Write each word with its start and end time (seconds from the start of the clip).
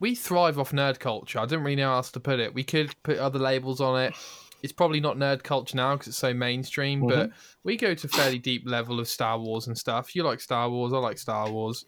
we 0.00 0.14
thrive 0.14 0.58
off 0.58 0.72
nerd 0.72 0.98
culture. 0.98 1.38
I 1.38 1.44
didn't 1.46 1.64
really 1.64 1.76
know 1.76 1.88
how 1.90 1.96
else 1.96 2.10
to 2.12 2.20
put 2.20 2.38
it. 2.40 2.54
We 2.54 2.64
could 2.64 2.94
put 3.02 3.18
other 3.18 3.38
labels 3.38 3.80
on 3.80 4.00
it. 4.00 4.14
It's 4.62 4.72
probably 4.72 5.00
not 5.00 5.16
nerd 5.16 5.42
culture 5.42 5.76
now 5.76 5.94
because 5.94 6.08
it's 6.08 6.16
so 6.16 6.34
mainstream, 6.34 7.00
Mm-hmm. 7.00 7.08
but 7.08 7.30
we 7.64 7.76
go 7.76 7.94
to 7.94 8.08
fairly 8.08 8.38
deep 8.38 8.62
level 8.66 8.98
of 9.00 9.08
Star 9.08 9.38
Wars 9.38 9.66
and 9.68 9.76
stuff. 9.78 10.14
You 10.16 10.22
like 10.24 10.40
Star 10.40 10.68
Wars, 10.68 10.92
I 10.92 10.98
like 10.98 11.18
Star 11.18 11.50
Wars. 11.50 11.86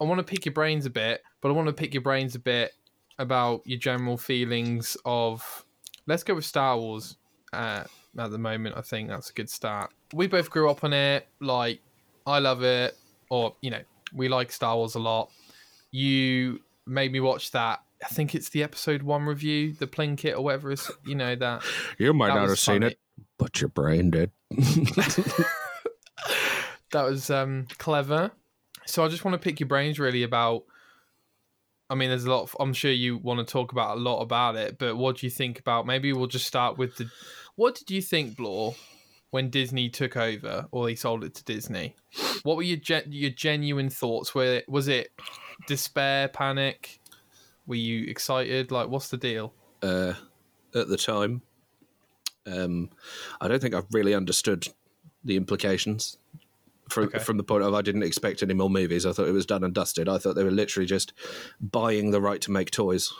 I 0.00 0.04
want 0.04 0.18
to 0.18 0.24
pick 0.24 0.44
your 0.44 0.52
brains 0.52 0.86
a 0.86 0.90
bit, 0.90 1.22
but 1.40 1.48
I 1.48 1.52
want 1.52 1.66
to 1.68 1.72
pick 1.72 1.92
your 1.92 2.02
brains 2.02 2.34
a 2.34 2.38
bit 2.38 2.72
about 3.18 3.62
your 3.64 3.78
general 3.78 4.16
feelings 4.16 4.96
of. 5.04 5.64
Let's 6.06 6.22
go 6.22 6.34
with 6.34 6.44
Star 6.44 6.78
Wars 6.78 7.16
uh, 7.52 7.84
at 8.18 8.30
the 8.30 8.38
moment. 8.38 8.76
I 8.78 8.80
think 8.82 9.08
that's 9.08 9.30
a 9.30 9.32
good 9.32 9.50
start. 9.50 9.90
We 10.14 10.26
both 10.26 10.48
grew 10.50 10.70
up 10.70 10.84
on 10.84 10.92
it. 10.92 11.26
Like, 11.40 11.80
I 12.26 12.38
love 12.38 12.62
it, 12.62 12.96
or 13.30 13.54
you 13.60 13.70
know, 13.70 13.82
we 14.14 14.28
like 14.28 14.52
Star 14.52 14.76
Wars 14.76 14.94
a 14.94 15.00
lot. 15.00 15.30
You 15.90 16.60
made 16.88 17.12
me 17.12 17.20
watch 17.20 17.50
that. 17.52 17.82
I 18.02 18.08
think 18.08 18.34
it's 18.34 18.48
the 18.50 18.62
episode 18.62 19.02
one 19.02 19.24
review, 19.24 19.72
the 19.72 19.86
Plinkett 19.86 20.36
or 20.36 20.42
whatever 20.42 20.70
is. 20.70 20.90
You 21.04 21.14
know 21.14 21.34
that. 21.36 21.62
You 21.98 22.12
might 22.14 22.28
That 22.28 22.34
not 22.36 22.48
have 22.48 22.58
seen 22.58 22.82
it, 22.82 22.98
but 23.38 23.60
your 23.60 23.68
brain 23.68 24.10
did. 24.10 24.30
that 26.92 27.04
was 27.04 27.30
um, 27.30 27.66
clever. 27.78 28.30
So 28.86 29.04
I 29.04 29.08
just 29.08 29.24
want 29.24 29.34
to 29.34 29.38
pick 29.38 29.60
your 29.60 29.68
brains 29.68 29.98
really 29.98 30.22
about. 30.22 30.64
I 31.90 31.94
mean, 31.94 32.10
there's 32.10 32.24
a 32.24 32.30
lot. 32.30 32.42
Of, 32.42 32.56
I'm 32.60 32.72
sure 32.72 32.90
you 32.90 33.18
want 33.18 33.40
to 33.40 33.50
talk 33.50 33.72
about 33.72 33.96
a 33.96 34.00
lot 34.00 34.20
about 34.20 34.56
it, 34.56 34.78
but 34.78 34.96
what 34.96 35.18
do 35.18 35.26
you 35.26 35.30
think 35.30 35.58
about? 35.58 35.86
Maybe 35.86 36.12
we'll 36.12 36.26
just 36.26 36.46
start 36.46 36.78
with 36.78 36.96
the. 36.96 37.10
What 37.56 37.74
did 37.74 37.90
you 37.90 38.00
think, 38.00 38.36
Bloor, 38.36 38.76
when 39.30 39.50
Disney 39.50 39.88
took 39.88 40.16
over 40.16 40.66
or 40.70 40.86
they 40.86 40.94
sold 40.94 41.24
it 41.24 41.34
to 41.34 41.44
Disney? 41.44 41.96
What 42.44 42.56
were 42.56 42.62
your 42.62 42.76
gen- 42.76 43.10
your 43.10 43.30
genuine 43.30 43.90
thoughts? 43.90 44.34
Were 44.34 44.44
it, 44.44 44.68
was 44.68 44.86
it 44.86 45.10
despair, 45.66 46.28
panic? 46.28 47.00
Were 47.66 47.74
you 47.74 48.04
excited? 48.06 48.70
Like, 48.70 48.88
what's 48.88 49.08
the 49.08 49.16
deal? 49.16 49.52
uh, 49.82 50.14
at 50.74 50.88
the 50.88 50.96
time. 50.96 51.42
Um, 52.46 52.90
I 53.40 53.46
don't 53.48 53.60
think 53.60 53.74
I've 53.74 53.86
really 53.92 54.14
understood 54.14 54.66
the 55.24 55.36
implications 55.36 56.16
from 56.88 57.04
Okay. 57.04 57.18
from 57.18 57.36
the 57.36 57.42
point 57.44 57.62
of 57.62 57.74
I 57.74 57.82
didn't 57.82 58.02
expect 58.02 58.42
any 58.42 58.54
more 58.54 58.70
movies. 58.70 59.04
I 59.06 59.12
thought 59.12 59.28
it 59.28 59.32
was 59.32 59.46
done 59.46 59.62
and 59.64 59.74
dusted. 59.74 60.08
I 60.08 60.18
thought 60.18 60.34
they 60.34 60.44
were 60.44 60.50
literally 60.50 60.86
just 60.86 61.12
buying 61.60 62.10
the 62.10 62.20
right 62.20 62.40
to 62.42 62.50
make 62.50 62.70
toys 62.70 63.12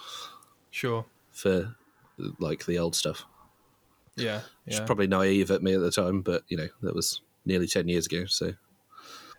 Sure. 0.71 1.05
for 1.31 1.77
like 2.39 2.65
the 2.67 2.79
old 2.79 2.97
stuff. 2.97 3.25
Yeah. 4.17 4.41
Which 4.65 4.75
Yeah. 4.75 4.81
was 4.81 4.87
probably 4.87 5.07
naive 5.07 5.51
at 5.51 5.63
me 5.63 5.75
at 5.75 5.81
the 5.81 5.91
time, 5.93 6.23
but 6.23 6.43
you 6.49 6.57
know 6.57 6.69
that 6.83 6.95
was 6.95 7.21
nearly 7.45 7.67
ten 7.67 7.87
years 7.89 8.07
ago. 8.07 8.25
So 8.27 8.55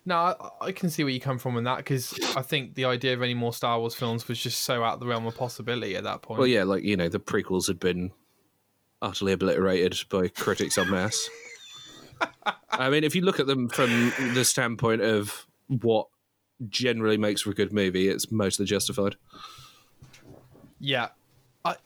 No, 0.06 0.16
I, 0.16 0.34
I 0.60 0.72
can 0.72 0.90
see 0.90 1.04
where 1.04 1.12
you 1.12 1.20
come 1.20 1.38
from 1.38 1.56
in 1.56 1.64
that 1.64 1.78
because 1.78 2.18
I 2.36 2.42
think 2.42 2.74
the 2.74 2.86
idea 2.86 3.12
of 3.14 3.22
any 3.22 3.34
more 3.34 3.52
Star 3.52 3.78
Wars 3.78 3.94
films 3.94 4.26
was 4.28 4.40
just 4.40 4.62
so 4.62 4.82
out 4.82 4.94
of 4.94 5.00
the 5.00 5.06
realm 5.06 5.26
of 5.26 5.36
possibility 5.36 5.96
at 5.96 6.04
that 6.04 6.22
point. 6.22 6.38
well, 6.38 6.46
yeah, 6.46 6.64
like 6.64 6.82
you 6.82 6.96
know 6.96 7.08
the 7.08 7.20
prequels 7.20 7.66
had 7.66 7.78
been 7.78 8.10
utterly 9.02 9.32
obliterated 9.32 9.98
by 10.10 10.28
critics 10.28 10.78
en 10.78 10.90
masse. 10.90 11.28
I 12.70 12.90
mean, 12.90 13.04
if 13.04 13.14
you 13.14 13.22
look 13.22 13.40
at 13.40 13.46
them 13.46 13.68
from 13.68 14.12
the 14.34 14.44
standpoint 14.44 15.02
of 15.02 15.46
what 15.68 16.08
generally 16.68 17.16
makes 17.16 17.42
for 17.42 17.50
a 17.50 17.54
good 17.54 17.72
movie, 17.72 18.08
it's 18.08 18.30
mostly 18.30 18.66
justified. 18.66 19.16
Yeah. 20.78 21.08
I, 21.64 21.76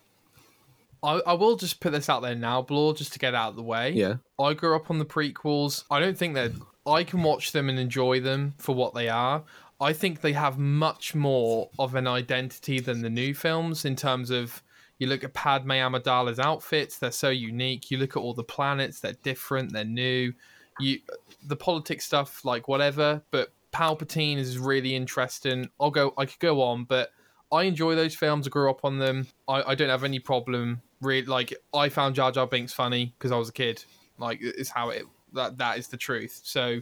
I 1.03 1.21
I 1.21 1.33
will 1.35 1.57
just 1.57 1.81
put 1.81 1.93
this 1.93 2.09
out 2.09 2.23
there 2.23 2.35
now, 2.35 2.63
Bloor, 2.63 2.95
just 2.95 3.13
to 3.13 3.19
get 3.19 3.35
out 3.35 3.51
of 3.51 3.57
the 3.57 3.63
way. 3.63 3.93
Yeah. 3.93 4.17
I 4.39 4.55
grew 4.55 4.75
up 4.75 4.91
on 4.91 4.99
the 4.99 5.05
prequels. 5.05 5.85
I 5.91 6.01
don't 6.01 6.19
think 6.19 6.35
that 6.35 6.53
I 6.87 7.05
can 7.05 7.23
watch 7.23 7.53
them 7.53 7.69
and 7.69 7.79
enjoy 7.79 8.21
them 8.21 8.55
for 8.59 8.75
what 8.75 8.95
they 8.95 9.09
are. 9.09 9.45
I 9.81 9.93
think 9.93 10.21
they 10.21 10.33
have 10.33 10.59
much 10.59 11.15
more 11.15 11.71
of 11.79 11.95
an 11.95 12.07
identity 12.07 12.81
than 12.81 13.03
the 13.03 13.11
new 13.11 13.35
films 13.35 13.85
in 13.85 13.97
terms 13.97 14.31
of 14.31 14.63
you 14.99 15.09
look 15.09 15.25
at 15.25 15.35
Padme 15.35 15.73
Amidala's 15.73 16.39
outfits, 16.39 16.99
they're 16.99 17.11
so 17.11 17.31
unique. 17.31 17.91
You 17.91 17.99
look 17.99 18.17
at 18.17 18.21
all 18.21 18.35
the 18.35 18.45
planets, 18.45 19.01
they're 19.01 19.17
different, 19.25 19.73
they're 19.73 19.85
new. 19.85 20.33
You 20.79 21.01
the 21.47 21.57
politics 21.57 22.05
stuff, 22.05 22.45
like 22.45 22.69
whatever, 22.69 23.23
but 23.31 23.53
Palpatine 23.73 24.39
is 24.39 24.59
really 24.59 24.95
interesting. 24.95 25.69
I'll 25.81 25.91
go 25.91 26.15
I 26.17 26.27
could 26.27 26.39
go 26.39 26.63
on, 26.63 26.85
but 26.85 27.11
I 27.51 27.65
enjoy 27.65 27.95
those 27.97 28.15
films. 28.15 28.47
I 28.47 28.51
grew 28.51 28.71
up 28.71 28.85
on 28.85 28.99
them. 28.99 29.27
I, 29.49 29.63
I 29.63 29.75
don't 29.75 29.89
have 29.89 30.05
any 30.05 30.21
problem. 30.21 30.81
Really, 31.01 31.27
like 31.27 31.53
I 31.73 31.89
found 31.89 32.15
Jar 32.15 32.31
Jar 32.31 32.47
Binks 32.47 32.73
funny 32.73 33.15
because 33.19 33.33
I 33.33 33.37
was 33.37 33.49
a 33.49 33.53
kid. 33.53 33.85
Like 34.19 34.39
it's 34.41 34.71
how 34.71 34.91
it 34.91 35.05
that 35.35 35.59
that 35.59 35.79
is 35.79 35.89
the 35.89 35.97
truth. 35.97 36.41
So 36.45 36.81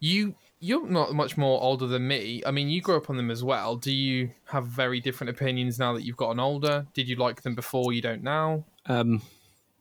you 0.00 0.34
you're 0.58 0.88
not 0.88 1.12
much 1.14 1.36
more 1.36 1.60
older 1.62 1.86
than 1.86 2.08
me. 2.08 2.42
I 2.46 2.50
mean, 2.50 2.68
you 2.70 2.80
grew 2.80 2.96
up 2.96 3.10
on 3.10 3.16
them 3.18 3.30
as 3.30 3.44
well. 3.44 3.76
Do 3.76 3.92
you 3.92 4.30
have 4.46 4.66
very 4.66 5.00
different 5.00 5.30
opinions 5.30 5.78
now 5.78 5.92
that 5.92 6.02
you've 6.02 6.16
gotten 6.16 6.40
older? 6.40 6.86
Did 6.94 7.08
you 7.08 7.16
like 7.16 7.42
them 7.42 7.54
before? 7.54 7.92
You 7.92 8.00
don't 8.00 8.22
now? 8.22 8.64
Um, 8.86 9.20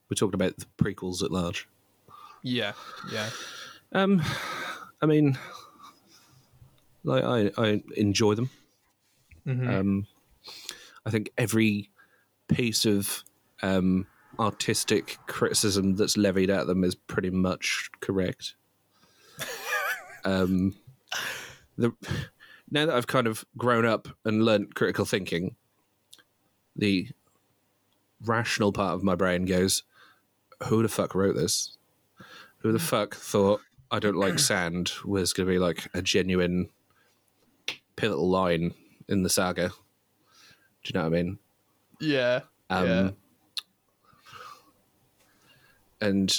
we're 0.10 0.16
talking 0.16 0.34
about 0.36 0.58
the 0.58 0.66
prequels 0.78 1.24
at 1.24 1.32
large. 1.32 1.68
Yeah, 2.44 2.74
yeah, 3.12 3.30
Um, 3.94 4.22
I 5.02 5.06
mean, 5.08 5.38
like 7.04 7.24
I, 7.24 7.52
I 7.58 7.82
enjoy 7.96 8.36
them. 8.36 8.50
Mhm. 9.48 9.68
Um, 9.80 10.08
I 11.06 11.10
think 11.10 11.32
every 11.38 11.90
piece 12.48 12.86
of 12.86 13.24
um, 13.64 14.06
artistic 14.40 15.18
criticism 15.28 15.96
that's 15.96 16.18
levied 16.18 16.50
at 16.50 16.68
them 16.68 16.84
is 16.84 16.96
pretty 16.96 17.30
much 17.30 17.90
correct. 18.00 18.56
um, 20.26 20.76
the 21.78 21.94
now 22.72 22.86
that 22.86 22.96
I've 22.96 23.08
kind 23.08 23.28
of 23.28 23.46
grown 23.58 23.86
up 23.86 24.08
and 24.26 24.44
learnt 24.44 24.76
critical 24.76 25.06
thinking, 25.06 25.56
the 26.76 27.10
rational 28.24 28.72
part 28.72 28.94
of 28.94 29.04
my 29.04 29.16
brain 29.16 29.46
goes, 29.46 29.84
"Who 30.68 30.82
the 30.82 30.90
fuck 30.90 31.16
wrote 31.16 31.36
this? 31.36 31.78
Who 32.60 32.72
the 32.72 32.80
fuck 32.80 33.16
thought 33.16 33.62
I 33.92 34.00
don't 34.00 34.18
like 34.18 34.40
sand 34.52 34.92
was 35.04 35.34
going 35.34 35.48
to 35.48 35.54
be 35.54 35.60
like 35.60 35.88
a 35.94 36.02
genuine 36.02 36.70
pivotal 37.96 38.30
line 38.30 38.74
in 39.08 39.24
the 39.24 39.30
saga?" 39.30 39.70
Do 40.84 40.94
you 40.94 41.00
know 41.00 41.10
what 41.10 41.18
I 41.18 41.24
mean? 41.24 41.40
yeah, 42.00 42.42
Um, 42.70 42.86
yeah. 42.86 43.10
And, 46.02 46.34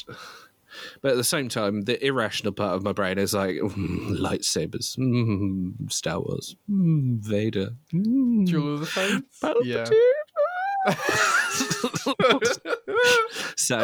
but 1.03 1.13
at 1.13 1.17
the 1.17 1.25
same 1.25 1.49
time, 1.49 1.83
the 1.83 2.05
irrational 2.05 2.53
part 2.53 2.75
of 2.75 2.83
my 2.83 2.93
brain 2.93 3.19
is 3.19 3.35
like 3.35 3.57
"Mm, 3.57 4.19
lightsabers, 4.19 4.97
mm, 4.99 5.91
Star 5.93 6.21
Wars, 6.21 6.57
mm, 6.71 7.19
Vader, 7.21 7.71
mm, 7.93 8.47
Duel 8.47 8.75
of 8.75 8.81
the 8.81 8.87
Fates. 8.87 9.41
Palpatine. 9.43 9.93
so 13.57 13.83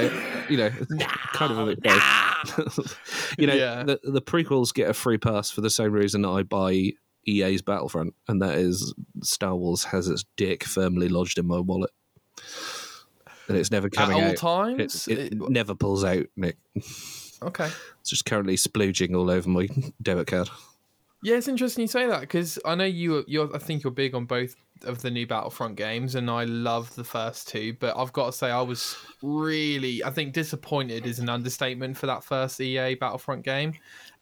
you 0.49 0.57
know, 0.57 0.71
it's 0.79 0.95
kind 1.33 1.53
of 1.53 1.59
a 1.59 1.67
bit 1.67 1.83
both. 1.83 2.99
you 3.39 3.47
know, 3.47 3.55
Yeah. 3.55 3.83
the 3.85 4.01
the 4.05 4.23
prequels 4.23 4.73
get 4.73 4.89
a 4.91 4.95
free 4.95 5.19
pass 5.19 5.51
for 5.51 5.61
the 5.61 5.71
same 5.71 5.93
reason 5.93 6.23
that 6.23 6.31
I 6.31 6.43
buy 6.43 6.93
EA's 7.27 7.63
Battlefront, 7.63 8.15
and 8.29 8.41
that 8.43 8.59
is 8.59 8.95
Star 9.23 9.55
Wars 9.57 9.85
has 9.85 10.09
its 10.09 10.25
dick 10.37 10.65
firmly 10.65 11.09
lodged 11.09 11.39
in 11.39 11.47
my 11.47 11.59
wallet, 11.59 11.91
and 13.53 13.61
it's 13.61 13.71
never 13.71 13.87
At 13.87 13.93
coming 13.93 14.17
all 14.17 14.23
out. 14.25 14.33
It, 14.33 14.37
times. 14.39 15.09
it 15.09 15.19
It- 15.19 15.51
never 15.51 15.75
pulls 15.75 16.05
out, 16.05 16.27
Nick. 16.37 16.57
okay. 17.43 17.69
It's 18.01 18.11
just 18.11 18.25
currently 18.25 18.57
splooging 18.57 19.17
all 19.17 19.31
over 19.31 19.49
my 19.49 19.69
debit 20.01 20.27
card. 20.27 20.49
Yeah, 21.25 21.37
it's 21.37 21.47
interesting 21.47 21.83
you 21.83 21.89
say 21.89 22.07
that 22.09 22.21
because 22.23 22.59
I 22.65 22.75
know 22.75 22.85
you. 22.85 23.25
You're. 23.29 23.55
I 23.55 23.59
think 23.59 23.85
you're 23.85 23.93
big 23.93 24.13
on 24.15 24.25
both 24.25 24.57
of 24.85 25.03
the 25.03 25.11
new 25.13 25.25
Battlefront 25.25 25.77
games, 25.77 26.17
and 26.17 26.29
I 26.29 26.43
love 26.45 26.93
the 26.97 27.05
first 27.05 27.47
two. 27.47 27.75
But 27.79 27.97
I've 27.97 28.13
got 28.13 28.27
to 28.27 28.33
say, 28.33 28.51
I 28.51 28.61
was 28.61 28.97
really. 29.23 30.03
I 30.03 30.11
think 30.11 30.33
disappointed 30.33 31.07
is 31.07 31.21
an 31.21 31.29
understatement 31.29 31.97
for 31.97 32.07
that 32.07 32.25
first 32.25 32.61
EA 32.61 32.97
Battlefront 32.97 33.45
game, 33.45 33.73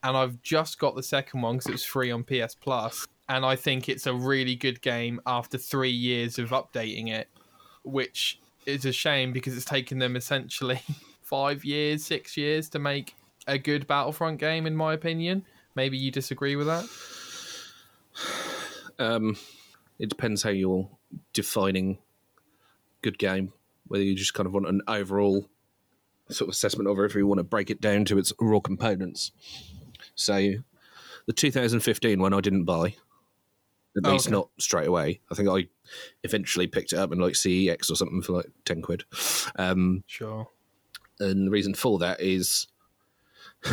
and 0.02 0.14
I've 0.14 0.42
just 0.42 0.78
got 0.78 0.94
the 0.94 1.02
second 1.02 1.40
one 1.40 1.54
because 1.56 1.68
it 1.68 1.72
was 1.72 1.84
free 1.84 2.10
on 2.10 2.22
PS 2.22 2.54
Plus, 2.54 3.06
and 3.30 3.46
I 3.46 3.56
think 3.56 3.88
it's 3.88 4.06
a 4.06 4.12
really 4.12 4.54
good 4.54 4.82
game 4.82 5.22
after 5.24 5.56
three 5.56 5.88
years 5.90 6.38
of 6.38 6.50
updating 6.50 7.08
it, 7.10 7.28
which 7.82 8.40
is 8.66 8.84
a 8.84 8.92
shame 8.92 9.32
because 9.32 9.56
it's 9.56 9.64
taken 9.64 9.98
them 9.98 10.16
essentially 10.16 10.80
five 11.22 11.64
years, 11.64 12.04
six 12.04 12.36
years 12.36 12.68
to 12.70 12.78
make 12.78 13.14
a 13.46 13.58
good 13.58 13.86
Battlefront 13.86 14.38
game, 14.38 14.66
in 14.66 14.76
my 14.76 14.92
opinion. 14.92 15.44
Maybe 15.74 15.96
you 15.96 16.10
disagree 16.10 16.56
with 16.56 16.66
that. 16.66 16.86
Um, 18.98 19.36
it 19.98 20.08
depends 20.08 20.42
how 20.42 20.50
you're 20.50 20.88
defining 21.32 21.98
good 23.02 23.18
game. 23.18 23.52
Whether 23.86 24.04
you 24.04 24.14
just 24.14 24.34
kind 24.34 24.46
of 24.46 24.52
want 24.52 24.68
an 24.68 24.82
overall 24.86 25.46
sort 26.28 26.48
of 26.48 26.52
assessment 26.52 26.88
of 26.88 26.98
it, 26.98 27.04
if 27.06 27.14
you 27.14 27.26
want 27.26 27.38
to 27.38 27.44
break 27.44 27.70
it 27.70 27.80
down 27.80 28.04
to 28.06 28.18
its 28.18 28.32
raw 28.40 28.60
components. 28.60 29.32
So, 30.14 30.52
the 31.26 31.32
2015 31.32 32.20
one 32.20 32.32
I 32.34 32.40
didn't 32.40 32.64
buy, 32.64 32.94
at 33.96 34.04
Oh, 34.04 34.12
least 34.12 34.26
okay. 34.28 34.32
not 34.34 34.48
straight 34.58 34.86
away. 34.88 35.20
I 35.30 35.34
think 35.34 35.48
I 35.48 35.66
eventually 36.24 36.66
picked 36.66 36.92
it 36.92 36.98
up 36.98 37.12
in 37.12 37.18
like 37.18 37.34
CEX 37.34 37.90
or 37.90 37.94
something 37.96 38.22
for 38.22 38.32
like 38.34 38.50
10 38.64 38.82
quid. 38.82 39.04
Um, 39.56 40.04
Sure. 40.06 40.48
and 41.18 41.46
the 41.46 41.50
reason 41.50 41.74
for 41.74 41.98
that 41.98 42.20
is 42.20 42.66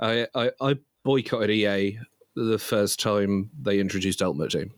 I, 0.00 0.26
I 0.34 0.50
I 0.60 0.76
boycotted 1.02 1.50
EA 1.50 1.98
the 2.34 2.58
first 2.58 3.00
time 3.00 3.50
they 3.60 3.80
introduced 3.80 4.22
Ultimate 4.22 4.50
Team 4.52 4.72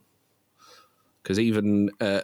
Because 1.22 1.38
even 1.38 1.90
uh, 2.00 2.22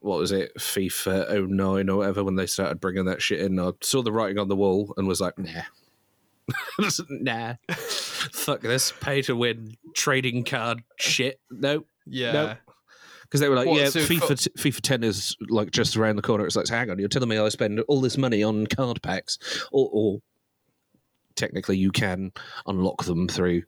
what 0.00 0.18
was 0.18 0.32
it, 0.32 0.52
FIFA 0.56 1.48
09 1.48 1.88
or 1.88 1.98
whatever, 1.98 2.24
when 2.24 2.34
they 2.34 2.46
started 2.46 2.80
bringing 2.80 3.04
that 3.04 3.22
shit 3.22 3.40
in, 3.40 3.60
I 3.60 3.70
saw 3.82 4.02
the 4.02 4.10
writing 4.10 4.38
on 4.38 4.48
the 4.48 4.56
wall 4.56 4.92
and 4.96 5.06
was 5.06 5.20
like, 5.20 5.38
nah. 5.38 5.62
nah. 7.08 7.54
Fuck 7.70 8.62
this 8.62 8.92
pay 9.00 9.22
to 9.22 9.36
win 9.36 9.76
trading 9.94 10.42
card 10.44 10.82
shit. 10.96 11.38
Nope. 11.50 11.86
Yeah. 12.04 12.32
Nope. 12.32 12.58
Because 13.32 13.40
they 13.40 13.48
were 13.48 13.56
like, 13.56 13.66
What, 13.66 13.80
yeah, 13.80 13.88
so 13.88 14.00
FIFA, 14.00 14.44
t- 14.44 14.50
FIFA 14.58 14.80
10 14.82 15.04
is 15.04 15.34
like 15.48 15.70
just 15.70 15.96
around 15.96 16.16
the 16.16 16.22
corner. 16.22 16.44
It's 16.44 16.54
like, 16.54 16.68
hang 16.68 16.90
on, 16.90 16.98
you're 16.98 17.08
telling 17.08 17.30
me 17.30 17.38
I 17.38 17.48
spend 17.48 17.80
all 17.88 18.02
this 18.02 18.18
money 18.18 18.42
on 18.42 18.66
card 18.66 19.00
packs, 19.00 19.38
or, 19.72 19.88
or 19.90 20.18
technically 21.34 21.78
you 21.78 21.90
can 21.90 22.32
unlock 22.66 23.04
them 23.04 23.28
through 23.28 23.62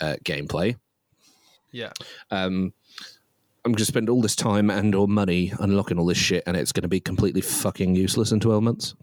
uh, 0.00 0.14
gameplay. 0.24 0.76
Yeah. 1.72 1.90
Um, 2.30 2.72
I'm 3.64 3.72
going 3.72 3.78
to 3.78 3.84
spend 3.84 4.08
all 4.08 4.22
this 4.22 4.36
time 4.36 4.70
and 4.70 4.94
or 4.94 5.08
money 5.08 5.52
unlocking 5.58 5.98
all 5.98 6.06
this 6.06 6.16
shit, 6.16 6.44
and 6.46 6.56
it's 6.56 6.70
going 6.70 6.82
to 6.82 6.88
be 6.88 7.00
completely 7.00 7.40
fucking 7.40 7.96
useless 7.96 8.30
in 8.30 8.38
12 8.38 8.62
months. 8.62 8.94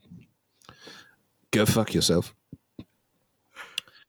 Go 1.51 1.65
fuck 1.65 1.94
yourself. 1.94 2.33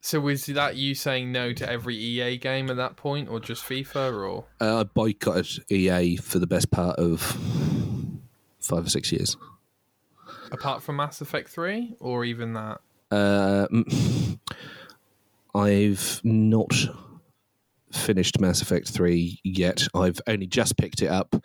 So 0.09 0.21
was 0.21 0.47
that 0.47 0.77
you 0.77 0.95
saying 0.95 1.33
no 1.33 1.53
to 1.53 1.71
every 1.71 1.95
EA 1.95 2.39
game 2.39 2.71
at 2.71 2.77
that 2.77 2.97
point, 2.97 3.29
or 3.29 3.41
just 3.41 3.63
FIFA, 3.63 4.19
or 4.19 4.47
Uh, 4.59 4.81
I 4.81 4.85
boycotted 4.85 5.67
EA 5.71 6.17
for 6.17 6.39
the 6.39 6.47
best 6.47 6.71
part 6.71 6.99
of 6.99 7.21
five 8.59 8.87
or 8.87 8.89
six 8.89 9.13
years. 9.13 9.37
apart 10.51 10.83
from 10.83 10.97
Mass 10.97 11.21
Effect 11.21 11.51
Three, 11.51 11.95
or 12.01 12.25
even 12.25 12.55
that? 12.55 12.81
Uh, 13.11 13.67
I've 15.55 16.23
not 16.25 16.73
finished 17.93 18.41
Mass 18.41 18.63
Effect 18.63 18.89
3 18.89 19.41
yet. 19.45 19.89
I've 19.95 20.23
only 20.27 20.47
just 20.47 20.79
picked 20.79 21.03
it 21.03 21.09
up 21.09 21.37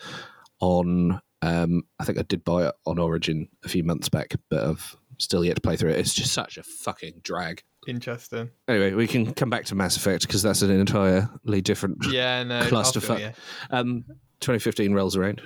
on. 0.62 1.20
Um, 1.42 1.84
I 2.00 2.06
think 2.06 2.18
I 2.18 2.22
did 2.22 2.46
buy 2.46 2.68
it 2.68 2.76
on 2.86 2.98
Origin 2.98 3.50
a 3.66 3.68
few 3.68 3.84
months 3.84 4.08
back, 4.08 4.36
but 4.50 4.64
I've 4.64 4.96
still 5.18 5.44
yet 5.44 5.58
to 5.58 5.62
play 5.62 5.76
through 5.76 5.90
it. 5.90 6.00
It's 6.00 6.14
just 6.14 6.32
such 6.32 6.58
a 6.58 6.64
fucking 6.64 7.20
drag. 7.24 7.62
Interesting. 7.88 8.50
Anyway, 8.68 8.94
we 8.94 9.08
can 9.08 9.34
come 9.34 9.50
back 9.50 9.66
to 9.66 9.76
Mass 9.76 9.98
Effect 9.98 10.26
because 10.28 10.42
that's 10.42 10.62
an 10.62 10.72
entirely 10.72 11.62
different 11.62 11.98
Yeah. 12.10 12.44
No. 12.44 12.62
Clusterfuck. 12.64 13.20
you. 13.20 13.32
Um, 13.70 14.06
2015 14.40 14.94
rolls 14.94 15.16
around. 15.16 15.42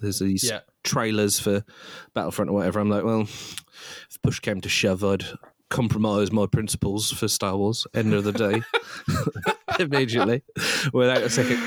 There's 0.00 0.18
these 0.18 0.44
Yeah. 0.44 0.60
trailers 0.82 1.38
for 1.38 1.64
Battlefront 2.14 2.50
or 2.50 2.54
whatever. 2.54 2.80
I'm 2.80 2.90
like, 2.90 3.04
well, 3.04 3.22
if 3.22 4.18
push 4.22 4.40
came 4.40 4.60
to 4.62 4.68
shove, 4.68 5.04
I'd 5.04 5.24
compromise 5.70 6.30
my 6.32 6.46
principles 6.46 7.10
for 7.12 7.28
Star 7.28 7.56
Wars. 7.56 7.86
End 7.94 8.12
of 8.12 8.24
the 8.24 8.32
day, 8.32 8.62
immediately, 9.78 10.42
without 10.92 11.22
a 11.22 11.30
second. 11.30 11.60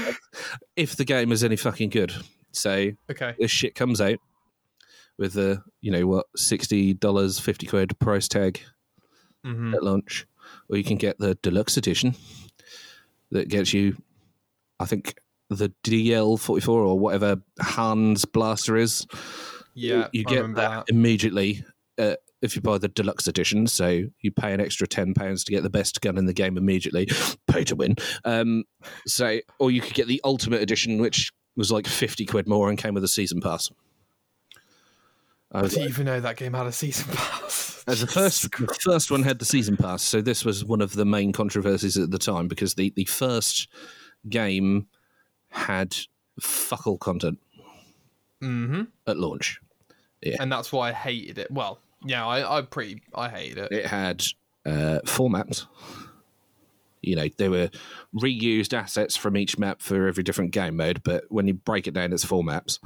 If 0.75 0.95
the 0.95 1.05
game 1.05 1.31
is 1.31 1.43
any 1.43 1.55
fucking 1.55 1.89
good, 1.89 2.13
so 2.51 2.91
Okay. 3.09 3.35
this 3.39 3.51
shit 3.51 3.75
comes 3.75 3.99
out 4.01 4.19
with 5.17 5.33
the 5.33 5.61
you 5.81 5.91
know 5.91 6.05
what 6.05 6.25
sixty 6.35 6.93
dollars, 6.93 7.39
fifty 7.39 7.65
quid 7.65 7.97
price 7.99 8.27
tag 8.27 8.61
hmm 9.47 9.73
at 9.73 9.83
launch, 9.83 10.25
or 10.69 10.77
you 10.77 10.83
can 10.83 10.97
get 10.97 11.17
the 11.19 11.35
deluxe 11.41 11.77
edition 11.77 12.15
that 13.31 13.49
gets 13.49 13.73
you, 13.73 13.97
I 14.79 14.85
think, 14.85 15.15
the 15.49 15.71
DL44 15.83 16.67
or 16.69 16.99
whatever 16.99 17.41
Han's 17.59 18.25
blaster 18.25 18.77
is. 18.77 19.05
Yeah. 19.73 20.07
you 20.11 20.23
I 20.27 20.29
get 20.29 20.35
remember 20.41 20.61
that, 20.61 20.85
immediately 20.89 21.63
uh, 21.97 22.15
if 22.41 22.55
you 22.55 22.61
buy 22.61 22.77
the 22.77 22.87
deluxe 22.87 23.27
edition. 23.27 23.67
So 23.67 24.03
you 24.21 24.31
pay 24.31 24.53
an 24.53 24.61
extra 24.61 24.87
ten 24.87 25.13
pounds 25.13 25.43
to 25.45 25.51
get 25.51 25.63
the 25.63 25.69
best 25.69 26.01
gun 26.01 26.17
in 26.17 26.25
the 26.25 26.33
game 26.33 26.57
immediately, 26.57 27.07
pay 27.47 27.63
to 27.65 27.75
win. 27.75 27.95
Um, 28.25 28.63
so, 29.05 29.39
or 29.59 29.71
you 29.71 29.81
could 29.81 29.93
get 29.93 30.07
the 30.07 30.21
ultimate 30.23 30.61
edition, 30.61 30.99
which 30.99 31.31
was 31.55 31.71
like 31.71 31.87
fifty 31.87 32.25
quid 32.25 32.47
more 32.47 32.69
and 32.69 32.77
came 32.77 32.93
with 32.93 33.03
a 33.03 33.09
season 33.09 33.41
pass. 33.41 33.69
I 35.51 35.59
I 35.59 35.61
was 35.63 35.73
didn't 35.73 35.89
even 35.89 36.05
know 36.05 36.19
that 36.19 36.37
game 36.37 36.53
had 36.53 36.67
a 36.67 36.71
season 36.71 37.05
pass. 37.13 37.83
as 37.87 38.01
the 38.01 38.07
first, 38.19 38.43
the 38.51 38.77
first 38.81 39.09
one 39.11 39.23
had 39.23 39.39
the 39.39 39.45
season 39.45 39.77
pass, 39.77 40.03
so 40.03 40.21
this 40.21 40.43
was 40.43 40.65
one 40.65 40.81
of 40.81 40.93
the 40.93 41.05
main 41.05 41.31
controversies 41.31 41.97
at 41.97 42.11
the 42.11 42.17
time 42.19 42.47
because 42.47 42.75
the, 42.75 42.91
the 42.95 43.05
first 43.05 43.67
game 44.29 44.87
had 45.49 45.95
fuck 46.39 46.85
all 46.85 46.97
content 46.97 47.39
hmm 48.41 48.83
at 49.07 49.17
launch. 49.17 49.59
And 50.39 50.51
that's 50.51 50.71
why 50.71 50.89
I 50.89 50.93
hated 50.93 51.37
it. 51.37 51.49
Well, 51.49 51.79
yeah, 52.03 52.25
I, 52.27 52.57
I 52.57 52.61
pretty, 52.63 53.01
I 53.15 53.29
hated 53.29 53.57
it. 53.59 53.71
It 53.71 53.85
had 53.85 54.23
uh, 54.65 54.99
four 55.05 55.29
maps. 55.29 55.65
You 57.01 57.15
know, 57.15 57.27
they 57.37 57.47
were 57.47 57.69
reused 58.13 58.73
assets 58.73 59.15
from 59.15 59.37
each 59.37 59.57
map 59.57 59.81
for 59.81 60.07
every 60.07 60.23
different 60.23 60.51
game 60.51 60.75
mode, 60.75 61.01
but 61.03 61.23
when 61.29 61.47
you 61.47 61.53
break 61.53 61.87
it 61.87 61.93
down, 61.93 62.11
it's 62.11 62.25
four 62.25 62.43
maps. 62.43 62.79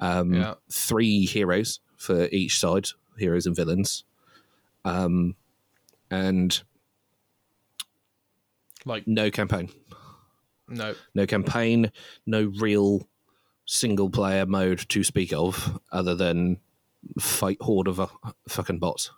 Um, 0.00 0.34
Yeah. 0.34 0.54
Three 0.70 1.24
heroes 1.24 1.80
for 2.02 2.26
each 2.32 2.58
side, 2.58 2.88
heroes 3.16 3.46
and 3.46 3.54
villains. 3.54 4.02
Um, 4.84 5.36
and 6.10 6.60
Like, 8.84 9.06
no 9.06 9.30
campaign. 9.30 9.70
no. 10.68 10.94
no 11.14 11.26
campaign, 11.26 11.92
no 12.26 12.52
real 12.58 13.08
single 13.66 14.10
player 14.10 14.44
mode 14.44 14.84
to 14.88 15.04
speak 15.04 15.32
of, 15.32 15.78
other 15.92 16.16
than 16.16 16.58
fight 17.20 17.58
horde 17.60 17.86
of 17.88 18.00
uh, 18.00 18.08
fucking 18.48 18.78
bots. 18.80 19.10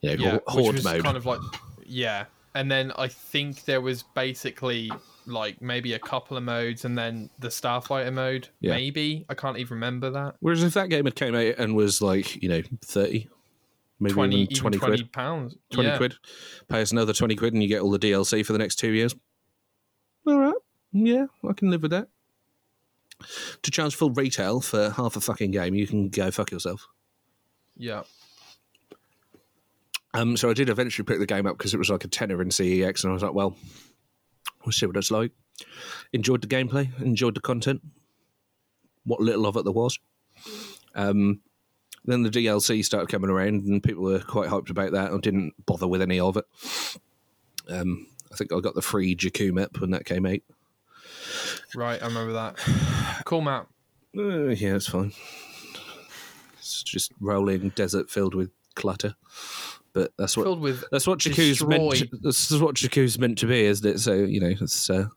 You 0.00 0.16
know, 0.16 0.24
Yeah. 0.24 0.38
horde, 0.48 0.82
mode. 0.82 1.04
kind 1.04 1.16
of 1.16 1.24
like, 1.26 1.40
yeah. 1.86 2.24
And 2.54 2.70
then 2.70 2.92
I 2.98 3.06
think 3.08 3.64
there 3.64 3.80
was 3.80 4.02
basically 4.14 4.90
like 5.26 5.60
maybe 5.62 5.92
a 5.94 5.98
couple 5.98 6.36
of 6.36 6.42
modes 6.42 6.84
and 6.84 6.96
then 6.96 7.30
the 7.38 7.48
Starfighter 7.48 8.12
mode. 8.12 8.48
Yeah. 8.60 8.72
Maybe. 8.72 9.24
I 9.28 9.34
can't 9.34 9.58
even 9.58 9.76
remember 9.76 10.10
that. 10.10 10.36
Whereas 10.40 10.62
if 10.62 10.74
that 10.74 10.88
game 10.88 11.04
had 11.04 11.14
came 11.14 11.34
out 11.34 11.54
and 11.58 11.74
was 11.74 12.02
like 12.02 12.42
you 12.42 12.48
know 12.48 12.62
thirty, 12.84 13.28
maybe 14.00 14.14
20, 14.14 14.36
even 14.36 14.52
even 14.52 14.62
20 14.62 14.78
20 14.78 14.96
quid, 14.96 15.12
pounds. 15.12 15.56
twenty 15.70 15.88
yeah. 15.90 15.96
quid, 15.96 16.14
pay 16.68 16.82
us 16.82 16.92
another 16.92 17.12
twenty 17.12 17.36
quid, 17.36 17.52
and 17.52 17.62
you 17.62 17.68
get 17.68 17.82
all 17.82 17.90
the 17.90 17.98
DLC 17.98 18.44
for 18.44 18.52
the 18.52 18.58
next 18.58 18.76
two 18.76 18.92
years. 18.92 19.14
All 20.26 20.38
right, 20.38 20.54
yeah, 20.92 21.26
I 21.48 21.52
can 21.52 21.70
live 21.70 21.82
with 21.82 21.90
that. 21.90 22.08
To 23.62 23.70
charge 23.70 23.94
full 23.94 24.10
retail 24.10 24.60
for 24.60 24.90
half 24.90 25.16
a 25.16 25.20
fucking 25.20 25.52
game, 25.52 25.74
you 25.74 25.86
can 25.86 26.08
go 26.08 26.30
fuck 26.30 26.50
yourself. 26.50 26.88
Yeah. 27.76 28.02
Um, 30.14 30.36
so 30.36 30.50
I 30.50 30.54
did 30.54 30.68
eventually 30.68 31.06
pick 31.06 31.20
the 31.20 31.26
game 31.26 31.46
up 31.46 31.56
because 31.56 31.72
it 31.72 31.78
was 31.78 31.88
like 31.88 32.04
a 32.04 32.08
tenner 32.08 32.42
in 32.42 32.48
CEX, 32.48 33.04
and 33.04 33.10
I 33.10 33.14
was 33.14 33.22
like, 33.22 33.32
well, 33.32 33.56
we'll 34.64 34.72
see 34.72 34.86
what 34.86 34.96
it's 34.96 35.10
like. 35.10 35.32
Enjoyed 36.12 36.42
the 36.42 36.46
gameplay, 36.48 36.88
enjoyed 37.00 37.34
the 37.34 37.40
content, 37.40 37.82
what 39.04 39.20
little 39.20 39.46
of 39.46 39.56
it 39.56 39.64
there 39.64 39.72
was. 39.72 39.98
Um, 40.94 41.40
then 42.04 42.22
the 42.22 42.30
DLC 42.30 42.84
started 42.84 43.08
coming 43.08 43.30
around, 43.30 43.64
and 43.64 43.82
people 43.82 44.02
were 44.02 44.20
quite 44.20 44.50
hyped 44.50 44.70
about 44.70 44.92
that. 44.92 45.12
I 45.12 45.18
didn't 45.18 45.54
bother 45.66 45.86
with 45.86 46.02
any 46.02 46.18
of 46.18 46.36
it. 46.36 46.44
Um, 47.68 48.08
I 48.32 48.36
think 48.36 48.52
I 48.52 48.60
got 48.60 48.74
the 48.74 48.82
free 48.82 49.14
Jakku 49.14 49.52
map 49.52 49.78
when 49.78 49.90
that 49.90 50.04
came 50.04 50.26
out. 50.26 50.40
Right. 51.74 52.02
I 52.02 52.06
remember 52.06 52.32
that. 52.32 52.58
Cool 53.24 53.42
map. 53.42 53.68
Uh, 54.16 54.48
yeah, 54.48 54.74
it's 54.74 54.88
fine. 54.88 55.12
It's 56.58 56.82
just 56.82 57.12
rolling 57.20 57.68
desert 57.70 58.10
filled 58.10 58.34
with 58.34 58.50
clutter, 58.74 59.14
but 59.92 60.12
that's 60.18 60.36
what 60.36 60.44
Filled 60.44 60.60
with 60.60 60.84
That's 60.90 61.06
what 61.06 61.18
Jakku's 61.18 61.64
meant. 61.64 61.96
To, 61.96 62.08
this 62.20 62.50
is 62.50 62.60
what 62.60 62.76
Jakku's 62.76 63.18
meant 63.18 63.38
to 63.38 63.46
be, 63.46 63.64
isn't 63.64 63.88
it? 63.88 63.98
So 64.00 64.14
you 64.14 64.40
know, 64.40 64.54
it's 64.60 64.88
uh, 64.88 65.08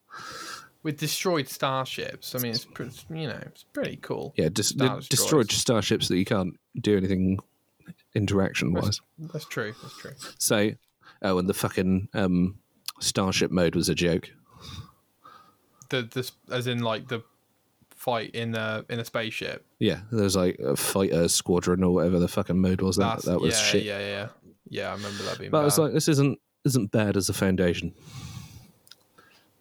with 0.83 0.97
destroyed 0.97 1.47
starships. 1.47 2.35
I 2.35 2.39
mean, 2.39 2.51
it's 2.51 2.65
pretty, 2.65 2.91
you 3.09 3.27
know, 3.27 3.39
it's 3.45 3.63
pretty 3.63 3.97
cool. 3.97 4.33
yeah, 4.37 4.49
dis- 4.51 4.69
Star 4.69 4.99
destroyed 4.99 5.51
starships 5.51 6.07
that 6.09 6.17
you 6.17 6.25
can't 6.25 6.55
do 6.79 6.97
anything 6.97 7.39
interaction 8.13 8.73
wise. 8.73 9.01
That's 9.17 9.45
true. 9.45 9.73
That's 9.81 9.97
true. 9.97 10.11
So, 10.37 10.71
oh, 11.21 11.37
and 11.37 11.49
the 11.49 11.53
fucking 11.53 12.09
um, 12.13 12.59
starship 12.99 13.51
mode 13.51 13.75
was 13.75 13.89
a 13.89 13.95
joke. 13.95 14.31
The 15.89 16.03
this 16.03 16.31
as 16.51 16.67
in 16.67 16.79
like 16.79 17.07
the 17.07 17.23
fight 17.95 18.35
in 18.35 18.55
a 18.55 18.85
in 18.89 18.99
a 18.99 19.05
spaceship. 19.05 19.65
Yeah, 19.79 20.01
there 20.11 20.23
was 20.23 20.35
like 20.35 20.59
a 20.59 20.75
fighter 20.75 21.27
squadron 21.27 21.83
or 21.83 21.93
whatever 21.93 22.19
the 22.19 22.27
fucking 22.27 22.59
mode 22.59 22.81
was. 22.81 22.97
That 22.97 23.15
That's, 23.15 23.25
that 23.25 23.41
was 23.41 23.55
yeah, 23.55 23.65
shit. 23.65 23.83
yeah, 23.83 23.99
yeah, 23.99 24.27
yeah. 24.69 24.89
I 24.89 24.93
remember 24.93 25.23
that 25.23 25.39
being. 25.39 25.51
But 25.51 25.61
I 25.61 25.65
was 25.65 25.77
like, 25.77 25.93
this 25.93 26.07
isn't 26.07 26.39
isn't 26.63 26.91
bad 26.91 27.17
as 27.17 27.29
a 27.29 27.33
foundation. 27.33 27.93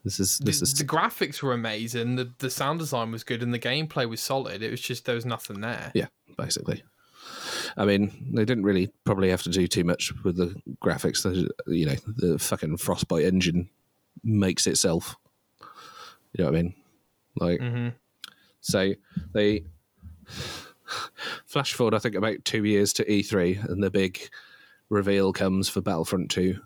This 0.05 0.21
is 0.21 0.39
the, 0.39 0.45
this 0.45 0.63
is 0.63 0.75
the 0.75 0.85
graphics 0.85 1.43
were 1.43 1.53
amazing. 1.53 2.17
The 2.17 2.33
the 2.39 2.51
sound 2.51 2.79
design 2.79 3.11
was 3.11 3.25
good, 3.25 3.43
and 3.43 3.55
the 3.55 3.59
gameplay 3.59 4.09
was 4.09 4.21
solid. 4.21 4.63
It 4.63 4.71
was 4.71 4.81
just 4.81 5.07
there 5.07 5.15
was 5.15 5.25
nothing 5.25 5.61
there. 5.61 5.93
Yeah, 5.95 6.09
basically. 6.37 6.83
I 7.77 7.87
mean, 7.87 8.13
they 8.33 8.45
didn't 8.45 8.65
really 8.65 8.91
probably 9.05 9.31
have 9.31 9.43
to 9.45 9.51
do 9.51 9.67
too 9.67 9.85
much 9.85 10.13
with 10.23 10.37
the 10.37 10.55
graphics. 10.83 11.23
The, 11.23 11.51
you 11.75 11.87
know, 11.87 11.97
the 12.07 12.39
fucking 12.39 12.77
Frostbite 12.77 13.25
engine 13.25 13.71
makes 14.23 14.67
itself. 14.67 15.17
You 16.35 16.45
know 16.45 16.51
what 16.51 16.59
I 16.59 16.63
mean? 16.63 16.75
Like, 17.37 17.61
hmm 17.61 17.89
so 18.65 18.95
they 19.35 19.65
flash 21.47 21.75
forward, 21.75 21.95
I 21.95 21.99
think, 21.99 22.15
about 22.15 22.45
two 22.45 22.65
years 22.65 22.93
to 22.95 23.05
E3, 23.05 23.69
and 23.69 23.83
the 23.83 23.91
big 23.91 24.31
reveal 24.89 25.33
comes 25.33 25.69
for 25.69 25.81
Battlefront 25.81 26.31
2. 26.31 26.59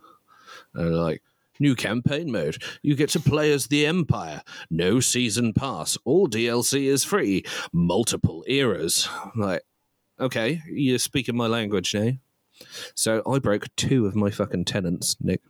And 0.74 0.86
they're 0.86 0.92
like, 0.92 1.22
New 1.60 1.74
campaign 1.74 2.30
mode. 2.30 2.62
You 2.82 2.94
get 2.94 3.10
to 3.10 3.20
play 3.20 3.52
as 3.52 3.66
the 3.66 3.84
Empire. 3.84 4.42
No 4.70 5.00
season 5.00 5.52
pass. 5.52 5.98
All 6.04 6.28
DLC 6.28 6.84
is 6.84 7.04
free. 7.04 7.44
Multiple 7.72 8.44
eras. 8.46 9.08
Like, 9.34 9.62
okay, 10.20 10.62
you're 10.70 10.98
speaking 10.98 11.36
my 11.36 11.46
language 11.46 11.94
now. 11.94 12.12
So 12.94 13.22
I 13.28 13.38
broke 13.38 13.74
two 13.76 14.06
of 14.06 14.14
my 14.14 14.30
fucking 14.30 14.66
tenants, 14.66 15.16
Nick. 15.20 15.42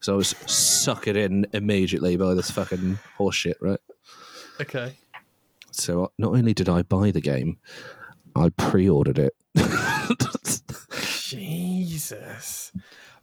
So 0.00 0.14
I 0.14 0.16
was 0.16 0.34
suckered 0.34 1.16
in 1.16 1.46
immediately 1.52 2.16
by 2.16 2.34
this 2.34 2.50
fucking 2.50 2.98
horseshit, 3.18 3.54
right? 3.60 3.80
Okay. 4.60 4.96
So 5.70 6.12
not 6.18 6.34
only 6.34 6.52
did 6.52 6.68
I 6.68 6.82
buy 6.82 7.10
the 7.10 7.20
game, 7.20 7.58
I 8.36 8.50
pre-ordered 8.50 9.18
it. 9.18 9.34
Jesus. 11.40 12.72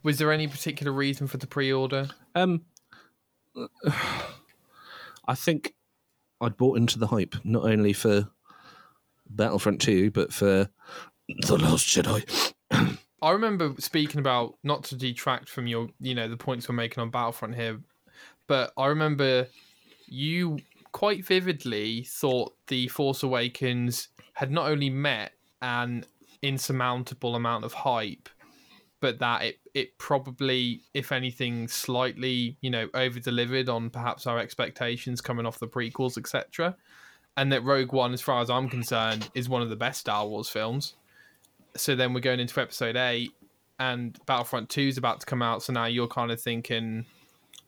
Was 0.02 0.18
there 0.18 0.32
any 0.32 0.48
particular 0.48 0.92
reason 0.92 1.28
for 1.28 1.38
the 1.38 1.48
pre-order? 1.48 2.08
um, 2.36 2.62
I 5.28 5.36
think 5.36 5.76
I'd 6.42 6.58
bought 6.58 6.78
into 6.78 6.98
the 6.98 7.08
hype 7.08 7.36
not 7.44 7.64
only 7.64 7.94
for 7.94 8.30
Battlefront 9.30 9.82
2, 9.82 10.10
but 10.12 10.34
for 10.34 10.70
The 11.28 11.58
Last 11.58 11.86
Jedi. 11.88 12.54
I 13.22 13.32
remember 13.32 13.76
speaking 13.78 14.20
about 14.20 14.56
not 14.64 14.86
to 14.86 14.96
detract 14.96 15.50
from 15.50 15.68
your, 15.68 15.90
you 16.00 16.16
know, 16.16 16.28
the 16.28 16.38
points 16.38 16.68
we're 16.68 16.76
making 16.76 17.02
on 17.02 17.12
Battlefront 17.12 17.56
here, 17.56 17.80
but 18.48 18.72
I 18.76 18.88
remember 18.88 19.48
you 20.08 20.60
quite 20.94 21.26
vividly 21.26 22.06
thought 22.06 22.56
the 22.68 22.88
Force 22.88 23.22
Awakens 23.22 24.08
had 24.34 24.52
not 24.52 24.72
only 24.72 24.90
met 24.90 25.34
an 25.62 26.06
insurmountable 26.42 27.36
amount 27.36 27.66
of 27.66 27.74
hype, 27.74 28.30
but 29.00 29.20
that 29.20 29.44
it 29.44 29.60
it 29.74 29.98
probably, 29.98 30.82
if 30.94 31.12
anything, 31.12 31.68
slightly, 31.68 32.58
you 32.62 32.70
know, 32.70 32.88
over 32.94 33.20
delivered 33.20 33.70
on 33.70 33.90
perhaps 33.90 34.28
our 34.28 34.40
expectations 34.40 35.22
coming 35.22 35.46
off 35.46 35.60
the 35.60 35.68
prequels, 35.68 36.18
etc. 36.18 36.76
And 37.38 37.52
that 37.52 37.64
Rogue 37.64 37.94
One, 37.94 38.14
as 38.14 38.22
far 38.22 38.42
as 38.42 38.50
I'm 38.50 38.68
concerned, 38.68 39.30
is 39.34 39.48
one 39.48 39.62
of 39.62 39.70
the 39.70 39.76
best 39.76 40.02
Star 40.02 40.28
Wars 40.28 40.50
films. 40.50 40.96
So 41.78 41.96
then 41.96 42.14
we're 42.14 42.20
going 42.20 42.40
into 42.40 42.60
episode 42.60 42.96
eight 42.96 43.32
and 43.80 44.18
Battlefront 44.26 44.70
2 44.70 44.82
is 44.82 44.98
about 44.98 45.22
to 45.22 45.26
come 45.26 45.42
out, 45.42 45.64
so 45.64 45.74
now 45.74 45.86
you're 45.86 46.08
kind 46.08 46.32
of 46.32 46.42
thinking 46.42 47.06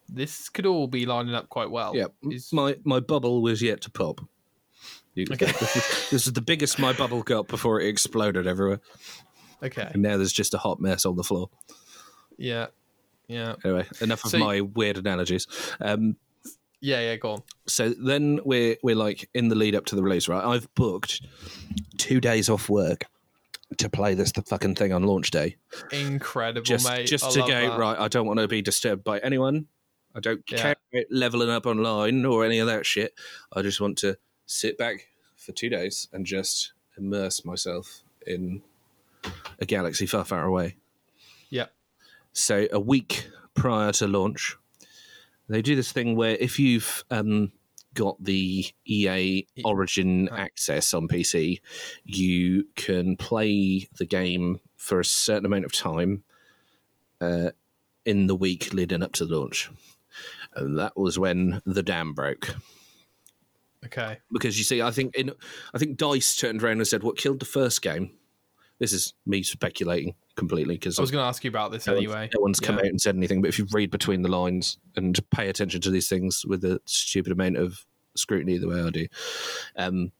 this 0.10 0.50
could 0.50 0.66
all 0.66 0.88
be 0.88 1.06
lining 1.06 1.34
up 1.34 1.48
quite 1.50 1.72
well. 1.72 1.96
Yeah, 1.96 2.08
Is- 2.30 2.52
my 2.52 2.76
my 2.84 3.00
bubble 3.00 3.42
was 3.42 3.62
yet 3.62 3.82
to 3.82 3.92
pop. 3.92 4.20
You- 5.14 5.26
Okay. 5.32 5.46
this, 6.12 6.14
is, 6.28 6.34
the 6.34 6.42
biggest 6.42 6.80
my 6.80 6.94
bubble 6.94 7.22
got 7.24 7.48
before 7.48 7.82
it 7.82 7.88
exploded 7.88 8.48
everywhere, 8.48 8.80
okay. 9.62 9.90
and 9.94 10.02
now 10.02 10.16
there's 10.18 10.32
just 10.34 10.54
a 10.54 10.58
hot 10.58 10.80
mess 10.80 11.06
on 11.06 11.16
the 11.18 11.24
floor. 11.24 11.50
Yeah. 12.38 12.68
Yeah. 13.28 13.56
Anyway, 13.64 13.86
enough 14.02 14.24
of 14.26 14.32
So- 14.32 14.40
my 14.40 14.62
weird 14.62 14.98
analogies. 14.98 15.48
Um, 15.80 16.16
Yeah, 16.80 17.00
yeah, 17.02 17.16
go 17.18 17.32
on. 17.34 17.44
so 17.68 17.90
then 17.90 18.40
we're 18.44 18.78
we're 18.84 18.96
like 18.96 19.30
in 19.34 19.50
the 19.50 19.56
lead 19.56 19.76
up 19.76 19.86
to 19.88 19.96
the 19.96 20.02
release, 20.04 20.28
right? 20.28 20.44
I've 20.44 20.74
booked 20.76 21.22
two 21.98 22.20
days 22.20 22.50
off 22.50 22.70
work 22.70 23.06
to 23.78 23.90
play 23.90 24.16
this 24.16 24.32
the 24.32 24.42
fucking 24.42 24.76
thing 24.76 24.92
on 24.92 25.04
launch 25.04 25.30
day, 25.32 25.58
Incredible, 25.92 26.64
just 26.66 26.90
mate. 26.90 27.06
just 27.06 27.24
I 27.24 27.30
to 27.32 27.40
go 27.42 27.48
that. 27.70 27.78
right. 27.80 27.98
I 28.00 28.08
don't 28.08 28.26
want 28.28 28.40
to 28.40 28.48
be 28.48 28.62
disturbed 28.62 29.04
by 29.04 29.20
anyone. 29.20 29.68
I 30.16 30.20
don't 30.20 30.42
Yeah. 30.50 30.58
care 30.58 30.76
about 30.94 31.06
leveling 31.12 31.50
up 31.50 31.66
online 31.66 32.26
or 32.26 32.44
any 32.44 32.60
of 32.60 32.68
that 32.68 32.86
shit. 32.86 33.14
I 33.54 33.62
just 33.62 33.80
want 33.80 33.98
to 34.00 34.18
sit 34.46 34.78
back 34.78 35.08
for 35.36 35.52
two 35.52 35.70
days 35.70 36.08
and 36.14 36.26
just 36.26 36.74
immerse 36.98 37.44
myself 37.46 38.02
in 38.26 38.62
a 39.60 39.66
galaxy 39.66 40.06
far, 40.06 40.26
far 40.26 40.46
away. 40.46 40.76
Yeah. 41.50 41.68
So 42.34 42.68
a 42.72 42.80
week 42.80 43.28
prior 43.54 43.92
to 43.94 44.08
launch, 44.08 44.56
they 45.50 45.62
do 45.62 45.76
this 45.76 45.92
thing 45.92 46.16
where 46.16 46.38
if 46.40 46.60
you've 46.60 47.04
um, 47.12 47.52
got 47.94 48.24
the 48.24 48.66
EA 48.86 49.46
Origin 49.66 50.30
access 50.30 50.94
on 50.94 51.08
PC, 51.08 51.60
you 52.06 52.68
can 52.76 53.18
play 53.18 53.90
the 53.98 54.06
game 54.06 54.60
for 54.78 55.00
a 55.00 55.06
certain 55.06 55.46
amount 55.46 55.66
of 55.66 55.74
time 55.74 56.24
uh, 57.20 57.52
in 58.06 58.28
the 58.28 58.36
week 58.36 58.74
leading 58.74 59.04
up 59.04 59.12
to 59.14 59.26
the 59.26 59.38
launch. 59.38 59.70
And 60.56 60.78
that 60.80 60.98
was 60.98 61.20
when 61.20 61.62
the 61.66 61.84
dam 61.84 62.14
broke 62.14 62.56
Okay. 63.86 64.18
because 64.32 64.58
you 64.58 64.64
see, 64.64 64.82
I 64.82 64.92
think 64.92 65.16
in 65.16 65.32
I 65.74 65.78
think 65.78 65.98
Dice 65.98 66.36
turned 66.36 66.64
around 66.64 66.78
and 66.78 66.88
said, 66.88 67.04
"What 67.04 67.18
killed 67.18 67.40
the 67.40 67.46
first 67.46 67.82
game?" 67.82 68.12
This 68.80 68.94
is 68.94 69.14
me 69.26 69.44
speculating 69.44 70.16
completely 70.36 70.76
because 70.76 70.98
I 70.98 71.02
was 71.02 71.12
going 71.12 71.22
to 71.24 71.28
ask 71.28 71.44
you 71.44 71.50
about 71.50 71.72
this 71.72 71.86
no 71.86 71.94
one's- 71.94 72.04
anyway. 72.06 72.30
no 72.34 72.42
one's 72.42 72.60
come 72.60 72.80
out 72.80 72.86
and 72.86 73.00
said 73.00 73.16
anything. 73.16 73.42
But 73.42 73.50
if 73.50 73.60
you 73.60 73.68
read 73.72 73.92
between 73.92 74.22
the 74.24 74.30
lines 74.30 74.78
and 74.96 75.20
pay 75.30 75.50
attention 75.50 75.82
to 75.82 75.92
these 75.92 76.10
things 76.10 76.46
with 76.46 76.64
a 76.66 76.80
stupid 76.86 77.32
amount 77.32 77.58
of 77.58 77.86
scrutiny, 78.16 78.58
the 78.58 78.68
way 78.68 78.82
I 78.82 78.90
do, 78.90 79.08
um, 79.76 80.12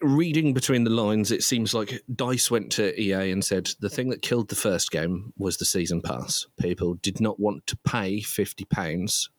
reading 0.00 0.54
between 0.54 0.84
the 0.84 0.90
lines, 0.90 1.30
it 1.30 1.42
seems 1.42 1.74
like 1.74 2.02
Dice 2.14 2.50
went 2.50 2.72
to 2.72 2.98
EA 3.00 3.30
and 3.30 3.44
said 3.44 3.70
the 3.80 3.90
thing 3.90 4.08
that 4.10 4.22
killed 4.22 4.48
the 4.48 4.54
first 4.54 4.90
game 4.90 5.32
was 5.36 5.56
the 5.58 5.64
season 5.64 6.00
pass. 6.02 6.46
People 6.58 6.94
did 6.94 7.20
not 7.20 7.38
want 7.40 7.66
to 7.66 7.76
pay 7.78 8.20
fifty 8.20 8.64
pounds 8.64 9.30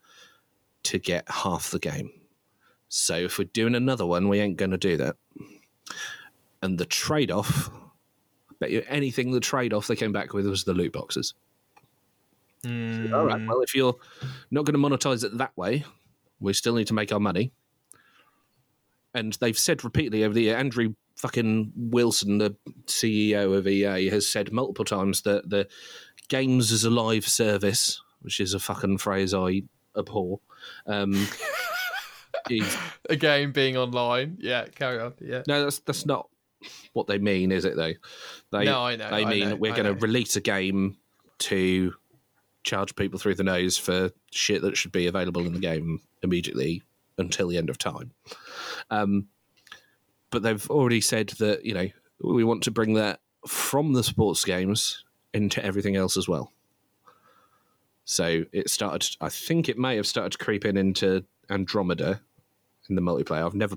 to 0.88 1.00
get 1.00 1.30
half 1.30 1.72
the 1.72 1.80
game. 1.80 2.12
So 2.90 3.16
if 3.16 3.38
we're 3.38 3.46
doing 3.46 3.76
another 3.76 4.06
one, 4.06 4.30
we 4.30 4.40
ain't 4.40 4.58
going 4.58 4.72
to 4.72 4.78
do 4.78 4.98
that. 4.98 5.18
And 6.62 6.78
the 6.78 6.86
trade 6.86 7.32
off, 7.32 7.70
bet 8.60 8.72
you 8.72 8.84
anything, 8.88 9.32
the 9.32 9.40
trade 9.40 9.74
off 9.74 9.88
they 9.88 9.96
came 9.96 10.12
back 10.12 10.34
with 10.34 10.48
was 10.48 10.64
the 10.64 10.74
loot 10.74 10.94
boxes. 10.94 11.34
Mm, 12.64 13.14
All 13.14 13.26
right, 13.26 13.46
well, 13.46 13.62
if 13.62 13.76
you're 13.76 13.96
not 14.50 14.66
going 14.66 14.82
to 14.82 14.90
monetize 14.90 15.24
it 15.24 15.38
that 15.38 15.56
way, 15.56 15.84
we 16.40 16.54
still 16.54 16.76
need 16.76 16.88
to 16.88 16.94
make 16.94 17.12
our 17.12 17.20
money. 17.20 17.52
And 19.14 19.34
they've 19.34 19.58
said 19.58 19.84
repeatedly 19.84 20.24
over 20.24 20.34
the 20.34 20.44
year, 20.44 20.58
Andrew 20.58 20.94
fucking 21.16 21.74
Wilson, 21.76 22.38
the 22.38 22.56
CEO 22.86 23.58
of 23.58 23.68
EA, 23.68 24.10
has 24.10 24.28
said 24.28 24.52
multiple 24.52 24.86
times 24.86 25.22
that 25.24 25.50
the 25.50 25.68
games 26.30 26.72
as 26.72 26.84
a 26.84 26.90
live 26.90 27.28
service, 27.28 28.02
which 28.22 28.40
is 28.40 28.54
a 28.54 28.60
fucking 28.60 29.00
phrase 29.00 29.34
I 29.34 29.64
abhor, 29.98 30.40
um, 30.86 31.28
is 32.50 32.78
Again, 33.10 33.52
being 33.52 33.78
online. 33.78 34.38
Yeah, 34.40 34.66
carry 34.66 35.00
on. 35.00 35.14
Yeah. 35.22 35.44
No, 35.48 35.64
that's 35.64 35.80
that's 35.80 36.06
not 36.06 36.30
what 36.94 37.08
they 37.08 37.18
mean, 37.18 37.52
is 37.52 37.66
it? 37.66 37.76
Though 37.76 37.94
they 38.52 38.66
No, 38.66 38.82
I 38.82 38.96
know, 38.96 39.10
they 39.10 39.26
I 39.26 39.30
mean 39.30 39.50
know, 39.50 39.56
we're 39.56 39.76
going 39.76 39.86
to 39.86 39.94
release 39.94 40.36
a 40.36 40.42
game 40.42 40.98
to 41.40 41.94
charge 42.64 42.96
people 42.96 43.20
through 43.20 43.36
the 43.36 43.44
nose 43.44 43.78
for 43.78 44.12
shit 44.32 44.62
that 44.62 44.76
should 44.76 44.92
be 44.92 45.08
available 45.08 45.46
in 45.46 45.54
the 45.54 45.60
game 45.60 46.02
immediately 46.24 46.82
until 47.18 47.48
the 47.48 47.58
end 47.58 47.70
of 47.70 47.78
time. 47.78 48.12
Um, 48.90 49.28
but 50.32 50.44
they've 50.44 50.70
already 50.70 51.02
said 51.02 51.30
that 51.40 51.66
you 51.66 51.74
know 51.74 51.88
we 52.24 52.44
want 52.44 52.64
to 52.64 52.72
bring 52.72 52.94
that 52.96 53.20
from 53.48 53.94
the 53.94 54.04
sports 54.04 54.44
games 54.44 55.04
into 55.34 55.64
everything 55.64 55.96
else 55.96 56.18
as 56.18 56.28
well. 56.28 56.52
So 58.10 58.46
it 58.54 58.70
started. 58.70 59.06
I 59.20 59.28
think 59.28 59.68
it 59.68 59.78
may 59.78 59.98
have 59.98 60.08
started 60.08 60.32
to 60.32 60.38
creep 60.38 60.64
in 60.64 60.78
into 60.78 61.26
Andromeda 61.50 62.22
in 62.90 62.96
the 62.96 63.02
multiplayer. 63.02 63.46
I've 63.46 63.54
never 63.54 63.76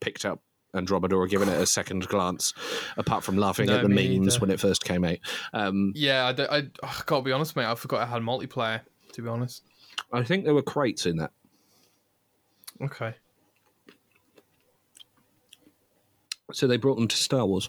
picked 0.00 0.24
up 0.24 0.40
Andromeda 0.74 1.14
or 1.14 1.26
given 1.26 1.50
it 1.50 1.60
a 1.60 1.66
second 1.66 2.08
glance, 2.08 2.54
apart 2.96 3.22
from 3.22 3.36
laughing 3.36 3.66
No, 3.66 3.76
at 3.76 3.82
the 3.82 3.88
me 3.90 4.16
memes 4.18 4.26
neither. 4.28 4.40
when 4.40 4.50
it 4.50 4.60
first 4.60 4.82
came 4.82 5.04
out. 5.04 5.18
Um, 5.52 5.92
Yeah, 5.94 6.32
I, 6.38 6.56
I, 6.56 6.62
I 6.82 6.92
gotta 7.04 7.22
be 7.22 7.32
honest, 7.32 7.54
mate. 7.54 7.66
I 7.66 7.74
forgot 7.74 8.00
I 8.00 8.06
had 8.06 8.22
multiplayer. 8.22 8.80
To 9.12 9.22
be 9.22 9.28
honest. 9.28 9.62
I 10.10 10.22
think 10.24 10.44
there 10.46 10.54
were 10.54 10.62
crates 10.62 11.04
in 11.04 11.18
that. 11.18 11.32
Okay. 12.80 13.14
So 16.52 16.66
they 16.66 16.78
brought 16.78 16.94
them 16.96 17.08
to 17.08 17.16
Star 17.16 17.44
Wars. 17.44 17.68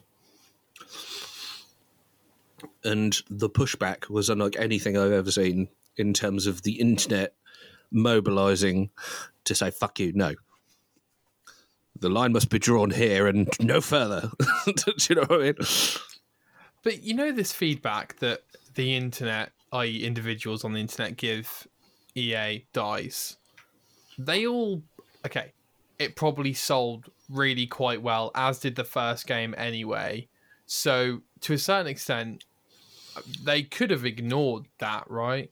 And 2.86 3.14
the 3.30 3.50
pushback 3.50 4.10
was 4.10 4.30
unlike 4.30 4.56
anything 4.58 4.98
I've 4.98 5.12
ever 5.12 5.32
seen 5.32 5.68
in 5.98 6.13
terms 6.13 6.48
of 6.48 6.63
the 6.63 6.80
internet 6.80 7.34
mobilizing 7.92 8.89
to 9.46 9.56
say, 9.56 9.72
fuck 9.72 10.00
you, 10.00 10.12
no. 10.13 10.36
The 12.00 12.10
line 12.10 12.32
must 12.32 12.50
be 12.50 12.60
drawn 12.60 12.92
here 12.92 13.27
and 13.27 13.50
no 13.60 13.82
further. 13.82 14.30
Do 14.66 14.94
you 15.10 15.16
know 15.16 15.24
what 15.24 15.39
I 15.39 15.44
mean? 15.44 15.56
But 16.84 17.04
you 17.04 17.13
know 17.16 17.32
this 17.32 17.51
feedback 17.51 18.18
that 18.20 18.44
the 18.75 18.96
internet, 18.96 19.51
i.e., 19.74 20.06
individuals 20.06 20.63
on 20.63 20.74
the 20.74 20.80
internet, 20.80 21.18
give 21.18 21.68
EA 22.16 22.66
dies 22.74 23.38
They 24.18 24.48
all 24.48 24.84
okay. 25.25 25.54
It 26.00 26.16
probably 26.16 26.54
sold 26.54 27.10
really 27.30 27.66
quite 27.68 28.01
well, 28.01 28.32
as 28.36 28.60
did 28.60 28.75
the 28.75 28.84
first 28.84 29.25
game 29.27 29.56
anyway. 29.58 30.27
So 30.66 31.22
to 31.42 31.54
a 31.54 31.58
certain 31.58 31.88
extent, 31.88 32.46
they 33.44 33.63
could 33.63 33.89
have 33.89 34.06
ignored 34.06 34.66
that, 34.77 35.10
right? 35.10 35.51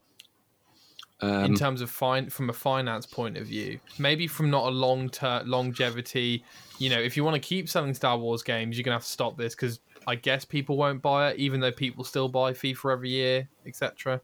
In 1.22 1.30
Um, 1.30 1.56
terms 1.56 1.82
of 1.82 1.90
fine 1.90 2.30
from 2.30 2.50
a 2.50 2.54
finance 2.54 3.06
point 3.06 3.38
of 3.38 3.48
view 3.48 3.80
maybe 3.98 4.28
from 4.28 4.50
not 4.50 4.68
a 4.68 4.70
long 4.70 5.10
term 5.10 5.50
longevity 5.50 6.44
you 6.78 6.90
know 6.90 7.00
if 7.00 7.16
you 7.16 7.24
want 7.24 7.36
to 7.36 7.40
keep 7.40 7.70
selling 7.70 7.94
star 7.94 8.18
wars 8.18 8.44
games 8.44 8.78
you're 8.78 8.84
gonna 8.84 8.96
have 8.96 9.04
to 9.04 9.10
stop 9.10 9.38
this 9.38 9.56
because 9.56 9.80
I 10.08 10.16
guess 10.16 10.46
people 10.46 10.78
won't 10.78 11.02
buy 11.02 11.32
it, 11.32 11.40
even 11.40 11.62
though 11.62 11.72
people 11.72 12.04
still 12.04 12.30
buy 12.30 12.54
FIFA 12.54 12.94
every 12.94 13.10
year, 13.10 13.50
etc. 13.66 14.22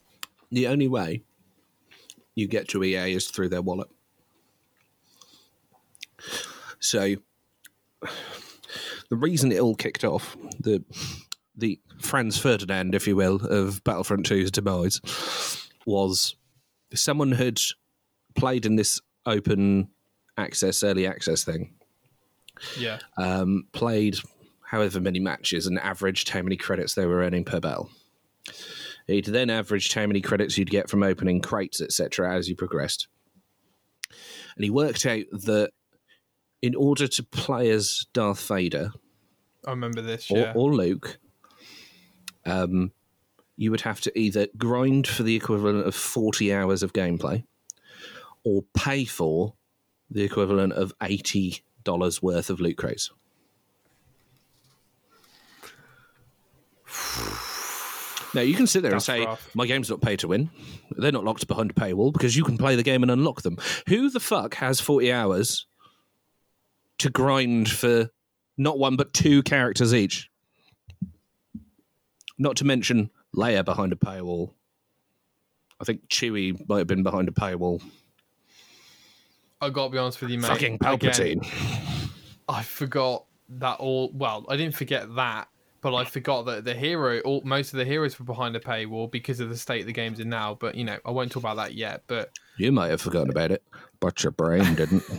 The 0.52 0.68
only 0.68 0.88
way 0.88 1.24
you 2.36 2.48
get 2.48 2.68
to 2.68 2.84
EA 2.84 3.14
is 3.14 3.30
through 3.30 3.50
their 3.50 3.64
wallet. 3.64 3.88
So 6.80 7.16
the 9.10 9.16
reason 9.16 9.52
it 9.52 9.60
all 9.60 9.76
kicked 9.76 10.04
off, 10.04 10.38
the 10.60 10.84
the 11.56 11.80
Franz 12.00 12.38
Ferdinand, 12.38 12.96
if 12.96 13.08
you 13.08 13.16
will, 13.16 13.38
of 13.48 13.84
Battlefront 13.84 14.28
2's 14.28 14.52
demise, 14.52 15.02
was 15.86 16.36
someone 17.00 17.32
had 17.34 17.60
played 18.36 18.66
in 18.66 18.76
this 18.76 19.00
open 19.26 19.90
access, 20.38 20.84
early 20.84 21.06
access 21.08 21.44
thing, 21.44 21.74
Yeah. 22.78 23.00
um, 23.18 23.68
played 23.72 24.18
however 24.66 25.00
many 25.00 25.20
matches 25.20 25.68
and 25.68 25.78
averaged 25.80 26.30
how 26.30 26.42
many 26.42 26.56
credits 26.58 26.94
they 26.96 27.06
were 27.06 27.20
earning 27.22 27.44
per 27.46 27.60
battle. 27.60 27.90
He'd 29.08 29.26
then 29.26 29.50
averaged 29.50 29.94
how 29.94 30.06
many 30.08 30.22
credits 30.22 30.58
you'd 30.58 30.70
get 30.70 30.90
from 30.90 31.04
opening 31.04 31.42
crates, 31.42 31.82
etc., 31.82 32.34
as 32.36 32.48
you 32.48 32.56
progressed. 32.56 33.08
And 34.56 34.64
he 34.64 34.70
worked 34.70 35.06
out 35.06 35.26
that 35.32 35.72
in 36.62 36.76
order 36.76 37.08
to 37.08 37.24
play 37.24 37.70
as 37.72 38.06
Darth 38.14 38.46
Vader 38.48 38.92
I 39.66 39.72
remember 39.72 40.02
this. 40.02 40.30
or, 40.32 40.38
Yeah. 40.38 40.54
or 40.56 40.74
Luke, 40.74 41.18
um, 42.46 42.92
you 43.62 43.70
would 43.70 43.82
have 43.82 44.02
to 44.02 44.20
either 44.20 44.48
grind 44.58 45.06
for 45.06 45.22
the 45.22 45.36
equivalent 45.36 45.86
of 45.86 45.94
40 45.94 46.52
hours 46.52 46.82
of 46.82 46.94
gameplay 46.94 47.44
or 48.44 48.64
pay 48.74 49.06
for 49.06 49.54
the 50.10 50.24
equivalent 50.24 50.74
of 50.74 50.98
$80 50.98 51.62
worth 52.24 52.50
of 52.50 52.60
loot 52.60 52.76
crates. 52.76 53.12
Now 58.34 58.42
you 58.42 58.56
can 58.56 58.66
sit 58.66 58.82
there 58.82 58.94
That's 58.94 59.08
and 59.08 59.20
say, 59.20 59.26
rough. 59.26 59.54
"My 59.54 59.68
game's 59.68 59.92
not 59.92 60.02
pay 60.02 60.16
to 60.16 60.28
win. 60.28 60.50
They're 60.98 61.12
not 61.12 61.24
locked 61.24 61.48
behind 61.48 61.70
a 61.70 61.74
paywall 61.76 62.12
because 62.12 62.36
you 62.36 62.44
can 62.44 62.58
play 62.58 62.76
the 62.76 62.82
game 62.82 63.04
and 63.04 63.12
unlock 63.12 63.44
them." 63.44 63.58
Who 63.88 64.10
the 64.10 64.20
fuck 64.20 64.56
has 64.56 64.82
forty 64.82 65.12
hours 65.12 65.68
to 66.98 67.12
grind 67.12 67.70
for 67.70 68.10
not 68.58 68.80
one 68.80 68.96
but 68.96 69.14
two 69.14 69.44
characters 69.44 69.94
each? 69.94 70.32
Not 72.40 72.56
to 72.58 72.66
mention 72.66 73.12
Leia 73.36 73.64
behind 73.64 73.94
a 73.94 73.96
paywall. 73.96 74.52
I 75.80 75.84
think 75.84 76.08
Chewie 76.10 76.68
might 76.70 76.80
have 76.80 76.88
been 76.88 77.04
behind 77.04 77.28
a 77.28 77.32
paywall. 77.32 77.82
I 79.62 79.70
got 79.70 79.86
to 79.86 79.92
be 79.92 79.98
honest 79.98 80.22
with 80.22 80.32
you, 80.32 80.40
mate. 80.40 80.48
Fucking 80.48 80.76
Again, 80.76 81.00
Palpatine. 81.00 82.10
I 82.50 82.64
forgot 82.64 83.26
that 83.50 83.80
all. 83.80 84.12
Well, 84.14 84.46
I 84.50 84.58
didn't 84.58 84.76
forget 84.76 85.16
that, 85.16 85.48
but 85.82 85.96
I 85.96 86.04
forgot 86.04 86.46
that 86.46 86.66
the 86.66 86.74
hero, 86.74 87.20
all, 87.22 87.42
most 87.46 87.74
of 87.74 87.78
the 87.78 87.86
heroes 87.86 88.20
were 88.20 88.26
behind 88.26 88.56
a 88.56 88.60
paywall 88.60 89.10
because 89.10 89.40
of 89.40 89.50
the 89.50 89.58
state 89.58 89.86
the 89.86 89.94
game's 89.94 90.20
in 90.20 90.30
now. 90.30 90.58
But 90.60 90.76
you 90.76 90.84
know, 90.84 90.98
I 91.06 91.12
won't 91.12 91.32
talk 91.32 91.44
about 91.44 91.58
that 91.58 91.74
yet. 91.74 92.04
But 92.08 92.32
You 92.58 92.72
might 92.72 92.90
have 92.90 93.02
forgotten 93.02 93.30
about 93.30 93.52
it, 93.52 93.64
but 94.00 94.24
your 94.24 94.32
brain 94.32 94.76
didn't. 94.76 95.04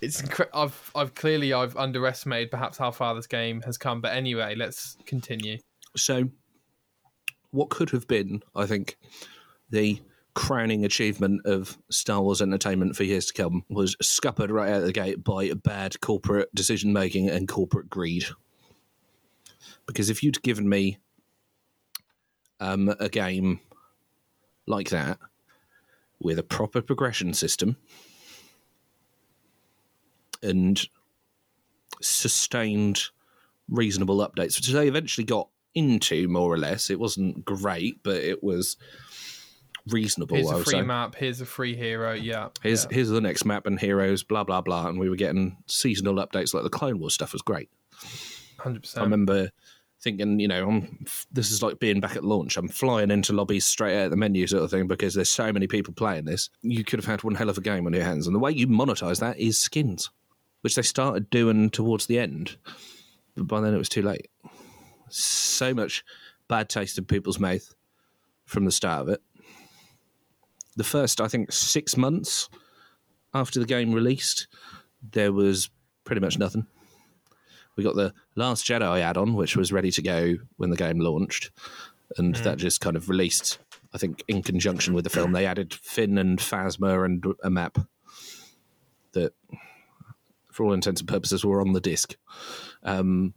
it's 0.00 0.22
incre- 0.22 0.48
I've 0.52 0.90
I've 0.94 1.14
clearly 1.14 1.52
I've 1.52 1.76
underestimated 1.76 2.50
perhaps 2.50 2.78
how 2.78 2.90
far 2.90 3.14
this 3.14 3.26
game 3.26 3.62
has 3.62 3.78
come. 3.78 4.00
But 4.00 4.12
anyway, 4.12 4.54
let's 4.54 4.96
continue. 5.06 5.58
So, 5.96 6.30
what 7.50 7.70
could 7.70 7.90
have 7.90 8.06
been, 8.08 8.42
I 8.54 8.66
think, 8.66 8.96
the 9.70 10.00
crowning 10.34 10.84
achievement 10.84 11.46
of 11.46 11.78
Star 11.90 12.20
Wars 12.20 12.42
entertainment 12.42 12.96
for 12.96 13.04
years 13.04 13.26
to 13.26 13.32
come 13.32 13.64
was 13.68 13.96
scuppered 14.02 14.50
right 14.50 14.70
out 14.70 14.80
of 14.80 14.86
the 14.86 14.92
gate 14.92 15.22
by 15.22 15.52
bad 15.52 16.00
corporate 16.00 16.52
decision 16.54 16.92
making 16.92 17.28
and 17.28 17.46
corporate 17.48 17.88
greed. 17.88 18.24
Because 19.86 20.10
if 20.10 20.22
you'd 20.22 20.42
given 20.42 20.68
me 20.68 20.98
um, 22.58 22.94
a 22.98 23.08
game 23.08 23.60
like 24.66 24.90
that 24.90 25.18
with 26.20 26.38
a 26.38 26.42
proper 26.42 26.80
progression 26.80 27.34
system 27.34 27.76
and 30.42 30.88
sustained 32.00 33.02
reasonable 33.68 34.18
updates, 34.18 34.56
which 34.56 34.68
they 34.68 34.88
eventually 34.88 35.24
got 35.24 35.48
into 35.74 36.28
more 36.28 36.52
or 36.52 36.58
less. 36.58 36.90
It 36.90 36.98
wasn't 36.98 37.44
great, 37.44 38.02
but 38.02 38.16
it 38.16 38.42
was 38.42 38.76
reasonable. 39.88 40.36
Here's 40.36 40.50
I 40.50 40.60
a 40.60 40.64
free 40.64 40.72
say. 40.72 40.82
map. 40.82 41.14
Here's 41.14 41.40
a 41.40 41.46
free 41.46 41.76
hero. 41.76 42.12
Yeah. 42.12 42.48
Here's 42.62 42.84
yeah. 42.84 42.94
here's 42.94 43.08
the 43.08 43.20
next 43.20 43.44
map 43.44 43.66
and 43.66 43.78
heroes, 43.78 44.22
blah 44.22 44.44
blah 44.44 44.60
blah, 44.60 44.88
and 44.88 44.98
we 44.98 45.08
were 45.08 45.16
getting 45.16 45.56
seasonal 45.66 46.14
updates 46.16 46.54
like 46.54 46.62
the 46.62 46.70
Clone 46.70 46.98
Wars 46.98 47.14
stuff 47.14 47.32
was 47.32 47.42
great. 47.42 47.70
Hundred 48.58 48.82
percent. 48.82 49.02
I 49.02 49.04
remember 49.04 49.50
thinking, 50.00 50.38
you 50.38 50.46
know, 50.46 50.68
I'm, 50.68 51.06
this 51.32 51.50
is 51.50 51.62
like 51.62 51.78
being 51.80 51.98
back 52.00 52.14
at 52.14 52.24
launch. 52.24 52.56
I'm 52.56 52.68
flying 52.68 53.10
into 53.10 53.32
lobbies 53.32 53.64
straight 53.64 53.98
out 53.98 54.06
of 54.06 54.10
the 54.10 54.16
menu, 54.16 54.46
sort 54.46 54.62
of 54.62 54.70
thing, 54.70 54.86
because 54.86 55.14
there's 55.14 55.30
so 55.30 55.50
many 55.52 55.66
people 55.66 55.94
playing 55.94 56.26
this. 56.26 56.50
You 56.60 56.84
could 56.84 56.98
have 56.98 57.06
had 57.06 57.24
one 57.24 57.34
hell 57.34 57.48
of 57.48 57.56
a 57.58 57.62
game 57.62 57.86
on 57.86 57.94
your 57.94 58.04
hands, 58.04 58.26
and 58.26 58.36
the 58.36 58.40
way 58.40 58.52
you 58.52 58.68
monetize 58.68 59.20
that 59.20 59.38
is 59.38 59.58
skins, 59.58 60.10
which 60.60 60.76
they 60.76 60.82
started 60.82 61.30
doing 61.30 61.70
towards 61.70 62.06
the 62.06 62.18
end, 62.18 62.56
but 63.34 63.46
by 63.46 63.60
then 63.60 63.74
it 63.74 63.78
was 63.78 63.88
too 63.88 64.02
late. 64.02 64.28
So 65.16 65.72
much 65.74 66.04
bad 66.48 66.68
taste 66.68 66.98
in 66.98 67.04
people's 67.04 67.38
mouth 67.38 67.74
from 68.44 68.64
the 68.64 68.72
start 68.72 69.02
of 69.02 69.08
it. 69.08 69.22
The 70.76 70.84
first, 70.84 71.20
I 71.20 71.28
think, 71.28 71.52
six 71.52 71.96
months 71.96 72.48
after 73.32 73.60
the 73.60 73.66
game 73.66 73.92
released, 73.92 74.48
there 75.12 75.32
was 75.32 75.70
pretty 76.04 76.20
much 76.20 76.38
nothing. 76.38 76.66
We 77.76 77.84
got 77.84 77.94
the 77.94 78.12
Last 78.34 78.66
Jedi 78.66 79.00
add 79.00 79.16
on, 79.16 79.34
which 79.34 79.56
was 79.56 79.72
ready 79.72 79.90
to 79.92 80.02
go 80.02 80.34
when 80.56 80.70
the 80.70 80.76
game 80.76 80.98
launched. 80.98 81.50
And 82.16 82.34
that 82.36 82.58
just 82.58 82.80
kind 82.80 82.96
of 82.96 83.08
released, 83.08 83.58
I 83.92 83.98
think, 83.98 84.22
in 84.28 84.42
conjunction 84.42 84.94
with 84.94 85.04
the 85.04 85.10
film. 85.10 85.32
They 85.32 85.46
added 85.46 85.74
Finn 85.74 86.18
and 86.18 86.38
Phasma 86.38 87.04
and 87.04 87.24
a 87.42 87.50
map 87.50 87.78
that, 89.12 89.32
for 90.50 90.64
all 90.64 90.72
intents 90.72 91.00
and 91.00 91.08
purposes, 91.08 91.44
were 91.44 91.60
on 91.60 91.72
the 91.72 91.80
disc. 91.80 92.16
Um, 92.82 93.34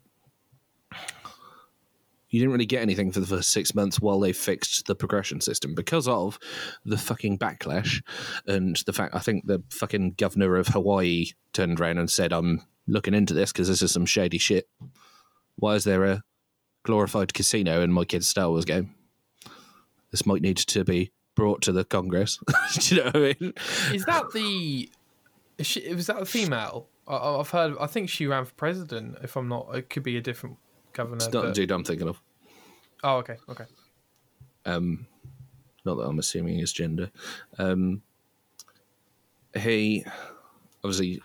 you 2.29 2.39
didn't 2.39 2.51
really 2.51 2.65
get 2.65 2.81
anything 2.81 3.11
for 3.11 3.19
the 3.19 3.27
first 3.27 3.51
six 3.51 3.73
months 3.73 3.99
while 3.99 4.19
they 4.19 4.33
fixed 4.33 4.85
the 4.85 4.95
progression 4.95 5.39
system 5.39 5.73
because 5.73 6.07
of 6.07 6.37
the 6.85 6.97
fucking 6.97 7.37
backlash 7.37 8.01
and 8.45 8.77
the 8.85 8.93
fact 8.93 9.15
I 9.15 9.19
think 9.19 9.47
the 9.47 9.63
fucking 9.69 10.13
governor 10.17 10.57
of 10.57 10.67
Hawaii 10.67 11.27
turned 11.53 11.79
around 11.79 11.99
and 11.99 12.09
said, 12.09 12.33
I'm 12.33 12.61
looking 12.87 13.13
into 13.13 13.33
this 13.33 13.51
because 13.51 13.67
this 13.67 13.81
is 13.81 13.91
some 13.91 14.05
shady 14.05 14.37
shit. 14.37 14.67
Why 15.55 15.75
is 15.75 15.85
there 15.85 16.03
a 16.03 16.23
glorified 16.83 17.33
casino 17.33 17.81
in 17.81 17.91
my 17.91 18.05
kid's 18.05 18.27
Star 18.27 18.49
Wars 18.49 18.65
game? 18.65 18.93
This 20.11 20.25
might 20.25 20.41
need 20.41 20.57
to 20.57 20.83
be 20.83 21.11
brought 21.35 21.61
to 21.63 21.71
the 21.71 21.85
Congress. 21.85 22.39
Do 22.79 22.95
you 22.95 23.01
know 23.01 23.07
what 23.07 23.15
I 23.15 23.35
mean? 23.39 23.53
Is 23.93 24.05
that 24.05 24.31
the? 24.33 24.89
Is 25.57 25.67
she, 25.67 25.93
was 25.93 26.07
that 26.07 26.21
a 26.21 26.25
female? 26.25 26.87
I, 27.07 27.15
I've 27.15 27.49
heard. 27.49 27.75
I 27.79 27.87
think 27.87 28.09
she 28.09 28.27
ran 28.27 28.45
for 28.45 28.53
president. 28.53 29.17
If 29.23 29.35
I'm 29.35 29.47
not, 29.47 29.69
it 29.73 29.89
could 29.89 30.03
be 30.03 30.17
a 30.17 30.21
different 30.21 30.57
It's 30.99 31.31
not 31.31 31.43
but- 31.45 31.55
dude 31.55 31.71
I'm 31.71 31.83
thinking 31.83 32.07
of. 32.07 32.19
oh, 33.03 33.17
okay, 33.17 33.37
okay. 33.49 33.65
um, 34.65 35.05
not 35.85 35.95
that 35.97 36.03
I'm 36.03 36.19
assuming 36.19 36.59
his 36.59 36.73
gender. 36.73 37.11
Um, 37.57 38.01
he 39.55 40.05
obviously 40.83 41.21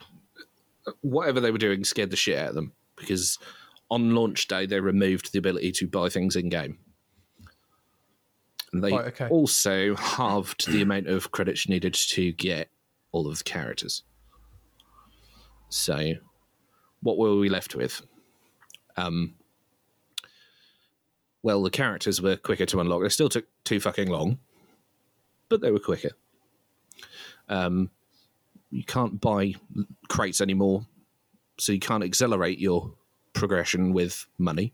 whatever 1.03 1.41
they 1.41 1.51
were 1.51 1.59
doing 1.59 1.85
scared 1.85 2.11
the 2.11 2.17
shit 2.17 2.39
out 2.39 2.51
of 2.51 2.55
them 2.55 2.73
because 2.97 3.39
on 3.91 4.15
launch 4.15 4.49
day 4.49 4.67
they 4.67 4.81
removed 4.81 5.33
the 5.33 5.39
ability 5.39 5.71
to 5.73 5.87
buy 5.87 6.09
things 6.09 6.35
in 6.37 6.49
game. 6.49 6.79
And 8.73 8.83
they 8.83 8.91
Right, 8.93 9.07
okay. 9.09 9.29
also 9.29 9.95
halved 9.97 10.71
the 10.73 10.81
amount 10.83 11.07
of 11.09 11.31
credits 11.31 11.67
you 11.67 11.75
needed 11.75 11.93
to 11.95 12.33
get 12.33 12.69
all 13.13 13.29
of 13.29 13.37
the 13.37 13.45
characters. 13.45 14.03
So, 15.69 16.15
what 17.03 17.19
were 17.19 17.37
we 17.37 17.49
left 17.51 17.75
with? 17.75 18.01
Um, 18.97 19.35
well, 21.43 21.63
the 21.63 21.71
characters 21.71 22.23
were 22.23 22.37
quicker 22.37 22.67
to 22.67 22.81
unlock. 22.81 23.03
They 23.03 23.09
still 23.09 23.29
took 23.29 23.47
too 23.65 23.81
fucking 23.81 24.09
long, 24.09 24.39
but 25.49 25.61
they 25.61 25.71
were 25.71 25.79
quicker. 25.81 26.11
Um, 27.49 27.91
you 28.71 28.85
can't 28.85 29.21
buy 29.21 29.55
crates 30.09 30.41
anymore, 30.41 30.87
so 31.59 31.73
you 31.73 31.81
can't 31.81 32.05
accelerate 32.05 32.59
your 32.59 32.93
progression 33.33 33.93
with 33.93 34.27
money. 34.39 34.73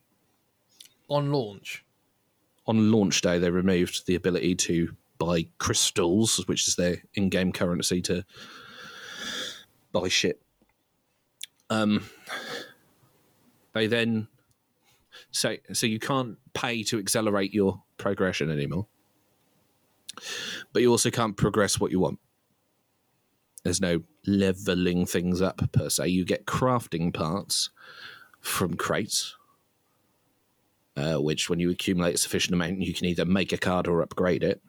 On 1.08 1.32
launch. 1.32 1.84
On 2.66 2.92
launch 2.92 3.22
day, 3.22 3.38
they 3.38 3.50
removed 3.50 4.06
the 4.06 4.14
ability 4.14 4.54
to 4.54 4.94
buy 5.18 5.46
crystals, 5.58 6.46
which 6.46 6.68
is 6.68 6.76
their 6.76 7.02
in-game 7.14 7.52
currency 7.52 8.02
to 8.02 8.24
buy 9.90 10.08
shit. 10.08 10.40
Um, 11.70 12.04
they 13.72 13.86
then 13.86 14.28
say 15.30 15.60
so 15.72 15.86
you 15.86 15.98
can't 15.98 16.38
pay 16.54 16.82
to 16.84 16.98
accelerate 16.98 17.52
your 17.52 17.82
progression 17.96 18.50
anymore, 18.50 18.86
but 20.72 20.82
you 20.82 20.90
also 20.90 21.10
can't 21.10 21.36
progress 21.36 21.78
what 21.78 21.90
you 21.90 22.00
want. 22.00 22.18
There's 23.64 23.80
no 23.80 24.02
leveling 24.26 25.06
things 25.06 25.42
up 25.42 25.60
per 25.72 25.88
se. 25.88 26.08
You 26.08 26.24
get 26.24 26.46
crafting 26.46 27.12
parts 27.12 27.70
from 28.40 28.74
crates, 28.74 29.36
uh, 30.96 31.16
which, 31.16 31.50
when 31.50 31.58
you 31.60 31.70
accumulate 31.70 32.14
a 32.14 32.18
sufficient 32.18 32.54
amount, 32.54 32.80
you 32.80 32.94
can 32.94 33.06
either 33.06 33.24
make 33.24 33.52
a 33.52 33.58
card 33.58 33.88
or 33.88 34.00
upgrade 34.02 34.42
it. 34.42 34.62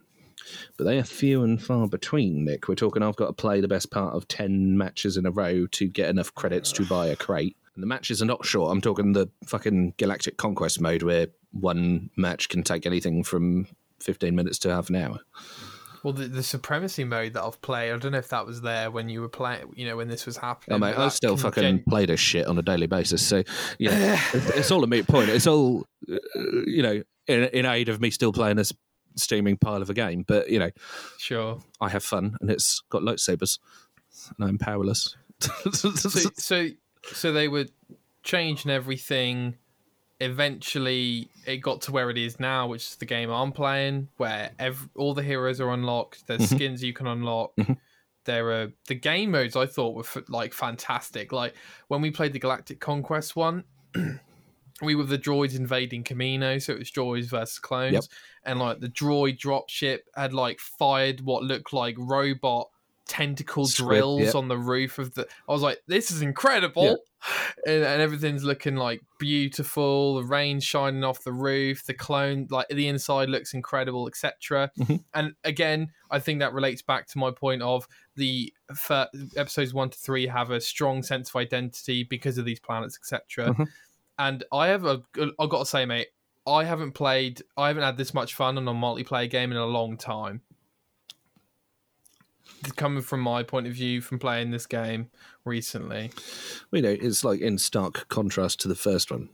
But 0.77 0.85
they 0.85 0.97
are 0.97 1.03
few 1.03 1.43
and 1.43 1.61
far 1.61 1.87
between, 1.87 2.45
Nick. 2.45 2.67
We're 2.67 2.75
talking 2.75 3.03
I've 3.03 3.15
got 3.15 3.27
to 3.27 3.33
play 3.33 3.61
the 3.61 3.67
best 3.67 3.91
part 3.91 4.15
of 4.15 4.27
10 4.27 4.77
matches 4.77 5.17
in 5.17 5.25
a 5.25 5.31
row 5.31 5.67
to 5.67 5.87
get 5.87 6.09
enough 6.09 6.33
credits 6.33 6.71
to 6.73 6.85
buy 6.85 7.07
a 7.07 7.15
crate. 7.15 7.57
And 7.79 7.83
the 7.83 7.87
matches 7.87 8.21
are 8.21 8.25
not 8.25 8.45
short. 8.45 8.73
I'm 8.73 8.81
talking 8.81 9.13
the 9.13 9.29
fucking 9.45 9.93
Galactic 9.95 10.35
Conquest 10.35 10.81
mode 10.81 11.01
where 11.01 11.27
one 11.51 12.09
match 12.17 12.49
can 12.49 12.61
take 12.61 12.85
anything 12.85 13.23
from 13.23 13.67
15 14.01 14.35
minutes 14.35 14.59
to 14.59 14.69
half 14.69 14.89
an 14.89 14.97
hour. 14.97 15.21
Well, 16.03 16.11
the, 16.11 16.25
the 16.27 16.43
supremacy 16.43 17.05
mode 17.05 17.35
that 17.35 17.41
I've 17.41 17.61
played, 17.61 17.93
I 17.93 17.97
don't 17.97 18.11
know 18.11 18.17
if 18.17 18.27
that 18.27 18.45
was 18.45 18.59
there 18.59 18.91
when 18.91 19.07
you 19.07 19.21
were 19.21 19.29
playing, 19.29 19.71
you 19.77 19.85
know, 19.85 19.95
when 19.95 20.09
this 20.09 20.25
was 20.25 20.35
happening. 20.35 20.75
Oh, 20.75 20.77
mate, 20.77 20.97
I 20.97 21.07
still 21.07 21.37
fucking 21.37 21.63
gen- 21.63 21.83
play 21.87 22.05
this 22.05 22.19
shit 22.19 22.47
on 22.47 22.57
a 22.57 22.61
daily 22.61 22.87
basis. 22.87 23.25
So, 23.25 23.43
yeah, 23.77 24.19
it's, 24.33 24.49
it's 24.49 24.71
all 24.71 24.83
a 24.83 24.87
moot 24.87 25.07
point. 25.07 25.29
It's 25.29 25.47
all, 25.47 25.85
uh, 26.11 26.17
you 26.67 26.83
know, 26.83 27.01
in, 27.27 27.43
in 27.45 27.65
aid 27.65 27.87
of 27.87 28.01
me 28.01 28.09
still 28.09 28.33
playing 28.33 28.57
this 28.57 28.73
steaming 29.15 29.55
pile 29.55 29.81
of 29.81 29.89
a 29.89 29.93
game. 29.93 30.25
But, 30.27 30.49
you 30.49 30.59
know, 30.59 30.71
Sure. 31.17 31.59
I 31.79 31.87
have 31.87 32.03
fun 32.03 32.35
and 32.41 32.51
it's 32.51 32.81
got 32.89 33.03
lightsabers 33.03 33.57
and 34.37 34.49
I'm 34.49 34.57
powerless. 34.57 35.15
So, 35.71 35.91
so, 35.91 36.67
so 37.05 37.31
they 37.31 37.47
were 37.47 37.65
changing 38.23 38.71
everything. 38.71 39.55
Eventually, 40.21 41.29
it 41.45 41.57
got 41.57 41.81
to 41.83 41.91
where 41.91 42.09
it 42.09 42.17
is 42.17 42.39
now, 42.39 42.67
which 42.67 42.83
is 42.83 42.95
the 42.97 43.05
game 43.05 43.29
I'm 43.29 43.51
playing, 43.53 44.09
where 44.17 44.51
ev- 44.59 44.89
all 44.95 45.13
the 45.13 45.23
heroes 45.23 45.61
are 45.61 45.71
unlocked. 45.71 46.27
There's 46.27 46.41
Mhm. 46.41 46.55
skins 46.55 46.83
you 46.83 46.93
can 46.93 47.07
unlock. 47.07 47.55
Mhm. 47.57 47.77
There 48.25 48.51
are 48.51 48.73
the 48.87 48.95
game 48.95 49.31
modes. 49.31 49.55
I 49.55 49.65
thought 49.65 49.95
were 49.95 50.01
f- 50.03 50.29
like 50.29 50.53
fantastic. 50.53 51.31
Like 51.31 51.55
when 51.87 52.01
we 52.01 52.11
played 52.11 52.33
the 52.33 52.39
Galactic 52.39 52.79
Conquest 52.81 53.35
one, 53.37 53.63
we 54.81 54.93
were 54.93 55.05
the 55.05 55.17
droids 55.17 55.55
invading 55.57 56.03
Kamino, 56.03 56.61
so 56.61 56.73
it 56.73 56.79
was 56.79 56.91
droids 56.91 57.25
versus 57.29 57.57
clones, 57.59 57.93
Yep. 57.93 58.03
and 58.43 58.59
like 58.59 58.79
the 58.81 58.89
droid 58.89 59.39
dropship 59.39 59.99
had 60.15 60.33
like 60.33 60.59
fired 60.59 61.21
what 61.21 61.43
looked 61.43 61.71
like 61.73 61.95
robot 61.97 62.69
tentacle 63.09 63.65
Squid, 63.65 63.87
drills 63.87 64.21
yep. 64.21 64.35
on 64.35 64.47
the 64.47 64.57
roof 64.57 64.99
of 64.99 65.15
the. 65.15 65.27
I 65.47 65.51
was 65.51 65.61
like, 65.61 65.81
this 65.87 66.11
is 66.11 66.21
incredible, 66.21 66.99
and, 67.65 67.83
and 67.83 68.01
everything's 68.01 68.43
looking 68.45 68.75
like 68.75 69.01
beautiful. 69.17 70.15
The 70.15 70.23
rain's 70.23 70.63
shining 70.63 71.03
off 71.03 71.23
the 71.23 71.33
roof. 71.33 71.85
The 71.85 71.95
clone, 71.95 72.47
like 72.49 72.67
the 72.69 72.87
inside, 72.87 73.29
looks 73.29 73.53
incredible, 73.53 74.07
etc. 74.07 74.71
Mhm. 74.79 75.03
And 75.13 75.33
again, 75.43 75.89
I 76.09 76.19
think 76.19 76.39
that 76.39 76.53
relates 76.53 76.81
back 76.81 77.07
to 77.07 77.17
my 77.17 77.31
point 77.31 77.61
of 77.63 77.87
the 78.15 78.53
episodes 79.35 79.73
one 79.73 79.89
to 79.89 79.97
three 79.97 80.27
have 80.27 80.51
a 80.51 80.61
strong 80.61 81.03
sense 81.03 81.29
of 81.29 81.35
identity 81.35 82.03
because 82.03 82.37
of 82.37 82.45
these 82.45 82.59
planets, 82.59 82.97
etc. 83.01 83.53
Mhm. 83.53 83.67
And 84.19 84.43
I 84.53 84.67
have 84.67 84.85
a, 84.85 85.01
I've 85.39 85.49
got 85.49 85.59
to 85.59 85.65
say, 85.65 85.85
mate, 85.85 86.07
I 86.45 86.63
haven't 86.63 86.91
played, 86.91 87.41
I 87.57 87.67
haven't 87.67 87.83
had 87.83 87.97
this 87.97 88.13
much 88.13 88.33
fun 88.35 88.57
on 88.57 88.67
a 88.67 88.73
multiplayer 88.73 89.29
game 89.29 89.51
in 89.51 89.57
a 89.57 89.65
long 89.65 89.97
time. 89.97 90.41
Coming 92.75 93.01
from 93.01 93.21
my 93.21 93.43
point 93.43 93.67
of 93.67 93.73
view 93.73 94.01
from 94.01 94.19
playing 94.19 94.51
this 94.51 94.65
game 94.65 95.09
recently, 95.45 96.11
you 96.71 96.81
know, 96.81 96.89
it's 96.89 97.23
like 97.23 97.39
in 97.39 97.57
stark 97.57 98.07
contrast 98.09 98.59
to 98.61 98.67
the 98.67 98.75
first 98.75 99.11
one. 99.11 99.29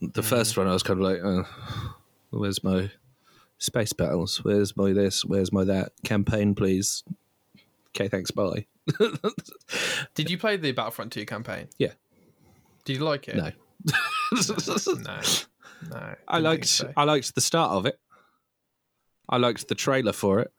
The 0.00 0.22
first 0.22 0.56
one, 0.56 0.66
I 0.66 0.72
was 0.72 0.82
kind 0.82 1.00
of 1.00 1.04
like, 1.04 1.20
uh, 1.22 1.44
where's 2.30 2.62
my 2.62 2.90
space 3.58 3.92
battles? 3.92 4.44
Where's 4.44 4.76
my 4.76 4.92
this? 4.92 5.24
Where's 5.24 5.52
my 5.52 5.64
that? 5.64 5.92
Campaign, 6.04 6.54
please. 6.54 7.02
Okay, 7.90 8.08
thanks, 8.08 8.30
bye. 8.30 8.66
did 10.14 10.30
you 10.30 10.38
play 10.38 10.56
the 10.56 10.72
Battlefront 10.72 11.12
2 11.12 11.26
campaign? 11.26 11.68
Yeah. 11.78 11.92
Did 12.84 12.96
you 12.96 13.04
like 13.04 13.28
it? 13.28 13.36
No. 13.36 13.52
No. 14.30 15.20
No. 15.90 16.14
I 16.26 16.38
liked 16.38 16.66
so. 16.66 16.92
I 16.96 17.04
liked 17.04 17.34
the 17.34 17.40
start 17.40 17.72
of 17.72 17.86
it. 17.86 17.98
I 19.28 19.36
liked 19.36 19.68
the 19.68 19.74
trailer 19.74 20.12
for 20.12 20.40
it. 20.40 20.52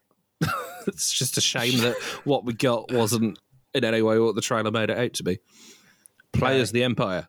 it's 0.88 1.12
just 1.12 1.38
a 1.38 1.42
shame 1.42 1.80
that 1.80 1.96
what 2.24 2.46
we 2.46 2.54
got 2.54 2.92
wasn't 2.92 3.40
in 3.74 3.84
any 3.84 4.02
way 4.02 4.18
what 4.20 4.36
the 4.36 4.42
trailer 4.42 4.72
made 4.72 4.90
it 4.90 4.98
out 4.98 5.14
to 5.14 5.24
be. 5.24 5.40
Play 6.34 6.52
Okay. 6.52 6.62
as 6.62 6.72
the 6.72 6.84
Empire 6.84 7.28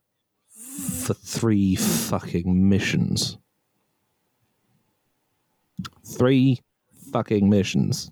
for 1.05 1.15
three 1.15 1.75
fucking 1.77 2.69
missions. 2.69 3.39
Three 6.07 6.61
fucking 7.13 7.49
missions. 7.49 8.11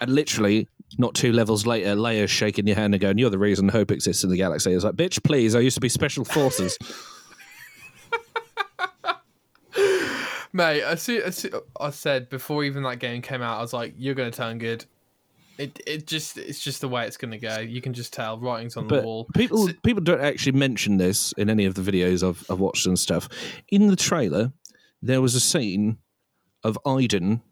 And 0.00 0.10
literally, 0.14 0.68
not 0.96 1.14
two 1.14 1.32
levels 1.32 1.66
later, 1.66 1.94
Leia's 1.94 2.30
shaking 2.30 2.66
your 2.66 2.76
hand 2.76 2.94
and 2.94 3.00
going, 3.00 3.18
You're 3.18 3.30
the 3.30 3.38
reason 3.38 3.68
hope 3.68 3.90
exists 3.90 4.24
in 4.24 4.30
the 4.30 4.36
galaxy. 4.36 4.72
It's 4.72 4.84
like, 4.84 4.94
bitch, 4.94 5.22
please, 5.22 5.54
I 5.54 5.60
used 5.60 5.74
to 5.74 5.80
be 5.80 5.88
special 5.88 6.24
forces. 6.24 6.78
Mate, 10.52 10.82
I, 10.84 10.94
see, 10.94 11.22
I, 11.22 11.30
see, 11.30 11.50
I 11.80 11.90
said 11.90 12.28
before 12.30 12.64
even 12.64 12.82
that 12.84 12.98
game 12.98 13.20
came 13.22 13.42
out, 13.42 13.58
I 13.58 13.60
was 13.60 13.72
like, 13.72 13.94
"You're 13.98 14.14
going 14.14 14.30
to 14.30 14.36
turn 14.36 14.58
good." 14.58 14.84
It 15.58 15.80
it 15.86 16.06
just 16.06 16.38
it's 16.38 16.60
just 16.60 16.80
the 16.80 16.88
way 16.88 17.04
it's 17.06 17.16
going 17.16 17.32
to 17.32 17.38
go. 17.38 17.58
You 17.58 17.80
can 17.82 17.92
just 17.92 18.12
tell 18.12 18.38
writing's 18.38 18.76
on 18.76 18.86
the 18.86 19.02
wall. 19.02 19.26
people 19.34 19.66
So- 19.66 19.72
people 19.82 20.02
don't 20.02 20.20
actually 20.20 20.52
mention 20.52 20.96
this 20.98 21.32
in 21.32 21.50
any 21.50 21.64
of 21.64 21.74
the 21.74 21.82
videos 21.82 22.26
I've, 22.26 22.44
I've 22.50 22.60
watched 22.60 22.86
and 22.86 22.98
stuff. 22.98 23.28
In 23.68 23.88
the 23.88 23.96
trailer, 23.96 24.52
there 25.02 25.20
was 25.20 25.34
a 25.34 25.40
scene 25.40 25.98
of 26.62 26.78
Iden, 26.86 27.42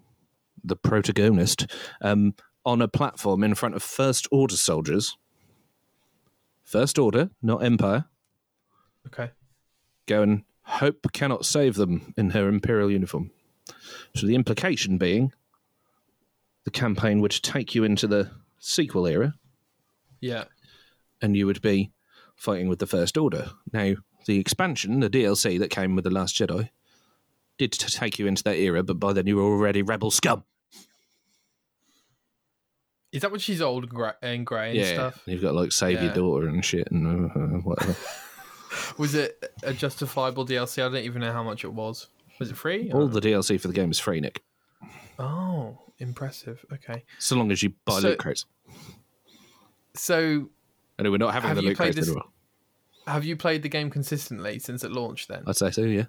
the 0.63 0.77
protagonist, 0.77 1.67
um, 2.01 2.35
on 2.65 2.81
a 2.81 2.89
platform 2.89 3.43
in 3.45 3.55
front 3.57 3.75
of 3.75 3.83
First 3.83 4.27
Order 4.31 4.57
soldiers. 4.57 5.17
First 6.65 6.99
Order, 6.99 7.31
not 7.43 7.63
Empire. 7.65 8.05
okay, 9.07 9.31
Going, 10.07 10.45
Hope 10.67 11.07
cannot 11.13 11.47
save 11.47 11.77
them 11.77 12.13
in 12.17 12.31
her 12.31 12.49
Imperial 12.49 12.91
uniform. 12.91 13.31
So 14.17 14.27
the 14.27 14.35
implication 14.35 14.99
being, 14.99 15.33
the 16.65 16.73
campaign 16.73 17.21
would 17.21 17.31
take 17.31 17.75
you 17.75 17.85
into 17.85 18.09
the 18.09 18.33
sequel 18.59 19.07
era, 19.07 19.35
yeah, 20.21 20.45
and 21.23 21.37
you 21.37 21.47
would 21.47 21.63
be 21.63 21.93
fighting 22.35 22.69
with 22.69 22.81
the 22.81 22.87
First 22.87 23.17
Order. 23.17 23.51
Now, 23.73 23.95
the 24.27 24.41
expansion, 24.41 24.99
the 25.01 25.09
DLC 25.09 25.59
that 25.61 25.71
came 25.71 25.95
with 25.95 26.05
The 26.05 26.11
Last 26.11 26.37
Jedi, 26.37 26.71
did 27.59 27.71
take 27.73 28.19
you 28.19 28.27
into 28.27 28.43
that 28.43 28.57
era, 28.57 28.83
but 28.83 28.99
by 28.99 29.13
then 29.13 29.27
you 29.29 29.37
were 29.37 29.45
already 29.45 29.83
rebel 29.83 30.11
scum. 30.11 30.45
is 33.13 33.23
that 33.23 33.31
what 33.31 33.41
she's 33.41 33.63
old 33.63 33.85
and 33.85 33.93
grey 33.93 34.11
and, 34.21 34.45
grey 34.45 34.77
and 34.77 34.87
stuff? 34.87 35.23
You've 35.27 35.43
got 35.43 35.55
like 35.55 35.71
save 35.71 36.03
your 36.03 36.13
daughter 36.13 36.49
and 36.49 36.65
shit 36.65 36.89
and 36.91 37.31
uh, 37.31 37.59
whatever. 37.61 37.97
Was 38.99 39.15
it 39.15 39.43
a 39.63 39.73
justifiable 39.73 40.45
DLC? 40.47 40.79
I 40.85 40.89
don't 40.89 40.97
even 41.05 41.21
know 41.23 41.33
how 41.33 41.43
much 41.43 41.65
it 41.65 41.73
was. 41.73 42.09
Was 42.39 42.51
it 42.51 42.57
free? 42.57 42.91
All 42.93 43.09
the 43.09 43.21
DLC 43.21 43.61
for 43.61 43.69
the 43.69 43.75
game 43.75 43.91
is 43.91 43.99
free, 43.99 44.21
Nick. 44.21 44.43
Oh, 45.19 45.79
impressive. 45.99 46.65
Okay, 46.73 47.05
So 47.19 47.37
long 47.37 47.51
as 47.51 47.63
you 47.63 47.73
buy 47.85 48.01
So- 48.01 48.09
loot 48.11 48.19
crates. 48.19 48.45
so 49.95 50.51
And 50.99 51.11
we're 51.11 51.19
not 51.19 51.33
having 51.35 51.49
Have 51.49 51.57
the 51.57 51.63
loot 51.63 51.77
played 51.77 51.87
crates 51.95 51.97
this- 51.97 52.09
anymore. 52.09 52.29
have 53.07 53.25
you 53.25 53.37
played 53.37 53.63
the 53.63 53.69
game 53.69 53.91
consistently 53.91 54.59
since 54.59 54.83
it 54.85 54.91
launched? 54.93 55.29
Then, 55.29 55.43
I'd 55.47 55.57
say 55.57 55.71
so, 55.71 55.83
yeah. 55.83 56.07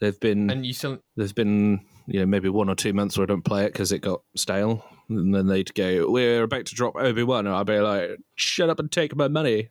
There've 0.00 0.18
been 0.20 0.50
and 0.50 0.66
you 0.66 0.72
still 0.72 0.98
there's 1.16 1.32
been 1.32 1.80
you 2.06 2.20
know 2.20 2.26
maybe 2.26 2.48
one 2.48 2.68
or 2.68 2.74
two 2.74 2.92
months 2.92 3.16
where 3.16 3.22
I 3.22 3.26
don't 3.26 3.44
play 3.44 3.64
it 3.64 3.72
because 3.72 3.92
it 3.92 4.00
got 4.00 4.22
stale, 4.36 4.84
and 5.08 5.34
then 5.34 5.46
they'd 5.46 5.72
go, 5.74 6.10
"We're 6.10 6.42
about 6.42 6.66
to 6.66 6.74
drop 6.74 6.96
Obi 6.96 7.22
Wan," 7.22 7.46
and 7.46 7.54
I'd 7.54 7.64
be 7.66 7.78
like, 7.78 8.10
"Shut 8.34 8.68
up 8.68 8.78
and 8.80 8.90
take 8.90 9.14
my 9.16 9.28
money." 9.28 9.70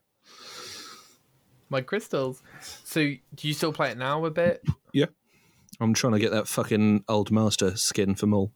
My 1.69 1.81
crystals. 1.81 2.41
So, 2.83 2.99
do 3.01 3.47
you 3.47 3.53
still 3.53 3.73
play 3.73 3.91
it 3.91 3.97
now 3.97 4.23
a 4.25 4.31
bit? 4.31 4.63
Yeah. 4.93 5.05
I'm 5.79 5.93
trying 5.93 6.13
to 6.13 6.19
get 6.19 6.31
that 6.31 6.47
fucking 6.47 7.03
old 7.09 7.31
master 7.31 7.75
skin 7.77 8.13
for 8.15 8.27
Maul. 8.27 8.51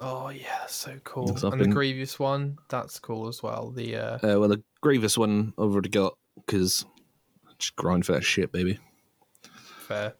Oh 0.00 0.28
yeah, 0.28 0.58
that's 0.60 0.74
so 0.74 0.96
cool. 1.04 1.30
And 1.30 1.40
been- 1.58 1.58
the 1.70 1.74
Grievous 1.74 2.18
one, 2.18 2.58
that's 2.68 2.98
cool 2.98 3.28
as 3.28 3.42
well. 3.42 3.70
The 3.70 3.96
uh, 3.96 4.14
Uh, 4.16 4.40
well, 4.40 4.48
the 4.48 4.62
Grievous 4.82 5.16
one 5.16 5.52
I've 5.56 5.72
already 5.72 5.88
got 5.88 6.18
because 6.44 6.84
just 7.58 7.76
grind 7.76 8.04
for 8.04 8.12
that 8.12 8.24
shit, 8.24 8.52
baby. 8.52 8.78
fair. 9.78 10.14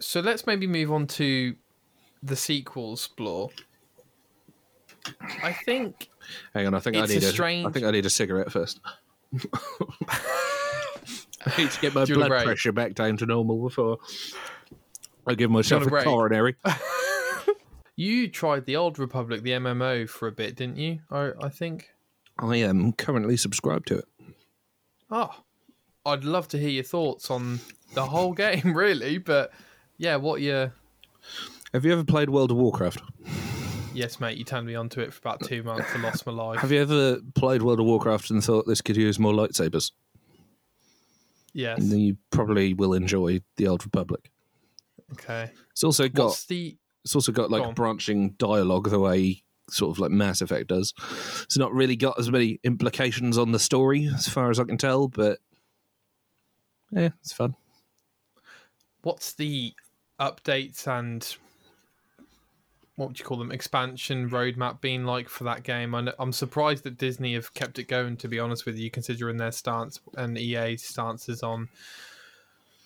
So 0.00 0.20
let's 0.20 0.46
maybe 0.46 0.66
move 0.66 0.90
on 0.90 1.06
to 1.08 1.54
the 2.22 2.34
sequels, 2.36 3.06
Bloor. 3.08 3.50
I 5.42 5.52
think 5.52 6.08
Hang 6.54 6.66
on, 6.66 6.74
I 6.74 6.80
think 6.80 6.96
I 6.96 7.00
need 7.06 7.22
a 7.22 7.26
a, 7.26 7.30
strange- 7.30 7.66
I 7.66 7.70
think 7.70 7.84
I 7.86 7.90
need 7.90 8.06
a 8.06 8.10
cigarette 8.10 8.50
first. 8.50 8.80
I 11.46 11.58
need 11.58 11.70
to 11.70 11.80
get 11.80 11.94
my 11.94 12.04
Do 12.06 12.12
you 12.12 12.18
want 12.18 12.26
a 12.26 12.28
blood 12.28 12.28
break? 12.28 12.44
pressure 12.44 12.72
back 12.72 12.94
down 12.94 13.16
to 13.18 13.26
normal 13.26 13.62
before 13.62 13.98
I 15.26 15.34
give 15.34 15.50
myself 15.50 15.82
want 15.82 15.92
a 15.92 15.94
a 15.94 15.96
break? 15.96 16.04
coronary. 16.04 16.56
you 17.96 18.28
tried 18.28 18.66
the 18.66 18.76
Old 18.76 18.98
Republic, 18.98 19.42
the 19.42 19.50
MMO, 19.50 20.08
for 20.08 20.28
a 20.28 20.32
bit, 20.32 20.56
didn't 20.56 20.76
you? 20.78 21.00
I, 21.10 21.32
I 21.40 21.48
think. 21.48 21.90
I 22.38 22.56
am 22.56 22.92
currently 22.92 23.36
subscribed 23.36 23.86
to 23.88 23.98
it. 23.98 24.04
Oh, 25.10 25.34
I'd 26.06 26.24
love 26.24 26.48
to 26.48 26.58
hear 26.58 26.70
your 26.70 26.84
thoughts 26.84 27.30
on 27.30 27.60
the 27.94 28.06
whole 28.06 28.32
game, 28.34 28.76
really. 28.76 29.18
But 29.18 29.52
yeah, 29.98 30.16
what 30.16 30.40
you? 30.40 30.72
Have 31.72 31.84
you 31.84 31.92
ever 31.92 32.04
played 32.04 32.30
World 32.30 32.50
of 32.50 32.56
Warcraft? 32.56 33.02
Yes, 33.92 34.20
mate. 34.20 34.38
You 34.38 34.44
turned 34.44 34.66
me 34.66 34.74
onto 34.74 35.00
it 35.00 35.12
for 35.12 35.18
about 35.20 35.42
two 35.44 35.62
months. 35.62 35.88
I 35.94 36.00
lost 36.00 36.26
my 36.26 36.32
life. 36.32 36.60
Have 36.60 36.72
you 36.72 36.80
ever 36.80 37.18
played 37.34 37.62
World 37.62 37.80
of 37.80 37.86
Warcraft 37.86 38.30
and 38.30 38.42
thought 38.42 38.66
this 38.66 38.80
could 38.80 38.96
use 38.96 39.18
more 39.18 39.32
lightsabers? 39.32 39.92
Yes. 41.52 41.78
And 41.80 41.90
then 41.90 41.98
you 41.98 42.16
probably 42.30 42.74
will 42.74 42.94
enjoy 42.94 43.40
the 43.56 43.66
Old 43.66 43.84
Republic. 43.84 44.30
Okay. 45.12 45.50
It's 45.72 45.82
also 45.82 46.08
got 46.08 46.26
What's 46.26 46.46
the? 46.46 46.76
it's 47.04 47.14
also 47.14 47.32
got 47.32 47.50
like 47.50 47.62
on. 47.62 47.74
branching 47.74 48.30
dialogue 48.38 48.88
the 48.90 49.00
way 49.00 49.42
sort 49.68 49.90
of 49.90 49.98
like 49.98 50.10
Mass 50.10 50.40
Effect 50.40 50.68
does. 50.68 50.92
It's 51.42 51.58
not 51.58 51.72
really 51.72 51.96
got 51.96 52.18
as 52.18 52.30
many 52.30 52.60
implications 52.64 53.38
on 53.38 53.52
the 53.52 53.58
story 53.58 54.08
as 54.14 54.28
far 54.28 54.50
as 54.50 54.60
I 54.60 54.64
can 54.64 54.78
tell, 54.78 55.08
but 55.08 55.38
yeah, 56.92 57.10
it's 57.20 57.32
fun. 57.32 57.54
What's 59.02 59.32
the 59.34 59.72
updates 60.20 60.86
and 60.86 61.36
what 63.00 63.08
would 63.08 63.18
you 63.18 63.24
call 63.24 63.38
them? 63.38 63.50
Expansion 63.50 64.28
roadmap 64.30 64.80
been 64.80 65.04
like 65.06 65.28
for 65.28 65.44
that 65.44 65.62
game? 65.62 65.92
Kn- 65.92 66.12
I'm 66.18 66.32
surprised 66.32 66.84
that 66.84 66.98
Disney 66.98 67.34
have 67.34 67.52
kept 67.54 67.78
it 67.78 67.84
going. 67.88 68.16
To 68.18 68.28
be 68.28 68.38
honest 68.38 68.66
with 68.66 68.76
you, 68.78 68.90
considering 68.90 69.38
their 69.38 69.52
stance 69.52 69.98
and 70.16 70.36
EA's 70.38 70.84
stances 70.84 71.42
on 71.42 71.68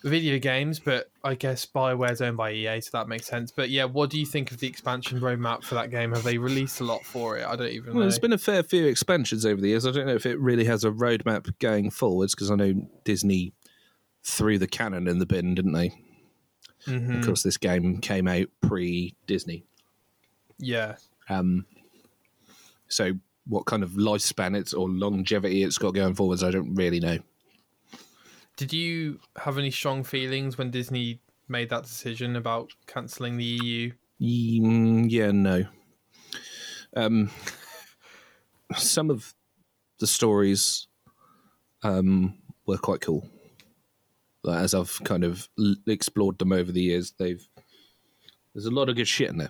video 0.03 0.37
games, 0.37 0.79
but 0.79 1.09
I 1.23 1.33
guess 1.33 1.65
Bioware's 1.65 2.21
owned 2.21 2.37
by 2.37 2.51
EA, 2.51 2.79
so 2.79 2.91
that 2.93 3.07
makes 3.07 3.25
sense. 3.25 3.51
But 3.51 3.69
yeah, 3.69 3.85
what 3.85 4.09
do 4.11 4.19
you 4.19 4.25
think 4.25 4.51
of 4.51 4.59
the 4.59 4.67
expansion 4.67 5.19
roadmap 5.19 5.63
for 5.63 5.73
that 5.75 5.89
game? 5.89 6.13
Have 6.13 6.23
they 6.23 6.37
released 6.37 6.79
a 6.79 6.83
lot 6.83 7.03
for 7.03 7.37
it? 7.37 7.45
I 7.45 7.55
don't 7.55 7.69
even 7.69 7.87
Well, 7.87 7.95
know. 7.95 8.01
there's 8.01 8.19
been 8.19 8.31
a 8.33 8.37
fair 8.37 8.61
few 8.61 8.85
expansions 8.85 9.45
over 9.45 9.59
the 9.59 9.69
years. 9.69 9.85
I 9.85 9.91
don't 9.91 10.05
know 10.05 10.13
if 10.15 10.25
it 10.27 10.39
really 10.39 10.65
has 10.65 10.83
a 10.83 10.91
roadmap 10.91 11.57
going 11.59 11.89
forwards 11.89 12.35
because 12.35 12.51
I 12.51 12.55
know 12.55 12.87
Disney 13.03 13.53
threw 14.23 14.59
the 14.59 14.67
canon 14.67 15.07
in 15.07 15.17
the 15.19 15.25
bin, 15.25 15.55
didn't 15.55 15.73
they? 15.73 15.91
Mhm. 16.85 17.19
Of 17.19 17.25
course, 17.25 17.41
this 17.41 17.57
game 17.57 17.99
came 17.99 18.27
out 18.27 18.47
pre 18.61 19.15
Disney. 19.25 19.63
Yeah. 20.57 20.95
Um, 21.29 21.65
so 22.87 23.13
what 23.47 23.65
kind 23.65 23.83
of 23.83 23.91
lifespan 23.91 24.57
it's 24.57 24.73
or 24.73 24.89
longevity 24.89 25.63
it's 25.63 25.77
got 25.77 25.93
going 25.93 26.15
forwards, 26.15 26.43
I 26.43 26.51
don't 26.51 26.75
really 26.75 26.99
know. 26.99 27.19
Did 28.57 28.73
you 28.73 29.19
have 29.37 29.57
any 29.57 29.71
strong 29.71 30.03
feelings 30.03 30.57
when 30.57 30.71
Disney 30.71 31.19
made 31.47 31.69
that 31.69 31.83
decision 31.83 32.35
about 32.35 32.71
cancelling 32.87 33.37
the 33.37 33.43
EU? 33.43 33.91
Mm, 34.21 35.11
yeah, 35.11 35.31
no. 35.31 35.65
Um, 36.95 37.29
some 38.77 39.09
of 39.09 39.33
the 39.99 40.07
stories 40.07 40.87
um, 41.83 42.37
were 42.65 42.77
quite 42.77 43.01
cool. 43.01 43.29
Like, 44.43 44.63
As 44.63 44.73
I've 44.73 45.01
kind 45.03 45.23
of 45.23 45.49
l- 45.59 45.75
explored 45.87 46.39
them 46.39 46.53
over 46.53 46.71
the 46.71 46.81
years, 46.81 47.13
they've 47.17 47.45
there's 48.53 48.65
a 48.65 48.71
lot 48.71 48.87
of 48.87 48.95
good 48.95 49.07
shit 49.07 49.29
in 49.29 49.37
there. 49.37 49.49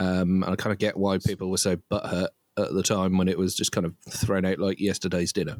Um, 0.00 0.42
and 0.42 0.46
I 0.46 0.56
kind 0.56 0.72
of 0.72 0.78
get 0.78 0.96
why 0.96 1.18
people 1.18 1.50
were 1.50 1.58
so 1.58 1.76
butthurt 1.76 2.28
at 2.56 2.72
the 2.72 2.82
time 2.82 3.18
when 3.18 3.28
it 3.28 3.38
was 3.38 3.54
just 3.54 3.70
kind 3.70 3.86
of 3.86 3.94
thrown 4.08 4.44
out 4.44 4.58
like 4.58 4.80
yesterday's 4.80 5.32
dinner. 5.32 5.58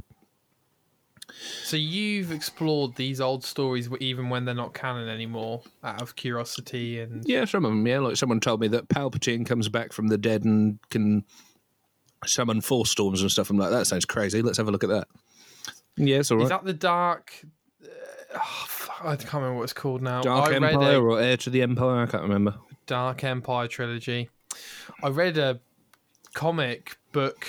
So 1.63 1.77
you've 1.77 2.33
explored 2.33 2.97
these 2.97 3.21
old 3.21 3.45
stories 3.45 3.89
even 4.01 4.31
when 4.31 4.45
they're 4.45 4.55
not 4.55 4.75
canon 4.75 5.09
anymore, 5.09 5.63
out 5.85 6.03
of 6.03 6.17
curiosity 6.17 7.01
and 7.01 7.25
Yeah, 7.27 7.45
some 7.45 7.65
of 7.65 7.71
them. 7.71 7.87
Yeah, 7.87 8.01
like 8.01 8.17
someone 8.17 8.41
told 8.41 8.61
me 8.61 8.69
that 8.69 8.89
Palpatine 8.89 9.47
comes 9.47 9.69
back 9.69 9.93
from 9.93 10.09
the 10.09 10.19
dead 10.19 10.45
and 10.45 10.79
can 10.91 11.25
summon 12.27 12.61
force 12.61 12.91
storms 12.91 13.23
and 13.23 13.31
stuff. 13.31 13.51
I'm 13.51 13.59
like, 13.59 13.71
that 13.71 13.87
sounds 13.87 14.05
crazy. 14.05 14.43
Let's 14.43 14.59
have 14.59 14.69
a 14.69 14.73
look 14.73 14.85
at 14.85 14.91
that. 14.91 15.09
Yeah, 15.97 16.19
it's 16.19 16.31
all 16.31 16.39
right. 16.39 16.45
is 16.45 16.49
that 16.51 16.65
the 16.65 16.73
dark? 16.73 17.33
Uh, 17.83 17.89
oh, 18.37 18.65
fuck, 18.67 19.05
I 19.05 19.17
can't 19.17 19.35
remember 19.35 19.57
what 19.59 19.65
it's 19.65 19.73
called 19.73 20.03
now. 20.03 20.23
Dark 20.23 20.49
I 20.49 20.59
read 20.59 20.75
Empire 20.75 20.97
a 20.97 21.01
or 21.01 21.21
Heir 21.21 21.37
to 21.39 21.51
the 21.51 21.63
Empire? 21.63 22.03
I 22.03 22.07
can't 22.07 22.23
remember. 22.23 22.55
Dark 22.91 23.23
Empire 23.23 23.69
trilogy. 23.69 24.31
I 25.01 25.11
read 25.11 25.39
a 25.39 25.61
comic 26.35 26.97
book 27.13 27.47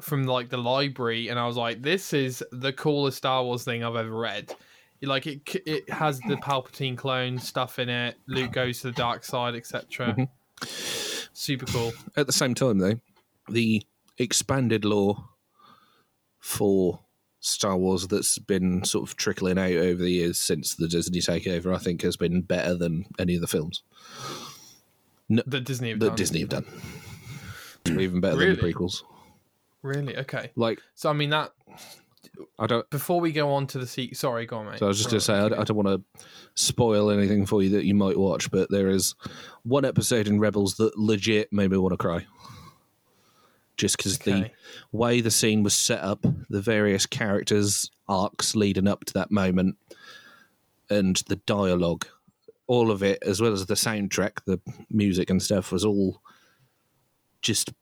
from 0.00 0.22
like 0.22 0.50
the 0.50 0.56
library, 0.56 1.26
and 1.26 1.36
I 1.36 1.48
was 1.48 1.56
like, 1.56 1.82
"This 1.82 2.12
is 2.12 2.44
the 2.52 2.72
coolest 2.72 3.16
Star 3.18 3.42
Wars 3.42 3.64
thing 3.64 3.82
I've 3.82 3.96
ever 3.96 4.16
read." 4.16 4.54
Like 5.02 5.26
it, 5.26 5.40
it 5.66 5.90
has 5.90 6.20
the 6.20 6.36
Palpatine 6.36 6.96
clone 6.96 7.40
stuff 7.40 7.80
in 7.80 7.88
it. 7.88 8.14
Luke 8.28 8.52
goes 8.52 8.82
to 8.82 8.86
the 8.86 8.92
dark 8.92 9.24
side, 9.24 9.56
etc. 9.56 10.14
Mm-hmm. 10.14 11.26
Super 11.32 11.66
cool. 11.66 11.92
At 12.16 12.26
the 12.26 12.32
same 12.32 12.54
time, 12.54 12.78
though, 12.78 13.00
the 13.48 13.82
expanded 14.18 14.84
lore 14.84 15.24
for 16.38 17.00
Star 17.40 17.76
Wars 17.76 18.06
that's 18.06 18.38
been 18.38 18.84
sort 18.84 19.10
of 19.10 19.16
trickling 19.16 19.58
out 19.58 19.72
over 19.72 20.04
the 20.04 20.12
years 20.12 20.40
since 20.40 20.76
the 20.76 20.86
Disney 20.86 21.18
takeover, 21.18 21.74
I 21.74 21.78
think, 21.78 22.02
has 22.02 22.16
been 22.16 22.42
better 22.42 22.76
than 22.76 23.06
any 23.18 23.34
of 23.34 23.40
the 23.40 23.48
films 23.48 23.82
That 25.46 25.64
Disney 25.64 25.90
have 25.90 26.00
that 26.00 26.08
done. 26.08 26.16
Disney 26.16 26.40
have 26.40 26.48
done. 26.48 26.64
Even 27.86 28.20
better 28.20 28.36
than 28.36 28.56
the 28.56 28.60
prequels. 28.62 29.02
Really? 29.82 30.16
Okay. 30.16 30.50
Like, 30.56 30.80
So 30.94 31.10
I 31.10 31.12
mean 31.12 31.30
that 31.30 31.52
I 32.58 32.66
don't. 32.66 32.88
before 32.90 33.20
we 33.20 33.32
go 33.32 33.52
on 33.52 33.66
to 33.68 33.78
the 33.78 33.86
sequel. 33.86 34.16
Sorry, 34.16 34.46
go 34.46 34.56
on, 34.58 34.66
mate. 34.66 34.78
So 34.78 34.86
I 34.86 34.88
was 34.88 34.96
just 34.98 35.10
going 35.10 35.20
to 35.20 35.24
say, 35.24 35.34
I, 35.34 35.46
I 35.60 35.64
don't 35.64 35.76
want 35.76 35.88
to 35.88 36.24
spoil 36.54 37.10
anything 37.10 37.44
for 37.46 37.62
you 37.62 37.70
that 37.70 37.84
you 37.84 37.94
might 37.94 38.16
watch, 38.18 38.50
but 38.50 38.70
there 38.70 38.88
is 38.88 39.14
one 39.62 39.84
episode 39.84 40.26
in 40.26 40.40
Rebels 40.40 40.76
that 40.76 40.98
legit 40.98 41.52
made 41.52 41.70
me 41.70 41.76
want 41.76 41.92
to 41.92 41.98
cry. 41.98 42.26
Just 43.76 43.96
because 43.96 44.18
the 44.20 44.50
way 44.92 45.20
the 45.20 45.30
scene 45.32 45.62
was 45.64 45.74
set 45.74 46.00
up, 46.00 46.24
the 46.48 46.60
various 46.60 47.06
characters' 47.06 47.90
arcs 48.08 48.54
leading 48.54 48.86
up 48.86 49.04
to 49.06 49.12
that 49.14 49.30
moment, 49.32 49.76
and 50.88 51.16
the 51.28 51.36
dialogue, 51.36 52.06
all 52.66 52.90
of 52.90 53.02
it, 53.02 53.22
as 53.22 53.40
well 53.40 53.52
as 53.52 53.66
the 53.66 53.74
soundtrack, 53.74 54.38
the 54.46 54.60
music 54.90 55.30
and 55.30 55.42
stuff, 55.42 55.70
was 55.72 55.84
all 55.84 56.20
just 57.42 57.72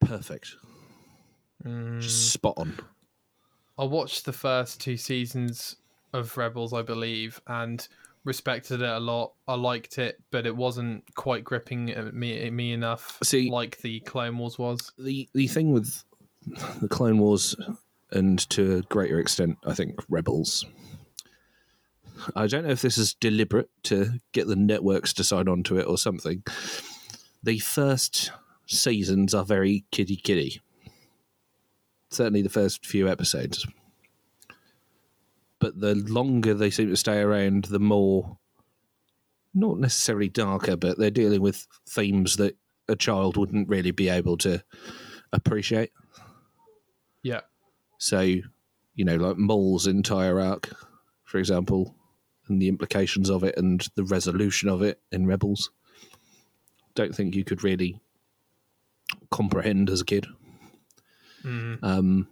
perfect. 0.00 0.56
Mm. 1.64 2.00
Just 2.00 2.32
spot 2.32 2.54
on. 2.56 2.78
I 3.78 3.84
watched 3.84 4.24
the 4.24 4.32
first 4.32 4.80
two 4.80 4.96
seasons 4.96 5.76
of 6.12 6.36
Rebels, 6.36 6.72
I 6.72 6.82
believe, 6.82 7.40
and 7.46 7.86
respected 8.24 8.80
it 8.82 8.88
a 8.88 8.98
lot. 8.98 9.32
I 9.46 9.54
liked 9.54 9.98
it, 9.98 10.20
but 10.30 10.46
it 10.46 10.56
wasn't 10.56 11.04
quite 11.14 11.44
gripping 11.44 11.94
me 12.12 12.50
me 12.50 12.72
enough, 12.72 13.18
See- 13.22 13.50
like 13.50 13.78
the 13.78 14.00
Clone 14.00 14.38
Wars 14.38 14.58
was. 14.58 14.92
the 14.98 15.28
the 15.34 15.46
thing 15.46 15.72
with 15.72 16.02
the 16.80 16.88
Clone 16.88 17.18
Wars, 17.18 17.54
and 18.12 18.38
to 18.50 18.76
a 18.78 18.82
greater 18.82 19.20
extent, 19.20 19.58
I 19.66 19.74
think 19.74 20.00
Rebels. 20.08 20.64
I 22.34 22.46
don't 22.46 22.64
know 22.64 22.70
if 22.72 22.82
this 22.82 22.98
is 22.98 23.14
deliberate 23.14 23.70
to 23.84 24.20
get 24.32 24.46
the 24.46 24.56
networks 24.56 25.12
to 25.14 25.24
sign 25.24 25.48
on 25.48 25.62
to 25.64 25.78
it 25.78 25.86
or 25.86 25.98
something. 25.98 26.42
The 27.42 27.58
first 27.58 28.32
seasons 28.66 29.34
are 29.34 29.44
very 29.44 29.84
kiddie 29.90 30.16
kiddie. 30.16 30.60
Certainly, 32.10 32.42
the 32.42 32.48
first 32.48 32.86
few 32.86 33.08
episodes. 33.08 33.66
But 35.58 35.80
the 35.80 35.94
longer 35.94 36.54
they 36.54 36.70
seem 36.70 36.88
to 36.90 36.96
stay 36.96 37.20
around, 37.20 37.64
the 37.64 37.80
more, 37.80 38.38
not 39.54 39.78
necessarily 39.78 40.28
darker, 40.28 40.76
but 40.76 40.98
they're 40.98 41.10
dealing 41.10 41.40
with 41.40 41.66
themes 41.88 42.36
that 42.36 42.56
a 42.88 42.96
child 42.96 43.36
wouldn't 43.36 43.68
really 43.68 43.90
be 43.90 44.08
able 44.08 44.36
to 44.38 44.62
appreciate. 45.32 45.90
Yeah. 47.22 47.40
So, 47.98 48.20
you 48.20 49.04
know, 49.04 49.16
like 49.16 49.38
Maul's 49.38 49.86
entire 49.86 50.40
arc, 50.40 50.74
for 51.24 51.38
example, 51.38 51.94
and 52.48 52.60
the 52.60 52.68
implications 52.68 53.30
of 53.30 53.42
it 53.44 53.56
and 53.56 53.88
the 53.94 54.04
resolution 54.04 54.68
of 54.68 54.82
it 54.82 55.00
in 55.10 55.26
Rebels. 55.26 55.70
Don't 56.94 57.14
think 57.14 57.34
you 57.34 57.44
could 57.44 57.62
really 57.62 58.00
comprehend 59.30 59.90
as 59.90 60.00
a 60.00 60.04
kid. 60.04 60.26
Mm. 61.44 61.78
Um, 61.82 62.28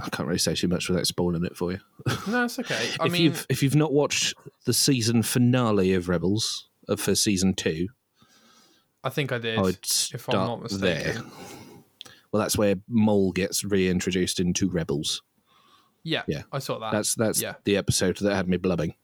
I 0.00 0.08
can't 0.08 0.26
really 0.26 0.38
say 0.38 0.54
too 0.54 0.68
much 0.68 0.88
without 0.88 1.06
spoiling 1.06 1.44
it 1.44 1.56
for 1.56 1.72
you. 1.72 1.80
No, 2.26 2.44
it's 2.44 2.58
okay. 2.58 2.90
I 3.00 3.06
if 3.06 3.12
mean, 3.12 3.22
you've 3.22 3.46
if 3.48 3.62
you've 3.62 3.74
not 3.74 3.92
watched 3.92 4.34
the 4.64 4.72
season 4.72 5.22
finale 5.22 5.94
of 5.94 6.08
Rebels 6.08 6.68
uh, 6.88 6.96
for 6.96 7.14
season 7.14 7.54
two, 7.54 7.88
I 9.04 9.10
think 9.10 9.32
I 9.32 9.38
did. 9.38 9.58
I'd 9.58 9.76
if 9.84 10.12
I'm 10.12 10.18
start 10.18 10.48
not 10.48 10.62
mistaken. 10.62 11.14
there. 11.14 11.22
Well, 12.30 12.40
that's 12.40 12.56
where 12.56 12.76
Maul 12.88 13.32
gets 13.32 13.62
reintroduced 13.62 14.40
into 14.40 14.68
Rebels. 14.68 15.22
Yeah, 16.02 16.22
Yeah. 16.26 16.42
I 16.52 16.58
saw 16.58 16.78
that. 16.80 16.92
That's 16.92 17.14
that's 17.14 17.40
yeah. 17.40 17.54
the 17.64 17.76
episode 17.76 18.16
that 18.18 18.34
had 18.34 18.48
me 18.48 18.56
blubbing. 18.56 18.94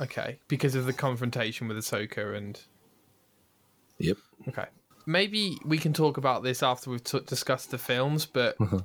Okay, 0.00 0.40
because 0.48 0.74
of 0.74 0.86
the 0.86 0.92
confrontation 0.92 1.68
with 1.68 1.76
Ahsoka 1.76 2.36
and 2.36 2.60
Yep. 3.98 4.16
okay. 4.48 4.66
Maybe 5.06 5.56
we 5.64 5.78
can 5.78 5.92
talk 5.92 6.16
about 6.16 6.42
this 6.42 6.62
after 6.62 6.90
we've 6.90 7.04
t- 7.04 7.20
discussed 7.26 7.70
the 7.70 7.78
films, 7.78 8.26
but 8.26 8.56
uh-huh. 8.60 8.80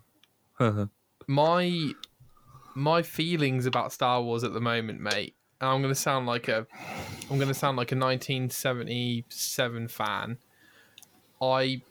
Uh-huh. 0.59 0.85
my 1.27 1.93
my 2.75 3.01
feelings 3.01 3.65
about 3.65 3.91
Star 3.91 4.21
Wars 4.21 4.43
at 4.43 4.53
the 4.53 4.61
moment, 4.61 4.99
mate. 5.01 5.35
And 5.61 5.69
I'm 5.69 5.81
going 5.81 5.93
to 5.93 5.99
sound 5.99 6.27
like 6.27 6.47
a 6.47 6.67
I'm 7.29 7.37
going 7.37 7.47
to 7.47 7.53
sound 7.53 7.77
like 7.77 7.91
a 7.91 7.95
1977 7.95 9.87
fan. 9.87 10.37
I 11.41 11.81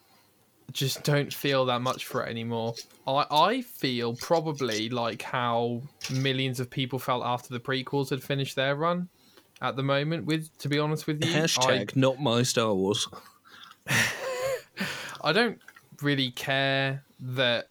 just 0.73 1.03
don't 1.03 1.33
feel 1.33 1.65
that 1.67 1.81
much 1.81 2.05
for 2.05 2.25
it 2.25 2.29
anymore. 2.29 2.75
I 3.07 3.25
I 3.31 3.63
feel 3.63 4.15
probably 4.15 4.89
like 4.89 5.23
how 5.23 5.83
millions 6.11 6.61
of 6.61 6.71
people 6.71 6.99
felt 6.99 7.25
after 7.25 7.49
the 7.53 7.61
prequels 7.61 8.11
had 8.11 8.23
finished 8.23 8.57
their 8.57 8.77
run. 8.77 9.09
at 9.61 9.77
the 9.77 9.83
moment. 9.83 10.27
With 10.27 10.57
to 10.59 10.69
be 10.69 10.79
honest 10.79 11.07
with 11.07 11.25
you, 11.25 11.31
Hashtag 11.33 11.97
not 11.97 12.21
my 12.21 12.43
Star 12.43 12.75
Wars. 12.75 13.09
I, 13.89 14.07
I 15.25 15.33
don't 15.33 15.61
really 16.03 16.31
care 16.31 17.03
that 17.21 17.69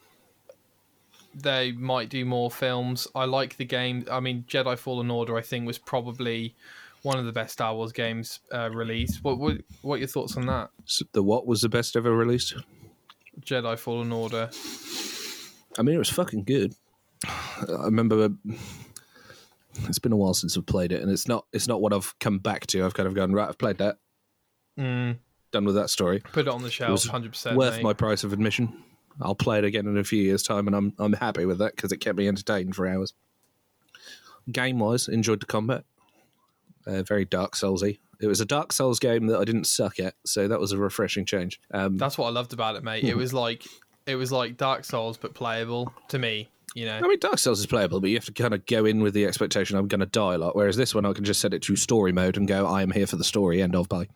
they 1.33 1.71
might 1.71 2.10
do 2.10 2.25
more 2.25 2.49
films. 2.51 3.07
I 3.15 3.25
like 3.25 3.57
the 3.57 3.65
game. 3.65 4.05
I 4.12 4.19
mean, 4.19 4.43
Jedi 4.47 4.77
Fallen 4.77 5.12
Order, 5.12 5.38
I 5.38 5.41
think, 5.41 5.65
was 5.67 5.77
probably 5.77 6.55
one 7.03 7.17
of 7.19 7.25
the 7.25 7.31
best 7.31 7.53
Star 7.53 7.75
Wars 7.75 7.91
games 7.91 8.39
uh, 8.51 8.69
released. 8.71 9.23
What, 9.23 9.38
what 9.38 9.57
what 9.81 9.95
are 9.95 9.99
your 9.99 10.07
thoughts 10.07 10.36
on 10.36 10.45
that? 10.47 10.71
So 10.86 11.05
the 11.13 11.23
what 11.23 11.45
was 11.47 11.62
the 11.62 11.69
best 11.69 11.95
ever 11.95 12.12
released? 12.12 12.55
Jedi 13.41 13.78
Fallen 13.78 14.12
Order. 14.12 14.50
I 15.78 15.82
mean, 15.84 15.95
it 15.95 16.00
was 16.00 16.10
fucking 16.10 16.43
good. 16.43 16.73
I 17.26 17.86
remember 17.86 18.30
it's 19.88 20.00
been 20.00 20.12
a 20.12 20.17
while 20.17 20.34
since 20.34 20.58
I've 20.58 20.65
played 20.65 20.91
it, 20.91 21.02
and 21.02 21.12
it's 21.12 21.28
not 21.28 21.45
it's 21.54 21.67
not 21.67 21.82
what 21.82 21.93
I've 21.93 22.17
come 22.19 22.39
back 22.39 22.67
to. 22.67 22.84
I've 22.86 22.93
kind 22.93 23.08
of 23.08 23.13
gone 23.13 23.34
right. 23.34 23.47
I've 23.50 23.58
played 23.58 23.78
that, 23.80 23.97
Mm, 24.78 25.17
done 25.52 25.65
with 25.65 25.76
that 25.76 25.89
story. 25.89 26.19
put 26.19 26.47
it 26.47 26.47
on 26.47 26.62
the 26.63 26.69
shelf, 26.71 27.04
hundred 27.06 27.32
percent. 27.32 27.58
Worth 27.58 27.82
my 27.82 27.93
price 27.93 28.23
of 28.23 28.34
admission. 28.34 28.84
I'll 29.21 29.34
play 29.36 29.58
it 29.58 29.63
again 29.63 29.88
in 29.88 29.97
a 29.97 30.04
few 30.04 30.21
years' 30.21 30.43
time, 30.43 30.67
and 30.67 30.76
I'm 30.76 30.93
I'm 31.00 31.13
happy 31.13 31.45
with 31.45 31.58
that 31.60 31.76
because 31.76 31.91
it 31.91 31.97
kept 31.97 32.17
me 32.17 32.28
entertained 32.28 32.76
for 32.76 32.88
hours. 32.88 33.13
Game 34.52 34.80
wise, 34.80 35.08
enjoyed 35.08 35.41
the 35.41 35.45
combat. 35.45 35.84
Uh, 36.86 37.04
very 37.04 37.26
Dark 37.26 37.54
Soulsy. 37.56 38.00
It 38.19 38.27
was 38.27 38.41
a 38.41 38.45
Dark 38.45 38.73
Souls 38.73 38.99
game 38.99 39.27
that 39.27 39.39
I 39.39 39.45
didn't 39.45 39.67
suck 39.67 39.99
at, 39.99 40.15
so 40.25 40.47
that 40.47 40.60
was 40.60 40.71
a 40.71 40.77
refreshing 40.77 41.25
change. 41.25 41.60
Um, 41.71 41.97
That's 41.97 42.17
what 42.17 42.27
I 42.27 42.32
loved 42.32 42.53
about 42.53 42.75
it, 42.75 42.84
mate. 42.84 43.03
It 43.03 43.15
was 43.15 43.34
like 43.34 43.65
it 44.06 44.15
was 44.15 44.32
like 44.32 44.58
Dark 44.58 44.86
Souls 44.86 45.17
but 45.17 45.34
playable 45.34 45.93
to 46.10 46.19
me. 46.19 46.49
You 46.75 46.86
know, 46.86 46.97
I 46.97 47.01
mean, 47.01 47.17
Dark 47.19 47.39
Souls 47.39 47.60
is 47.60 47.65
playable, 47.65 47.99
but 47.99 48.10
you 48.10 48.17
have 48.17 48.25
to 48.25 48.34
kind 48.34 48.53
of 48.53 48.65
go 48.65 48.86
in 48.86 49.01
with 49.01 49.13
the 49.13 49.25
expectation 49.25 49.77
I'm 49.77 49.88
going 49.88 50.01
to 50.01 50.06
die 50.06 50.36
a 50.36 50.38
lot. 50.38 50.56
Whereas 50.56 50.75
this 50.75 50.93
one, 50.93 51.06
I 51.06 51.13
can 51.13 51.23
just 51.23 51.41
set 51.41 51.53
it 51.53 51.63
to 51.63 51.75
story 51.75 52.12
mode 52.12 52.38
and 52.38 52.47
go, 52.47 52.67
I 52.67 52.84
am 52.84 52.91
here 52.91 53.08
for 53.08 53.15
the 53.15 53.23
story. 53.23 53.62
End 53.63 53.75
of 53.75 53.89
bye. 53.89 54.08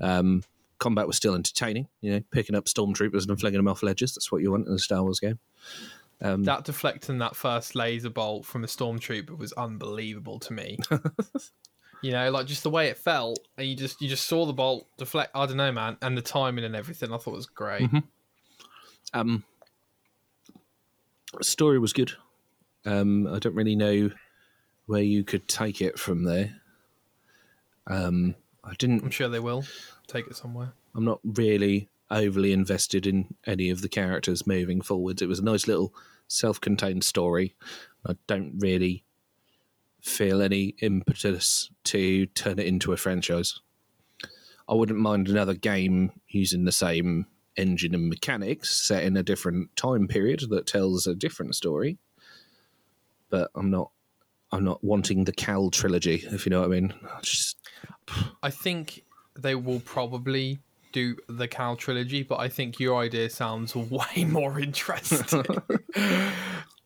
Um, 0.00 0.44
combat 0.78 1.06
was 1.06 1.16
still 1.16 1.34
entertaining. 1.34 1.88
You 2.00 2.12
know, 2.12 2.20
picking 2.30 2.54
up 2.54 2.66
stormtroopers 2.66 3.28
and 3.28 3.40
flinging 3.40 3.58
them 3.58 3.68
off 3.68 3.82
ledges. 3.82 4.14
That's 4.14 4.30
what 4.30 4.42
you 4.42 4.52
want 4.52 4.68
in 4.68 4.74
a 4.74 4.78
Star 4.78 5.02
Wars 5.02 5.18
game. 5.18 5.40
Um, 6.20 6.44
that 6.44 6.64
deflecting 6.64 7.18
that 7.18 7.36
first 7.36 7.74
laser 7.74 8.10
bolt 8.10 8.44
from 8.44 8.64
a 8.64 8.66
stormtrooper 8.66 9.36
was 9.36 9.52
unbelievable 9.52 10.38
to 10.40 10.52
me. 10.52 10.78
you 12.02 12.12
know, 12.12 12.30
like 12.30 12.46
just 12.46 12.62
the 12.62 12.70
way 12.70 12.88
it 12.88 12.98
felt, 12.98 13.38
and 13.56 13.66
you 13.66 13.74
just 13.74 14.00
you 14.00 14.08
just 14.08 14.26
saw 14.26 14.46
the 14.46 14.52
bolt 14.52 14.86
deflect. 14.96 15.32
I 15.34 15.46
don't 15.46 15.56
know, 15.56 15.72
man, 15.72 15.96
and 16.02 16.16
the 16.16 16.22
timing 16.22 16.64
and 16.64 16.76
everything. 16.76 17.12
I 17.12 17.18
thought 17.18 17.34
was 17.34 17.46
great. 17.46 17.88
um, 19.14 19.44
story 21.40 21.78
was 21.78 21.92
good. 21.92 22.12
Um, 22.84 23.26
I 23.26 23.38
don't 23.38 23.54
really 23.54 23.76
know 23.76 24.10
where 24.86 25.02
you 25.02 25.24
could 25.24 25.48
take 25.48 25.80
it 25.80 25.98
from 25.98 26.24
there. 26.24 26.60
Um, 27.86 28.34
I 28.64 28.74
didn't 28.78 29.02
I'm 29.02 29.10
sure 29.10 29.28
they 29.28 29.40
will 29.40 29.64
take 30.06 30.26
it 30.26 30.36
somewhere. 30.36 30.72
I'm 30.94 31.04
not 31.04 31.20
really 31.24 31.88
overly 32.10 32.52
invested 32.52 33.06
in 33.06 33.34
any 33.46 33.70
of 33.70 33.82
the 33.82 33.88
characters 33.88 34.46
moving 34.46 34.80
forwards. 34.80 35.20
It 35.20 35.28
was 35.28 35.38
a 35.38 35.44
nice 35.44 35.66
little 35.66 35.92
self-contained 36.26 37.04
story. 37.04 37.54
I 38.06 38.14
don't 38.26 38.54
really 38.58 39.04
feel 40.00 40.42
any 40.42 40.74
impetus 40.80 41.70
to 41.84 42.26
turn 42.26 42.58
it 42.58 42.66
into 42.66 42.92
a 42.92 42.96
franchise. 42.96 43.60
I 44.68 44.74
wouldn't 44.74 44.98
mind 44.98 45.28
another 45.28 45.54
game 45.54 46.12
using 46.28 46.64
the 46.64 46.72
same 46.72 47.26
engine 47.56 47.94
and 47.94 48.08
mechanics 48.08 48.70
set 48.70 49.02
in 49.02 49.16
a 49.16 49.22
different 49.22 49.74
time 49.76 50.06
period 50.06 50.44
that 50.50 50.66
tells 50.66 51.06
a 51.06 51.14
different 51.14 51.54
story. 51.54 51.98
But 53.30 53.50
I'm 53.54 53.70
not 53.70 53.90
I'm 54.50 54.64
not 54.64 54.82
wanting 54.82 55.24
the 55.24 55.32
Cal 55.32 55.70
trilogy, 55.70 56.24
if 56.30 56.46
you 56.46 56.50
know 56.50 56.60
what 56.60 56.66
I 56.66 56.80
mean. 56.80 56.94
I 57.04 57.20
just 57.20 57.56
I 58.42 58.50
think 58.50 59.04
they 59.38 59.54
will 59.54 59.80
probably 59.80 60.58
do 60.92 61.16
the 61.28 61.48
Cal 61.48 61.76
trilogy, 61.76 62.22
but 62.22 62.40
I 62.40 62.48
think 62.48 62.80
your 62.80 62.98
idea 62.98 63.28
sounds 63.30 63.74
way 63.76 64.24
more 64.26 64.60
interesting. 64.60 65.44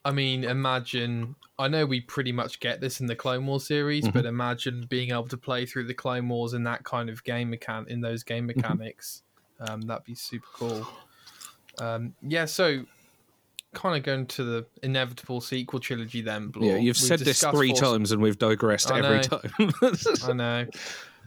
I 0.04 0.10
mean, 0.12 0.44
imagine. 0.44 1.36
I 1.58 1.68
know 1.68 1.86
we 1.86 2.00
pretty 2.00 2.32
much 2.32 2.58
get 2.60 2.80
this 2.80 3.00
in 3.00 3.06
the 3.06 3.14
Clone 3.14 3.46
Wars 3.46 3.66
series, 3.66 4.08
but 4.08 4.26
imagine 4.26 4.86
being 4.88 5.10
able 5.10 5.28
to 5.28 5.36
play 5.36 5.64
through 5.64 5.84
the 5.84 5.94
Clone 5.94 6.28
Wars 6.28 6.54
in 6.54 6.64
that 6.64 6.82
kind 6.82 7.08
of 7.08 7.22
game 7.24 7.52
mechan 7.52 7.86
in 7.88 8.00
those 8.00 8.22
game 8.24 8.46
mechanics. 8.46 9.22
Um, 9.60 9.82
that'd 9.82 10.04
be 10.04 10.14
super 10.16 10.46
cool. 10.54 10.88
Um, 11.78 12.14
yeah, 12.26 12.46
so 12.46 12.84
kind 13.74 13.96
of 13.96 14.02
going 14.02 14.26
to 14.26 14.44
the 14.44 14.66
inevitable 14.82 15.40
sequel 15.40 15.78
trilogy 15.78 16.20
then. 16.20 16.48
Bloor. 16.48 16.64
Yeah, 16.72 16.76
you've 16.76 16.84
We've 16.84 16.96
said 16.96 17.20
this 17.20 17.42
three 17.44 17.68
Force- 17.68 17.80
times 17.80 18.12
and 18.12 18.20
we've 18.20 18.38
digressed 18.38 18.90
I 18.90 18.98
every 18.98 19.16
know. 19.18 19.22
time. 19.22 19.72
I 20.24 20.32
know. 20.32 20.66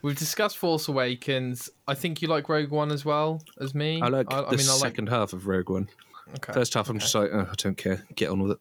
We've 0.01 0.17
discussed 0.17 0.57
Force 0.57 0.87
Awakens. 0.87 1.69
I 1.87 1.95
think 1.95 2.21
you 2.21 2.27
like 2.27 2.47
Rogue 2.49 2.69
One 2.69 2.91
as 2.91 3.05
well 3.05 3.41
as 3.59 3.73
me. 3.73 4.01
I 4.01 4.09
like 4.09 4.27
I, 4.31 4.41
the 4.41 4.47
I 4.47 4.51
mean, 4.51 4.67
I 4.67 4.73
like. 4.73 4.81
second 4.81 5.09
half 5.09 5.33
of 5.33 5.47
Rogue 5.47 5.69
One. 5.69 5.87
Okay. 6.35 6.53
First 6.53 6.73
half, 6.73 6.89
I'm 6.89 6.99
just 6.99 7.13
like, 7.15 7.29
oh, 7.31 7.47
I 7.51 7.53
don't 7.57 7.77
care. 7.77 8.03
Get 8.15 8.29
on 8.29 8.41
with 8.41 8.51
it. 8.51 8.59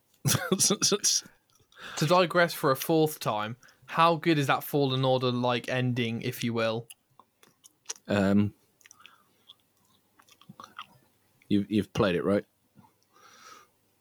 To 1.98 2.06
digress 2.06 2.54
for 2.54 2.70
a 2.70 2.76
fourth 2.76 3.20
time, 3.20 3.56
how 3.84 4.16
good 4.16 4.38
is 4.38 4.46
that 4.46 4.64
Fallen 4.64 5.04
Order 5.04 5.30
like 5.30 5.68
ending, 5.68 6.22
if 6.22 6.42
you 6.42 6.52
will? 6.54 6.86
um, 8.08 8.52
you've 11.48 11.70
you've 11.70 11.92
played 11.92 12.16
it, 12.16 12.24
right? 12.24 12.44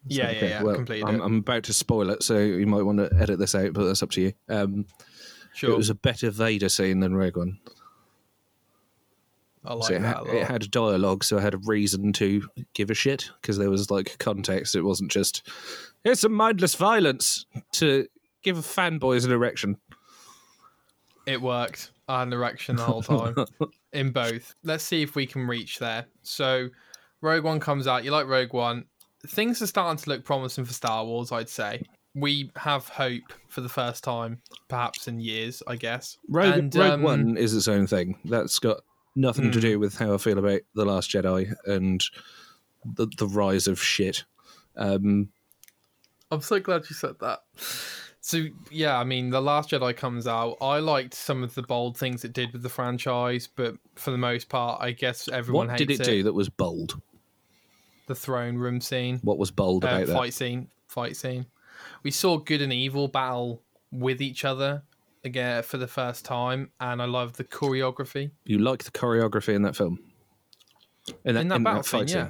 Yeah, 0.07 0.27
Okay, 0.29 0.39
yeah, 0.41 0.47
yeah. 0.47 0.63
well, 0.63 0.75
completed 0.75 1.07
I'm. 1.07 1.21
I'm 1.21 1.37
about 1.39 1.63
to 1.63 1.73
spoil 1.73 2.09
it, 2.09 2.23
so 2.23 2.37
you 2.37 2.65
might 2.67 2.83
want 2.83 2.99
to 2.99 3.09
edit 3.19 3.37
this 3.39 3.53
out, 3.55 3.73
but 3.73 3.85
that's 3.85 4.01
up 4.03 4.11
to 4.11 4.21
you. 4.21 4.33
Um, 4.49 4.85
Sure, 5.53 5.71
It 5.71 5.77
was 5.77 5.89
a 5.91 5.95
better 5.95 6.31
Vader 6.31 6.67
scene 6.69 6.99
than 6.99 7.15
Rogue 7.15 7.37
One. 7.37 7.59
I 9.65 9.73
like 9.73 9.87
So 9.89 9.95
it, 9.95 10.01
that. 10.01 10.25
lot. 10.25 10.35
it 10.35 10.47
had 10.47 10.69
dialogue, 10.71 11.23
so 11.23 11.37
I 11.37 11.41
had 11.41 11.53
a 11.53 11.59
reason 11.59 12.11
to 12.13 12.47
give 12.73 12.89
a 12.89 12.93
shit 12.93 13.29
because 13.41 13.57
there 13.57 13.69
was 13.69 13.89
like 13.91 14.17
context. 14.19 14.75
It 14.75 14.81
wasn't 14.83 15.11
just 15.11 15.47
here's 16.03 16.19
some 16.19 16.33
mindless 16.33 16.75
violence 16.75 17.45
to 17.73 18.07
give 18.43 18.57
a 18.57 18.61
fanboys 18.61 19.25
an 19.25 19.31
erection. 19.31 19.77
It 21.25 21.41
worked. 21.41 21.91
I 22.09 22.19
had 22.19 22.27
an 22.27 22.33
erection 22.33 22.75
the 22.75 22.83
whole 22.83 23.01
time 23.01 23.35
in 23.93 24.11
both. 24.11 24.53
Let's 24.63 24.83
see 24.83 25.01
if 25.01 25.15
we 25.15 25.25
can 25.25 25.47
reach 25.47 25.79
there. 25.79 26.05
So, 26.21 26.67
Rogue 27.21 27.45
One 27.45 27.61
comes 27.61 27.87
out. 27.87 28.03
You 28.03 28.11
like 28.11 28.27
Rogue 28.27 28.53
One? 28.53 28.85
Things 29.27 29.61
are 29.61 29.67
starting 29.67 30.03
to 30.03 30.09
look 30.09 30.25
promising 30.25 30.65
for 30.65 30.73
Star 30.73 31.05
Wars. 31.05 31.31
I'd 31.31 31.47
say 31.47 31.81
we 32.13 32.51
have 32.57 32.89
hope 32.89 33.31
for 33.47 33.61
the 33.61 33.69
first 33.69 34.03
time, 34.03 34.41
perhaps 34.67 35.07
in 35.07 35.21
years. 35.21 35.63
I 35.65 35.77
guess. 35.77 36.17
Rogue, 36.27 36.57
And, 36.57 36.75
Rogue 36.75 36.91
um. 36.91 37.01
One 37.03 37.37
is 37.37 37.55
its 37.55 37.69
own 37.69 37.87
thing. 37.87 38.19
That's 38.25 38.59
got 38.59 38.81
nothing 39.15 39.51
to 39.51 39.59
do 39.59 39.79
with 39.79 39.97
how 39.97 40.13
I 40.13 40.17
feel 40.17 40.37
about 40.37 40.61
the 40.75 40.85
Last 40.85 41.11
Jedi 41.11 41.53
and 41.65 42.03
the 42.85 43.07
the 43.17 43.27
rise 43.27 43.67
of 43.67 43.81
shit. 43.81 44.23
Um, 44.75 45.29
I'm 46.31 46.41
so 46.41 46.59
glad 46.59 46.89
you 46.89 46.95
said 46.95 47.19
that. 47.19 47.41
So 48.21 48.45
yeah, 48.71 48.97
I 48.97 49.03
mean, 49.03 49.29
the 49.29 49.41
Last 49.41 49.71
Jedi 49.71 49.95
comes 49.95 50.27
out. 50.27 50.57
I 50.61 50.79
liked 50.79 51.13
some 51.13 51.43
of 51.43 51.53
the 51.55 51.63
bold 51.63 51.97
things 51.97 52.23
it 52.23 52.33
did 52.33 52.53
with 52.53 52.63
the 52.63 52.69
franchise, 52.69 53.47
but 53.53 53.75
for 53.95 54.11
the 54.11 54.17
most 54.17 54.49
part, 54.49 54.81
I 54.81 54.91
guess 54.91 55.27
everyone 55.27 55.67
what 55.67 55.77
did 55.77 55.91
it, 55.91 56.03
do 56.03 56.23
that 56.23 56.33
was 56.33 56.49
bold? 56.49 57.01
The 58.07 58.15
throne 58.15 58.57
room 58.57 58.81
scene. 58.81 59.19
What 59.23 59.37
was 59.37 59.51
bold 59.51 59.85
uh, 59.85 59.89
about 59.89 60.07
that? 60.07 60.13
fight 60.13 60.33
scene 60.33 60.69
fight 60.87 61.15
scene 61.15 61.45
we 62.03 62.11
saw 62.11 62.37
good 62.37 62.61
and 62.61 62.73
evil 62.73 63.07
battle 63.07 63.61
with 63.91 64.21
each 64.21 64.45
other 64.45 64.83
again 65.23 65.63
for 65.63 65.77
the 65.77 65.87
first 65.87 66.25
time 66.25 66.69
and 66.79 67.01
i 67.01 67.05
love 67.05 67.33
the 67.33 67.43
choreography 67.43 68.31
You 68.45 68.59
like 68.59 68.83
the 68.83 68.91
choreography 68.91 69.53
in 69.55 69.61
that 69.63 69.75
film? 69.75 69.99
In 71.25 71.35
that, 71.35 71.41
in 71.41 71.47
that 71.49 71.55
in 71.57 71.63
battle 71.63 71.81
that 71.81 71.85
fight 71.87 72.09
scene 72.09 72.17
yeah 72.17 72.29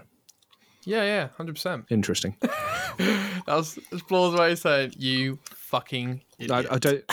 yeah 0.85 1.03
yeah 1.03 1.27
100% 1.45 1.85
Interesting. 1.89 2.35
that 2.41 3.43
was 3.47 3.75
that's 3.91 4.03
Bloor's 4.03 4.37
way 4.39 4.51
of 4.53 4.59
saying 4.59 4.93
you 4.97 5.39
fucking 5.45 6.21
I. 6.51 6.65
I 6.71 6.77
don't. 6.77 7.03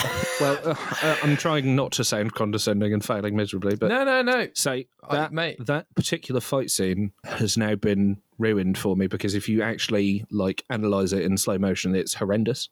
Well, 0.41 0.59
uh, 0.65 0.75
uh, 1.01 1.15
I'm 1.23 1.37
trying 1.37 1.73
not 1.73 1.93
to 1.93 2.03
sound 2.03 2.33
condescending 2.33 2.91
and 2.93 3.03
failing 3.03 3.35
miserably, 3.35 3.75
but 3.77 3.87
no 3.87 4.03
no 4.03 4.21
no 4.21 4.47
say 4.53 4.87
I- 5.07 5.15
that 5.15 5.31
mate. 5.31 5.65
that 5.65 5.85
particular 5.95 6.41
fight 6.41 6.69
scene 6.69 7.13
has 7.23 7.57
now 7.57 7.75
been 7.75 8.17
ruined 8.37 8.77
for 8.77 8.97
me 8.97 9.07
because 9.07 9.35
if 9.35 9.47
you 9.47 9.61
actually 9.61 10.25
like 10.31 10.65
analyze 10.69 11.13
it 11.13 11.21
in 11.23 11.37
slow 11.37 11.57
motion, 11.57 11.95
it's 11.95 12.15
horrendous. 12.15 12.67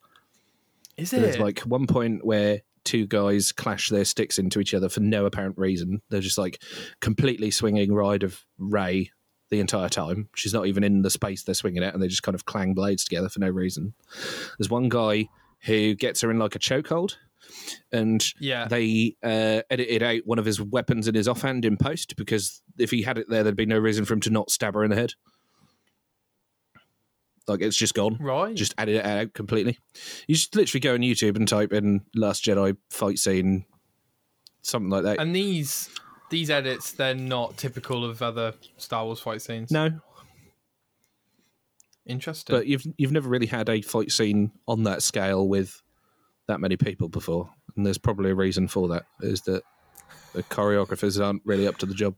is 0.98 1.12
There's 1.12 1.36
it 1.38 1.42
like 1.42 1.60
one 1.62 1.88
point 1.88 2.26
where 2.26 2.62
two 2.84 3.06
guys 3.06 3.52
clash 3.52 3.90
their 3.90 4.06
sticks 4.06 4.40
into 4.40 4.60
each 4.60 4.74
other 4.74 4.90
for 4.90 5.00
no 5.00 5.26
apparent 5.26 5.58
reason. 5.58 6.02
They're 6.10 6.22
just 6.22 6.38
like 6.38 6.62
completely 7.02 7.52
swinging 7.52 7.94
ride 7.94 8.24
of 8.24 8.46
Rey 8.58 9.12
the 9.50 9.60
entire 9.60 9.90
time. 9.90 10.30
She's 10.36 10.54
not 10.54 10.68
even 10.68 10.84
in 10.84 11.02
the 11.02 11.10
space 11.10 11.44
they're 11.44 11.56
swinging 11.56 11.84
at, 11.84 11.94
and 11.94 12.02
they 12.02 12.08
just 12.08 12.24
kind 12.24 12.36
of 12.36 12.46
clang 12.46 12.74
blades 12.74 13.04
together 13.04 13.30
for 13.30 13.40
no 13.40 13.50
reason. 13.50 13.94
There's 14.58 14.70
one 14.70 14.90
guy 14.90 15.28
who 15.62 15.96
gets 15.96 16.22
her 16.22 16.32
in 16.32 16.40
like 16.40 16.56
a 16.56 16.60
chokehold, 16.60 17.16
and 17.92 18.24
yeah 18.40 18.68
they 18.68 19.16
uh, 19.24 19.62
edited 19.70 20.04
out 20.04 20.22
one 20.26 20.40
of 20.40 20.46
his 20.46 20.62
weapons 20.62 21.08
in 21.08 21.16
his 21.16 21.28
offhand 21.28 21.66
in 21.66 21.78
post 21.78 22.16
because 22.16 22.62
if 22.78 22.92
he 22.92 23.02
had 23.02 23.18
it 23.18 23.30
there, 23.30 23.44
there'd 23.44 23.56
be 23.56 23.66
no 23.66 23.80
reason 23.80 24.06
for 24.06 24.14
him 24.14 24.22
to 24.22 24.30
not 24.30 24.52
stab 24.52 24.74
her 24.76 24.84
in 24.84 24.90
the 24.90 24.96
head. 24.96 25.14
Like 27.50 27.62
it's 27.62 27.76
just 27.76 27.94
gone 27.94 28.18
right 28.20 28.56
just 28.56 28.74
added 28.78 28.96
it 28.96 29.06
out 29.06 29.34
completely. 29.34 29.78
You 30.28 30.36
just 30.36 30.56
literally 30.56 30.80
go 30.80 30.94
on 30.94 31.00
YouTube 31.00 31.36
and 31.36 31.48
type 31.48 31.74
in 31.74 32.06
Last 32.16 32.46
Jedi 32.46 32.78
fight 32.90 33.20
scene 33.20 33.66
something 34.62 34.90
like 34.90 35.04
that. 35.04 35.20
And 35.20 35.36
these 35.36 35.90
these 36.30 36.50
edits, 36.50 36.92
they're 36.92 37.16
not 37.16 37.58
typical 37.58 38.06
of 38.06 38.22
other 38.22 38.54
Star 38.78 39.06
Wars 39.06 39.20
fight 39.20 39.42
scenes. 39.42 39.72
no, 39.72 40.00
Interesting. 42.06 42.56
but 42.56 42.68
you've 42.68 42.84
you've 42.98 43.12
never 43.12 43.30
really 43.30 43.46
had 43.48 43.70
a 43.70 43.82
fight 43.82 44.12
scene 44.12 44.52
on 44.68 44.84
that 44.84 45.04
scale 45.04 45.48
with 45.48 45.82
that 46.48 46.60
many 46.60 46.78
people 46.78 47.10
before, 47.10 47.50
and 47.76 47.86
there's 47.86 47.98
probably 47.98 48.32
a 48.32 48.36
reason 48.36 48.68
for 48.68 48.88
that. 48.90 49.06
Is 49.22 49.42
that 49.42 49.64
the 50.34 50.44
choreographers 50.44 51.24
aren't 51.24 51.42
really 51.46 51.68
up 51.68 51.78
to 51.78 51.86
the 51.86 51.94
job. 51.94 52.16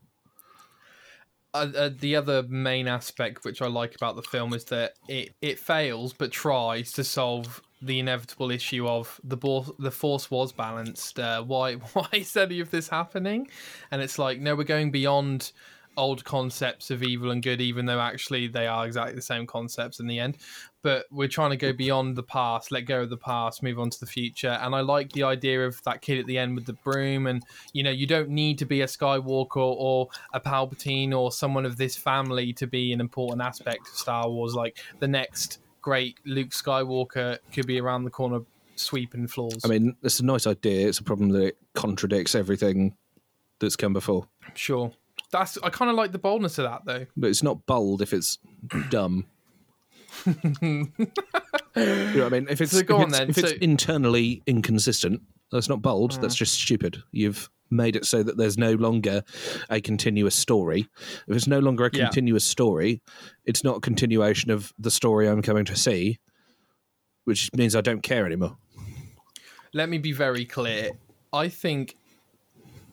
Uh, 1.54 1.68
uh, 1.76 1.90
the 1.98 2.16
other 2.16 2.42
main 2.44 2.88
aspect 2.88 3.44
which 3.44 3.60
I 3.60 3.66
like 3.66 3.94
about 3.94 4.16
the 4.16 4.22
film 4.22 4.54
is 4.54 4.64
that 4.66 4.94
it, 5.08 5.34
it 5.40 5.58
fails 5.58 6.12
but 6.12 6.32
tries 6.32 6.92
to 6.92 7.04
solve 7.04 7.60
the 7.80 7.98
inevitable 7.98 8.50
issue 8.50 8.86
of 8.86 9.20
the 9.24 9.36
bo- 9.36 9.74
the 9.78 9.90
force 9.90 10.30
was 10.30 10.52
balanced. 10.52 11.18
Uh, 11.18 11.42
why 11.42 11.74
why 11.92 12.08
is 12.12 12.36
any 12.36 12.60
of 12.60 12.70
this 12.70 12.88
happening? 12.88 13.48
And 13.90 14.00
it's 14.00 14.18
like 14.18 14.40
no, 14.40 14.54
we're 14.54 14.64
going 14.64 14.90
beyond 14.90 15.52
old 15.96 16.24
concepts 16.24 16.90
of 16.90 17.02
evil 17.02 17.30
and 17.30 17.42
good, 17.42 17.60
even 17.60 17.86
though 17.86 18.00
actually 18.00 18.48
they 18.48 18.66
are 18.66 18.86
exactly 18.86 19.14
the 19.14 19.22
same 19.22 19.46
concepts 19.46 20.00
in 20.00 20.06
the 20.06 20.18
end. 20.18 20.38
But 20.82 21.06
we're 21.10 21.28
trying 21.28 21.50
to 21.50 21.56
go 21.56 21.72
beyond 21.72 22.16
the 22.16 22.22
past, 22.22 22.72
let 22.72 22.82
go 22.82 23.02
of 23.02 23.10
the 23.10 23.16
past, 23.16 23.62
move 23.62 23.78
on 23.78 23.90
to 23.90 24.00
the 24.00 24.06
future. 24.06 24.58
And 24.60 24.74
I 24.74 24.80
like 24.80 25.12
the 25.12 25.22
idea 25.22 25.64
of 25.64 25.82
that 25.84 26.02
kid 26.02 26.18
at 26.18 26.26
the 26.26 26.38
end 26.38 26.54
with 26.56 26.66
the 26.66 26.72
broom. 26.72 27.26
And, 27.26 27.42
you 27.72 27.82
know, 27.82 27.90
you 27.90 28.06
don't 28.06 28.30
need 28.30 28.58
to 28.58 28.64
be 28.64 28.80
a 28.80 28.86
Skywalker 28.86 29.56
or 29.56 30.08
a 30.32 30.40
Palpatine 30.40 31.16
or 31.16 31.30
someone 31.30 31.64
of 31.64 31.76
this 31.76 31.96
family 31.96 32.52
to 32.54 32.66
be 32.66 32.92
an 32.92 33.00
important 33.00 33.42
aspect 33.42 33.88
of 33.88 33.94
Star 33.94 34.28
Wars. 34.28 34.54
Like 34.54 34.78
the 34.98 35.08
next 35.08 35.60
great 35.82 36.18
Luke 36.24 36.50
Skywalker 36.50 37.38
could 37.52 37.66
be 37.66 37.80
around 37.80 38.04
the 38.04 38.10
corner 38.10 38.40
sweeping 38.74 39.28
floors. 39.28 39.64
I 39.64 39.68
mean, 39.68 39.96
it's 40.02 40.20
a 40.20 40.24
nice 40.24 40.46
idea. 40.46 40.88
It's 40.88 40.98
a 40.98 41.04
problem 41.04 41.30
that 41.30 41.42
it 41.42 41.58
contradicts 41.74 42.34
everything 42.34 42.96
that's 43.60 43.76
come 43.76 43.92
before. 43.92 44.26
sure. 44.54 44.92
That's 45.32 45.58
I 45.62 45.70
kind 45.70 45.90
of 45.90 45.96
like 45.96 46.12
the 46.12 46.18
boldness 46.18 46.58
of 46.58 46.64
that 46.64 46.82
though. 46.84 47.06
But 47.16 47.30
it's 47.30 47.42
not 47.42 47.66
bold 47.66 48.02
if 48.02 48.12
it's 48.12 48.38
dumb. 48.90 49.26
you 50.26 50.32
know 51.74 52.24
what 52.24 52.24
I 52.24 52.28
mean? 52.28 52.46
If 52.50 52.60
it's, 52.60 52.72
So 52.72 52.82
go 52.82 52.96
if 52.96 53.02
on 53.02 53.08
it's, 53.08 53.18
then. 53.18 53.30
if 53.30 53.38
it's 53.38 53.50
So- 53.50 53.56
internally 53.60 54.42
inconsistent, 54.46 55.22
that's 55.50 55.68
not 55.68 55.82
bold. 55.82 56.14
Hmm. 56.14 56.20
That's 56.20 56.34
just 56.34 56.54
stupid. 56.54 57.02
You've 57.12 57.48
made 57.70 57.96
it 57.96 58.04
so 58.04 58.22
that 58.22 58.36
there's 58.36 58.58
no 58.58 58.74
longer 58.74 59.22
a 59.70 59.80
continuous 59.80 60.34
story. 60.34 60.86
If 61.26 61.36
it's 61.36 61.46
no 61.46 61.58
longer 61.60 61.86
a 61.86 61.90
Yeah. 61.92 62.04
continuous 62.04 62.44
story, 62.44 63.00
it's 63.46 63.64
not 63.64 63.78
a 63.78 63.80
continuation 63.80 64.50
of 64.50 64.72
the 64.78 64.90
story 64.90 65.26
I'm 65.28 65.40
coming 65.40 65.64
to 65.64 65.76
see, 65.76 66.18
which 67.24 67.48
means 67.56 67.74
I 67.74 67.80
don't 67.80 68.02
care 68.02 68.26
anymore. 68.26 68.58
let 69.74 69.88
me 69.88 69.96
be 69.96 70.12
very 70.12 70.44
clear. 70.44 70.90
I 71.32 71.48
think 71.48 71.96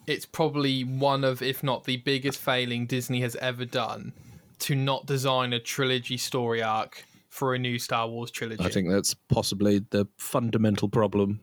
it's 0.06 0.26
probably 0.26 0.82
one 0.82 1.24
of, 1.24 1.42
if 1.42 1.62
not 1.62 1.84
the 1.84 1.98
biggest 1.98 2.38
failing 2.38 2.86
Disney 2.86 3.20
has 3.20 3.36
ever 3.36 3.64
done 3.64 4.12
to 4.60 4.74
not 4.74 5.06
design 5.06 5.52
a 5.52 5.60
trilogy 5.60 6.16
story 6.16 6.62
arc 6.62 7.04
for 7.28 7.54
a 7.54 7.58
new 7.58 7.78
Star 7.78 8.08
Wars 8.08 8.30
trilogy. 8.30 8.64
I 8.64 8.68
think 8.68 8.88
that's 8.90 9.14
possibly 9.14 9.84
the 9.90 10.06
fundamental 10.18 10.88
problem 10.88 11.40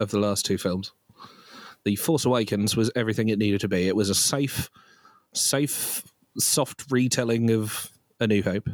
of 0.00 0.10
the 0.10 0.18
last 0.18 0.46
two 0.46 0.58
films. 0.58 0.92
The 1.84 1.96
Force 1.96 2.24
Awakens 2.24 2.76
was 2.76 2.90
everything 2.94 3.28
it 3.28 3.38
needed 3.38 3.60
to 3.62 3.68
be. 3.68 3.88
It 3.88 3.96
was 3.96 4.10
a 4.10 4.14
safe, 4.14 4.70
safe, 5.34 6.04
soft 6.38 6.84
retelling 6.90 7.50
of 7.50 7.90
A 8.20 8.26
New 8.26 8.42
Hope. 8.42 8.68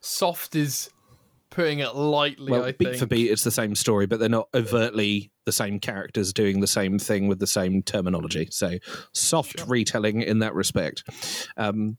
soft 0.00 0.54
is 0.54 0.90
putting 1.50 1.80
it 1.80 1.94
lightly. 1.94 2.52
Well, 2.52 2.72
beat 2.72 2.96
for 2.96 3.06
beat, 3.06 3.30
it's 3.30 3.44
the 3.44 3.50
same 3.50 3.74
story, 3.74 4.06
but 4.06 4.20
they're 4.20 4.28
not 4.28 4.48
overtly 4.54 5.31
the 5.44 5.52
same 5.52 5.80
characters 5.80 6.32
doing 6.32 6.60
the 6.60 6.66
same 6.66 6.98
thing 6.98 7.28
with 7.28 7.38
the 7.38 7.46
same 7.46 7.82
terminology. 7.82 8.48
So, 8.50 8.78
soft 9.12 9.64
retelling 9.66 10.22
in 10.22 10.40
that 10.40 10.54
respect. 10.54 11.04
Um, 11.56 11.98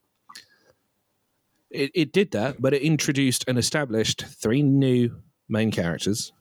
it, 1.70 1.92
it 1.96 2.14
did 2.14 2.32
that, 2.32 2.62
but 2.62 2.74
it 2.74 2.82
introduced 2.82 3.44
and 3.48 3.58
established 3.58 4.26
three 4.26 4.62
new 4.62 5.22
main 5.50 5.72
characters 5.72 6.32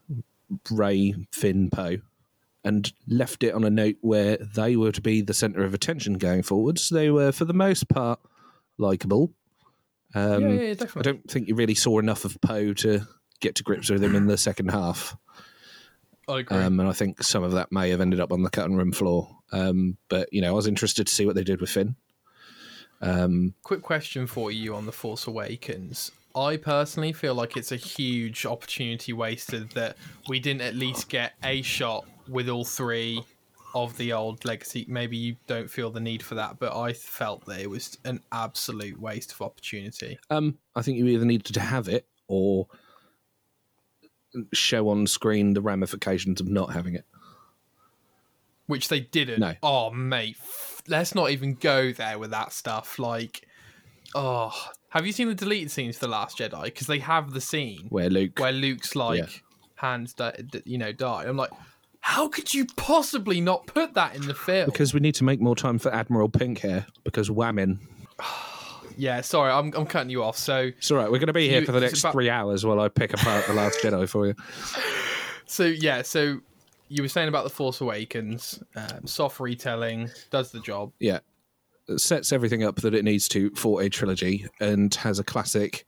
Rey, 0.70 1.14
Finn, 1.32 1.70
Poe, 1.70 1.98
and 2.64 2.92
left 3.08 3.42
it 3.42 3.54
on 3.54 3.64
a 3.64 3.70
note 3.70 3.96
where 4.00 4.36
they 4.36 4.76
were 4.76 4.92
to 4.92 5.00
be 5.00 5.22
the 5.22 5.34
centre 5.34 5.64
of 5.64 5.74
attention 5.74 6.14
going 6.14 6.42
forwards. 6.42 6.90
They 6.90 7.10
were, 7.10 7.32
for 7.32 7.44
the 7.44 7.54
most 7.54 7.88
part, 7.88 8.20
likable. 8.78 9.32
Um, 10.14 10.58
yeah, 10.58 10.74
yeah, 10.78 10.86
I 10.96 11.02
don't 11.02 11.30
think 11.30 11.48
you 11.48 11.54
really 11.54 11.74
saw 11.74 11.98
enough 11.98 12.24
of 12.24 12.38
Poe 12.42 12.74
to 12.74 13.06
get 13.40 13.54
to 13.56 13.62
grips 13.62 13.90
with 13.90 14.04
him 14.04 14.14
in 14.14 14.26
the 14.26 14.36
second 14.36 14.70
half. 14.70 15.16
I 16.32 16.40
agree. 16.40 16.56
Um, 16.56 16.80
and 16.80 16.88
I 16.88 16.92
think 16.92 17.22
some 17.22 17.42
of 17.42 17.52
that 17.52 17.70
may 17.70 17.90
have 17.90 18.00
ended 18.00 18.20
up 18.20 18.32
on 18.32 18.42
the 18.42 18.50
cutting 18.50 18.76
room 18.76 18.92
floor. 18.92 19.28
Um, 19.52 19.98
but, 20.08 20.32
you 20.32 20.40
know, 20.40 20.48
I 20.48 20.52
was 20.52 20.66
interested 20.66 21.06
to 21.06 21.12
see 21.12 21.26
what 21.26 21.34
they 21.34 21.44
did 21.44 21.60
with 21.60 21.70
Finn. 21.70 21.96
Um, 23.00 23.54
Quick 23.62 23.82
question 23.82 24.26
for 24.26 24.50
you 24.50 24.74
on 24.74 24.86
The 24.86 24.92
Force 24.92 25.26
Awakens. 25.26 26.12
I 26.34 26.56
personally 26.56 27.12
feel 27.12 27.34
like 27.34 27.56
it's 27.56 27.72
a 27.72 27.76
huge 27.76 28.46
opportunity 28.46 29.12
wasted 29.12 29.70
that 29.72 29.96
we 30.28 30.40
didn't 30.40 30.62
at 30.62 30.74
least 30.74 31.08
get 31.08 31.34
a 31.44 31.60
shot 31.60 32.06
with 32.28 32.48
all 32.48 32.64
three 32.64 33.22
of 33.74 33.96
the 33.98 34.12
old 34.12 34.44
legacy. 34.44 34.86
Maybe 34.88 35.16
you 35.16 35.36
don't 35.46 35.68
feel 35.68 35.90
the 35.90 36.00
need 36.00 36.22
for 36.22 36.34
that, 36.36 36.58
but 36.58 36.74
I 36.74 36.92
felt 36.94 37.44
that 37.46 37.60
it 37.60 37.68
was 37.68 37.98
an 38.04 38.20
absolute 38.30 38.98
waste 38.98 39.32
of 39.32 39.42
opportunity. 39.42 40.18
um, 40.30 40.58
I 40.74 40.82
think 40.82 40.96
you 40.96 41.06
either 41.06 41.24
needed 41.24 41.52
to 41.54 41.60
have 41.60 41.88
it 41.88 42.06
or 42.28 42.66
show 44.52 44.88
on 44.88 45.06
screen 45.06 45.54
the 45.54 45.60
ramifications 45.60 46.40
of 46.40 46.48
not 46.48 46.72
having 46.72 46.94
it. 46.94 47.04
Which 48.66 48.88
they 48.88 49.00
didn't. 49.00 49.40
No. 49.40 49.54
Oh, 49.62 49.90
mate. 49.90 50.36
Let's 50.88 51.14
not 51.14 51.30
even 51.30 51.54
go 51.54 51.92
there 51.92 52.18
with 52.18 52.30
that 52.30 52.52
stuff. 52.52 52.98
Like, 52.98 53.46
oh. 54.14 54.52
Have 54.90 55.06
you 55.06 55.12
seen 55.12 55.28
the 55.28 55.34
deleted 55.34 55.70
scenes 55.70 55.96
for 55.96 56.06
The 56.06 56.10
Last 56.12 56.38
Jedi? 56.38 56.64
Because 56.64 56.86
they 56.86 56.98
have 56.98 57.32
the 57.32 57.40
scene 57.40 57.86
Where 57.88 58.10
Luke, 58.10 58.38
where 58.38 58.52
Luke's 58.52 58.94
like 58.94 59.18
Yeah. 59.20 59.26
hands 59.76 60.12
di- 60.12 60.36
d- 60.50 60.62
you 60.66 60.76
know 60.78 60.92
die. 60.92 61.24
I'm 61.24 61.36
like, 61.36 61.50
how 62.00 62.28
could 62.28 62.52
you 62.52 62.66
possibly 62.76 63.40
not 63.40 63.66
put 63.66 63.94
that 63.94 64.14
in 64.14 64.26
the 64.26 64.34
film? 64.34 64.66
because 64.66 64.92
we 64.92 65.00
need 65.00 65.14
to 65.14 65.24
make 65.24 65.40
more 65.40 65.56
time 65.56 65.78
for 65.78 65.92
Admiral 65.94 66.28
Pink 66.28 66.58
here, 66.60 66.86
because 67.04 67.30
whamming. 67.30 67.78
yeah, 68.96 69.20
sorry, 69.20 69.50
I'm 69.50 69.72
I'm 69.74 69.86
cutting 69.86 70.10
you 70.10 70.22
off. 70.22 70.36
So 70.36 70.70
It's 70.76 70.90
all 70.90 70.96
right. 70.98 71.10
We're 71.10 71.18
going 71.18 71.26
to 71.28 71.32
be 71.32 71.48
here 71.48 71.60
You- 71.60 71.66
for 71.66 71.72
the 71.72 71.80
next 71.80 72.00
about- 72.00 72.12
three 72.12 72.30
hours 72.30 72.64
while 72.64 72.80
I 72.80 72.88
pick 72.88 73.12
apart 73.12 73.46
The 73.46 73.54
Last 73.54 73.80
Jedi 73.80 74.08
for 74.08 74.26
you. 74.28 74.34
so 75.46 75.64
yeah, 75.64 76.02
so 76.02 76.40
you 76.88 77.02
were 77.02 77.08
saying 77.08 77.28
about 77.28 77.44
the 77.44 77.50
Force 77.50 77.80
Awakens, 77.80 78.62
um, 78.76 79.06
soft 79.06 79.40
retelling 79.40 80.10
does 80.30 80.52
the 80.52 80.60
job. 80.60 80.92
Yeah. 81.00 81.20
It 81.88 82.00
sets 82.00 82.32
everything 82.32 82.62
up 82.62 82.76
that 82.82 82.94
it 82.94 83.04
needs 83.04 83.26
to 83.28 83.50
for 83.56 83.82
a 83.82 83.88
trilogy 83.88 84.46
and 84.60 84.94
has 84.96 85.18
a 85.18 85.24
classic 85.24 85.84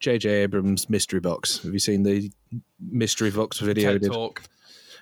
J.J. 0.00 0.28
Abrams 0.28 0.88
mystery 0.90 1.20
box. 1.20 1.62
Have 1.62 1.72
you 1.72 1.78
seen 1.78 2.02
the 2.02 2.32
mystery 2.80 3.30
box 3.30 3.58
video? 3.60 3.98
TED 3.98 4.10
talk. 4.10 4.42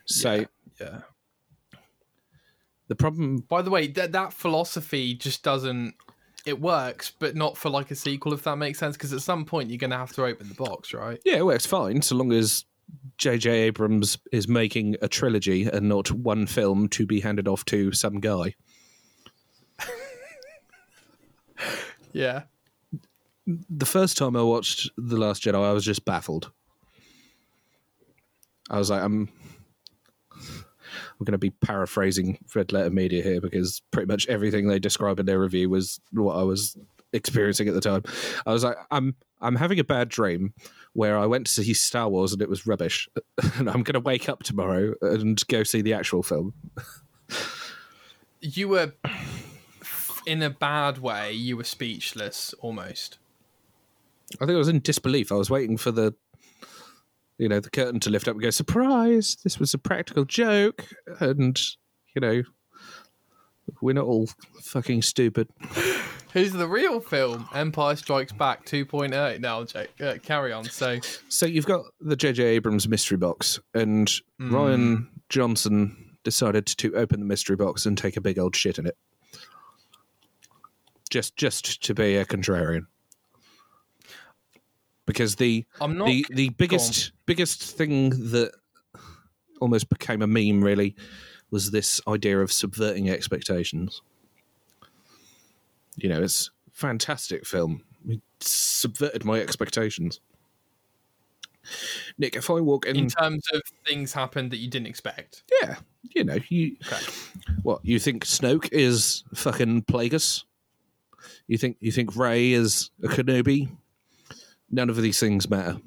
So 0.06 0.44
Yeah. 0.80 1.00
the 2.88 2.94
problem, 2.94 3.38
By 3.48 3.62
the 3.62 3.70
way, 3.70 3.86
that 3.88 4.12
that 4.12 4.32
philosophy 4.32 5.14
just 5.14 5.42
doesn't. 5.42 5.94
It 6.48 6.60
works, 6.60 7.12
but 7.18 7.36
not 7.36 7.58
for 7.58 7.68
like 7.68 7.90
a 7.90 7.94
sequel, 7.94 8.32
if 8.32 8.44
that 8.44 8.56
makes 8.56 8.78
sense. 8.78 8.96
Because 8.96 9.12
at 9.12 9.20
some 9.20 9.44
point 9.44 9.68
you're 9.68 9.78
going 9.78 9.90
to 9.90 9.98
have 9.98 10.12
to 10.12 10.24
open 10.24 10.48
the 10.48 10.54
box, 10.54 10.94
right? 10.94 11.20
yeah, 11.24 11.36
it 11.36 11.44
works 11.44 11.66
fine 11.66 12.00
so 12.00 12.16
long 12.16 12.32
as 12.32 12.64
J.J. 13.18 13.50
Abrams 13.50 14.16
is 14.32 14.48
making 14.48 14.96
a 15.02 15.08
trilogy 15.08 15.64
and 15.64 15.88
not 15.88 16.10
one 16.10 16.46
film 16.46 16.88
to 16.88 17.04
be 17.04 17.20
handed 17.20 17.46
off 17.46 17.64
to 17.66 17.92
some 17.92 18.20
guy. 18.20 18.54
Yeah. 22.12 22.42
The 23.46 23.86
first 23.86 24.16
time 24.16 24.34
I 24.34 24.42
watched 24.42 24.90
The 24.96 25.16
Last 25.16 25.42
Jedi, 25.42 25.62
I 25.62 25.72
was 25.72 25.84
just 25.84 26.04
baffled. 26.04 26.50
I 28.70 28.78
was 28.78 28.90
like, 28.90 29.02
I'm. 29.02 29.28
I'm 31.18 31.24
going 31.24 31.32
to 31.32 31.38
be 31.38 31.50
paraphrasing 31.50 32.38
Red 32.54 32.72
Letter 32.72 32.90
Media 32.90 33.22
here 33.22 33.40
because 33.40 33.82
pretty 33.90 34.06
much 34.06 34.26
everything 34.28 34.68
they 34.68 34.78
describe 34.78 35.18
in 35.18 35.26
their 35.26 35.40
review 35.40 35.68
was 35.68 36.00
what 36.12 36.34
I 36.34 36.42
was 36.42 36.76
experiencing 37.12 37.68
at 37.68 37.74
the 37.74 37.80
time. 37.80 38.02
I 38.46 38.52
was 38.52 38.64
like, 38.64 38.76
I'm 38.90 39.14
I'm 39.40 39.56
having 39.56 39.78
a 39.78 39.84
bad 39.84 40.08
dream 40.08 40.52
where 40.92 41.18
I 41.18 41.26
went 41.26 41.46
to 41.46 41.52
see 41.52 41.74
Star 41.74 42.08
Wars 42.08 42.32
and 42.32 42.42
it 42.42 42.48
was 42.48 42.66
rubbish, 42.66 43.08
and 43.56 43.68
I'm 43.68 43.82
going 43.82 43.94
to 43.94 44.00
wake 44.00 44.28
up 44.28 44.42
tomorrow 44.42 44.94
and 45.00 45.44
go 45.48 45.62
see 45.62 45.82
the 45.82 45.94
actual 45.94 46.22
film. 46.22 46.54
You 48.40 48.68
were, 48.68 48.92
in 50.26 50.42
a 50.42 50.50
bad 50.50 50.98
way, 50.98 51.32
you 51.32 51.56
were 51.56 51.64
speechless 51.64 52.54
almost. 52.60 53.18
I 54.34 54.46
think 54.46 54.52
I 54.52 54.58
was 54.58 54.68
in 54.68 54.80
disbelief. 54.80 55.32
I 55.32 55.36
was 55.36 55.50
waiting 55.50 55.76
for 55.76 55.90
the, 55.90 56.14
you 57.38 57.48
know, 57.48 57.60
the 57.60 57.70
curtain 57.70 58.00
to 58.00 58.10
lift 58.10 58.28
up 58.28 58.34
and 58.34 58.42
go, 58.42 58.50
surprise! 58.50 59.36
This 59.44 59.58
was 59.58 59.72
a 59.74 59.78
practical 59.78 60.24
joke, 60.24 60.86
and 61.20 61.58
you 62.14 62.20
know, 62.20 62.42
we're 63.80 63.94
not 63.94 64.06
all 64.06 64.28
fucking 64.62 65.02
stupid. 65.02 65.48
Who's 66.32 66.52
the 66.52 66.68
real 66.68 67.00
film? 67.00 67.48
Empire 67.54 67.96
Strikes 67.96 68.32
Back 68.32 68.66
2.0. 68.66 69.40
Now, 69.40 69.64
Jake, 69.64 69.88
uh, 70.00 70.16
carry 70.22 70.52
on. 70.52 70.64
So, 70.64 70.98
So 71.28 71.46
you've 71.46 71.64
got 71.64 71.86
the 72.00 72.16
J.J. 72.16 72.44
Abrams 72.44 72.86
mystery 72.86 73.16
box, 73.16 73.58
and 73.72 74.12
Rian 74.38 75.06
Johnson 75.30 76.16
decided 76.24 76.66
to 76.66 76.94
open 76.96 77.20
the 77.20 77.26
mystery 77.26 77.56
box 77.56 77.86
and 77.86 77.96
take 77.96 78.16
a 78.16 78.20
big 78.20 78.38
old 78.38 78.54
shit 78.54 78.78
in 78.78 78.86
it. 78.86 78.96
Just 81.08 81.36
just 81.36 81.82
to 81.84 81.94
be 81.94 82.16
a 82.16 82.26
contrarian. 82.26 82.86
Because 85.08 85.36
the 85.36 85.64
not. 85.80 86.06
the 86.06 86.26
the 86.30 86.50
biggest 86.50 87.12
biggest 87.26 87.62
thing 87.62 88.10
that 88.30 88.52
almost 89.60 89.88
became 89.88 90.22
a 90.22 90.26
meme 90.26 90.62
really 90.62 90.94
was 91.50 91.70
this 91.70 92.00
idea 92.06 92.38
of 92.40 92.52
subverting 92.52 93.08
expectations. 93.08 94.02
You 95.96 96.10
know, 96.10 96.22
it's 96.22 96.50
a 96.68 96.70
fantastic 96.72 97.46
film. 97.46 97.82
It 98.06 98.20
subverted 98.40 99.24
my 99.24 99.40
expectations. 99.40 100.20
Nic, 102.18 102.36
if 102.36 102.50
I 102.50 102.60
walk 102.60 102.86
in, 102.86 102.96
in 102.96 103.08
terms 103.08 103.44
of 103.52 103.62
things 103.86 104.12
happened 104.12 104.50
that 104.52 104.58
you 104.58 104.68
didn't 104.68 104.86
expect. 104.86 105.42
yeah, 105.62 105.76
you 106.02 106.22
know, 106.24 106.38
you 106.48 106.76
Okay. 106.86 107.04
what 107.62 107.80
you 107.82 107.98
think 107.98 108.24
Snoke 108.26 108.68
is 108.72 109.24
fucking 109.34 109.82
Plagueis? 109.82 110.44
You 111.46 111.56
think 111.58 111.78
you 111.80 111.92
think 111.92 112.14
Rey 112.14 112.52
is 112.52 112.90
a 113.02 113.08
Kenobi? 113.08 113.70
None 114.70 114.90
of 114.90 114.96
these 115.00 115.18
things 115.20 115.48
matter. 115.48 115.78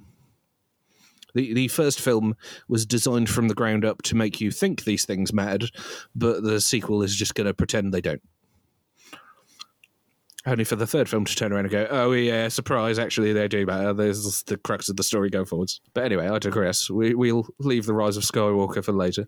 The 1.33 1.53
the 1.53 1.67
first 1.69 2.01
film 2.01 2.35
was 2.67 2.85
designed 2.85 3.29
from 3.29 3.47
the 3.47 3.53
ground 3.53 3.85
up 3.85 4.01
to 4.03 4.15
make 4.15 4.41
you 4.41 4.51
think 4.51 4.83
these 4.83 5.05
things 5.05 5.31
mattered, 5.31 5.71
but 6.15 6.43
the 6.43 6.59
sequel 6.59 7.03
is 7.03 7.15
just 7.15 7.35
going 7.35 7.47
to 7.47 7.53
pretend 7.53 7.93
they 7.93 8.01
don't. 8.01 8.21
Only 10.43 10.63
for 10.63 10.75
the 10.75 10.87
third 10.87 11.07
film 11.07 11.23
to 11.25 11.35
turn 11.35 11.53
around 11.53 11.65
and 11.65 11.71
go, 11.71 11.87
"Oh 11.91 12.11
yeah, 12.13 12.47
surprise! 12.47 12.97
Actually, 12.97 13.31
they 13.31 13.47
do 13.47 13.65
matter." 13.65 13.93
There's 13.93 14.41
the 14.43 14.57
crux 14.57 14.89
of 14.89 14.97
the 14.97 15.03
story 15.03 15.29
going 15.29 15.45
forwards. 15.45 15.81
But 15.93 16.03
anyway, 16.03 16.27
I 16.27 16.39
digress. 16.39 16.89
We, 16.89 17.13
we'll 17.13 17.47
leave 17.59 17.85
the 17.85 17.93
rise 17.93 18.17
of 18.17 18.23
Skywalker 18.23 18.83
for 18.83 18.91
later. 18.91 19.27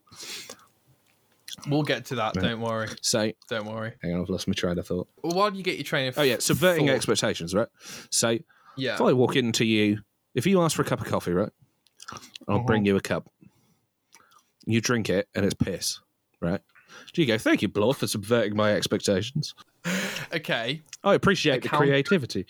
We'll 1.68 1.84
get 1.84 2.06
to 2.06 2.16
that. 2.16 2.34
Don't 2.34 2.62
worry. 2.62 2.88
So, 3.02 3.32
Don't 3.48 3.68
worry. 3.68 3.94
hang 4.02 4.16
on, 4.16 4.22
I've 4.22 4.30
lost 4.30 4.48
my 4.48 4.56
train 4.56 4.80
of 4.80 4.88
thought. 4.88 5.08
Well, 5.24 5.34
why 5.38 5.52
do 5.52 5.58
you 5.58 5.64
get 5.64 5.76
your 5.76 5.84
train 5.84 6.08
of 6.08 6.18
Oh 6.18 6.24
yeah, 6.24 6.38
subverting 6.40 6.88
thought? 6.88 6.96
expectations, 6.96 7.54
right? 7.54 7.68
So 8.10 8.40
Yeah. 8.76 8.96
if 8.96 9.02
I 9.02 9.14
walk 9.14 9.36
into 9.36 9.66
you, 9.66 10.00
if 10.36 10.46
you 10.48 10.62
ask 10.62 10.76
for 10.76 10.82
a 10.82 10.86
cup 10.86 11.02
of 11.02 11.08
coffee, 11.08 11.32
right, 11.34 11.52
I'll 12.48 12.56
Uh-huh. 12.58 12.64
bring 12.66 12.86
you 12.86 12.96
a 12.96 13.02
cup. 13.02 13.30
You 14.66 14.82
drink 14.82 15.10
it, 15.10 15.28
and 15.36 15.46
it's 15.46 15.54
piss, 15.54 16.00
right? 16.42 16.62
Do 17.14 17.22
you 17.22 17.28
go? 17.28 17.38
Thank 17.38 17.62
you, 17.62 17.68
Bloor, 17.68 17.94
for 17.94 18.08
subverting 18.08 18.56
my 18.56 18.74
expectations. 18.74 19.54
Okay. 20.34 20.82
I 21.04 21.14
appreciate 21.14 21.62
the 21.62 21.68
Account- 21.68 21.84
creativity. 21.84 22.46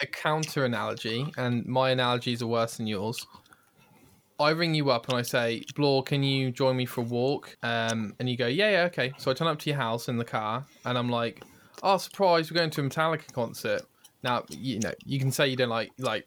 A 0.00 0.06
counter 0.06 0.64
analogy, 0.64 1.26
and 1.36 1.66
my 1.66 1.90
analogies 1.90 2.40
are 2.40 2.46
worse 2.46 2.76
than 2.78 2.86
yours. 2.86 3.26
I 4.40 4.50
ring 4.50 4.74
you 4.74 4.90
up 4.90 5.08
and 5.08 5.18
I 5.18 5.22
say, 5.22 5.62
Bloor, 5.76 6.02
can 6.02 6.22
you 6.22 6.50
join 6.50 6.76
me 6.76 6.86
for 6.86 7.02
a 7.02 7.04
walk? 7.04 7.56
Um, 7.62 8.14
and 8.18 8.28
you 8.30 8.36
go, 8.36 8.46
yeah, 8.46 8.70
yeah, 8.70 8.82
okay. 8.84 9.12
So 9.18 9.30
I 9.30 9.34
turn 9.34 9.46
up 9.48 9.58
to 9.60 9.70
your 9.70 9.78
house 9.78 10.08
in 10.08 10.16
the 10.16 10.24
car, 10.24 10.64
and 10.86 10.96
I'm 10.96 11.10
like, 11.10 11.42
oh, 11.82 11.98
surprise, 11.98 12.50
we're 12.50 12.56
going 12.56 12.70
to 12.70 12.80
a 12.80 12.84
Metallica 12.84 13.30
concert. 13.32 13.82
Now, 14.22 14.44
you 14.50 14.78
know, 14.78 14.92
you 15.04 15.18
can 15.18 15.32
say 15.32 15.48
you 15.48 15.56
don't 15.56 15.68
like, 15.68 15.90
like, 15.98 16.26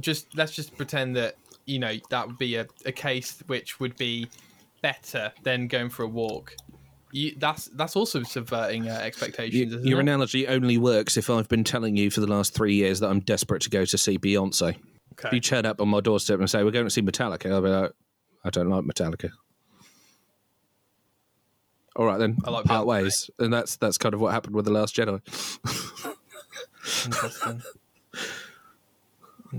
just 0.00 0.34
let's 0.36 0.52
just 0.52 0.76
pretend 0.76 1.16
that, 1.16 1.36
you 1.66 1.78
know, 1.78 1.94
that 2.10 2.26
would 2.26 2.38
be 2.38 2.56
a, 2.56 2.66
a 2.86 2.92
case 2.92 3.42
which 3.46 3.80
would 3.80 3.96
be 3.96 4.28
better 4.80 5.32
than 5.42 5.68
going 5.68 5.90
for 5.90 6.04
a 6.04 6.08
walk. 6.08 6.54
You, 7.12 7.34
that's 7.38 7.66
that's 7.66 7.94
also 7.94 8.22
subverting 8.24 8.88
uh, 8.88 8.94
expectations. 8.94 9.72
Y- 9.72 9.78
isn't 9.78 9.88
your 9.88 10.00
it? 10.00 10.02
analogy 10.02 10.48
only 10.48 10.78
works 10.78 11.16
if 11.16 11.30
I've 11.30 11.48
been 11.48 11.64
telling 11.64 11.96
you 11.96 12.10
for 12.10 12.20
the 12.20 12.26
last 12.26 12.54
three 12.54 12.74
years 12.74 13.00
that 13.00 13.08
I'm 13.08 13.20
desperate 13.20 13.62
to 13.62 13.70
go 13.70 13.84
to 13.84 13.98
see 13.98 14.18
Beyonce. 14.18 14.70
If 14.70 15.24
okay. 15.26 15.36
you 15.36 15.40
turn 15.40 15.64
up 15.64 15.80
on 15.80 15.88
my 15.88 16.00
doorstep 16.00 16.40
and 16.40 16.50
say 16.50 16.64
we're 16.64 16.72
going 16.72 16.86
to 16.86 16.90
see 16.90 17.02
Metallica, 17.02 17.52
I'll 17.52 17.62
be 17.62 17.68
like, 17.68 17.92
I 18.42 18.50
don't 18.50 18.68
like 18.68 18.84
Metallica. 18.84 19.30
All 21.94 22.04
right 22.04 22.18
then, 22.18 22.38
I 22.44 22.50
like 22.50 22.64
part 22.64 22.84
Beyonce. 22.84 22.86
ways, 22.86 23.30
and 23.38 23.52
that's 23.52 23.76
that's 23.76 23.96
kind 23.96 24.14
of 24.14 24.20
what 24.20 24.32
happened 24.32 24.56
with 24.56 24.64
the 24.64 24.72
Last 24.72 24.96
Jedi. 24.96 25.20
Interesting. 27.04 27.62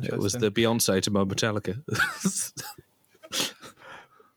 It 0.04 0.18
was 0.18 0.36
Interesting. 0.36 0.42
the 0.42 0.52
Beyonce 0.52 1.02
to 1.04 1.12
my 1.12 1.24
Metallica. 1.24 1.82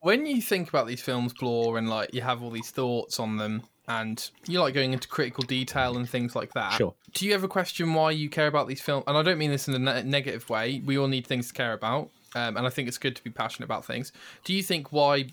when 0.01 0.25
you 0.27 0.41
think 0.41 0.69
about 0.69 0.87
these 0.87 1.03
films, 1.03 1.33
Bloor, 1.33 1.79
and 1.79 1.89
like 1.89 2.15
you 2.15 2.21
have 2.21 2.43
all 2.43 2.51
these 2.51 2.71
thoughts 2.71 3.19
on 3.19 3.39
them, 3.39 3.65
and 3.89 4.31
you 4.47 4.61
like 4.61 4.75
going 4.75 4.93
into 4.93 5.09
critical 5.09 5.43
detail 5.45 5.97
and 5.97 6.09
things 6.09 6.37
like 6.37 6.53
that. 6.53 6.75
Sure. 6.75 6.95
Do 7.13 7.27
you 7.27 7.35
ever 7.35 7.49
question 7.49 7.95
why 7.95 8.13
you 8.13 8.29
care 8.29 8.47
about 8.47 8.69
these 8.69 8.81
films? 8.81 9.05
And 9.07 9.17
I 9.17 9.23
don't 9.23 9.39
mean 9.39 9.51
this 9.51 9.67
in 9.67 9.75
a 9.75 9.79
ne- 9.79 10.03
negative 10.03 10.49
way. 10.49 10.81
We 10.85 10.99
all 10.99 11.09
need 11.09 11.27
things 11.27 11.49
to 11.49 11.55
care 11.55 11.73
about, 11.73 12.11
um, 12.37 12.57
and 12.57 12.67
I 12.67 12.71
think 12.71 12.87
it's 12.87 12.99
good 12.99 13.17
to 13.17 13.25
be 13.25 13.31
passionate 13.31 13.65
about 13.65 13.85
things. 13.85 14.13
Do 14.45 14.55
you 14.55 14.63
think 14.63 14.93
why? 14.93 15.27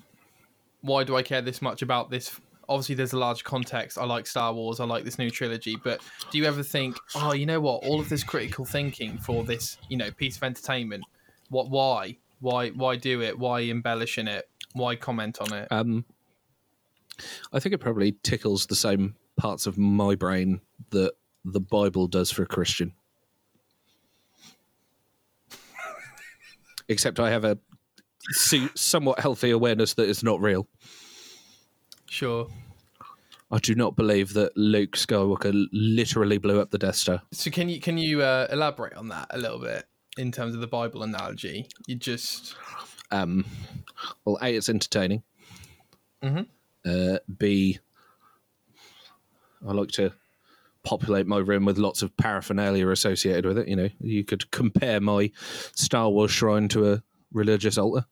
Why 0.82 1.04
do 1.04 1.16
I 1.16 1.24
care 1.24 1.42
this 1.42 1.62
much 1.62 1.82
about 1.82 2.10
this? 2.10 2.40
Obviously, 2.68 2.96
there's 2.96 3.14
a 3.14 3.18
large 3.18 3.44
context. 3.44 3.98
I 3.98 4.06
like 4.06 4.28
Star 4.28 4.54
Wars. 4.54 4.80
I 4.80 4.86
like 4.86 5.04
this 5.04 5.20
new 5.20 5.30
trilogy. 5.30 5.78
But 5.84 6.02
do 6.32 6.38
you 6.38 6.46
ever 6.46 6.64
think, 6.64 6.98
oh, 7.16 7.34
you 7.34 7.46
know 7.46 7.60
what? 7.60 7.84
All 7.84 8.00
of 8.00 8.10
this 8.10 8.24
critical 8.24 8.66
thinking 8.66 9.18
for 9.18 9.44
this, 9.44 9.78
you 9.90 9.98
know, 9.98 10.12
piece 10.12 10.38
of 10.38 10.44
entertainment. 10.44 11.04
What? 11.50 11.70
Why? 11.70 12.18
Why? 12.40 12.70
Why 12.70 12.96
do 12.96 13.22
it? 13.22 13.38
Why 13.38 13.62
embellish 13.62 14.18
in 14.18 14.28
it? 14.28 14.50
Why 14.74 14.96
comment 14.96 15.40
on 15.40 15.54
it? 15.54 15.68
um, 15.72 16.06
I 17.54 17.60
think 17.60 17.74
it 17.74 17.78
probably 17.78 18.16
tickles 18.24 18.66
the 18.66 18.76
same 18.76 19.16
parts 19.38 19.68
of 19.68 19.78
my 19.78 20.16
brain 20.16 20.62
that 20.90 21.14
the 21.44 21.60
Bible 21.60 22.08
does 22.08 22.32
for 22.32 22.44
a 22.44 22.48
Christian. 22.48 22.94
Except 26.88 27.20
I 27.20 27.30
have 27.32 27.46
a 27.46 27.58
somewhat 28.76 29.20
healthy 29.20 29.52
awareness 29.52 29.94
that 29.94 30.10
it's 30.10 30.24
not 30.24 30.42
real. 30.42 30.68
Sure. 32.16 32.48
I 33.52 33.58
do 33.60 33.76
not 33.76 33.98
believe 33.98 34.32
that 34.36 34.56
Luke 34.56 34.94
Skywalker 34.94 35.68
literally 35.74 36.38
blew 36.38 36.62
up 36.62 36.72
the 36.72 36.78
Death 36.78 36.96
Star. 36.96 37.22
So 37.34 37.52
can 37.52 37.68
you 37.68 37.82
can 37.82 37.98
you 37.98 38.22
uh, 38.22 38.48
elaborate 38.50 38.94
on 38.94 39.10
that 39.10 39.28
a 39.32 39.38
little 39.38 39.60
bit 39.60 39.84
in 40.18 40.32
terms 40.32 40.56
of 40.56 40.62
the 40.62 40.68
Bible 40.68 41.04
analogy? 41.04 41.68
You 41.88 41.96
just 41.98 42.56
Um, 43.12 43.44
well, 44.24 44.38
A, 44.42 44.56
it's 44.56 44.70
entertaining. 44.70 45.24
Mhm. 46.24 46.48
Uh, 46.86 47.20
B, 47.38 47.80
I 49.68 49.74
like 49.74 49.90
to 49.90 50.14
populate 50.84 51.28
my 51.28 51.40
room 51.40 51.66
with 51.66 51.78
lots 51.78 52.02
of 52.02 52.16
paraphernalia 52.16 52.88
associated 52.88 53.46
with 53.46 53.58
it. 53.58 53.68
You 53.68 53.76
know, 53.76 53.90
you 54.00 54.24
could 54.24 54.50
compare 54.52 55.02
my 55.02 55.32
Star 55.76 56.10
Wars 56.10 56.32
shrine 56.32 56.70
to 56.70 56.94
a 56.94 57.04
religious 57.34 57.78
altar. 57.78 58.06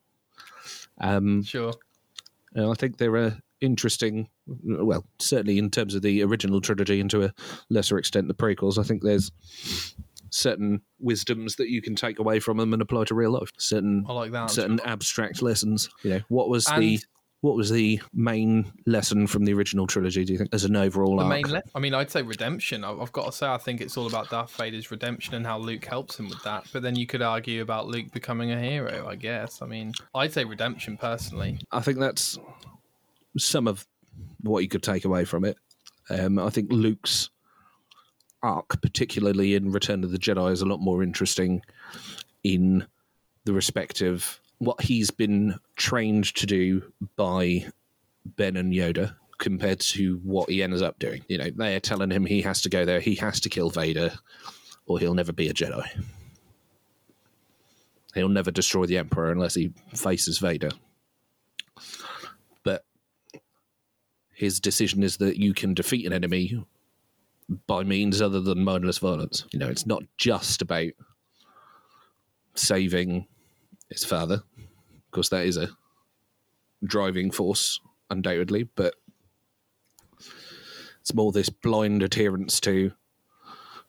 Um, 1.00 1.42
sure. 1.42 1.72
and 2.52 2.70
I 2.70 2.74
think 2.74 2.98
they're 2.98 3.16
a 3.16 3.40
interesting. 3.64 4.28
Well, 4.46 5.04
certainly 5.18 5.58
in 5.58 5.70
terms 5.70 5.94
of 5.94 6.02
the 6.02 6.22
original 6.22 6.60
trilogy, 6.60 7.00
and 7.00 7.10
to 7.10 7.24
a 7.24 7.34
lesser 7.70 7.98
extent 7.98 8.28
the 8.28 8.34
prequels. 8.34 8.78
I 8.78 8.82
think 8.82 9.02
there's 9.02 9.32
certain 10.30 10.82
wisdoms 10.98 11.56
that 11.56 11.68
you 11.68 11.80
can 11.80 11.94
take 11.94 12.18
away 12.18 12.40
from 12.40 12.56
them 12.56 12.72
and 12.72 12.82
apply 12.82 13.04
to 13.04 13.14
real 13.14 13.30
life. 13.32 13.50
Certain 13.58 14.04
I 14.08 14.12
like 14.12 14.32
that. 14.32 14.50
certain 14.50 14.80
abstract 14.80 15.42
lessons. 15.42 15.88
You 16.02 16.10
know, 16.10 16.20
what 16.28 16.48
was 16.48 16.66
the 16.66 17.00
what 17.40 17.56
was 17.56 17.68
the 17.70 18.00
main 18.14 18.72
lesson 18.86 19.26
from 19.26 19.44
the 19.44 19.52
original 19.52 19.86
trilogy? 19.86 20.24
Do 20.24 20.32
you 20.32 20.38
think 20.38 20.48
as 20.54 20.64
an 20.64 20.76
overall 20.76 21.18
the 21.18 21.24
arc? 21.24 21.28
main 21.28 21.52
le- 21.52 21.62
I 21.74 21.78
mean, 21.78 21.92
I'd 21.92 22.10
say 22.10 22.22
redemption. 22.22 22.84
I've 22.84 23.12
got 23.12 23.26
to 23.26 23.32
say, 23.32 23.46
I 23.46 23.58
think 23.58 23.82
it's 23.82 23.98
all 23.98 24.06
about 24.06 24.30
Darth 24.30 24.56
Vader's 24.56 24.90
redemption 24.90 25.34
and 25.34 25.44
how 25.44 25.58
Luke 25.58 25.84
helps 25.84 26.18
him 26.18 26.30
with 26.30 26.42
that. 26.44 26.64
But 26.72 26.82
then 26.82 26.96
you 26.96 27.06
could 27.06 27.20
argue 27.20 27.60
about 27.60 27.86
Luke 27.86 28.12
becoming 28.12 28.50
a 28.50 28.58
hero. 28.58 29.06
I 29.06 29.16
guess. 29.16 29.60
I 29.60 29.66
mean, 29.66 29.92
I'd 30.14 30.32
say 30.32 30.44
redemption 30.44 30.96
personally. 30.96 31.58
I 31.70 31.80
think 31.80 31.98
that's 31.98 32.38
some 33.36 33.68
of 33.68 33.86
what 34.40 34.62
you 34.62 34.68
could 34.68 34.82
take 34.82 35.04
away 35.04 35.24
from 35.24 35.44
it. 35.44 35.56
Um, 36.10 36.38
I 36.38 36.50
think 36.50 36.70
Luke's 36.70 37.30
arc, 38.42 38.80
particularly 38.82 39.54
in 39.54 39.72
Return 39.72 40.04
of 40.04 40.12
the 40.12 40.18
Jedi, 40.18 40.52
is 40.52 40.62
a 40.62 40.66
lot 40.66 40.80
more 40.80 41.02
interesting 41.02 41.62
in 42.42 42.86
the 43.44 43.52
respect 43.52 44.00
of 44.00 44.40
what 44.58 44.80
he's 44.82 45.10
been 45.10 45.58
trained 45.76 46.34
to 46.34 46.46
do 46.46 46.82
by 47.16 47.66
Ben 48.24 48.56
and 48.56 48.72
Yoda 48.72 49.16
compared 49.38 49.80
to 49.80 50.20
what 50.22 50.48
he 50.48 50.62
ends 50.62 50.82
up 50.82 50.98
doing. 50.98 51.24
You 51.28 51.38
know, 51.38 51.50
they 51.50 51.74
are 51.74 51.80
telling 51.80 52.10
him 52.10 52.24
he 52.24 52.42
has 52.42 52.60
to 52.62 52.68
go 52.68 52.84
there, 52.84 53.00
he 53.00 53.14
has 53.16 53.40
to 53.40 53.48
kill 53.48 53.70
Vader, 53.70 54.12
or 54.86 54.98
he'll 54.98 55.14
never 55.14 55.32
be 55.32 55.48
a 55.48 55.54
Jedi. 55.54 55.84
He'll 58.14 58.28
never 58.28 58.50
destroy 58.50 58.86
the 58.86 58.98
Emperor 58.98 59.32
unless 59.32 59.54
he 59.54 59.72
faces 59.94 60.38
Vader. 60.38 60.70
But 62.62 62.84
his 64.34 64.60
decision 64.60 65.02
is 65.02 65.18
that 65.18 65.36
you 65.36 65.54
can 65.54 65.74
defeat 65.74 66.06
an 66.06 66.12
enemy 66.12 66.64
by 67.66 67.84
means 67.84 68.20
other 68.20 68.40
than 68.40 68.64
mindless 68.64 68.98
violence. 68.98 69.44
You 69.52 69.58
know, 69.58 69.68
it's 69.68 69.86
not 69.86 70.02
just 70.16 70.62
about 70.62 70.92
saving 72.54 73.26
his 73.90 74.04
father. 74.04 74.42
Of 74.56 75.10
course, 75.10 75.28
that 75.28 75.46
is 75.46 75.56
a 75.56 75.68
driving 76.82 77.30
force, 77.30 77.80
undoubtedly, 78.10 78.64
but 78.64 78.94
it's 81.00 81.14
more 81.14 81.32
this 81.32 81.50
blind 81.50 82.02
adherence 82.02 82.60
to 82.60 82.92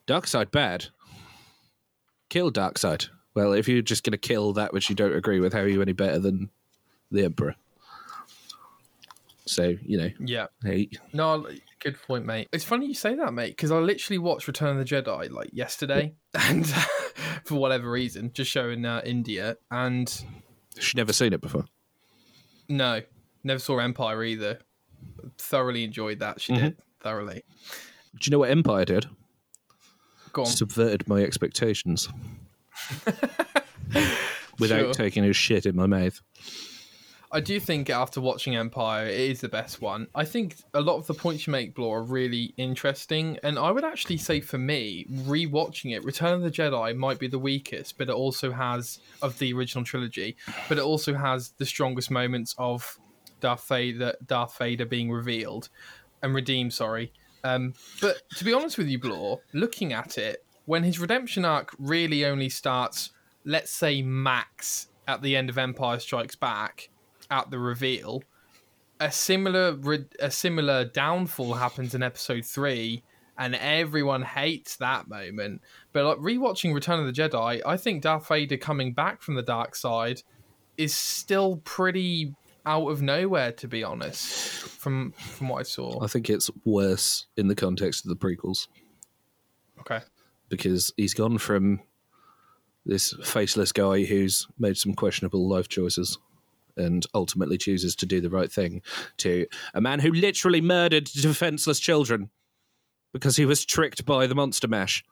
dark 0.05 0.27
side 0.27 0.51
bad. 0.51 0.87
Kill 2.29 2.51
dark 2.51 2.77
side. 2.77 3.05
Well, 3.33 3.53
if 3.53 3.67
you're 3.67 3.81
just 3.81 4.03
going 4.03 4.11
to 4.11 4.17
kill 4.17 4.53
that 4.53 4.73
which 4.73 4.89
you 4.89 4.95
don't 4.95 5.15
agree 5.15 5.39
with, 5.39 5.53
how 5.53 5.59
are 5.59 5.67
you 5.67 5.81
any 5.81 5.93
better 5.93 6.19
than 6.19 6.49
the 7.11 7.23
emperor? 7.23 7.55
So 9.47 9.75
you 9.83 9.97
know, 9.97 10.09
Yeah. 10.19 10.47
hey, 10.63 10.89
No, 11.13 11.47
good 11.79 12.01
point, 12.07 12.25
mate. 12.25 12.47
It's 12.51 12.63
funny 12.63 12.87
you 12.87 12.93
say 12.95 13.15
that, 13.15 13.33
mate, 13.33 13.49
because 13.49 13.71
I 13.71 13.77
literally 13.79 14.17
watched 14.17 14.47
Return 14.47 14.77
of 14.77 14.87
the 14.87 14.95
Jedi 14.95 15.29
like 15.31 15.49
yesterday, 15.53 16.15
and 16.33 16.65
for 17.45 17.55
whatever 17.55 17.89
reason, 17.91 18.31
just 18.33 18.49
showing 18.49 18.85
uh, 18.85 19.01
India, 19.05 19.57
and 19.69 20.09
she'd 20.79 20.97
never 20.97 21.13
seen 21.13 21.31
it 21.33 21.41
before. 21.41 21.65
no, 22.69 23.01
never 23.43 23.59
saw 23.59 23.77
Empire 23.79 24.23
either. 24.23 24.59
Thoroughly 25.37 25.83
enjoyed 25.83 26.19
that. 26.19 26.41
She 26.41 26.53
did 26.55 26.77
thoroughly. 26.99 27.43
Do 28.19 28.19
you 28.23 28.31
know 28.31 28.39
what 28.39 28.49
Empire 28.49 28.85
did? 28.85 29.05
Go 30.33 30.41
on. 30.41 30.47
Subverted 30.47 31.07
my 31.07 31.21
expectations 31.21 32.09
without 34.59 34.79
Sure. 34.79 34.93
taking 34.93 35.23
a 35.25 35.33
shit 35.33 35.65
in 35.65 35.75
my 35.75 35.85
mouth. 35.85 36.21
I 37.35 37.41
do 37.41 37.59
think 37.59 37.89
after 37.89 38.21
watching 38.21 38.55
Empire, 38.55 39.07
it 39.07 39.19
is 39.19 39.41
the 39.41 39.49
best 39.49 39.81
one. 39.81 40.07
I 40.15 40.23
think 40.23 40.55
a 40.73 40.79
lot 40.79 40.95
of 40.95 41.05
the 41.05 41.13
points 41.13 41.45
you 41.45 41.51
make, 41.51 41.75
Bloor, 41.75 41.99
are 41.99 42.03
really 42.03 42.53
interesting, 42.55 43.37
and 43.43 43.59
I 43.59 43.71
would 43.71 43.83
actually 43.83 44.15
say 44.15 44.39
for 44.39 44.57
me, 44.57 45.05
rewatching 45.11 45.93
it, 45.93 46.05
Return 46.05 46.35
of 46.35 46.43
the 46.43 46.49
Jedi 46.49 46.95
might 46.95 47.19
be 47.19 47.27
the 47.27 47.37
weakest, 47.37 47.97
but 47.97 48.07
it 48.07 48.13
also 48.13 48.53
has 48.53 48.99
of 49.21 49.37
the 49.37 49.51
original 49.51 49.83
trilogy, 49.83 50.37
but 50.69 50.77
it 50.77 50.85
also 50.85 51.13
has 51.13 51.49
the 51.57 51.65
strongest 51.65 52.09
moments 52.09 52.55
of 52.57 52.97
Darth 53.41 53.67
Vader, 53.67 54.15
Darth 54.25 54.57
Vader 54.57 54.85
being 54.85 55.11
revealed 55.11 55.67
and 56.23 56.33
redeemed. 56.33 56.71
Sorry, 56.71 57.11
um, 57.43 57.73
but 57.99 58.21
to 58.37 58.45
be 58.45 58.53
honest 58.53 58.77
with 58.77 58.87
you, 58.87 58.97
Bloor, 58.97 59.41
looking 59.51 59.91
at 59.91 60.17
it, 60.17 60.45
when 60.63 60.83
his 60.83 60.99
redemption 60.99 61.43
arc 61.43 61.75
really 61.77 62.23
only 62.23 62.47
starts, 62.47 63.09
let's 63.43 63.71
say 63.71 64.01
max 64.01 64.87
at 65.05 65.21
the 65.21 65.35
end 65.35 65.49
of 65.49 65.57
Empire 65.57 65.99
Strikes 65.99 66.37
Back 66.37 66.91
at 67.29 67.51
the 67.51 67.59
reveal. 67.59 68.23
A 68.99 69.11
similar 69.11 69.77
a 70.19 70.31
similar 70.31 70.85
downfall 70.85 71.55
happens 71.55 71.93
in 71.93 72.01
episode 72.01 72.45
three, 72.45 73.03
and 73.37 73.53
everyone 73.55 74.21
hates 74.21 74.77
that 74.77 75.09
moment. 75.09 75.61
But 75.91 76.05
like 76.05 76.17
rewatching 76.17 76.73
Return 76.73 76.99
of 76.99 77.05
the 77.05 77.11
Jedi, 77.21 77.61
I 77.65 77.77
think 77.77 78.03
Darth 78.03 78.27
Vader 78.27 78.57
coming 78.57 78.93
back 78.93 79.21
from 79.21 79.35
the 79.35 79.41
dark 79.43 79.75
side 79.75 80.21
is 80.77 80.93
still 80.93 81.57
pretty 81.57 82.35
out 82.65 82.87
of 82.87 83.01
nowhere, 83.01 83.51
to 83.53 83.67
be 83.67 83.83
honest. 83.83 84.25
From 84.25 85.11
from 85.11 85.49
what 85.49 85.59
I 85.59 85.63
saw. 85.63 86.01
I 86.03 86.07
think 86.07 86.29
it's 86.29 86.49
worse 86.63 87.27
in 87.35 87.47
the 87.47 87.55
context 87.55 88.05
of 88.05 88.09
the 88.09 88.15
prequels 88.15 88.67
Okay. 89.81 89.99
because 90.47 90.93
he's 90.95 91.13
gone 91.13 91.37
from 91.37 91.81
this 92.85 93.13
faceless 93.23 93.71
guy 93.71 94.03
who's 94.05 94.47
made 94.57 94.77
some 94.77 94.93
questionable 94.93 95.47
life 95.49 95.67
choices 95.67 96.17
and 96.77 97.05
ultimately 97.13 97.57
chooses 97.57 97.95
to 97.95 98.05
do 98.05 98.21
the 98.21 98.29
right 98.29 98.51
thing 98.51 98.81
to 99.17 99.45
a 99.73 99.81
man 99.81 99.99
who 99.99 100.11
literally 100.11 100.61
murdered 100.61 101.05
defenseless 101.05 101.79
children 101.79 102.29
because 103.13 103.37
he 103.37 103.45
was 103.45 103.65
tricked 103.65 104.05
by 104.05 104.27
the 104.27 104.35
monster 104.35 104.67
mash. 104.67 105.03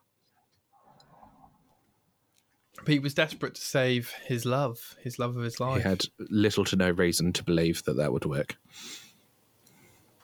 But 2.78 2.92
he 2.92 3.00
was 3.00 3.14
desperate 3.14 3.56
to 3.56 3.62
save 3.62 4.14
his 4.26 4.46
love, 4.46 4.96
his 5.02 5.18
love 5.18 5.38
of 5.38 5.44
his 5.44 5.60
life. 5.60 5.84
He 5.84 5.88
had 5.88 6.06
little 6.20 6.66
to 6.66 6.76
no 6.76 6.92
reason 6.92 7.32
to 7.34 7.44
believe 7.44 7.84
that 7.86 7.96
that 7.96 8.12
would 8.12 8.26
work. 8.26 8.58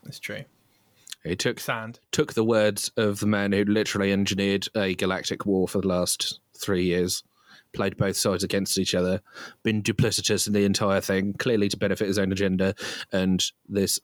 That's 0.04 0.20
true. 0.20 0.44
He 1.24 1.36
took 1.36 1.60
Sand. 1.60 2.00
took 2.12 2.34
the 2.34 2.44
words 2.44 2.92
of 2.96 3.20
the 3.20 3.28
man 3.28 3.52
who 3.52 3.64
literally 3.66 4.12
engineered 4.12 4.68
a 4.76 4.96
galactic 4.96 5.46
war 5.46 5.68
for 5.68 5.82
the 5.82 5.88
last 5.88 6.40
three 6.58 6.86
years, 6.86 7.24
played 7.74 7.97
both 7.97 8.17
sides 8.17 8.43
against 8.43 8.78
each 8.78 8.95
other, 8.95 9.22
been 9.63 9.82
duplicitous 9.82 10.47
in 10.47 10.53
the 10.53 10.65
entire 10.65 11.01
thing, 11.01 11.34
clearly 11.34 11.70
to 11.70 11.78
benefit 11.78 12.07
his 12.07 12.20
own 12.20 12.32
agenda, 12.32 12.76
and 13.11 13.43
this 13.67 13.99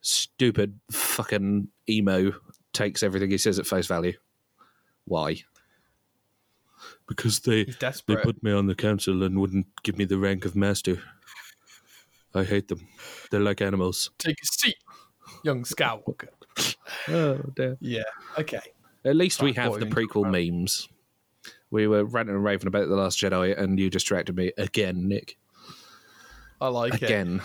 stupid 0.00 0.78
fucking 0.90 1.68
emo 1.88 2.32
takes 2.72 3.02
everything 3.02 3.30
he 3.30 3.38
says 3.38 3.58
at 3.58 3.66
face 3.66 3.86
value. 3.86 4.12
Why? 5.04 5.42
Because 7.08 7.40
they 7.40 7.64
He's 7.64 7.76
desperate. 7.76 8.22
put 8.22 8.42
me 8.42 8.52
on 8.52 8.66
the 8.66 8.74
council 8.74 9.22
and 9.22 9.40
wouldn't 9.40 9.66
give 9.82 9.96
me 9.98 10.04
the 10.04 10.18
rank 10.18 10.44
of 10.44 10.54
master. 10.54 11.02
I 12.34 12.44
hate 12.44 12.68
them. 12.68 12.86
They're 13.30 13.40
like 13.40 13.62
animals. 13.62 14.10
Take 14.18 14.40
a 14.42 14.46
seat, 14.46 14.76
young 15.42 15.64
Skywalker. 15.64 16.28
Oh, 17.08 17.40
dear. 17.56 17.78
Yeah. 17.80 18.02
Okay. 18.38 18.60
At 19.04 19.16
least 19.16 19.42
we 19.42 19.54
have 19.54 19.80
the 19.80 19.86
prequel 19.86 20.30
memes. 20.30 20.88
We 21.70 21.86
were 21.86 22.04
ranting 22.04 22.34
and 22.34 22.44
raving 22.44 22.66
about 22.66 22.88
The 22.88 22.96
Last 22.96 23.18
Jedi, 23.18 23.58
and 23.58 23.78
you 23.78 23.90
distracted 23.90 24.36
me 24.36 24.52
again, 24.56 25.06
Nic. 25.08 25.36
I 26.60 26.68
like 26.68 26.94
it. 26.94 27.02
Again. 27.02 27.42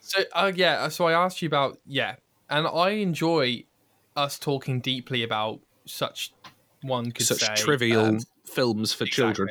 So, 0.00 0.22
uh, 0.34 0.52
yeah. 0.54 0.88
So 0.88 1.06
I 1.06 1.12
asked 1.12 1.42
you 1.42 1.46
about 1.46 1.78
yeah, 1.86 2.16
and 2.50 2.66
I 2.66 2.90
enjoy 2.90 3.64
us 4.16 4.38
talking 4.38 4.80
deeply 4.80 5.22
about 5.22 5.60
such 5.86 6.32
one 6.82 7.12
could 7.12 7.26
Such 7.26 7.40
say 7.40 7.54
trivial 7.54 8.04
um, 8.06 8.20
films 8.44 8.92
for 8.92 9.06
children. 9.06 9.50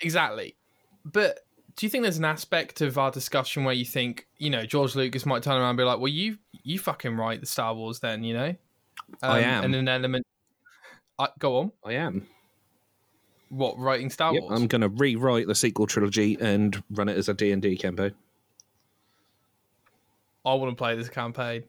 exactly. 0.00 0.56
But 1.04 1.40
do 1.76 1.86
you 1.86 1.90
think 1.90 2.02
there's 2.02 2.18
an 2.18 2.24
aspect 2.24 2.80
of 2.80 2.98
our 2.98 3.10
discussion 3.10 3.64
where 3.64 3.74
you 3.74 3.84
think 3.84 4.26
you 4.38 4.50
know 4.50 4.66
George 4.66 4.94
Lucas 4.94 5.24
might 5.24 5.42
turn 5.42 5.54
around 5.56 5.70
and 5.70 5.78
be 5.78 5.84
like, 5.84 5.98
well, 5.98 6.08
you 6.08 6.38
you 6.62 6.78
fucking 6.78 7.16
write 7.16 7.40
the 7.40 7.46
Star 7.46 7.74
Wars 7.74 8.00
then, 8.00 8.24
you 8.24 8.34
know? 8.34 8.54
I 9.22 9.38
Um, 9.38 9.44
am. 9.44 9.64
And 9.64 9.74
an 9.76 9.88
element. 9.88 10.26
Uh, 11.18 11.28
go 11.38 11.58
on. 11.58 11.72
I 11.84 11.92
am. 11.94 12.26
What 13.48 13.78
writing 13.78 14.10
Star 14.10 14.32
Yep, 14.34 14.42
Wars? 14.42 14.60
I'm 14.60 14.66
going 14.66 14.80
to 14.80 14.88
rewrite 14.88 15.46
the 15.46 15.54
sequel 15.54 15.86
trilogy 15.86 16.36
and 16.40 16.82
run 16.90 17.08
it 17.08 17.16
as 17.16 17.28
a 17.28 17.34
D&D 17.34 17.76
campaign. 17.76 18.12
I 20.44 20.54
want 20.54 20.70
to 20.70 20.76
play 20.76 20.94
this 20.96 21.08
campaign. 21.08 21.64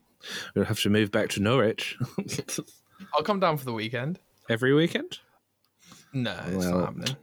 We'll 0.56 0.66
have 0.66 0.80
to 0.82 0.90
move 0.90 1.12
back 1.12 1.30
to 1.30 1.40
Norwich 1.42 1.96
I'll 3.16 3.24
come 3.24 3.40
down 3.40 3.58
for 3.58 3.66
the 3.66 3.74
weekend. 3.74 4.20
every 4.50 4.74
weekend. 4.74 5.20
No, 6.14 6.36
it's 6.48 6.66
Well- 6.66 6.80
not 6.80 6.86
happening. 6.86 7.16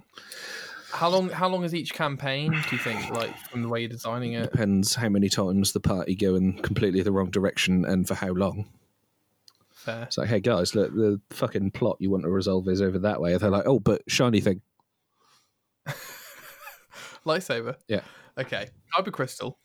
How 0.92 1.08
long? 1.08 1.28
How 1.28 1.48
long 1.48 1.64
is 1.64 1.74
each 1.74 1.92
campaign? 1.92 2.52
Do 2.52 2.58
you 2.70 2.78
think, 2.78 3.10
like 3.10 3.36
from 3.50 3.62
the 3.62 3.68
way 3.68 3.80
you're 3.80 3.88
designing 3.88 4.34
it? 4.34 4.52
Depends 4.52 4.94
how 4.94 5.08
many 5.08 5.28
times 5.28 5.72
the 5.72 5.80
party 5.80 6.14
go 6.14 6.36
in 6.36 6.52
completely 6.62 7.02
the 7.02 7.10
wrong 7.10 7.30
direction 7.30 7.84
and 7.84 8.06
for 8.06 8.14
how 8.14 8.28
long. 8.30 8.68
Fair. 9.84 10.04
It's 10.04 10.16
like, 10.16 10.28
hey 10.28 10.40
guys, 10.40 10.74
look, 10.74 10.94
the 10.94 11.20
fucking 11.30 11.72
plot 11.72 11.96
you 12.00 12.10
want 12.10 12.22
to 12.22 12.30
resolve 12.30 12.66
is 12.68 12.80
over 12.80 12.98
that 13.00 13.20
way. 13.20 13.32
And 13.32 13.40
They're 13.40 13.50
like, 13.50 13.66
oh, 13.66 13.78
but 13.80 14.02
shiny 14.08 14.40
thing. 14.40 14.62
Lightsaber. 17.26 17.76
Yeah. 17.88 18.00
Okay. 18.38 18.68
Kyber 18.96 19.12
crystal. 19.12 19.58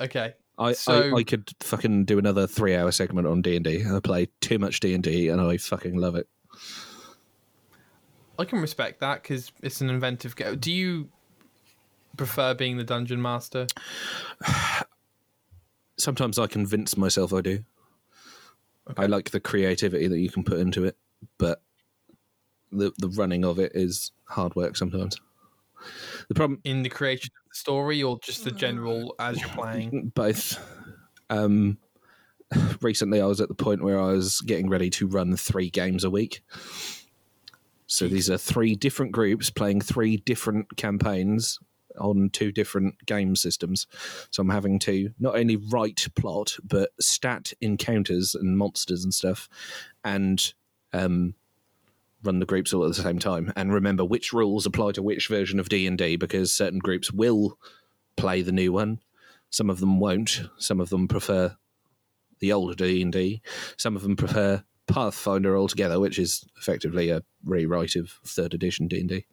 Okay. 0.00 0.34
I, 0.58 0.72
So- 0.72 1.14
I, 1.14 1.18
I 1.18 1.22
could 1.24 1.50
fucking 1.60 2.06
do 2.06 2.18
another 2.18 2.46
three 2.46 2.74
hour 2.74 2.90
segment 2.90 3.26
on 3.26 3.42
D 3.42 3.56
and 3.56 3.64
D. 3.64 3.84
I 3.86 4.00
play 4.00 4.28
too 4.40 4.58
much 4.58 4.80
D 4.80 4.94
and 4.94 5.04
D, 5.04 5.28
and 5.28 5.40
I 5.40 5.58
fucking 5.58 5.96
love 5.96 6.14
it. 6.16 6.26
I 8.38 8.44
can 8.44 8.60
respect 8.60 9.00
that 9.00 9.22
because 9.22 9.52
it's 9.62 9.80
an 9.80 9.90
inventive 9.90 10.36
go. 10.36 10.54
Do 10.54 10.72
you 10.72 11.08
prefer 12.16 12.54
being 12.54 12.76
the 12.78 12.84
dungeon 12.84 13.20
master? 13.20 13.66
Sometimes 15.98 16.38
I 16.38 16.46
convince 16.46 16.96
myself 16.96 17.32
I 17.32 17.40
do. 17.40 17.64
I 18.96 19.06
like 19.06 19.30
the 19.30 19.40
creativity 19.40 20.06
that 20.08 20.18
you 20.18 20.30
can 20.30 20.44
put 20.44 20.58
into 20.58 20.84
it, 20.84 20.96
but 21.38 21.62
the 22.72 22.92
the 22.98 23.08
running 23.08 23.44
of 23.44 23.58
it 23.58 23.72
is 23.74 24.12
hard 24.24 24.54
work 24.54 24.76
sometimes. 24.76 25.16
The 26.28 26.34
problem, 26.34 26.60
in 26.64 26.82
the 26.82 26.88
creation 26.88 27.30
of 27.44 27.50
the 27.50 27.56
story 27.56 28.02
or 28.02 28.18
just 28.22 28.44
the 28.44 28.50
general 28.50 29.14
as 29.18 29.40
you're 29.40 29.50
playing? 29.50 30.12
both. 30.14 30.58
Um, 31.30 31.78
recently, 32.80 33.20
I 33.20 33.26
was 33.26 33.40
at 33.40 33.48
the 33.48 33.54
point 33.54 33.82
where 33.82 34.00
I 34.00 34.12
was 34.12 34.40
getting 34.40 34.68
ready 34.68 34.90
to 34.90 35.06
run 35.06 35.36
three 35.36 35.70
games 35.70 36.04
a 36.04 36.10
week. 36.10 36.42
So 37.86 38.08
these 38.08 38.28
are 38.28 38.38
three 38.38 38.74
different 38.74 39.12
groups 39.12 39.48
playing 39.50 39.80
three 39.80 40.16
different 40.16 40.76
campaigns 40.76 41.60
on 41.98 42.30
two 42.30 42.52
different 42.52 43.06
game 43.06 43.36
systems. 43.36 43.86
So 44.30 44.42
I'm 44.42 44.50
having 44.50 44.78
to 44.80 45.10
not 45.18 45.36
only 45.36 45.56
write 45.56 46.06
plot, 46.14 46.56
but 46.62 46.90
stat 47.00 47.52
encounters 47.60 48.34
and 48.34 48.58
monsters 48.58 49.04
and 49.04 49.14
stuff, 49.14 49.48
and 50.04 50.52
um, 50.92 51.34
run 52.22 52.38
the 52.38 52.46
groups 52.46 52.72
all 52.72 52.84
at 52.84 52.94
the 52.94 53.02
same 53.02 53.18
time. 53.18 53.52
And 53.56 53.72
remember 53.72 54.04
which 54.04 54.32
rules 54.32 54.66
apply 54.66 54.92
to 54.92 55.02
which 55.02 55.28
version 55.28 55.60
of 55.60 55.68
D 55.68 55.86
and 55.86 55.98
D, 55.98 56.16
because 56.16 56.54
certain 56.54 56.78
groups 56.78 57.12
will 57.12 57.58
play 58.16 58.42
the 58.42 58.52
new 58.52 58.72
one, 58.72 59.00
some 59.50 59.70
of 59.70 59.80
them 59.80 60.00
won't. 60.00 60.42
Some 60.58 60.80
of 60.80 60.90
them 60.90 61.08
prefer 61.08 61.56
the 62.40 62.52
older 62.52 62.74
D 62.74 63.02
and 63.02 63.12
D. 63.12 63.42
Some 63.76 63.96
of 63.96 64.02
them 64.02 64.16
prefer 64.16 64.64
Pathfinder 64.86 65.56
altogether, 65.56 65.98
which 65.98 66.18
is 66.18 66.44
effectively 66.58 67.10
a 67.10 67.22
rewrite 67.44 67.96
of 67.96 68.10
third 68.24 68.54
edition 68.54 68.88
D 68.88 69.00
and 69.00 69.08
D. 69.08 69.26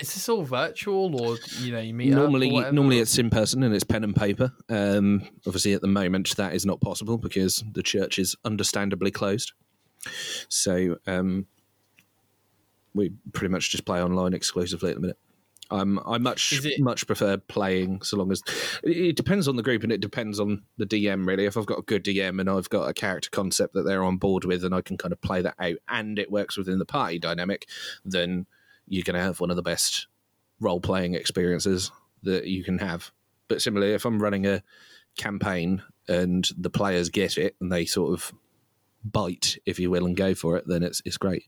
Is 0.00 0.14
this 0.14 0.28
all 0.28 0.42
virtual 0.42 1.20
or 1.20 1.36
you 1.58 1.72
know 1.72 1.80
you 1.80 1.92
meet 1.92 2.10
Normally, 2.10 2.50
normally 2.72 2.98
it's 3.00 3.18
in 3.18 3.28
person 3.28 3.62
and 3.62 3.74
it's 3.74 3.84
pen 3.84 4.02
and 4.02 4.16
paper. 4.16 4.52
Um, 4.68 5.22
obviously, 5.46 5.74
at 5.74 5.82
the 5.82 5.88
moment, 5.88 6.36
that 6.36 6.54
is 6.54 6.64
not 6.64 6.80
possible 6.80 7.18
because 7.18 7.62
the 7.72 7.82
church 7.82 8.18
is 8.18 8.34
understandably 8.44 9.10
closed. 9.10 9.52
So 10.48 10.96
um, 11.06 11.46
we 12.94 13.12
pretty 13.32 13.52
much 13.52 13.70
just 13.70 13.84
play 13.84 14.02
online 14.02 14.32
exclusively 14.32 14.90
at 14.90 14.96
the 14.96 15.00
minute. 15.02 15.18
Um, 15.72 16.00
I 16.04 16.18
much 16.18 16.64
it- 16.64 16.80
much 16.80 17.06
prefer 17.06 17.36
playing 17.36 18.02
so 18.02 18.16
long 18.16 18.32
as 18.32 18.42
it 18.82 19.14
depends 19.14 19.46
on 19.46 19.54
the 19.54 19.62
group 19.62 19.84
and 19.84 19.92
it 19.92 20.00
depends 20.00 20.40
on 20.40 20.62
the 20.78 20.86
DM 20.86 21.26
really. 21.26 21.44
If 21.44 21.56
I've 21.56 21.66
got 21.66 21.78
a 21.78 21.82
good 21.82 22.04
DM 22.04 22.40
and 22.40 22.50
I've 22.50 22.68
got 22.70 22.88
a 22.88 22.94
character 22.94 23.30
concept 23.30 23.74
that 23.74 23.84
they're 23.84 24.02
on 24.02 24.16
board 24.16 24.44
with 24.44 24.64
and 24.64 24.74
I 24.74 24.80
can 24.80 24.96
kind 24.96 25.12
of 25.12 25.20
play 25.20 25.42
that 25.42 25.54
out 25.60 25.76
and 25.88 26.18
it 26.18 26.32
works 26.32 26.56
within 26.56 26.78
the 26.80 26.84
party 26.84 27.20
dynamic, 27.20 27.68
then 28.04 28.46
you're 28.90 29.04
going 29.04 29.14
to 29.14 29.22
have 29.24 29.40
one 29.40 29.50
of 29.50 29.56
the 29.56 29.62
best 29.62 30.08
role 30.60 30.80
playing 30.80 31.14
experiences 31.14 31.90
that 32.24 32.44
you 32.46 32.62
can 32.62 32.78
have. 32.78 33.12
But 33.48 33.62
similarly, 33.62 33.94
if 33.94 34.04
I'm 34.04 34.20
running 34.20 34.46
a 34.46 34.62
campaign 35.16 35.82
and 36.08 36.46
the 36.58 36.70
players 36.70 37.08
get 37.08 37.38
it 37.38 37.56
and 37.60 37.72
they 37.72 37.86
sort 37.86 38.12
of 38.12 38.32
bite, 39.04 39.56
if 39.64 39.78
you 39.78 39.90
will, 39.90 40.04
and 40.06 40.16
go 40.16 40.34
for 40.34 40.56
it, 40.56 40.64
then 40.66 40.82
it's 40.82 41.00
it's 41.04 41.16
great. 41.16 41.44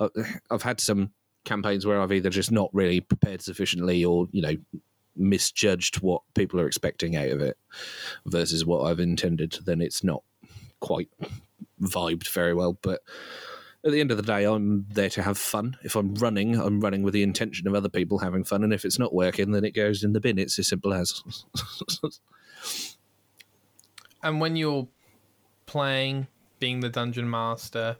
I- 0.00 0.08
I've 0.50 0.62
had 0.62 0.80
some 0.80 1.10
campaigns 1.44 1.84
where 1.84 2.00
I've 2.00 2.12
either 2.12 2.30
just 2.30 2.50
not 2.50 2.70
really 2.72 3.00
prepared 3.00 3.42
sufficiently 3.42 4.04
or 4.04 4.28
you 4.30 4.42
know 4.42 4.56
misjudged 5.16 5.96
what 6.02 6.22
people 6.34 6.60
are 6.60 6.66
expecting 6.66 7.16
out 7.16 7.28
of 7.30 7.40
it 7.40 7.58
versus 8.26 8.64
what 8.64 8.84
I've 8.84 9.00
intended. 9.00 9.58
Then 9.64 9.80
it's 9.80 10.04
not 10.04 10.22
quite 10.80 11.10
vibed 11.82 12.28
very 12.28 12.54
well, 12.54 12.78
but. 12.80 13.00
At 13.86 13.92
the 13.92 14.00
end 14.00 14.10
of 14.10 14.16
the 14.16 14.22
day, 14.24 14.44
I'm 14.44 14.84
there 14.90 15.08
to 15.10 15.22
have 15.22 15.38
fun. 15.38 15.76
If 15.84 15.94
I'm 15.94 16.14
running, 16.16 16.60
I'm 16.60 16.80
running 16.80 17.04
with 17.04 17.14
the 17.14 17.22
intention 17.22 17.68
of 17.68 17.74
other 17.74 17.88
people 17.88 18.18
having 18.18 18.42
fun. 18.42 18.64
And 18.64 18.72
if 18.72 18.84
it's 18.84 18.98
not 18.98 19.14
working, 19.14 19.52
then 19.52 19.64
it 19.64 19.76
goes 19.76 20.02
in 20.02 20.12
the 20.12 20.20
bin. 20.20 20.38
It's 20.38 20.58
as 20.58 20.68
simple 20.68 20.92
as. 20.92 21.22
And 24.22 24.40
when 24.40 24.56
you're 24.56 24.88
playing, 25.66 26.26
being 26.58 26.80
the 26.80 26.88
dungeon 26.88 27.30
master, 27.30 27.96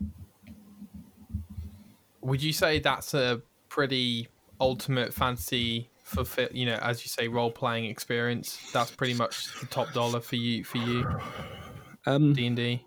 would 2.20 2.42
you 2.42 2.52
say 2.52 2.80
that's 2.80 3.14
a 3.14 3.42
pretty 3.68 4.26
ultimate 4.60 5.14
fantasy 5.14 5.88
fulfill? 6.02 6.48
You 6.50 6.66
know, 6.66 6.78
as 6.82 7.04
you 7.04 7.08
say, 7.08 7.28
role 7.28 7.52
playing 7.52 7.84
experience. 7.84 8.58
That's 8.72 8.90
pretty 8.90 9.14
much 9.14 9.60
the 9.60 9.66
top 9.66 9.92
dollar 9.92 10.18
for 10.18 10.34
you. 10.34 10.64
For 10.64 10.78
you, 10.78 11.06
um, 12.06 12.32
D 12.32 12.46
and 12.48 12.56
D. 12.56 12.84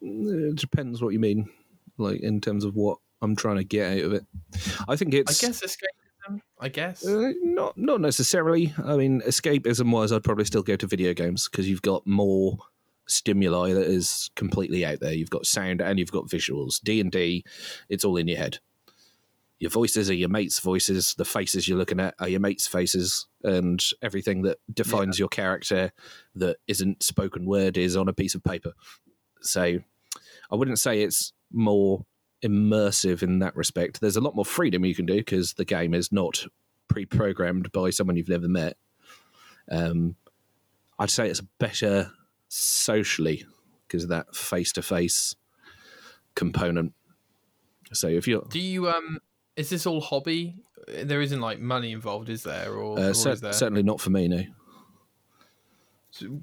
It 0.00 0.56
depends 0.56 1.02
what 1.02 1.12
you 1.12 1.20
mean, 1.20 1.48
like 1.98 2.20
in 2.20 2.40
terms 2.40 2.64
of 2.64 2.74
what 2.74 2.98
I'm 3.22 3.36
trying 3.36 3.56
to 3.56 3.64
get 3.64 3.98
out 3.98 4.04
of 4.04 4.12
it. 4.14 4.26
I 4.88 4.96
think 4.96 5.14
it's. 5.14 5.42
I 5.42 5.46
guess 5.46 5.60
escapism. 5.62 6.40
I 6.58 6.68
guess. 6.68 7.06
uh, 7.06 7.32
not 7.42 7.76
not 7.76 8.00
necessarily. 8.00 8.72
I 8.82 8.96
mean, 8.96 9.20
escapism 9.22 9.90
wise, 9.90 10.12
I'd 10.12 10.24
probably 10.24 10.44
still 10.44 10.62
go 10.62 10.76
to 10.76 10.86
video 10.86 11.14
games 11.14 11.48
because 11.48 11.68
you've 11.68 11.82
got 11.82 12.06
more 12.06 12.58
stimuli 13.08 13.72
that 13.72 13.86
is 13.86 14.30
completely 14.36 14.84
out 14.84 15.00
there. 15.00 15.12
You've 15.12 15.30
got 15.30 15.46
sound 15.46 15.80
and 15.80 15.98
you've 15.98 16.12
got 16.12 16.28
visuals. 16.28 16.80
D 16.80 17.00
and 17.00 17.10
D, 17.10 17.44
it's 17.88 18.04
all 18.04 18.16
in 18.16 18.28
your 18.28 18.38
head. 18.38 18.58
Your 19.58 19.70
voices 19.70 20.08
are 20.08 20.14
your 20.14 20.30
mates' 20.30 20.58
voices. 20.58 21.14
The 21.14 21.24
faces 21.26 21.68
you're 21.68 21.76
looking 21.76 22.00
at 22.00 22.14
are 22.18 22.28
your 22.28 22.40
mates' 22.40 22.66
faces, 22.66 23.26
and 23.42 23.84
everything 24.00 24.42
that 24.42 24.58
defines 24.72 25.18
your 25.18 25.28
character 25.28 25.92
that 26.34 26.56
isn't 26.66 27.02
spoken 27.02 27.44
word 27.44 27.76
is 27.76 27.94
on 27.94 28.08
a 28.08 28.14
piece 28.14 28.34
of 28.34 28.42
paper. 28.42 28.72
So, 29.42 29.78
I 30.50 30.54
wouldn't 30.54 30.78
say 30.78 31.02
it's 31.02 31.32
more 31.52 32.04
immersive 32.42 33.22
in 33.22 33.38
that 33.40 33.54
respect. 33.56 34.00
There's 34.00 34.16
a 34.16 34.20
lot 34.20 34.34
more 34.34 34.44
freedom 34.44 34.84
you 34.84 34.94
can 34.94 35.06
do 35.06 35.16
because 35.16 35.54
the 35.54 35.64
game 35.64 35.94
is 35.94 36.10
not 36.10 36.44
pre-programmed 36.88 37.70
by 37.72 37.90
someone 37.90 38.16
you've 38.16 38.28
never 38.28 38.48
met. 38.48 38.76
Um, 39.70 40.16
I'd 40.98 41.10
say 41.10 41.28
it's 41.28 41.40
better 41.58 42.12
socially 42.48 43.44
because 43.86 44.04
of 44.04 44.10
that 44.10 44.34
face-to-face 44.34 45.36
component. 46.34 46.92
So 47.92 48.08
if 48.08 48.26
you're 48.28 48.44
Do 48.48 48.60
you 48.60 48.88
um? 48.88 49.18
Is 49.56 49.70
this 49.70 49.86
all 49.86 50.00
hobby? 50.00 50.56
There 50.88 51.20
isn't 51.20 51.40
like 51.40 51.60
money 51.60 51.92
involved, 51.92 52.28
is 52.28 52.42
there? 52.42 52.72
Or, 52.72 52.98
uh, 52.98 53.10
or 53.10 53.14
cer- 53.14 53.32
is 53.32 53.40
there? 53.40 53.52
certainly 53.52 53.82
not 53.82 54.00
for 54.00 54.10
me, 54.10 54.28
no. 54.28 54.42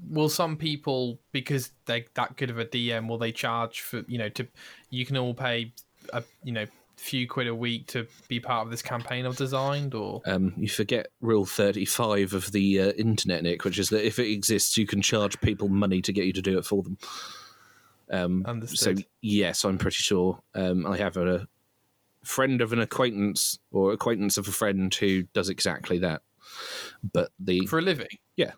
Will 0.08 0.28
some 0.28 0.56
people 0.56 1.18
because 1.32 1.70
they're 1.84 2.04
that 2.14 2.36
good 2.36 2.50
of 2.50 2.58
a 2.58 2.64
DM 2.64 3.08
will 3.08 3.18
they 3.18 3.32
charge 3.32 3.80
for 3.80 4.04
you 4.08 4.18
know 4.18 4.28
to 4.30 4.46
you 4.90 5.04
can 5.04 5.16
all 5.16 5.34
pay 5.34 5.72
a 6.12 6.22
you 6.42 6.52
know 6.52 6.66
few 6.96 7.28
quid 7.28 7.46
a 7.46 7.54
week 7.54 7.86
to 7.86 8.06
be 8.26 8.40
part 8.40 8.66
of 8.66 8.70
this 8.70 8.82
campaign 8.82 9.24
I've 9.24 9.36
designed 9.36 9.94
or 9.94 10.20
Um, 10.26 10.52
you 10.56 10.68
forget 10.68 11.08
rule 11.20 11.46
35 11.46 12.34
of 12.34 12.52
the 12.52 12.80
uh, 12.80 12.90
internet, 12.92 13.42
Nic, 13.42 13.64
which 13.64 13.78
is 13.78 13.88
that 13.90 14.04
if 14.04 14.18
it 14.18 14.30
exists, 14.30 14.76
you 14.76 14.86
can 14.86 15.00
charge 15.00 15.40
people 15.40 15.68
money 15.68 16.02
to 16.02 16.12
get 16.12 16.26
you 16.26 16.32
to 16.32 16.42
do 16.42 16.58
it 16.58 16.64
for 16.64 16.82
them. 16.82 16.98
Um, 18.10 18.66
so, 18.66 18.94
yes, 19.20 19.64
I'm 19.64 19.78
pretty 19.78 19.96
sure 19.96 20.40
um, 20.54 20.86
I 20.86 20.96
have 20.96 21.16
a 21.16 21.46
friend 22.24 22.60
of 22.60 22.72
an 22.72 22.80
acquaintance 22.80 23.58
or 23.70 23.92
acquaintance 23.92 24.38
of 24.38 24.48
a 24.48 24.52
friend 24.52 24.92
who 24.94 25.22
does 25.34 25.48
exactly 25.48 25.98
that. 25.98 26.22
But 27.12 27.30
the 27.38 27.66
for 27.66 27.78
a 27.78 27.82
living? 27.82 28.08
Yeah. 28.36 28.52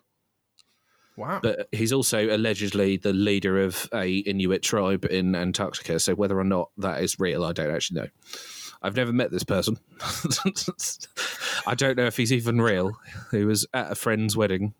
Wow. 1.17 1.39
but 1.43 1.67
he's 1.71 1.91
also 1.93 2.33
allegedly 2.35 2.97
the 2.97 3.13
leader 3.13 3.61
of 3.61 3.89
a 3.93 4.19
Inuit 4.19 4.63
tribe 4.63 5.05
in 5.05 5.35
Antarctica. 5.35 5.99
So 5.99 6.15
whether 6.15 6.39
or 6.39 6.43
not 6.43 6.69
that 6.77 7.03
is 7.03 7.19
real, 7.19 7.43
I 7.43 7.51
don't 7.51 7.69
actually 7.73 8.01
know. 8.01 8.07
I've 8.81 8.95
never 8.95 9.13
met 9.13 9.29
this 9.29 9.43
person. 9.43 9.77
I 11.67 11.75
don't 11.75 11.97
know 11.97 12.07
if 12.07 12.17
he's 12.17 12.33
even 12.33 12.61
real. 12.61 12.97
He 13.29 13.43
was 13.43 13.67
at 13.73 13.91
a 13.91 13.95
friend's 13.95 14.35
wedding, 14.35 14.73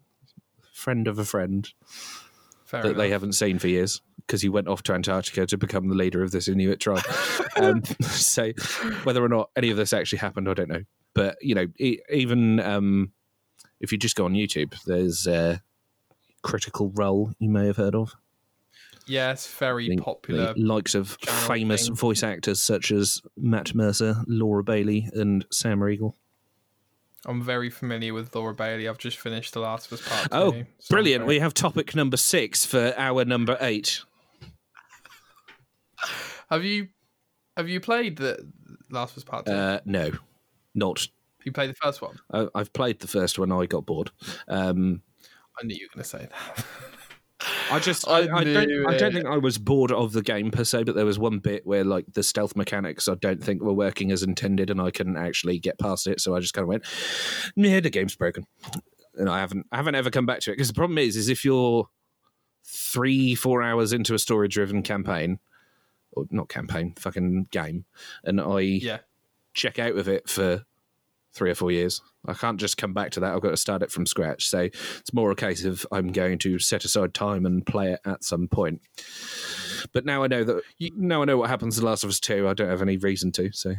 friend 0.73 1.07
of 1.07 1.19
a 1.19 1.25
friend 1.25 1.69
Fair 2.65 2.81
that 2.81 2.87
enough. 2.89 2.97
they 2.97 3.09
haven't 3.09 3.33
seen 3.33 3.59
for 3.59 3.67
years 3.67 4.01
because 4.25 4.41
he 4.41 4.49
went 4.49 4.67
off 4.67 4.81
to 4.83 4.93
Antarctica 4.93 5.45
to 5.45 5.57
become 5.57 5.89
the 5.89 5.95
leader 5.95 6.23
of 6.23 6.31
this 6.31 6.47
Inuit 6.47 6.79
tribe. 6.79 7.03
um, 7.57 7.83
so 8.01 8.51
whether 9.03 9.23
or 9.23 9.29
not 9.29 9.49
any 9.55 9.69
of 9.69 9.77
this 9.77 9.93
actually 9.93 10.19
happened, 10.19 10.49
I 10.49 10.53
don't 10.53 10.69
know. 10.69 10.83
But 11.13 11.37
you 11.41 11.53
know, 11.53 11.67
e- 11.77 11.99
even 12.09 12.59
um, 12.61 13.11
if 13.79 13.91
you 13.91 13.97
just 13.97 14.15
go 14.15 14.25
on 14.25 14.33
YouTube, 14.33 14.73
there's 14.85 15.27
uh, 15.27 15.57
Critical 16.41 16.89
Role 16.95 17.33
you 17.39 17.49
may 17.49 17.65
have 17.67 17.77
heard 17.77 17.95
of. 17.95 18.15
yes, 19.05 19.47
very 19.55 19.89
The- 19.89 19.97
popular. 19.97 20.53
the 20.53 20.61
likes 20.61 20.95
of 20.95 21.17
famous 21.21 21.87
thing. 21.87 21.95
voice 21.95 22.23
actors 22.23 22.61
such 22.61 22.91
as 22.91 23.21
Matt 23.37 23.73
Mercer, 23.75 24.23
Laura 24.27 24.63
Bailey, 24.63 25.09
and 25.13 25.45
Sam 25.51 25.81
Riegel. 25.83 26.15
I'm 27.25 27.43
very 27.43 27.69
familiar 27.69 28.13
with 28.15 28.33
Laura 28.33 28.53
Bailey. 28.55 28.87
I've 28.87 28.97
just 28.97 29.17
finished 29.19 29.53
The 29.53 29.59
Last 29.59 29.91
of 29.91 29.99
Us 29.99 30.07
Part 30.07 30.27
Oh, 30.31 30.51
2. 30.53 30.65
so 30.79 30.93
brilliant! 30.93 31.21
very- 31.25 31.35
We 31.35 31.39
have 31.39 31.53
topic 31.53 31.93
number 31.95 32.17
six 32.17 32.65
for 32.65 32.93
hour 32.97 33.23
number 33.25 33.57
eight. 33.61 34.01
Have 36.49 36.63
you 36.65 36.87
have 37.57 37.69
you 37.69 37.79
played 37.79 38.17
the 38.17 38.51
Last 38.89 39.11
of 39.11 39.17
Us 39.17 39.23
Part 39.23 39.45
2? 39.45 39.51
Uh, 39.51 39.79
no, 39.85 40.11
not. 40.73 41.07
you 41.43 41.51
played 41.51 41.69
the 41.69 41.75
first 41.75 42.01
one? 42.01 42.17
I- 42.33 42.47
I've 42.55 42.73
played 42.73 42.99
the 42.99 43.07
first 43.07 43.37
one. 43.39 43.51
I 43.51 43.65
got 43.65 43.85
bored. 43.85 44.11
Um, 44.47 45.01
I 45.59 45.65
knew 45.65 45.75
you 45.75 45.87
were 45.87 45.95
going 45.95 46.03
to 46.03 46.09
say 46.09 46.27
that. 46.29 46.65
I 47.71 47.79
just 47.79 48.07
I 48.07 48.27
I, 48.27 48.39
I, 48.39 48.43
don't 48.43 48.87
I 48.87 48.97
don't 48.97 49.13
think 49.13 49.25
I 49.25 49.37
was 49.37 49.57
bored 49.57 49.91
of 49.91 50.13
the 50.13 50.21
game 50.21 50.51
per 50.51 50.63
se, 50.63 50.83
but 50.83 50.95
there 50.95 51.05
was 51.05 51.19
one 51.19 51.39
bit 51.39 51.65
where 51.65 51.83
like 51.83 52.05
the 52.13 52.23
stealth 52.23 52.55
mechanics 52.55 53.07
I 53.07 53.15
don't 53.15 53.43
think 53.43 53.61
were 53.61 53.73
working 53.73 54.11
as 54.11 54.23
intended, 54.23 54.69
and 54.69 54.81
I 54.81 54.91
couldn't 54.91 55.17
actually 55.17 55.59
get 55.59 55.79
past 55.79 56.07
it. 56.07 56.21
So 56.21 56.35
I 56.35 56.39
just 56.39 56.53
kind 56.53 56.63
of 56.63 56.69
went, 56.69 56.85
"Yeah, 57.55 57.79
the 57.79 57.89
game's 57.89 58.15
broken," 58.15 58.45
and 59.15 59.29
I 59.29 59.39
haven't 59.39 59.67
I 59.71 59.77
haven't 59.77 59.95
ever 59.95 60.09
come 60.09 60.25
back 60.25 60.39
to 60.41 60.51
it 60.51 60.55
because 60.55 60.67
the 60.67 60.73
problem 60.73 60.97
is 60.97 61.15
is 61.15 61.29
if 61.29 61.43
you're 61.45 61.87
three 62.63 63.35
four 63.35 63.61
hours 63.61 63.93
into 63.93 64.13
a 64.13 64.19
story 64.19 64.47
driven 64.47 64.83
campaign 64.83 65.39
or 66.13 66.25
not 66.29 66.49
campaign 66.49 66.93
fucking 66.97 67.47
game, 67.51 67.85
and 68.23 68.39
I 68.39 68.59
yeah. 68.59 68.99
check 69.53 69.79
out 69.79 69.95
of 69.95 70.07
it 70.07 70.29
for 70.29 70.65
three 71.33 71.51
or 71.51 71.55
four 71.55 71.71
years. 71.71 72.01
I 72.25 72.33
can't 72.33 72.59
just 72.59 72.77
come 72.77 72.93
back 72.93 73.11
to 73.11 73.19
that. 73.21 73.33
I've 73.33 73.41
got 73.41 73.51
to 73.51 73.57
start 73.57 73.81
it 73.81 73.91
from 73.91 74.05
scratch. 74.05 74.47
So 74.47 74.59
it's 74.59 75.13
more 75.13 75.31
a 75.31 75.35
case 75.35 75.65
of 75.65 75.85
I'm 75.91 76.11
going 76.11 76.37
to 76.39 76.59
set 76.59 76.85
aside 76.85 77.13
time 77.13 77.45
and 77.45 77.65
play 77.65 77.93
it 77.93 77.99
at 78.05 78.23
some 78.23 78.47
point. 78.47 78.81
But 79.93 80.05
now 80.05 80.23
I 80.23 80.27
know 80.27 80.43
that 80.43 80.61
now 80.95 81.21
I 81.21 81.25
know 81.25 81.37
what 81.37 81.49
happens 81.49 81.77
in 81.79 81.85
Last 81.85 82.03
of 82.03 82.09
Us 82.09 82.19
Two. 82.19 82.47
I 82.47 82.53
don't 82.53 82.69
have 82.69 82.81
any 82.81 82.97
reason 82.97 83.31
to. 83.33 83.51
So 83.51 83.75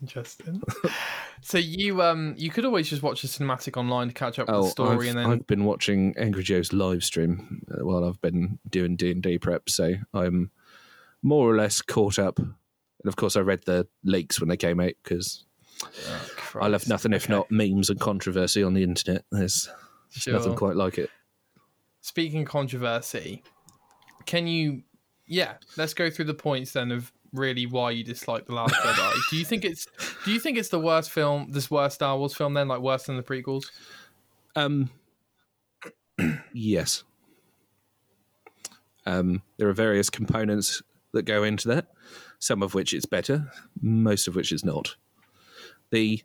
Interesting. 0.00 0.62
so 1.40 1.58
you 1.58 2.02
um 2.02 2.34
you 2.36 2.50
could 2.50 2.64
always 2.64 2.88
just 2.88 3.02
watch 3.02 3.22
the 3.22 3.28
cinematic 3.28 3.76
online 3.76 4.08
to 4.08 4.14
catch 4.14 4.38
up 4.38 4.46
with 4.46 4.56
oh, 4.56 4.62
the 4.64 4.70
story 4.70 5.08
I've, 5.08 5.16
and 5.16 5.18
then 5.18 5.30
I've 5.30 5.46
been 5.46 5.64
watching 5.64 6.14
Angry 6.16 6.42
Joe's 6.42 6.72
live 6.72 7.02
stream 7.02 7.64
uh, 7.70 7.84
while 7.84 8.04
I've 8.04 8.20
been 8.20 8.58
doing 8.68 8.96
D 8.96 9.10
and 9.10 9.22
D 9.22 9.38
prep. 9.38 9.68
So 9.68 9.94
I'm 10.14 10.50
more 11.22 11.50
or 11.50 11.56
less 11.56 11.82
caught 11.82 12.18
up. 12.18 12.38
And 12.38 12.54
of 13.06 13.16
course, 13.16 13.36
I 13.36 13.40
read 13.40 13.64
the 13.64 13.88
leaks 14.04 14.40
when 14.40 14.48
they 14.48 14.56
came 14.56 14.80
out 14.80 14.92
because 15.02 15.44
Oh, 15.84 16.60
I 16.60 16.68
love 16.68 16.88
nothing 16.88 17.12
if 17.12 17.28
not 17.28 17.50
memes 17.50 17.90
and 17.90 18.00
controversy 18.00 18.62
on 18.62 18.74
the 18.74 18.82
internet. 18.82 19.24
There's 19.30 19.68
sure. 20.10 20.34
nothing 20.34 20.54
quite 20.54 20.76
like 20.76 20.98
it. 20.98 21.10
Speaking 22.00 22.42
of 22.42 22.48
controversy, 22.48 23.42
can 24.26 24.46
you 24.46 24.82
yeah, 25.26 25.54
let's 25.76 25.94
go 25.94 26.10
through 26.10 26.24
the 26.24 26.34
points 26.34 26.72
then 26.72 26.90
of 26.90 27.12
really 27.32 27.66
why 27.66 27.90
you 27.90 28.02
dislike 28.02 28.46
The 28.46 28.54
Last 28.54 28.74
Jedi. 28.74 29.12
do 29.30 29.36
you 29.36 29.44
think 29.44 29.64
it's 29.64 29.86
do 30.24 30.32
you 30.32 30.40
think 30.40 30.58
it's 30.58 30.70
the 30.70 30.80
worst 30.80 31.10
film 31.10 31.48
this 31.50 31.70
worst 31.70 31.96
Star 31.96 32.16
Wars 32.18 32.34
film 32.34 32.54
then, 32.54 32.68
like 32.68 32.80
worse 32.80 33.04
than 33.04 33.16
the 33.16 33.22
prequels? 33.22 33.66
Um, 34.56 34.90
yes. 36.52 37.04
Um, 39.06 39.42
there 39.56 39.68
are 39.68 39.74
various 39.74 40.10
components 40.10 40.82
that 41.12 41.22
go 41.22 41.42
into 41.42 41.68
that, 41.68 41.86
some 42.38 42.62
of 42.62 42.74
which 42.74 42.92
it's 42.92 43.06
better, 43.06 43.50
most 43.80 44.28
of 44.28 44.36
which 44.36 44.52
is 44.52 44.64
not. 44.64 44.96
The 45.90 46.22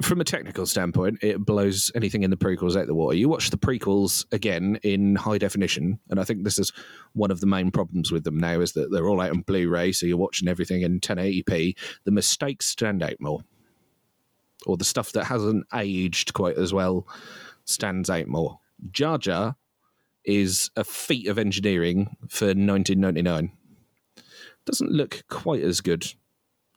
from 0.00 0.20
a 0.20 0.24
technical 0.24 0.66
standpoint, 0.66 1.18
it 1.22 1.44
blows 1.44 1.92
anything 1.94 2.22
in 2.22 2.30
the 2.30 2.36
prequels 2.36 2.76
out 2.76 2.82
of 2.82 2.86
the 2.86 2.94
water. 2.94 3.16
You 3.16 3.28
watch 3.28 3.50
the 3.50 3.58
prequels 3.58 4.24
again 4.32 4.78
in 4.82 5.16
high 5.16 5.38
definition, 5.38 5.98
and 6.08 6.18
I 6.18 6.24
think 6.24 6.44
this 6.44 6.58
is 6.58 6.72
one 7.12 7.30
of 7.30 7.40
the 7.40 7.46
main 7.46 7.70
problems 7.70 8.10
with 8.10 8.24
them 8.24 8.38
now 8.38 8.60
is 8.60 8.72
that 8.72 8.90
they're 8.90 9.08
all 9.08 9.20
out 9.20 9.30
on 9.30 9.42
Blu-ray, 9.42 9.92
so 9.92 10.06
you're 10.06 10.16
watching 10.16 10.48
everything 10.48 10.82
in 10.82 11.00
1080p. 11.00 11.76
The 12.04 12.10
mistakes 12.10 12.66
stand 12.66 13.02
out 13.02 13.20
more, 13.20 13.40
or 14.66 14.76
the 14.76 14.84
stuff 14.84 15.12
that 15.12 15.24
hasn't 15.24 15.66
aged 15.74 16.32
quite 16.32 16.56
as 16.56 16.72
well 16.72 17.06
stands 17.64 18.10
out 18.10 18.28
more. 18.28 18.60
Jar 18.90 19.18
Jar 19.18 19.56
is 20.24 20.70
a 20.76 20.84
feat 20.84 21.28
of 21.28 21.38
engineering 21.38 22.16
for 22.28 22.46
1999. 22.46 23.52
Doesn't 24.64 24.92
look 24.92 25.22
quite 25.28 25.62
as 25.62 25.80
good 25.80 26.14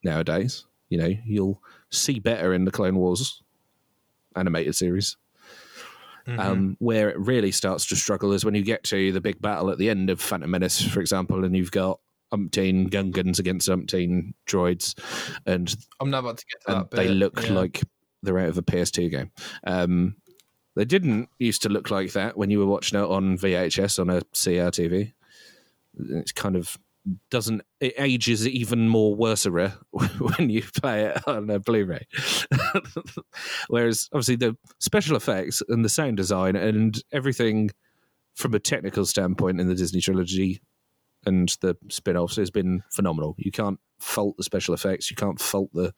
nowadays. 0.03 0.65
You 0.95 1.01
know, 1.01 1.17
you'll 1.25 1.61
see 1.91 2.19
better 2.19 2.53
in 2.53 2.63
the 2.63 2.71
Clone 2.71 2.95
Wars 2.95 3.43
animated 4.33 4.75
series. 4.75 5.17
Um, 6.25 6.77
where 6.79 7.09
it 7.09 7.19
really 7.19 7.51
starts 7.51 7.85
to 7.87 7.97
struggle 7.97 8.31
is 8.31 8.45
when 8.45 8.55
you 8.55 8.63
get 8.63 8.83
to 8.85 9.11
the 9.11 9.19
big 9.19 9.41
battle 9.41 9.69
at 9.69 9.77
the 9.77 9.89
end 9.89 10.09
of 10.09 10.21
Phantom 10.21 10.49
Menace, 10.49 10.81
for 10.81 11.01
example, 11.01 11.43
and 11.43 11.53
you've 11.53 11.69
got 11.69 11.99
umpteen 12.33 12.89
Gungans 12.89 13.39
against 13.39 13.67
umpteen 13.67 14.33
droids, 14.47 14.97
and, 15.45 15.75
I'm 15.99 16.09
not 16.09 16.19
about 16.19 16.37
to 16.37 16.45
get 16.45 16.61
to 16.61 16.71
and 16.71 16.81
that. 16.81 16.89
Bit. 16.91 16.95
they 16.95 17.07
look 17.09 17.43
yeah. 17.43 17.51
like 17.51 17.83
they're 18.23 18.39
out 18.39 18.47
of 18.47 18.57
a 18.57 18.63
PS2 18.63 19.11
game. 19.11 19.31
Um, 19.67 20.15
they 20.75 20.85
didn't 20.85 21.27
used 21.37 21.61
to 21.63 21.69
look 21.69 21.91
like 21.91 22.13
that 22.13 22.37
when 22.37 22.49
you 22.49 22.59
were 22.59 22.65
watching 22.65 22.97
it 22.97 23.05
on 23.05 23.37
VHS 23.37 23.99
on 23.99 24.09
a 24.09 24.21
CRTV. 24.21 25.11
It's 26.09 26.31
kind 26.31 26.55
of 26.55 26.79
doesn't 27.29 27.61
it 27.79 27.93
ages 27.97 28.47
even 28.47 28.89
more 28.89 29.15
worser 29.15 29.59
eh, 29.59 29.71
when 29.91 30.49
you 30.49 30.63
play 30.63 31.05
it 31.05 31.27
on 31.27 31.49
a 31.49 31.59
Blu-ray. 31.59 32.07
Whereas 33.67 34.09
obviously 34.11 34.37
the 34.37 34.57
special 34.79 35.15
effects 35.15 35.61
and 35.69 35.85
the 35.85 35.89
sound 35.89 36.17
design 36.17 36.55
and 36.55 37.01
everything 37.11 37.71
from 38.33 38.53
a 38.53 38.59
technical 38.59 39.05
standpoint 39.05 39.61
in 39.61 39.67
the 39.67 39.75
Disney 39.75 40.01
trilogy 40.01 40.61
and 41.25 41.55
the 41.61 41.75
spin-offs 41.89 42.35
has 42.35 42.51
been 42.51 42.83
phenomenal. 42.91 43.35
You 43.37 43.51
can't 43.51 43.79
fault 43.99 44.37
the 44.37 44.43
special 44.43 44.73
effects, 44.73 45.09
you 45.09 45.15
can't 45.15 45.39
fault 45.39 45.71
the 45.73 45.93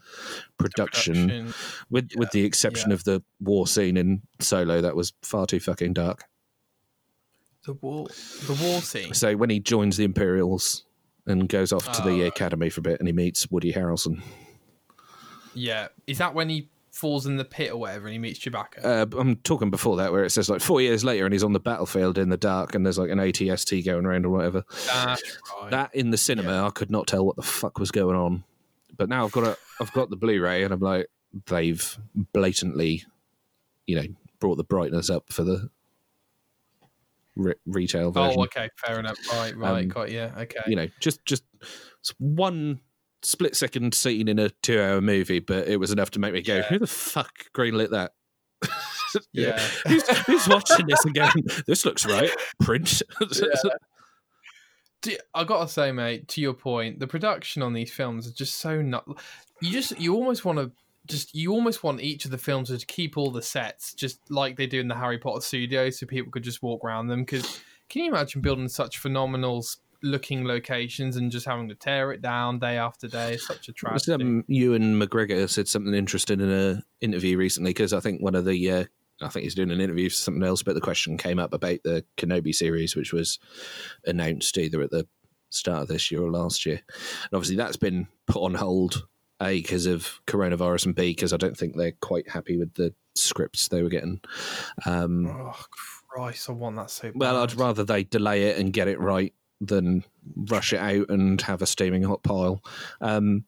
production, 0.58 1.28
production. 1.28 1.54
with 1.90 2.12
with 2.16 2.32
the 2.32 2.46
exception 2.46 2.92
of 2.92 3.04
the 3.04 3.24
war 3.40 3.68
scene 3.68 3.98
in 3.98 4.22
Solo 4.40 4.82
that 4.82 4.96
was 4.96 5.14
far 5.22 5.46
too 5.46 5.60
fucking 5.60 5.94
dark. 5.94 6.24
The 7.66 7.74
war, 7.74 8.08
the 8.46 8.58
war 8.62 8.82
scene. 8.82 9.14
So 9.14 9.36
when 9.36 9.50
he 9.50 9.60
joins 9.60 9.98
the 9.98 10.06
Imperials 10.06 10.86
and 11.28 11.48
goes 11.48 11.72
off 11.72 11.92
to 11.92 12.02
the 12.02 12.24
Oh. 12.24 12.28
academy 12.28 12.70
for 12.70 12.80
a 12.80 12.84
bit 12.84 13.00
and 13.00 13.08
he 13.08 13.14
meets 13.14 13.52
Woody 13.52 13.74
Harrelson. 13.74 14.22
Yeah, 15.54 15.88
is 16.06 16.18
that 16.20 16.34
when 16.34 16.50
he 16.50 16.70
falls 16.92 17.26
in 17.28 17.38
the 17.38 17.46
pit 17.46 17.72
or 17.72 17.78
whatever 17.78 18.08
and 18.08 18.14
he 18.14 18.20
meets 18.20 18.40
Chewbacca? 18.40 18.84
Uh, 18.84 19.06
I'm 19.20 19.36
talking 19.38 19.70
before 19.70 19.98
that 19.98 20.12
where 20.12 20.24
it 20.24 20.32
says 20.32 20.50
like 20.50 20.62
four 20.62 20.82
years 20.82 21.04
later 21.04 21.26
and 21.26 21.34
he's 21.34 21.44
on 21.44 21.54
the 21.54 21.60
battlefield 21.60 22.18
in 22.18 22.30
the 22.30 22.38
dark 22.38 22.74
and 22.76 22.86
there's 22.86 22.98
like 22.98 23.10
an 23.12 23.20
ATST 23.20 23.86
going 23.86 24.06
around 24.06 24.26
or 24.26 24.30
whatever. 24.30 24.64
Right. 24.88 25.18
That 25.70 25.94
in 25.94 26.10
the 26.12 26.18
cinema, 26.18 26.66
I 26.66 26.70
could 26.72 26.90
not 26.92 27.08
tell 27.08 27.26
what 27.26 27.36
the 27.36 27.42
fuck 27.44 27.80
was 27.80 27.92
going 27.92 28.16
on. 28.16 28.44
But 28.96 29.10
now 29.10 29.26
I've 29.26 29.32
got 29.32 29.44
a, 29.46 29.58
I've 29.80 29.94
got 29.94 30.10
the 30.10 30.16
Blu-ray 30.16 30.64
and 30.64 30.74
I'm 30.74 30.80
like, 30.80 31.08
they've 31.48 31.98
blatantly, 32.34 33.04
you 33.86 33.96
know, 33.96 34.06
brought 34.40 34.56
the 34.56 34.64
brightness 34.64 35.10
up 35.10 35.32
for 35.32 35.44
the 35.44 35.70
re- 37.38 37.54
retail 37.66 38.12
version. 38.12 38.40
oh, 38.40 38.44
okay, 38.44 38.70
fair 38.86 39.00
enough. 39.00 39.18
Right, 39.32 39.56
right, 39.56 39.84
Um, 39.84 39.88
got 39.88 40.12
yeah, 40.12 40.32
okay. 40.38 40.60
you 40.68 40.76
know, 40.76 40.88
just 41.00 41.24
just 41.26 41.44
one 42.20 42.80
split 43.24 43.56
second 43.56 43.94
scene 43.94 44.28
in 44.28 44.40
a 44.40 44.50
two 44.62 44.80
hour 44.82 45.02
movie, 45.02 45.40
but 45.40 45.68
it 45.68 45.78
was 45.80 45.92
enough 45.92 46.12
to 46.12 46.20
make 46.20 46.34
me 46.34 46.42
go, 46.42 46.58
Yeah. 46.58 46.64
"Who 46.64 46.80
the 46.80 46.88
fuck 46.88 47.32
greenlit 47.56 47.92
that?" 47.92 48.12
yeah. 49.34 49.60
who's, 49.88 50.08
who's 50.26 50.48
watching 50.48 50.88
this 50.88 51.04
and 51.06 51.14
going, 51.16 51.44
"This 51.66 51.86
looks 51.86 52.06
right." 52.06 52.32
Print. 52.60 53.02
Do- 55.02 55.18
I 55.34 55.44
gotta 55.44 55.68
say, 55.70 55.92
mate, 55.92 56.28
to 56.30 56.42
your 56.42 56.54
point, 56.54 57.00
the 57.00 57.08
production 57.08 57.62
on 57.62 57.74
these 57.74 57.94
films 57.94 58.26
is 58.26 58.34
just 58.34 58.56
so 58.56 58.82
not. 58.82 59.06
You 59.62 59.72
just 59.72 60.00
you 60.00 60.16
almost 60.16 60.44
want 60.44 60.58
to 60.60 60.72
just 61.08 61.34
you 61.34 61.52
almost 61.54 61.84
want 61.84 62.02
each 62.02 62.26
of 62.26 62.32
the 62.32 62.38
films 62.38 62.70
to 62.78 62.86
keep 62.86 63.18
all 63.18 63.32
the 63.32 63.42
sets 63.42 63.94
just 63.94 64.20
like 64.30 64.58
they 64.58 64.68
do 64.68 64.80
in 64.80 64.88
the 64.88 64.96
Harry 64.96 65.18
Potter 65.18 65.42
studio, 65.42 65.90
so 65.90 66.06
people 66.06 66.32
could 66.32 66.44
just 66.44 66.62
walk 66.62 66.84
around 66.84 67.08
them. 67.08 67.22
Because 67.24 67.62
can 67.90 68.04
you 68.04 68.12
imagine 68.12 68.42
building 68.42 68.68
such 68.68 68.98
phenomenal 68.98 69.66
looking 70.04 70.46
locations 70.46 71.16
and 71.16 71.32
just 71.32 71.46
having 71.46 71.68
to 71.70 71.76
tear 71.76 72.12
it 72.12 72.22
down 72.22 72.60
day 72.60 72.78
after 72.78 73.08
day? 73.08 73.34
It's 73.34 73.48
such 73.48 73.70
a 73.70 73.74
Was, 73.92 74.04
tragedy. 74.06 74.24
um, 74.24 74.44
Ewan 74.48 75.00
McGregor 75.00 75.50
said 75.50 75.68
something 75.68 75.94
interesting 75.94 76.40
in 76.40 76.50
an 76.50 76.84
interview 77.02 77.38
recently 77.38 77.72
because 77.72 77.94
I 77.94 78.00
think 78.00 78.22
one 78.22 78.36
of 78.36 78.46
the 78.46 78.72
uh, 78.72 78.84
I 79.22 79.30
think 79.30 79.44
he's 79.44 79.56
doing 79.56 79.72
an 79.72 79.82
interview 79.82 80.10
for 80.10 80.16
something 80.16 80.44
else, 80.44 80.62
but 80.62 80.76
the 80.76 80.82
question 80.82 81.18
came 81.18 81.40
up 81.40 81.54
about 81.54 81.80
the 81.84 82.06
Kenobi 82.18 82.54
series, 82.54 82.96
which 82.96 83.14
was 83.14 83.40
announced 84.06 84.58
either 84.58 84.82
at 84.82 84.92
the 84.92 85.08
start 85.50 85.82
of 85.84 85.88
this 85.88 86.12
year 86.12 86.22
or 86.22 86.30
last 86.30 86.66
year, 86.66 86.82
and 86.88 87.34
obviously 87.34 87.56
that's 87.56 87.78
been 87.78 88.08
put 88.28 88.44
on 88.44 88.54
hold. 88.54 89.08
A 89.42 89.62
because 89.62 89.86
of 89.86 90.20
coronavirus, 90.26 90.88
and 90.88 90.96
B 90.96 91.12
because 91.12 91.34
I 91.34 91.38
don't 91.38 91.58
think 91.58 91.76
they're 91.76 91.94
quite 91.94 92.30
happy 92.30 92.58
with 92.58 92.74
the 92.74 92.94
scripts 93.16 93.68
they 93.68 93.84
were 93.84 93.90
getting. 93.90 94.22
Um, 94.86 95.28
oh 95.28 95.56
Christ, 96.08 96.50
I 96.50 96.54
want 96.54 96.76
that 96.78 96.90
so. 96.90 97.12
well, 97.16 97.38
I'd 97.38 97.56
rather 97.56 97.84
they 97.84 98.04
delay 98.04 98.44
it 98.44 98.58
and 98.58 98.74
get 98.74 98.88
it 98.88 99.00
right 99.00 99.34
than 99.60 100.04
rush 100.36 100.74
it 100.74 100.80
out 100.80 101.10
and 101.10 101.42
have 101.42 101.62
a 101.62 101.68
steaming 101.68 102.04
hot 102.04 102.24
pile. 102.24 102.64
Um, 103.02 103.46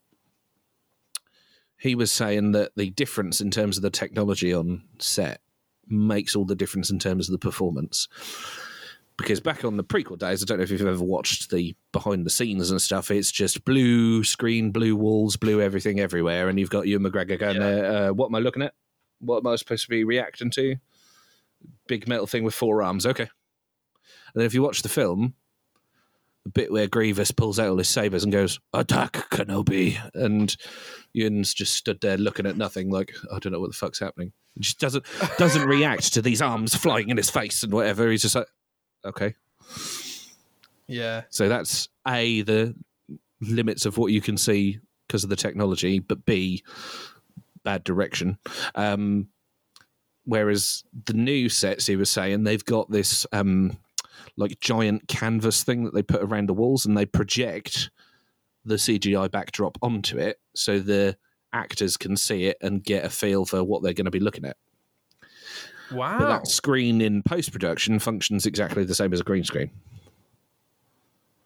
he 1.77 1.95
was 1.95 2.11
saying 2.11 2.51
that 2.51 2.71
the 2.75 2.89
difference 2.89 3.39
in 3.39 3.51
terms 3.51 3.77
of 3.77 3.83
the 3.83 3.89
technology 3.89 4.53
on 4.53 4.83
set 4.99 5.41
makes 5.87 6.35
all 6.35 6.45
the 6.45 6.55
difference 6.55 6.89
in 6.89 6.99
terms 6.99 7.29
of 7.29 7.33
the 7.33 7.39
performance. 7.39 8.07
Because 9.19 9.39
back 9.39 9.63
on 9.65 9.77
the 9.77 9.83
prequel 9.83 10.17
days, 10.17 10.41
I 10.41 10.45
don't 10.45 10.57
know 10.57 10.63
if 10.63 10.71
you've 10.71 10.81
ever 10.81 11.03
watched 11.03 11.51
the 11.51 11.75
behind 11.91 12.25
the 12.25 12.29
scenes 12.29 12.71
and 12.71 12.81
stuff. 12.81 13.11
It's 13.11 13.31
just 13.31 13.65
blue 13.65 14.23
screen, 14.23 14.71
blue 14.71 14.95
walls, 14.95 15.35
blue 15.35 15.61
everything 15.61 15.99
everywhere, 15.99 16.47
and 16.49 16.57
you've 16.59 16.69
got 16.69 16.87
you 16.87 16.99
McGregor 16.99 17.37
going 17.37 17.57
Yeah. 17.57 17.61
there. 17.61 18.09
Uh, 18.09 18.13
what 18.13 18.27
am 18.27 18.35
I 18.35 18.39
looking 18.39 18.63
at? 18.63 18.73
What 19.19 19.39
am 19.39 19.47
I 19.47 19.55
supposed 19.57 19.83
to 19.83 19.89
be 19.89 20.03
reacting 20.05 20.49
to? 20.51 20.77
Big 21.87 22.07
metal 22.07 22.25
thing 22.27 22.43
with 22.43 22.53
four 22.55 22.81
arms. 22.81 23.05
Okay. 23.05 23.23
And 23.23 24.35
then 24.41 24.45
if 24.45 24.53
you 24.53 24.61
watch 24.61 24.81
the 24.81 24.89
film, 24.89 25.33
the 26.45 26.51
bit 26.51 26.71
where 26.71 26.87
Grievous 26.87 27.31
pulls 27.31 27.59
out 27.59 27.67
all 27.69 27.77
his 27.77 27.89
sabers 27.89 28.23
and 28.23 28.31
goes, 28.31 28.59
"Attack 28.73 29.13
Kenobi," 29.31 29.97
and 30.13 30.55
Ewan's 31.13 31.53
just 31.53 31.73
stood 31.75 31.99
there 31.99 32.17
looking 32.17 32.45
at 32.45 32.55
nothing, 32.55 32.89
like 32.89 33.13
I 33.33 33.39
don't 33.39 33.51
know 33.51 33.59
what 33.59 33.71
the 33.71 33.77
fuck's 33.77 33.99
happening. 33.99 34.31
He 34.53 34.61
just 34.61 34.79
doesn't 34.79 35.05
doesn't 35.37 35.67
react 35.67 36.13
to 36.13 36.21
these 36.21 36.41
arms 36.41 36.73
flying 36.75 37.09
in 37.09 37.17
his 37.17 37.29
face 37.29 37.63
and 37.63 37.73
whatever. 37.73 38.09
He's 38.09 38.21
just 38.21 38.35
like, 38.35 38.47
okay. 39.05 39.35
yeah, 40.87 41.23
So 41.29 41.49
that's 41.49 41.89
a 42.07 42.41
the 42.41 42.75
limits 43.41 43.85
of 43.85 43.97
what 43.97 44.11
you 44.11 44.21
can 44.21 44.37
see 44.37 44.79
because 45.07 45.23
of 45.23 45.29
the 45.29 45.35
technology, 45.35 45.99
but 45.99 46.25
b 46.25 46.63
bad 47.63 47.83
direction. 47.83 48.37
Um, 48.75 49.27
whereas 50.25 50.83
the 51.05 51.13
new 51.13 51.49
sets, 51.49 51.85
he 51.85 51.95
was 51.95 52.09
saying, 52.09 52.43
they've 52.43 52.63
got 52.63 52.89
this 52.89 53.25
um, 53.31 53.77
like 54.37 54.59
giant 54.59 55.07
canvas 55.07 55.63
thing 55.63 55.83
that 55.83 55.93
they 55.93 56.03
put 56.03 56.21
around 56.21 56.47
the 56.47 56.53
walls, 56.53 56.85
and 56.85 56.97
they 56.97 57.05
project 57.05 57.89
the 58.65 58.75
CGI 58.75 59.29
backdrop 59.29 59.77
onto 59.81 60.17
it, 60.17 60.39
so 60.55 60.79
the 60.79 61.17
actors 61.51 61.97
can 61.97 62.15
see 62.15 62.45
it 62.45 62.57
and 62.61 62.83
get 62.83 63.05
a 63.05 63.09
feel 63.09 63.45
for 63.45 63.63
what 63.63 63.81
they're 63.81 63.93
going 63.93 64.05
to 64.05 64.11
be 64.11 64.19
looking 64.19 64.45
at. 64.45 64.57
Wow. 65.91 66.19
But 66.19 66.27
that 66.27 66.47
screen 66.47 67.01
in 67.01 67.23
post 67.23 67.51
production 67.51 67.99
functions 67.99 68.45
exactly 68.45 68.83
the 68.83 68.95
same 68.95 69.13
as 69.13 69.19
a 69.19 69.23
green 69.23 69.43
screen. 69.43 69.71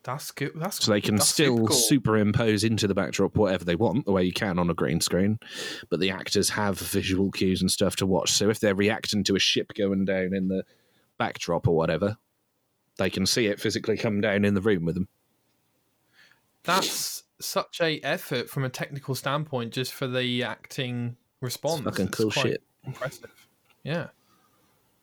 That's 0.04 0.32
good. 0.32 0.52
That's 0.56 0.84
So 0.84 0.92
they 0.92 1.00
can 1.00 1.18
still 1.20 1.56
super 1.56 1.68
cool. 1.68 1.78
superimpose 1.78 2.66
into 2.66 2.88
the 2.88 2.94
backdrop 2.94 3.38
whatever 3.38 3.64
they 3.64 3.76
want, 3.76 4.06
the 4.06 4.12
way 4.12 4.24
you 4.24 4.34
can 4.34 4.60
on 4.60 4.70
a 4.70 4.74
green 4.74 5.00
screen. 5.00 5.40
But 5.90 6.02
the 6.02 6.12
actors 6.12 6.50
have 6.50 6.78
visual 6.78 7.32
cues 7.32 7.62
and 7.62 7.72
stuff 7.72 7.96
to 7.98 8.06
watch. 8.06 8.32
So 8.32 8.50
if 8.50 8.60
they're 8.60 8.76
reacting 8.76 9.24
to 9.24 9.36
a 9.38 9.40
ship 9.40 9.74
going 9.74 10.04
down 10.04 10.34
in 10.34 10.50
the 10.50 10.66
backdrop 11.18 11.70
or 11.70 11.76
whatever, 11.76 12.18
they 12.98 13.10
can 13.10 13.26
see 13.26 13.48
it 13.48 13.62
physically 13.62 13.98
come 13.98 14.20
down 14.20 14.44
in 14.44 14.56
the 14.56 14.62
room 14.62 14.84
with 14.84 14.96
them. 14.96 15.08
That's 16.64 17.24
such 17.40 17.80
a 17.82 18.00
effort 18.00 18.50
from 18.50 18.66
a 18.66 18.70
technical 18.70 19.16
standpoint, 19.16 19.74
just 19.74 19.94
for 19.94 20.08
the 20.08 20.44
acting 20.44 21.16
response. 21.40 21.82
fucking 21.82 22.08
It's 22.08 22.18
cool 22.18 22.30
shit. 22.30 22.62
Impressive. 22.86 23.32
Yeah. 23.84 24.08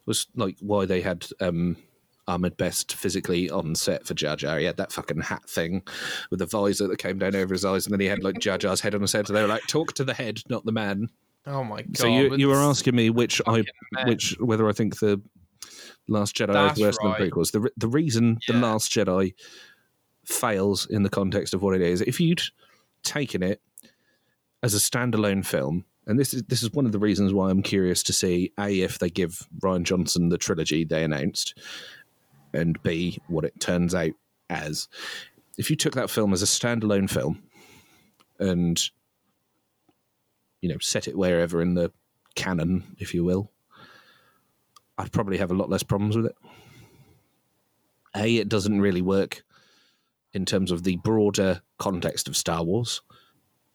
Was 0.06 0.26
like 0.34 0.56
why 0.60 0.86
they 0.86 1.00
had 1.00 1.26
um, 1.40 1.76
Ahmed 2.26 2.56
Best 2.56 2.94
physically 2.94 3.50
on 3.50 3.74
set 3.74 4.06
for 4.06 4.14
Jar 4.14 4.36
Jar. 4.36 4.58
He 4.58 4.64
had 4.64 4.76
that 4.76 4.92
fucking 4.92 5.20
hat 5.20 5.48
thing 5.48 5.82
with 6.30 6.38
the 6.38 6.46
visor 6.46 6.88
that 6.88 6.98
came 6.98 7.18
down 7.18 7.34
over 7.36 7.52
his 7.54 7.64
eyes, 7.64 7.86
and 7.86 7.92
then 7.92 8.00
he 8.00 8.06
had 8.06 8.22
like 8.22 8.38
Jar 8.38 8.58
Jar's 8.58 8.80
head 8.80 8.94
on 8.94 9.00
his 9.00 9.12
head. 9.12 9.26
So 9.26 9.32
they 9.32 9.42
were 9.42 9.48
like, 9.48 9.66
"Talk 9.66 9.94
to 9.94 10.04
the 10.04 10.14
head, 10.14 10.40
not 10.48 10.64
the 10.64 10.72
man." 10.72 11.08
Oh 11.46 11.64
my 11.64 11.82
god. 11.82 11.96
so 11.96 12.06
you 12.06 12.36
you 12.36 12.48
were 12.48 12.56
asking 12.56 12.94
me 12.94 13.10
which 13.10 13.40
I 13.46 13.64
mad. 13.92 14.08
which 14.08 14.36
whether 14.40 14.68
I 14.68 14.72
think 14.72 14.98
the 14.98 15.20
Last 16.08 16.36
Jedi 16.36 16.52
That's 16.52 16.78
is 16.78 16.84
worse 16.84 16.98
than 16.98 17.10
right. 17.10 17.18
the 17.18 17.30
prequels. 17.30 17.52
The 17.52 17.70
the 17.76 17.88
reason 17.88 18.38
the 18.46 18.54
Last 18.54 18.92
Jedi 18.92 19.34
fails 20.24 20.86
in 20.86 21.02
the 21.02 21.10
context 21.10 21.54
of 21.54 21.62
what 21.62 21.74
it 21.74 21.82
is, 21.82 22.00
if 22.02 22.20
you'd 22.20 22.42
taken 23.02 23.42
it 23.42 23.60
as 24.62 24.74
a 24.74 24.78
standalone 24.78 25.44
film, 25.44 25.84
and 26.10 26.18
this 26.18 26.34
is 26.34 26.42
this 26.48 26.64
is 26.64 26.72
one 26.72 26.86
of 26.86 26.92
the 26.92 26.98
reasons 26.98 27.32
why 27.32 27.50
I'm 27.50 27.62
curious 27.62 28.02
to 28.02 28.12
see 28.12 28.52
a 28.58 28.80
if 28.80 28.98
they 28.98 29.08
give 29.08 29.46
Rian 29.60 29.84
Johnson 29.84 30.28
the 30.28 30.38
trilogy 30.38 30.84
they 30.84 31.04
announced, 31.04 31.56
and 32.52 32.82
b 32.82 33.20
what 33.28 33.44
it 33.44 33.60
turns 33.60 33.94
out 33.94 34.10
as. 34.50 34.88
If 35.56 35.70
you 35.70 35.76
took 35.76 35.94
that 35.94 36.10
film 36.10 36.32
as 36.32 36.42
a 36.42 36.46
standalone 36.46 37.08
film, 37.08 37.44
and 38.40 38.82
you 40.60 40.68
know 40.68 40.78
set 40.78 41.06
it 41.06 41.16
wherever 41.16 41.62
in 41.62 41.74
the 41.74 41.92
canon, 42.34 42.96
if 42.98 43.14
you 43.14 43.22
will, 43.22 43.52
I'd 44.98 45.12
probably 45.12 45.38
have 45.38 45.52
a 45.52 45.54
lot 45.54 45.70
less 45.70 45.84
problems 45.84 46.16
with 46.16 46.26
it. 46.26 46.36
A, 48.16 48.36
it 48.38 48.48
doesn't 48.48 48.80
really 48.80 49.02
work 49.02 49.44
in 50.32 50.44
terms 50.44 50.72
of 50.72 50.82
the 50.82 50.96
broader 50.96 51.62
context 51.78 52.26
of 52.26 52.36
Star 52.36 52.64
Wars. 52.64 53.00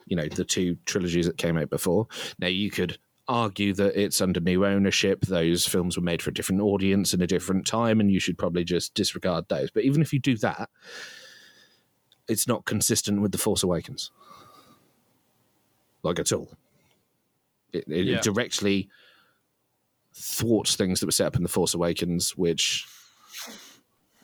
You 0.06 0.16
know, 0.16 0.28
the 0.28 0.46
two 0.46 0.78
trilogies 0.86 1.26
that 1.26 1.38
came 1.38 1.58
out 1.58 1.70
before. 1.70 2.08
Now, 2.40 2.48
you 2.48 2.70
could 2.70 2.98
argue 3.28 3.74
that 3.74 4.00
it's 4.00 4.22
under 4.22 4.40
new 4.40 4.66
ownership. 4.66 5.22
Those 5.26 5.66
films 5.66 5.98
were 5.98 6.04
made 6.04 6.22
for 6.22 6.30
a 6.30 6.34
different 6.34 6.62
audience 6.62 7.14
in 7.14 7.22
a 7.22 7.28
different 7.28 7.66
time, 7.66 8.00
and 8.00 8.12
you 8.12 8.20
should 8.20 8.38
probably 8.38 8.64
just 8.64 8.94
disregard 8.94 9.46
those. 9.50 9.72
But 9.72 9.84
even 9.84 10.02
if 10.04 10.14
you 10.14 10.20
do 10.20 10.38
that, 10.38 10.70
it's 12.28 12.48
not 12.48 12.66
consistent 12.66 13.22
with 13.22 13.32
The 13.32 13.38
Force 13.40 13.64
Awakens. 13.64 14.12
Like 16.04 16.20
at 16.20 16.32
all. 16.32 16.52
It, 17.74 17.86
it 17.88 18.06
Yeah. 18.06 18.22
directly 18.22 18.90
thwarts 20.14 20.76
things 20.76 21.00
that 21.00 21.08
were 21.08 21.12
set 21.12 21.28
up 21.28 21.36
in 21.36 21.44
The 21.44 21.50
Force 21.50 21.74
Awakens, 21.74 22.38
which 22.38 22.86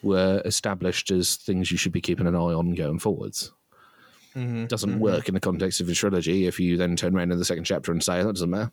were 0.03 0.41
established 0.45 1.11
as 1.11 1.35
things 1.35 1.71
you 1.71 1.77
should 1.77 1.91
be 1.91 2.01
keeping 2.01 2.27
an 2.27 2.35
eye 2.35 2.39
on 2.53 2.75
going 2.75 2.99
forwards. 2.99 3.51
Mhm, 4.35 4.67
Doesn't 4.67 4.95
mhm. 4.95 4.99
work 4.99 5.27
in 5.27 5.33
the 5.33 5.39
context 5.41 5.81
of 5.81 5.89
a 5.89 5.93
trilogy 5.93 6.45
if 6.47 6.59
you 6.59 6.77
then 6.77 6.95
turn 6.95 7.15
around 7.15 7.31
in 7.31 7.37
the 7.37 7.45
second 7.45 7.65
chapter 7.65 7.91
and 7.91 8.01
say 8.03 8.23
that 8.23 8.31
doesn't 8.33 8.49
matter. 8.49 8.71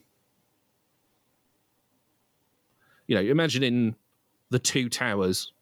You 3.06 3.16
know, 3.16 3.22
imagine 3.22 3.62
in 3.62 3.96
the 4.50 4.59
Two 4.59 4.88
Towers, 4.88 5.52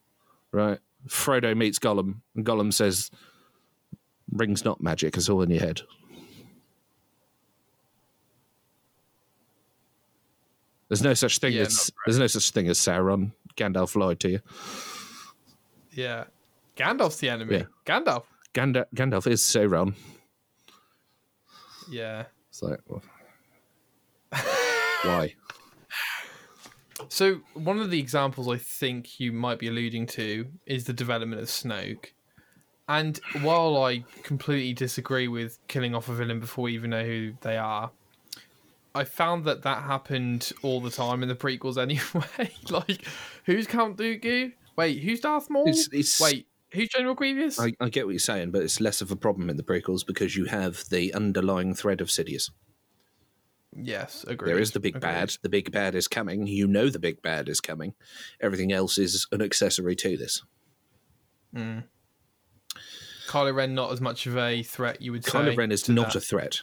right? 0.53 0.79
Frodo 1.09 1.57
meets 1.57 1.79
Gollum, 1.79 2.17
and 2.35 2.45
Gollum 2.45 2.73
says, 2.73 3.11
"Rings 4.33 4.65
not 4.65 4.83
magic; 4.83 5.17
it's 5.17 5.29
all 5.29 5.43
in 5.43 5.51
your 5.51 5.61
head." 5.61 5.83
There's 10.89 11.03
no 11.03 11.15
such 11.15 11.39
thing 11.39 11.55
Yeah, 11.55 11.63
as 11.63 11.91
there's 12.05 12.19
no 12.19 12.27
such 12.27 12.51
thing 12.51 12.69
as 12.69 12.79
Sauron. 12.79 13.33
Gandalf 13.57 13.97
lied 13.97 14.21
to 14.21 14.31
you. 14.31 14.41
Yeah. 15.93 16.25
Gandalf's 16.77 17.19
the 17.19 17.29
enemy. 17.31 17.57
Yeah. 17.57 17.65
Gandalf. 17.85 18.25
Gandalf, 18.57 18.87
Gandalf 18.95 19.27
is 19.27 19.43
Sauron. 19.43 19.95
Yeah. 21.91 22.25
It's 22.49 22.63
like, 22.63 22.81
well, 22.89 23.03
why? 25.03 25.35
So 27.09 27.41
one 27.53 27.79
of 27.79 27.91
the 27.91 28.01
examples 28.01 28.49
I 28.49 28.57
think 28.57 29.21
you 29.21 29.31
might 29.31 29.59
be 29.59 29.69
alluding 29.69 30.07
to 30.09 30.47
is 30.65 30.85
the 30.85 30.95
development 30.95 31.43
of 31.43 31.49
Snoke. 31.49 32.07
And 32.89 33.21
while 33.43 33.77
I 33.85 34.05
completely 34.23 34.73
disagree 34.73 35.29
with 35.29 35.59
killing 35.69 35.95
off 35.95 36.09
a 36.09 36.15
villain 36.15 36.41
before 36.41 36.65
we 36.65 36.75
even 36.75 36.91
know 36.91 37.05
who 37.05 37.35
they 37.43 37.59
are, 37.59 37.91
I 38.95 39.05
found 39.05 39.45
that 39.45 39.63
that 39.63 39.83
happened 39.83 40.51
all 40.63 40.81
the 40.81 40.91
time 40.91 41.23
in 41.23 41.29
the 41.29 41.35
prequels 41.35 41.77
anyway. 41.81 42.51
like, 42.71 43.07
who's 43.45 43.67
Count 43.67 43.99
Dooku? 43.99 44.53
Wait, 44.77 45.03
who's 45.03 45.21
Darth 45.21 45.51
Maul? 45.51 45.69
It's- 45.69 45.89
it's- 45.89 46.19
Wait, 46.21 46.49
who's 46.73 46.89
General 46.89 47.15
Grievous? 47.15 47.61
I, 47.61 47.73
I 47.81 47.89
get 47.89 48.07
what 48.07 48.13
you're 48.13 48.19
saying, 48.19 48.51
but 48.51 48.63
it's 48.63 48.81
less 48.81 49.01
of 49.01 49.11
a 49.11 49.17
problem 49.17 49.51
in 49.51 49.57
the 49.57 49.63
prequels 49.63 50.07
because 50.07 50.37
you 50.37 50.47
have 50.47 50.85
the 50.91 51.13
underlying 51.15 51.75
thread 51.75 52.01
of 52.01 52.09
Sidious. 52.09 52.51
yes, 53.73 54.25
agree. 54.29 54.51
There 54.51 54.59
is 54.61 54.73
the 54.73 54.81
big 54.81 55.01
bad. 55.01 55.37
The 55.43 55.49
big 55.49 55.73
bad 55.73 55.95
is 55.95 56.09
coming. 56.09 56.47
You 56.47 56.67
know 56.67 56.89
the 56.89 56.99
big 56.99 57.23
bad 57.23 57.49
is 57.49 57.61
coming. 57.61 57.95
Everything 58.41 58.73
else 58.73 58.99
is 58.99 59.27
an 59.33 59.43
accessory 59.43 59.97
to 59.97 60.17
this. 60.17 60.43
Hmm. 61.55 61.81
Kylo 63.29 63.55
Ren 63.55 63.75
not 63.75 63.93
as 63.93 64.01
much 64.01 64.27
of 64.27 64.37
a 64.37 64.63
threat, 64.63 65.03
you 65.03 65.13
would 65.13 65.25
say. 65.25 65.33
Kylo 65.33 65.57
Ren 65.57 65.73
is 65.73 65.89
not 65.89 66.13
that. 66.13 66.17
a 66.17 66.21
threat. 66.21 66.61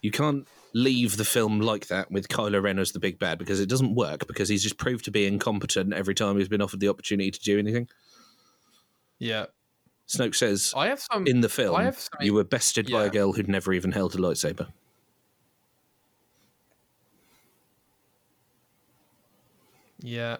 You 0.00 0.10
can't 0.10 0.48
leave 0.74 1.16
the 1.16 1.24
film 1.24 1.60
like 1.60 1.86
that 1.88 2.10
with 2.10 2.28
Kylo 2.28 2.62
Ren 2.62 2.78
as 2.78 2.92
the 2.92 2.98
big 2.98 3.18
bad 3.18 3.38
because 3.38 3.60
it 3.60 3.68
doesn't 3.68 3.94
work 3.94 4.26
because 4.26 4.48
he's 4.48 4.62
just 4.62 4.78
proved 4.78 5.04
to 5.04 5.10
be 5.10 5.26
incompetent 5.26 5.92
every 5.92 6.14
time 6.14 6.38
he's 6.38 6.48
been 6.48 6.62
offered 6.62 6.80
the 6.80 6.88
opportunity 6.88 7.30
to 7.30 7.40
do 7.40 7.58
anything. 7.58 7.88
Yeah. 9.22 9.46
Snoke 10.08 10.34
says 10.34 10.74
I 10.76 10.88
have 10.88 11.00
some 11.00 11.28
in 11.28 11.42
the 11.42 11.48
film, 11.48 11.76
I 11.76 11.84
have 11.84 11.96
some- 11.96 12.18
you 12.20 12.34
were 12.34 12.42
bested 12.42 12.90
by 12.90 13.04
a 13.04 13.10
girl 13.10 13.32
who'd 13.32 13.48
never 13.48 13.72
even 13.72 13.92
held 13.92 14.16
a 14.16 14.18
lightsaber. 14.18 14.66
Yeah. 20.00 20.38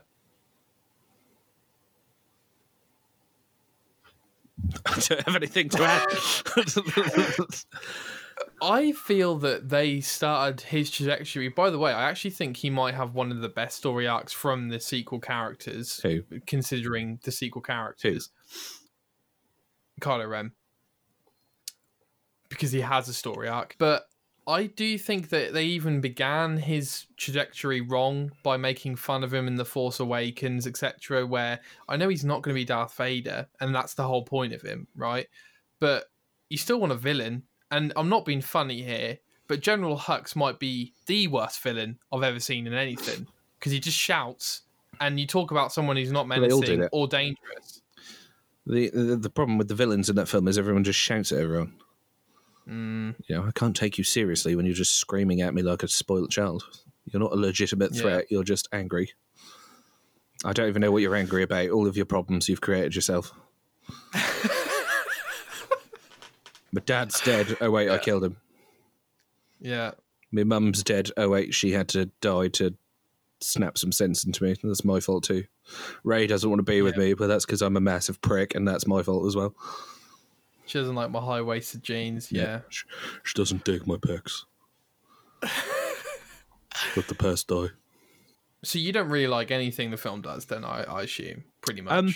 I 4.87 4.99
don't 5.09 5.22
have 5.26 5.37
anything 5.37 5.68
to 5.70 5.83
add. 5.85 6.09
I 8.62 8.93
feel 8.93 9.37
that 9.39 9.68
they 9.68 10.01
started 10.01 10.61
his 10.62 10.91
trajectory. 10.91 11.49
By 11.49 11.70
the 11.70 11.78
way, 11.78 11.93
I 11.93 12.09
actually 12.09 12.30
think 12.33 12.57
he 12.57 12.70
might 12.70 12.95
have 12.95 13.14
one 13.14 13.30
of 13.30 13.41
the 13.41 13.49
best 13.49 13.76
story 13.78 14.09
arcs 14.09 14.33
from 14.33 14.68
the 14.68 14.80
sequel 14.80 15.20
characters, 15.20 16.01
Who? 16.03 16.22
considering 16.47 17.20
the 17.22 17.30
sequel 17.33 17.62
characters. 17.62 18.30
Kylo 20.00 20.28
Ren. 20.28 20.53
Because 22.48 22.72
he 22.72 22.80
has 22.80 23.09
a 23.09 23.14
story 23.14 23.48
arc. 23.48 23.76
But 23.78 24.07
I 24.46 24.66
do 24.66 24.98
think 24.98 25.28
that 25.28 25.53
they 25.53 25.64
even 25.66 26.00
began 26.00 26.57
his 26.57 27.07
trajectory 27.16 27.80
wrong 27.80 28.32
by 28.42 28.57
making 28.57 28.96
fun 28.96 29.22
of 29.22 29.32
him 29.32 29.46
in 29.46 29.55
The 29.55 29.64
Force 29.64 30.00
Awakens, 30.00 30.66
etc., 30.66 31.24
where 31.26 31.61
I 31.88 31.96
know 31.96 32.09
he's 32.09 32.24
not 32.24 32.42
going 32.42 32.55
to 32.55 32.61
be 32.61 32.64
Darth 32.64 32.96
Vader, 32.96 33.46
and 33.61 33.74
that's 33.74 33.94
the 33.94 34.03
whole 34.03 34.24
point 34.24 34.53
of 34.53 34.62
him, 34.62 34.88
right? 34.96 35.28
But 35.78 36.11
you 36.50 36.59
still 36.59 36.80
want 36.80 36.92
a 36.92 36.96
villain, 36.96 37.44
and 37.70 37.92
I'm 37.94 38.09
not 38.09 38.24
being 38.24 38.40
funny 38.40 38.82
here, 38.82 39.18
but 39.46 39.61
General 39.61 39.96
Hux 39.96 40.34
might 40.34 40.59
be 40.59 40.92
the 41.07 41.28
worst 41.28 41.61
villain 41.61 41.98
I've 42.12 42.22
ever 42.22 42.40
seen 42.40 42.66
in 42.66 42.74
anything 42.74 43.28
because 43.59 43.70
he 43.70 43.78
just 43.78 43.98
shouts, 43.98 44.62
and 45.00 45.20
you 45.20 45.26
talk 45.26 45.53
about 45.53 45.72
someone 45.72 45.96
who's 45.96 46.11
not 46.11 46.28
they 46.28 46.50
all 46.50 46.61
do 46.61 46.78
menacing 46.78 46.88
or 46.90 47.07
dangerous. 47.07 47.82
The, 48.67 48.91
the 48.91 49.17
the 49.17 49.31
problem 49.31 49.59
with 49.59 49.69
the 49.69 49.75
villains 49.75 50.09
in 50.09 50.17
that 50.17 50.29
film 50.29 50.47
is 50.49 50.57
everyone 50.59 50.85
just 50.85 50.99
shouts 50.99 51.33
at 51.33 51.39
everyone. 51.41 51.75
Mm, 52.69 53.17
You 53.29 53.37
know, 53.37 53.45
I 53.45 53.51
can't 53.53 53.75
take 53.77 53.99
you 53.99 54.05
seriously 54.05 54.55
when 54.55 54.67
you're 54.67 54.75
just 54.75 54.95
screaming 54.97 55.41
at 55.41 55.53
me 55.55 55.63
like 55.63 55.83
a 55.83 55.89
spoiled 55.89 56.31
child. 56.31 56.63
You're 57.07 57.21
not 57.21 57.33
a 57.33 57.37
legitimate 57.37 57.93
Yeah. 57.95 58.01
threat. 58.03 58.27
You're 58.31 58.45
just 58.45 58.69
angry. 58.73 59.13
I 60.45 60.53
don't 60.53 60.69
even 60.69 60.81
know 60.81 60.91
what 60.93 61.03
you're 61.03 61.15
angry 61.17 61.43
about. 61.43 61.71
All 61.71 61.87
of 61.89 61.97
your 61.97 62.07
problems 62.07 62.49
you've 62.49 62.61
created 62.61 62.95
yourself. 62.95 63.33
My 66.73 66.81
dad's 66.87 67.21
dead. 67.21 67.57
Oh 67.61 67.71
wait, 67.71 67.91
I 67.91 67.99
killed 67.99 68.25
him. 68.25 68.37
yeah, 69.61 69.93
My 70.31 70.45
mum's 70.45 70.83
dead. 70.83 71.11
Oh 71.17 71.29
wait, 71.29 71.55
she 71.55 71.73
had 71.73 71.89
to 71.91 72.07
die 72.21 72.49
to 72.49 72.75
snap 73.43 73.76
some 73.78 73.93
sense 73.93 74.24
into 74.24 74.45
me. 74.45 74.55
That's 74.62 74.84
my 74.84 75.01
fault 75.01 75.24
too. 75.24 75.45
Rey 76.05 76.26
doesn't 76.26 76.49
want 76.49 76.61
to 76.61 76.64
be 76.64 76.82
with 76.82 76.97
me, 76.97 77.14
but 77.14 77.26
that's 77.26 77.45
because 77.47 77.62
I'm 77.62 77.76
a 77.76 77.80
massive 77.80 78.20
prick, 78.20 78.55
and 78.55 78.66
that's 78.66 78.86
my 78.86 79.03
fault 79.03 79.26
as 79.26 79.36
well. 79.36 79.55
she 80.66 80.78
doesn't 80.78 80.95
like 80.95 81.11
my 81.11 81.20
high 81.20 81.43
waisted 81.43 81.82
jeans. 81.82 82.30
Yeah. 82.32 82.61
She, 82.68 82.84
she 83.24 83.34
doesn't 83.34 83.64
dig 83.64 83.86
my 83.86 83.97
pecs. 83.97 84.45
Let 86.97 87.09
the 87.09 87.14
past 87.14 87.49
die. 87.49 87.68
So 88.64 88.78
you 88.78 88.93
don't 88.93 89.09
really 89.09 89.26
like 89.26 89.51
anything 89.51 89.90
the 89.90 89.97
film 89.97 90.22
does, 90.22 90.45
then 90.47 90.64
I, 90.64 90.84
I 90.84 91.03
assume 91.03 91.45
pretty 91.62 91.80
much. 91.82 91.93
Um, 91.93 92.14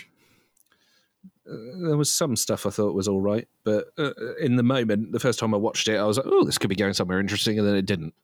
There 1.44 1.96
was 1.96 2.12
some 2.12 2.36
stuff 2.36 2.66
I 2.66 2.70
thought 2.70 2.94
was 2.94 3.08
all 3.08 3.20
right, 3.20 3.48
but 3.64 3.86
uh, 3.98 4.12
in 4.40 4.56
the 4.56 4.62
moment, 4.62 5.12
the 5.12 5.20
first 5.20 5.38
time 5.38 5.54
I 5.54 5.58
watched 5.58 5.88
it, 5.88 5.96
I 5.96 6.04
was 6.04 6.16
like, 6.18 6.26
"Oh, 6.28 6.44
this 6.44 6.58
could 6.58 6.70
be 6.70 6.76
going 6.76 6.92
somewhere 6.94 7.18
interesting," 7.20 7.58
and 7.58 7.66
then 7.66 7.74
it 7.76 7.86
didn't. 7.86 8.14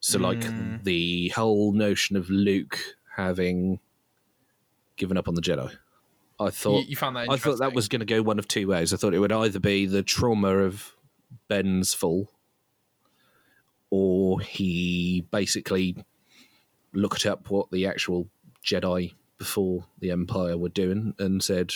So, 0.00 0.18
like 0.18 0.38
Mm. 0.40 0.84
the 0.84 1.28
whole 1.30 1.72
notion 1.72 2.16
of 2.16 2.30
Luke 2.30 2.78
having 3.16 3.80
given 4.96 5.16
up 5.16 5.26
on 5.28 5.34
the 5.34 5.40
Jedi, 5.42 5.76
I 6.40 6.50
thought 6.50 6.86
you 6.86 6.96
found 6.96 7.16
that 7.16 7.28
I 7.28 7.36
thought 7.36 7.58
that 7.58 7.74
was 7.74 7.88
going 7.88 8.00
to 8.00 8.06
go 8.06 8.22
one 8.22 8.38
of 8.38 8.46
two 8.46 8.68
ways. 8.68 8.92
I 8.92 8.96
thought 8.96 9.12
it 9.14 9.18
would 9.18 9.32
either 9.32 9.58
be 9.58 9.86
the 9.86 10.02
trauma 10.04 10.58
of 10.58 10.94
Ben's 11.48 11.94
fall, 11.94 12.30
or 13.90 14.40
he 14.40 15.26
basically 15.30 16.04
looked 16.92 17.26
up 17.26 17.50
what 17.50 17.70
the 17.70 17.86
actual 17.86 18.28
Jedi 18.64 19.14
before 19.36 19.86
the 19.98 20.10
Empire 20.10 20.56
were 20.56 20.68
doing 20.68 21.14
and 21.18 21.42
said, 21.42 21.72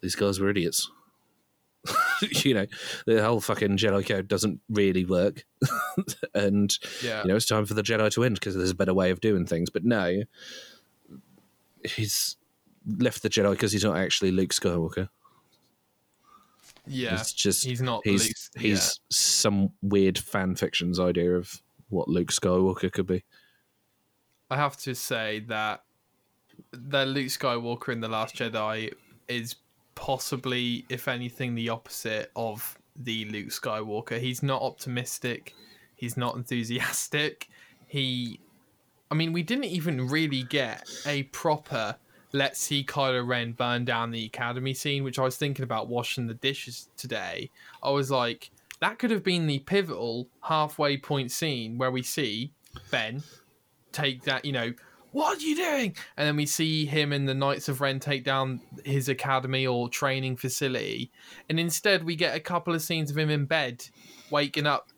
"These 0.00 0.14
guys 0.14 0.38
were 0.38 0.48
idiots." 0.50 0.90
you 2.44 2.54
know, 2.54 2.66
the 3.06 3.22
whole 3.24 3.40
fucking 3.40 3.76
Jedi 3.76 4.06
code 4.06 4.28
doesn't 4.28 4.60
really 4.68 5.04
work, 5.04 5.44
and 6.34 6.76
yeah. 7.02 7.22
you 7.22 7.28
know 7.28 7.36
it's 7.36 7.46
time 7.46 7.66
for 7.66 7.74
the 7.74 7.82
Jedi 7.82 8.10
to 8.12 8.24
end 8.24 8.36
because 8.36 8.56
there's 8.56 8.70
a 8.70 8.74
better 8.74 8.94
way 8.94 9.10
of 9.10 9.20
doing 9.20 9.46
things. 9.46 9.70
But 9.70 9.84
no, 9.84 10.22
he's 11.84 12.36
left 12.86 13.22
the 13.22 13.28
Jedi 13.30 13.50
because 13.52 13.72
he's 13.72 13.84
not 13.84 13.96
actually 13.96 14.30
Luke 14.30 14.50
Skywalker. 14.50 15.08
Yeah, 16.86 17.18
It's 17.20 17.32
just 17.32 17.64
he's 17.64 17.82
not. 17.82 18.02
he's 18.04 18.26
Luke's- 18.26 18.50
he's 18.56 19.00
some 19.10 19.70
weird 19.82 20.18
fan 20.18 20.54
fiction's 20.54 21.00
idea 21.00 21.34
of 21.36 21.60
what 21.88 22.08
Luke 22.08 22.28
Skywalker 22.28 22.92
could 22.92 23.06
be. 23.06 23.24
I 24.50 24.56
have 24.56 24.76
to 24.78 24.94
say 24.94 25.40
that 25.48 25.82
the 26.70 27.04
Luke 27.04 27.26
Skywalker 27.26 27.92
in 27.92 28.00
the 28.00 28.08
Last 28.08 28.36
Jedi 28.36 28.92
is 29.26 29.56
possibly, 29.96 30.84
if 30.88 31.08
anything, 31.08 31.56
the 31.56 31.68
opposite 31.68 32.30
of 32.36 32.78
the 32.94 33.24
Luke 33.26 33.48
Skywalker. 33.48 34.20
He's 34.20 34.42
not 34.42 34.62
optimistic. 34.62 35.54
He's 35.96 36.16
not 36.16 36.36
enthusiastic. 36.36 37.48
He, 37.88 38.38
I 39.10 39.14
mean, 39.14 39.32
we 39.32 39.42
didn't 39.42 39.64
even 39.64 40.06
really 40.06 40.44
get 40.44 40.88
a 41.04 41.24
proper 41.24 41.96
let's 42.32 42.60
see 42.60 42.84
Kylo 42.84 43.26
Ren 43.26 43.52
burn 43.52 43.84
down 43.84 44.10
the 44.10 44.26
academy 44.26 44.74
scene, 44.74 45.04
which 45.04 45.18
I 45.18 45.22
was 45.22 45.36
thinking 45.36 45.62
about 45.62 45.88
washing 45.88 46.26
the 46.26 46.34
dishes 46.34 46.88
today. 46.96 47.50
I 47.82 47.90
was 47.90 48.10
like, 48.10 48.50
that 48.80 48.98
could 48.98 49.10
have 49.10 49.24
been 49.24 49.46
the 49.46 49.60
pivotal 49.60 50.28
halfway 50.42 50.98
point 50.98 51.30
scene 51.30 51.78
where 51.78 51.90
we 51.90 52.02
see 52.02 52.52
Ben 52.90 53.22
take 53.92 54.22
that, 54.24 54.44
you 54.44 54.52
know, 54.52 54.72
what 55.16 55.38
are 55.38 55.40
you 55.40 55.56
doing? 55.56 55.96
And 56.18 56.28
then 56.28 56.36
we 56.36 56.44
see 56.44 56.84
him 56.84 57.10
and 57.10 57.26
the 57.26 57.32
Knights 57.32 57.70
of 57.70 57.80
Ren 57.80 57.98
take 57.98 58.22
down 58.22 58.60
his 58.84 59.08
academy 59.08 59.66
or 59.66 59.88
training 59.88 60.36
facility. 60.36 61.10
And 61.48 61.58
instead, 61.58 62.04
we 62.04 62.16
get 62.16 62.36
a 62.36 62.40
couple 62.40 62.74
of 62.74 62.82
scenes 62.82 63.10
of 63.10 63.16
him 63.16 63.30
in 63.30 63.46
bed, 63.46 63.82
waking 64.30 64.66
up 64.66 64.90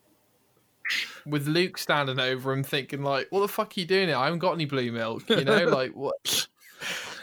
with 1.25 1.47
Luke 1.47 1.77
standing 1.77 2.19
over 2.19 2.51
him, 2.51 2.63
thinking, 2.63 3.01
like, 3.01 3.27
what 3.29 3.39
the 3.39 3.47
fuck 3.47 3.77
are 3.77 3.79
you 3.79 3.85
doing 3.85 4.09
here? 4.09 4.17
I 4.17 4.25
haven't 4.25 4.39
got 4.39 4.51
any 4.51 4.65
blue 4.65 4.91
milk. 4.91 5.23
You 5.29 5.45
know, 5.45 5.63
like, 5.69 5.91
what? 5.91 6.47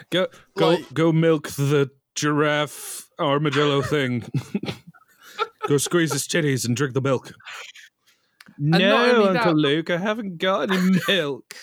Go 0.09 0.25
go 0.57 0.69
Like- 0.69 0.91
go 0.91 1.11
milk 1.11 1.49
the 1.49 1.91
giraffe 2.15 3.07
armadillo 3.19 3.83
thing. 3.83 4.23
go 5.67 5.77
squeeze 5.77 6.13
his 6.13 6.27
titties 6.27 6.65
and 6.65 6.75
drink 6.75 6.95
the 6.95 7.01
milk. 7.01 7.31
not 8.57 8.81
no, 8.81 9.27
Uncle 9.27 9.33
that- 9.33 9.55
Luke, 9.55 9.91
I 9.91 9.97
haven't 9.97 10.39
got 10.39 10.71
any 10.71 10.97
milk. 11.07 11.53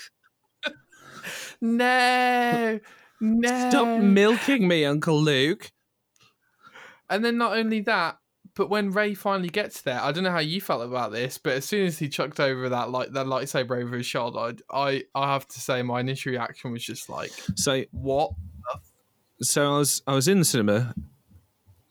No, 1.60 2.80
no. 3.20 3.68
Stop 3.70 4.00
milking 4.02 4.68
me, 4.68 4.84
Uncle 4.84 5.20
Luke. 5.20 5.70
And 7.08 7.24
then 7.24 7.38
not 7.38 7.56
only 7.56 7.80
that, 7.82 8.18
but 8.54 8.70
when 8.70 8.90
Rey 8.90 9.14
finally 9.14 9.48
gets 9.48 9.82
there, 9.82 10.00
I 10.00 10.12
don't 10.12 10.24
know 10.24 10.30
how 10.30 10.38
you 10.38 10.60
felt 10.60 10.82
about 10.82 11.12
this, 11.12 11.38
but 11.38 11.54
as 11.54 11.64
soon 11.64 11.86
as 11.86 11.98
he 11.98 12.08
chucked 12.08 12.38
over 12.40 12.68
that 12.68 12.90
like 12.90 13.10
that 13.12 13.26
lightsaber 13.26 13.82
over 13.82 13.96
his 13.96 14.06
shoulder, 14.06 14.38
I 14.38 14.54
I, 14.70 15.02
I 15.14 15.32
have 15.32 15.46
to 15.48 15.60
say 15.60 15.82
my 15.82 16.00
initial 16.00 16.32
reaction 16.32 16.72
was 16.72 16.84
just 16.84 17.08
like, 17.08 17.32
So 17.56 17.84
what? 17.90 18.30
so 19.40 19.74
I 19.74 19.78
was 19.78 20.02
I 20.06 20.14
was 20.14 20.28
in 20.28 20.38
the 20.38 20.44
cinema 20.44 20.94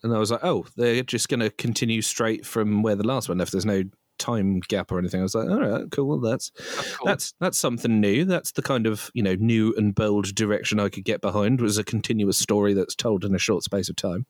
and 0.04 0.14
I 0.14 0.20
was 0.20 0.32
like, 0.32 0.44
oh, 0.44 0.66
they're 0.76 1.04
just 1.04 1.30
gonna 1.30 1.50
continue 1.50 2.02
straight 2.02 2.46
from 2.46 2.82
where 2.82 2.96
the 2.96 3.06
last 3.08 3.28
one 3.30 3.38
left. 3.38 3.52
There's 3.52 3.66
no 3.66 3.84
time 4.24 4.62
gap 4.68 4.92
or 4.92 4.98
anything. 5.00 5.20
I 5.20 5.24
was 5.24 5.36
like, 5.36 5.50
all 5.50 5.60
right, 5.60 5.84
cool. 5.92 6.08
Well, 6.08 6.20
that's 6.20 6.52
That's 6.52 6.96
cool. 6.96 7.06
that's 7.06 7.34
that's 7.40 7.58
something 7.58 8.00
new. 8.00 8.26
That's 8.26 8.52
the 8.52 8.62
kind 8.62 8.88
of 8.88 9.12
you 9.14 9.22
know 9.22 9.36
new 9.36 9.74
and 9.78 9.94
bold 9.94 10.34
direction 10.34 10.80
I 10.80 10.90
could 10.90 11.04
get 11.04 11.22
behind. 11.22 11.60
Was 11.62 11.78
a 11.78 11.84
continuous 11.84 12.38
story 12.38 12.74
that's 12.74 12.96
told 12.96 13.26
in 13.26 13.36
a 13.36 13.40
short 13.40 13.64
space 13.64 13.90
of 13.90 13.96
time. 13.96 14.26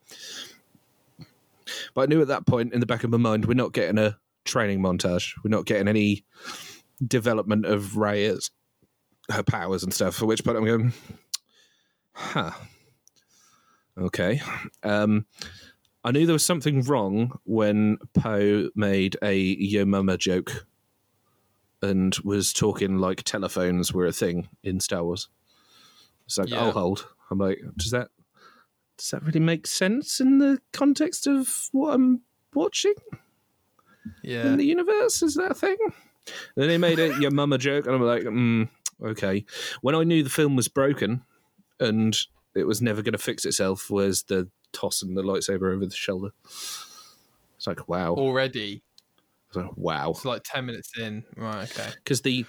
But 1.94 2.02
I 2.02 2.06
knew 2.08 2.22
at 2.22 2.28
that 2.28 2.46
point 2.46 2.74
in 2.74 2.80
the 2.80 2.86
back 2.86 3.04
of 3.04 3.10
my 3.12 3.18
mind, 3.18 3.46
we're 3.46 3.54
not 3.54 3.72
getting 3.74 3.98
a 3.98 4.18
training 4.46 4.82
montage. 4.82 5.34
We're 5.44 5.50
not 5.56 5.66
getting 5.66 5.88
any 5.88 6.26
development 7.06 7.66
of 7.66 7.96
Rey's 7.98 8.52
her 9.32 9.44
powers 9.44 9.84
and 9.84 9.94
stuff. 9.94 10.16
For 10.16 10.26
which 10.26 10.44
point 10.44 10.58
I'm 10.58 10.66
going, 10.66 10.94
huh. 12.14 12.52
Okay. 13.98 14.42
Um, 14.84 15.26
I 16.04 16.12
knew 16.12 16.26
there 16.26 16.34
was 16.34 16.46
something 16.46 16.82
wrong 16.82 17.40
when 17.46 17.98
Poe 18.14 18.70
made 18.76 19.16
a 19.22 19.36
yo 19.36 19.86
mama 19.86 20.18
joke 20.18 20.66
and 21.82 22.16
was 22.24 22.54
talking 22.54 22.98
like 22.98 23.24
telephones 23.24 23.94
were 23.94 24.06
a 24.06 24.12
thing 24.12 24.50
in 24.64 24.80
Star 24.80 25.04
Wars. 25.04 25.30
It's 26.26 26.38
like, 26.38 26.50
Yeah. 26.50 26.62
I'll 26.62 26.72
hold. 26.72 27.08
I'm 27.32 27.40
like, 27.40 27.62
does 27.78 27.92
that 27.92 28.10
does 28.98 29.12
that 29.12 29.24
really 29.24 29.40
make 29.40 29.66
sense 29.66 30.20
in 30.20 30.38
the 30.38 30.60
context 30.72 31.26
of 31.26 31.70
what 31.72 31.94
I'm 31.94 32.22
watching 32.54 32.94
yeah. 34.22 34.46
in 34.46 34.58
the 34.58 34.66
universe? 34.66 35.22
Is 35.22 35.36
that 35.36 35.52
a 35.52 35.56
thing? 35.56 35.78
Then 36.56 36.70
he 36.70 36.78
made 36.78 37.00
a 37.00 37.20
your 37.20 37.32
mama 37.32 37.58
joke, 37.58 37.86
and 37.86 37.96
I'm 37.96 38.02
like, 38.02 38.24
mm, 38.24 38.70
okay. 39.04 39.46
When 39.82 39.96
I 39.96 40.04
knew 40.04 40.24
the 40.24 40.30
film 40.30 40.56
was 40.56 40.68
broken 40.68 41.24
and 41.80 42.18
it 42.56 42.66
was 42.66 42.82
never 42.82 43.02
going 43.02 43.14
to 43.14 43.18
fix 43.18 43.46
itself, 43.46 43.90
was 43.90 44.24
the 44.24 44.50
tossing 44.74 45.16
the 45.16 45.22
lightsaber 45.24 45.74
over 45.74 45.86
the 45.86 45.96
shoulder. 45.96 46.32
It's 46.46 47.66
like, 47.68 47.88
wow. 47.88 48.14
Already, 48.16 48.84
It's 49.48 49.56
like, 49.56 49.72
wow. 49.78 50.10
it's 50.12 50.26
like 50.26 50.42
ten 50.44 50.66
minutes 50.66 50.92
in. 50.98 51.24
Right. 51.38 51.64
Okay. 51.72 51.92
because 51.96 52.22
the 52.24 52.46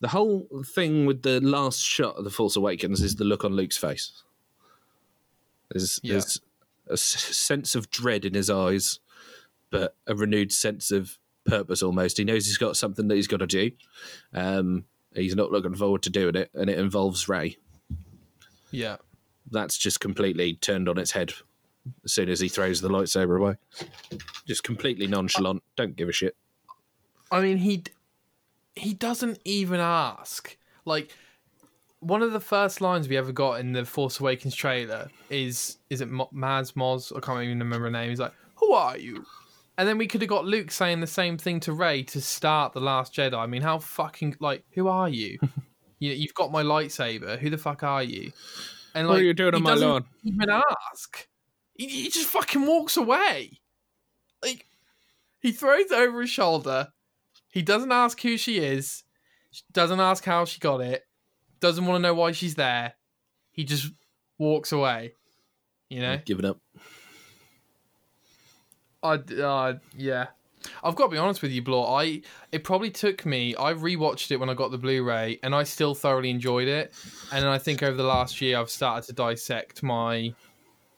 the 0.00 0.08
whole 0.08 0.46
thing 0.74 1.06
with 1.06 1.22
the 1.22 1.40
last 1.40 1.80
shot 1.80 2.16
of 2.16 2.24
the 2.24 2.30
Force 2.30 2.54
Awakens 2.56 3.00
is 3.02 3.16
the 3.16 3.24
look 3.24 3.44
on 3.44 3.52
Luke's 3.54 3.76
face. 3.76 4.22
There's, 5.70 5.98
Yeah. 6.02 6.12
there's 6.12 6.40
a 6.88 6.92
s- 6.92 7.36
sense 7.36 7.74
of 7.74 7.90
dread 7.90 8.24
in 8.24 8.34
his 8.34 8.48
eyes, 8.48 9.00
but 9.70 9.96
a 10.06 10.14
renewed 10.14 10.52
sense 10.52 10.90
of 10.90 11.18
purpose. 11.44 11.82
Almost, 11.82 12.18
he 12.18 12.24
knows 12.24 12.46
he's 12.46 12.58
got 12.58 12.76
something 12.76 13.08
that 13.08 13.16
he's 13.16 13.26
got 13.26 13.38
to 13.38 13.46
do. 13.46 13.70
Um, 14.32 14.84
he's 15.14 15.34
not 15.34 15.50
looking 15.50 15.74
forward 15.74 16.02
to 16.02 16.10
doing 16.10 16.36
it, 16.36 16.50
and 16.54 16.70
it 16.70 16.78
involves 16.78 17.28
Rey. 17.28 17.56
Yeah. 18.70 18.96
That's 19.50 19.76
just 19.78 19.98
completely 20.00 20.54
turned 20.54 20.88
on 20.88 20.98
its 20.98 21.10
head 21.12 21.32
as 22.04 22.12
soon 22.12 22.28
as 22.28 22.40
he 22.40 22.48
throws 22.48 22.80
the 22.80 22.88
lightsaber 22.88 23.38
away. 23.38 23.54
Just 24.46 24.62
completely 24.64 25.06
nonchalant. 25.06 25.62
Don't 25.76 25.96
give 25.96 26.08
a 26.08 26.12
shit. 26.12 26.36
I 27.30 27.40
mean, 27.40 27.58
he 27.58 27.84
he 28.74 28.94
doesn't 28.94 29.38
even 29.44 29.80
ask. 29.80 30.56
Like 30.84 31.14
one 32.00 32.22
of 32.22 32.32
the 32.32 32.40
first 32.40 32.80
lines 32.80 33.08
we 33.08 33.16
ever 33.16 33.32
got 33.32 33.60
in 33.60 33.72
the 33.72 33.84
Force 33.84 34.20
Awakens 34.20 34.54
trailer 34.54 35.10
is 35.30 35.78
is 35.90 36.00
it 36.00 36.08
Mo- 36.08 36.30
Maz 36.32 36.72
Moz? 36.74 37.14
I 37.16 37.20
can't 37.20 37.42
even 37.42 37.58
remember 37.58 37.86
her 37.86 37.90
name. 37.90 38.10
He's 38.10 38.20
like, 38.20 38.34
"Who 38.56 38.72
are 38.72 38.96
you?" 38.96 39.24
And 39.76 39.88
then 39.88 39.96
we 39.96 40.08
could 40.08 40.22
have 40.22 40.28
got 40.28 40.44
Luke 40.44 40.72
saying 40.72 41.00
the 41.00 41.06
same 41.06 41.38
thing 41.38 41.60
to 41.60 41.72
Rey 41.72 42.02
to 42.04 42.20
start 42.20 42.72
the 42.72 42.80
Last 42.80 43.14
Jedi. 43.14 43.38
I 43.38 43.46
mean, 43.46 43.62
how 43.62 43.78
fucking 43.78 44.36
like, 44.40 44.64
who 44.72 44.88
are 44.88 45.08
you? 45.08 45.38
you 46.00 46.12
you've 46.12 46.34
got 46.34 46.50
my 46.50 46.62
lightsaber. 46.62 47.38
Who 47.38 47.50
the 47.50 47.58
fuck 47.58 47.82
are 47.82 48.02
you? 48.02 48.32
And 48.94 49.06
like, 49.06 49.14
What 49.14 49.20
are 49.20 49.24
you 49.24 49.34
doing 49.34 49.54
on 49.54 49.62
my 49.62 49.74
lawn? 49.74 50.04
Even 50.24 50.50
ask. 50.50 51.28
He, 51.78 51.86
he 51.86 52.08
just 52.10 52.28
fucking 52.28 52.66
walks 52.66 52.98
away. 52.98 53.60
Like 54.42 54.66
he 55.40 55.52
throws 55.52 55.90
it 55.90 55.92
over 55.92 56.20
his 56.20 56.30
shoulder. 56.30 56.88
He 57.50 57.62
doesn't 57.62 57.92
ask 57.92 58.20
who 58.20 58.36
she 58.36 58.58
is. 58.58 59.04
Doesn't 59.72 60.00
ask 60.00 60.24
how 60.24 60.44
she 60.44 60.60
got 60.60 60.82
it. 60.82 61.04
Doesn't 61.60 61.86
want 61.86 61.96
to 61.96 62.02
know 62.02 62.14
why 62.14 62.32
she's 62.32 62.56
there. 62.56 62.94
He 63.50 63.64
just 63.64 63.92
walks 64.38 64.72
away. 64.72 65.14
You 65.88 66.02
know, 66.02 66.20
Giving 66.24 66.44
up. 66.44 66.58
I 69.02 69.14
uh, 69.14 69.74
yeah. 69.96 70.26
I've 70.82 70.96
got 70.96 71.04
to 71.04 71.12
be 71.12 71.18
honest 71.18 71.40
with 71.40 71.52
you, 71.52 71.62
Bloor. 71.62 72.00
I 72.00 72.22
it 72.50 72.64
probably 72.64 72.90
took 72.90 73.24
me. 73.24 73.54
I 73.56 73.72
rewatched 73.72 74.32
it 74.32 74.36
when 74.36 74.50
I 74.50 74.54
got 74.54 74.72
the 74.72 74.78
Blu-ray, 74.78 75.38
and 75.42 75.54
I 75.54 75.62
still 75.62 75.94
thoroughly 75.94 76.30
enjoyed 76.30 76.66
it. 76.66 76.92
And 77.32 77.46
I 77.46 77.58
think 77.58 77.82
over 77.82 77.96
the 77.96 78.02
last 78.02 78.40
year, 78.40 78.58
I've 78.58 78.68
started 78.68 79.06
to 79.06 79.12
dissect 79.12 79.82
my 79.84 80.34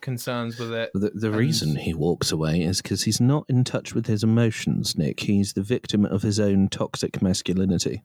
concerns 0.01 0.57
with 0.59 0.73
it. 0.73 0.91
The, 0.93 1.11
the 1.13 1.27
And- 1.27 1.35
reason 1.37 1.75
he 1.75 1.93
walks 1.93 2.31
away 2.31 2.61
is 2.61 2.81
because 2.81 3.03
he's 3.03 3.21
not 3.21 3.45
in 3.47 3.63
touch 3.63 3.93
with 3.93 4.07
his 4.07 4.23
emotions, 4.23 4.97
Nic. 4.97 5.21
He's 5.21 5.53
the 5.53 5.61
victim 5.63 6.05
of 6.05 6.21
his 6.21 6.39
own 6.39 6.67
toxic 6.69 7.21
masculinity. 7.21 8.03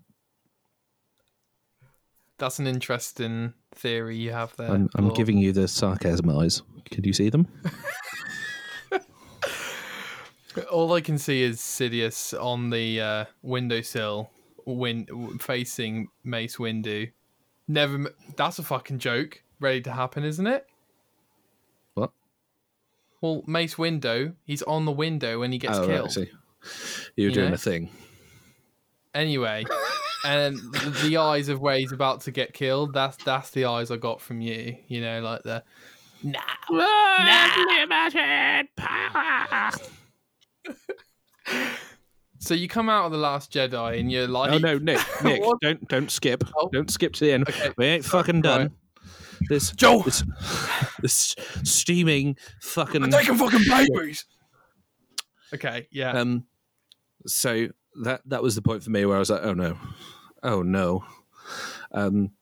That's 2.39 2.59
an 2.59 2.67
interesting 2.67 3.55
theory 3.75 4.17
you 4.17 4.33
have 4.33 4.55
there. 4.57 4.71
I'm, 4.71 4.91
I'm 4.95 5.09
giving 5.15 5.39
you 5.39 5.53
the 5.53 5.67
sarcasm 5.69 6.29
eyes. 6.31 6.63
Could 6.93 7.07
you 7.07 7.13
see 7.15 7.31
them? 7.31 7.49
All 10.71 10.93
I 10.95 11.01
can 11.03 11.19
see 11.19 11.43
is 11.43 11.59
Sidious 11.59 12.33
on 12.43 12.71
the 12.71 13.01
uh, 13.01 13.25
windowsill, 13.43 14.31
win- 14.65 15.39
facing 15.39 16.09
Mace 16.25 16.57
Windu. 16.57 17.11
Never. 17.69 17.95
m- 17.95 18.09
That's 18.37 18.59
a 18.59 18.63
fucking 18.63 18.99
joke. 18.99 19.43
Ready 19.61 19.83
to 19.83 19.93
happen, 19.93 20.25
isn't 20.25 20.47
it? 20.47 20.67
What? 23.27 23.45
Well, 23.45 23.45
Mace 23.47 23.75
Windu, 23.77 24.35
he's 24.45 24.63
on 24.63 24.85
the 24.85 24.93
window 24.93 25.41
when 25.41 25.53
he 25.53 25.59
gets 25.59 25.79
oh, 25.79 25.83
right, 25.83 25.89
killed. 25.89 26.13
see. 26.13 26.31
You're 27.17 27.29
You 27.29 27.35
doing 27.35 27.49
know? 27.49 27.55
a 27.55 27.59
thing. 27.59 27.91
Anyway, 29.15 29.65
and 30.25 30.57
the, 30.57 31.09
the 31.09 31.17
eyes 31.17 31.49
of 31.49 31.61
where 31.61 31.79
he's 31.79 31.93
about 31.93 32.23
to 32.23 32.31
get 32.31 32.53
killed. 32.53 32.93
That's 32.93 33.17
that's 33.25 33.51
the 33.51 33.67
eyes 33.67 33.91
I 33.91 33.97
got 33.97 34.21
from 34.21 34.41
you. 34.41 34.77
You 34.89 35.01
know, 35.01 35.21
like 35.21 35.43
the 35.43 35.63
nah, 36.23 36.41
Unlimited 36.69 38.69
power. 38.77 39.71
So 42.39 42.55
you 42.55 42.69
come 42.69 42.89
out 42.89 43.07
of 43.07 43.13
the 43.13 43.19
Last 43.19 43.53
Jedi 43.53 43.99
and 43.99 44.13
you're 44.13 44.25
oh, 44.25 44.27
like, 44.27 44.53
Oh 44.53 44.59
no, 44.59 44.79
Nic, 44.79 45.01
Nic, 45.25 45.43
don't 45.63 45.89
don't 45.89 46.11
skip. 46.11 46.45
Oh. 46.57 46.69
Don't 46.73 46.91
skip 46.91 47.15
to 47.15 47.25
the 47.25 47.33
end. 47.33 47.49
Okay. 47.49 47.71
We 47.77 47.87
ain't 47.87 48.05
fucking 48.05 48.43
done. 48.43 48.73
This 49.49 49.71
Joe! 49.73 50.03
this, 50.03 50.25
this 51.01 51.35
steaming 51.65 52.37
fucking 52.61 53.11
taking 53.11 53.37
fucking 53.37 53.63
babies. 53.69 54.25
Okay, 55.55 55.87
yeah. 55.91 56.13
Um, 56.13 56.45
so 57.27 57.69
that 58.03 58.23
that 58.27 58.43
was 58.43 58.55
the 58.55 58.63
point 58.63 58.83
for 58.83 58.91
me 58.91 59.05
where 59.05 59.17
I 59.17 59.21
was 59.21 59.31
like, 59.31 59.43
oh 59.43 59.55
no, 59.55 59.77
oh 60.43 60.63
no. 60.63 61.05
Um, 61.93 62.33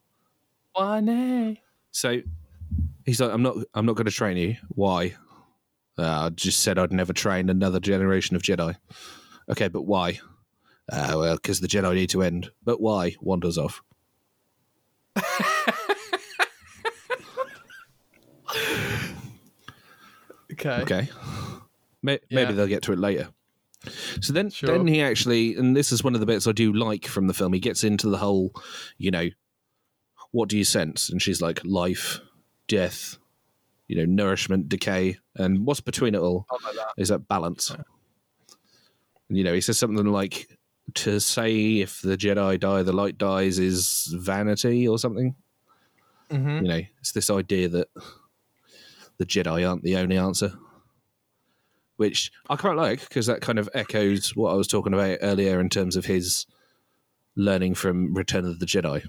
One 0.72 1.08
A. 1.08 1.60
so 1.90 2.20
he's 3.04 3.20
like, 3.20 3.32
I'm 3.32 3.42
not, 3.42 3.56
I'm 3.74 3.86
not 3.86 3.96
going 3.96 4.06
to 4.06 4.10
train 4.10 4.36
you. 4.36 4.56
Why? 4.68 5.14
Uh, 5.96 6.26
I 6.26 6.28
just 6.30 6.60
said 6.60 6.78
I'd 6.78 6.92
never 6.92 7.12
train 7.12 7.48
another 7.50 7.78
generation 7.78 8.34
of 8.34 8.42
Jedi. 8.42 8.74
Okay, 9.50 9.68
but 9.68 9.82
why? 9.82 10.18
Uh, 10.90 11.14
well, 11.16 11.36
because 11.36 11.60
the 11.60 11.68
Jedi 11.68 11.94
need 11.94 12.10
to 12.10 12.22
end. 12.22 12.50
But 12.64 12.80
why? 12.80 13.14
Wanders 13.20 13.58
off. 13.58 13.82
Okay. 20.54 20.82
Okay. 20.82 21.08
May- 22.02 22.20
Yeah. 22.28 22.44
Maybe 22.44 22.54
they'll 22.54 22.66
get 22.66 22.82
to 22.84 22.92
it 22.92 22.98
later. 22.98 23.28
So 24.20 24.32
then, 24.32 24.48
Sure. 24.50 24.70
then 24.76 24.86
he 24.86 25.02
actually, 25.02 25.56
and 25.56 25.76
this 25.76 25.92
is 25.92 26.02
one 26.02 26.14
of 26.14 26.20
the 26.20 26.26
bits 26.26 26.46
I 26.46 26.52
do 26.52 26.72
like 26.72 27.06
from 27.06 27.26
the 27.26 27.34
film. 27.34 27.52
He 27.52 27.60
gets 27.60 27.84
into 27.84 28.08
the 28.08 28.16
whole, 28.18 28.52
you 28.98 29.10
know, 29.10 29.28
what 30.30 30.48
do 30.48 30.56
you 30.56 30.64
sense? 30.64 31.10
And 31.10 31.20
she's 31.20 31.42
like, 31.42 31.60
life, 31.64 32.20
death, 32.66 33.18
you 33.86 33.96
know, 33.96 34.04
nourishment, 34.06 34.68
decay, 34.70 35.18
and 35.36 35.66
what's 35.66 35.80
between 35.80 36.14
it 36.14 36.20
all 36.20 36.46
I 36.50 36.54
like 36.66 36.76
that. 36.76 36.86
is 36.96 37.08
that 37.08 37.28
balance. 37.28 37.70
And 39.28 39.38
you 39.38 39.44
know, 39.44 39.52
he 39.54 39.60
says 39.60 39.78
something 39.78 40.06
like, 40.06 40.48
to 40.94 41.18
say 41.20 41.80
if 41.80 42.00
the 42.02 42.16
Jedi 42.16 42.58
die, 42.60 42.82
the 42.82 42.92
light 42.92 43.16
dies 43.18 43.58
is 43.58 44.14
vanity 44.18 44.86
or 44.88 44.98
something. 44.98 45.34
Mhm. 46.30 46.62
You 46.62 46.68
know, 46.68 46.80
it's 47.00 47.12
this 47.12 47.30
idea 47.30 47.68
that 47.68 47.88
the 49.18 49.26
Jedi 49.26 49.68
aren't 49.68 49.82
the 49.82 49.96
only 49.96 50.16
answer, 50.16 50.52
which 51.96 52.32
I 52.48 52.56
quite 52.56 52.76
like 52.76 53.00
because 53.00 53.26
that 53.26 53.40
kind 53.40 53.58
of 53.58 53.68
echoes 53.74 54.34
what 54.36 54.52
I 54.52 54.54
was 54.54 54.68
talking 54.68 54.94
about 54.94 55.18
earlier 55.22 55.60
in 55.60 55.68
terms 55.68 55.96
of 55.96 56.06
his 56.06 56.46
learning 57.36 57.74
from 57.74 58.14
Return 58.14 58.44
of 58.44 58.58
the 58.58 58.66
Jedi. 58.66 59.04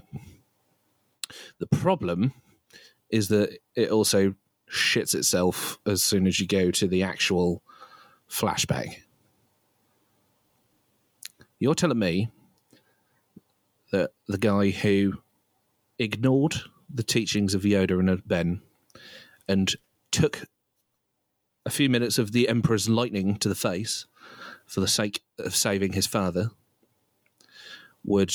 The 1.58 1.66
problem 1.66 2.32
is 3.10 3.28
that 3.28 3.58
it 3.74 3.90
also 3.90 4.34
shits 4.70 5.14
itself 5.14 5.78
as 5.86 6.02
soon 6.02 6.26
as 6.26 6.40
you 6.40 6.46
go 6.46 6.70
to 6.70 6.86
the 6.86 7.02
actual 7.02 7.62
flashback. 8.28 8.96
You're 11.58 11.74
telling 11.74 11.98
me 11.98 12.28
that 13.92 14.10
the 14.26 14.38
guy 14.38 14.70
who 14.70 15.14
ignored 15.98 16.56
the 16.92 17.02
teachings 17.02 17.54
of 17.54 17.62
Yoda 17.62 17.98
and 17.98 18.26
Ben 18.26 18.60
and 19.48 19.74
took 20.16 20.46
a 21.66 21.70
few 21.70 21.90
minutes 21.90 22.16
of 22.18 22.32
the 22.32 22.48
Emperor's 22.48 22.88
lightning 22.88 23.36
to 23.36 23.50
the 23.50 23.54
face 23.54 24.06
for 24.64 24.80
the 24.80 24.88
sake 24.88 25.20
of 25.38 25.54
saving 25.54 25.92
his 25.92 26.06
father 26.06 26.50
would 28.02 28.32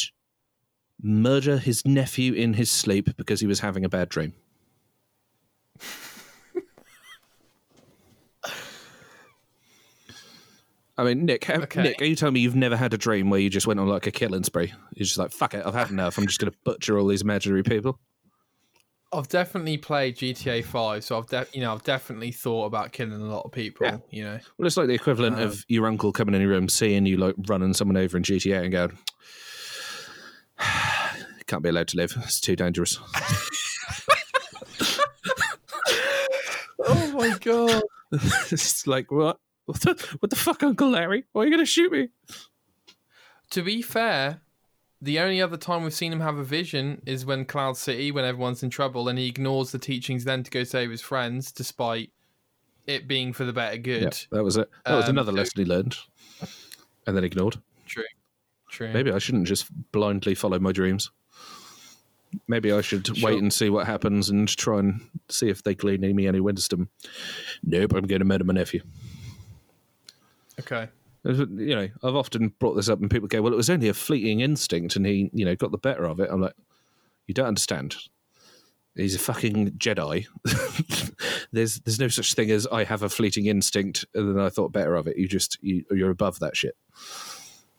murder 1.02 1.58
his 1.58 1.84
nephew 1.84 2.34
in 2.34 2.54
his 2.54 2.70
sleep 2.70 3.18
because 3.18 3.40
he 3.40 3.48
was 3.48 3.62
having 3.62 3.84
a 3.84 3.90
bad 3.90 4.10
dream. 4.10 4.34
I 10.98 11.04
mean, 11.04 11.26
Nic, 11.26 11.46
have, 11.46 11.64
Okay. 11.64 11.82
Nic, 11.82 12.00
are 12.00 12.06
you 12.06 12.16
telling 12.16 12.36
me 12.36 12.42
you've 12.42 12.56
never 12.56 12.78
had 12.78 12.94
a 12.94 12.98
dream 12.98 13.32
where 13.32 13.40
you 13.40 13.50
just 13.50 13.66
went 13.66 13.80
on 13.80 13.88
like 13.88 14.06
a 14.06 14.12
killing 14.12 14.44
spree? 14.44 14.72
You're 14.94 15.06
just 15.06 15.18
like, 15.18 15.32
fuck 15.32 15.56
it, 15.56 15.66
I've 15.66 15.74
had 15.74 15.90
enough. 15.90 16.20
I'm 16.20 16.28
just 16.28 16.40
going 16.40 16.52
to 16.52 16.58
butcher 16.64 17.00
all 17.00 17.08
these 17.08 17.24
imaginary 17.24 17.64
people. 17.64 17.98
I've 19.14 19.28
definitely 19.28 19.78
played 19.78 20.16
GTA 20.18 20.64
Five, 20.64 21.04
so 21.04 21.18
I've 21.18 21.28
de- 21.28 21.48
you 21.54 21.62
know 21.62 21.74
I've 21.74 21.84
definitely 21.84 22.32
thought 22.32 22.66
about 22.66 22.92
killing 22.94 23.14
a 23.22 23.26
lot 23.26 23.44
of 23.46 23.52
people. 23.52 23.86
Yeah. 23.86 23.98
You 24.10 24.24
know, 24.24 24.40
Well, 24.58 24.68
it's 24.68 24.78
like 24.78 24.88
the 24.88 24.94
equivalent 24.94 25.36
Um, 25.38 25.44
of 25.44 25.66
your 25.68 25.86
uncle 25.88 26.12
coming 26.12 26.34
in 26.36 26.42
your 26.42 26.52
room, 26.52 26.70
seeing 26.70 27.06
you 27.06 27.18
like 27.18 27.36
running 27.48 27.74
someone 27.74 27.98
over 27.98 28.16
in 28.18 28.24
GTA 28.24 28.64
and 28.64 28.72
going, 28.72 28.98
"Can't 31.48 31.62
be 31.64 31.70
allowed 31.70 31.90
to 31.90 31.98
live. 31.98 32.14
It's 32.24 32.40
too 32.40 32.56
dangerous." 32.56 32.98
oh 36.80 37.12
my 37.14 37.38
god. 37.40 37.84
it's 38.52 38.88
like 38.88 39.12
what? 39.12 39.40
What 39.66 39.82
the, 39.82 40.18
what 40.20 40.30
the 40.30 40.36
fuck, 40.36 40.64
Uncle 40.64 40.90
Larry? 40.90 41.24
Why 41.32 41.44
are 41.44 41.46
you 41.46 41.52
going 41.52 41.62
to 41.64 41.66
shoot 41.70 41.92
me? 41.92 42.10
To 43.52 43.62
be 43.62 43.82
fair, 43.82 44.42
the 45.02 45.20
only 45.20 45.42
other 45.42 45.58
time 45.58 45.84
we've 45.84 45.94
seen 45.94 46.12
him 46.14 46.20
have 46.22 46.38
a 46.38 46.44
vision 46.44 47.02
is 47.06 47.26
when 47.26 47.46
Cloud 47.46 47.76
City, 47.78 48.12
when 48.12 48.24
everyone's 48.26 48.62
in 48.64 48.70
trouble, 48.70 49.10
and 49.10 49.18
he 49.18 49.28
ignores 49.28 49.72
the 49.72 49.80
teachings 49.80 50.24
then 50.26 50.44
to 50.44 50.52
go 50.52 50.64
save 50.64 50.92
his 50.92 51.02
friends, 51.02 51.52
despite 51.52 52.12
it 52.88 53.08
being 53.08 53.34
for 53.34 53.44
the 53.46 53.54
better 53.54 53.78
good. 53.78 54.18
That 54.32 54.44
was 54.44 54.58
it. 54.58 54.70
That 54.86 54.96
was 54.96 55.06
Um, 55.06 55.12
another 55.12 55.32
so- 55.32 55.38
lesson 55.38 55.60
he 55.64 55.66
learned, 55.66 55.98
and 57.08 57.16
then 57.18 57.24
ignored. 57.24 57.58
True. 57.88 58.04
True. 58.70 58.92
Maybe 58.94 59.12
I 59.12 59.18
shouldn't 59.20 59.48
just 59.48 59.66
blindly 59.92 60.34
follow 60.36 60.58
my 60.60 60.72
dreams. 60.72 61.12
Maybe 62.48 62.72
I 62.72 62.80
should 62.82 63.06
Sure. 63.08 63.30
wait 63.30 63.40
and 63.40 63.52
see 63.52 63.70
what 63.70 63.86
happens 63.88 64.30
and 64.30 64.48
try 64.48 64.80
and 64.80 65.02
see 65.30 65.50
if 65.50 65.62
they 65.64 65.76
glean 65.76 66.00
me 66.16 66.28
any 66.28 66.40
wisdom. 66.40 66.90
Nope, 67.64 67.92
I'm 67.94 68.08
going 68.08 68.20
to 68.20 68.26
murder 68.26 68.46
my 68.46 68.54
nephew. 68.54 68.82
Okay. 70.60 70.88
You 71.24 71.76
know, 71.76 71.88
I've 72.04 72.16
often 72.16 72.54
brought 72.60 72.74
this 72.74 72.90
up, 72.90 73.00
and 73.00 73.10
people 73.12 73.28
go, 73.28 73.42
"Well, 73.42 73.54
it 73.54 73.58
was 73.58 73.70
only 73.70 73.90
a 73.90 73.94
fleeting 73.94 74.40
instinct, 74.40 74.96
and 74.96 75.06
he, 75.06 75.30
you 75.34 75.46
know, 75.46 75.56
got 75.56 75.72
the 75.72 75.78
better 75.78 76.06
of 76.06 76.20
it." 76.20 76.30
I'm 76.32 76.42
like, 76.42 76.56
"You 77.28 77.34
don't 77.34 77.48
understand. 77.48 77.96
He's 78.96 79.16
a 79.16 79.20
fucking 79.20 79.72
Jedi. 79.72 80.26
there's 81.52 81.80
there's 81.82 82.00
no 82.00 82.08
such 82.08 82.34
thing 82.34 82.52
as 82.52 82.68
I 82.68 82.84
have 82.84 83.04
a 83.04 83.10
fleeting 83.10 83.46
instinct, 83.46 84.06
and 84.14 84.36
then 84.36 84.44
I 84.44 84.50
thought 84.50 84.72
better 84.72 84.96
of 84.96 85.08
it. 85.08 85.18
You 85.18 85.28
just 85.28 85.58
you, 85.62 85.86
you're 85.92 86.10
above 86.10 86.40
that 86.40 86.58
shit 86.58 86.76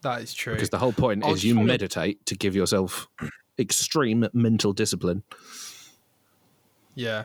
That 0.02 0.23
is 0.23 0.32
true. 0.32 0.55
because 0.55 0.70
the 0.70 0.78
whole 0.78 0.93
point 0.93 1.27
is 1.27 1.44
you 1.44 1.59
meditate 1.60 2.24
to 2.27 2.36
give 2.36 2.55
yourself 2.55 3.09
extreme 3.59 4.27
mental 4.32 4.73
discipline. 4.73 5.23
Yeah. 6.94 7.24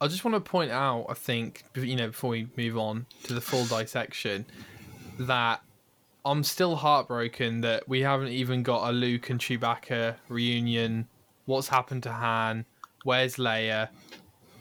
I 0.00 0.06
just 0.06 0.24
want 0.24 0.36
to 0.36 0.40
point 0.40 0.70
out, 0.70 1.06
I 1.08 1.14
think, 1.14 1.64
you 1.74 1.96
know, 1.96 2.08
before 2.08 2.30
we 2.30 2.48
move 2.56 2.78
on 2.78 3.06
to 3.24 3.34
the 3.34 3.40
full 3.40 3.64
dissection, 3.64 4.46
that 5.18 5.62
I'm 6.24 6.44
still 6.44 6.76
heartbroken 6.76 7.60
that 7.62 7.88
we 7.88 8.00
haven't 8.00 8.28
even 8.28 8.62
got 8.62 8.88
a 8.88 8.92
Luke 8.92 9.30
and 9.30 9.40
Chewbacca 9.40 10.16
reunion. 10.28 11.08
What's 11.46 11.68
happened 11.68 12.02
to 12.04 12.12
Han? 12.12 12.66
Where's 13.04 13.36
Leia? 13.36 13.88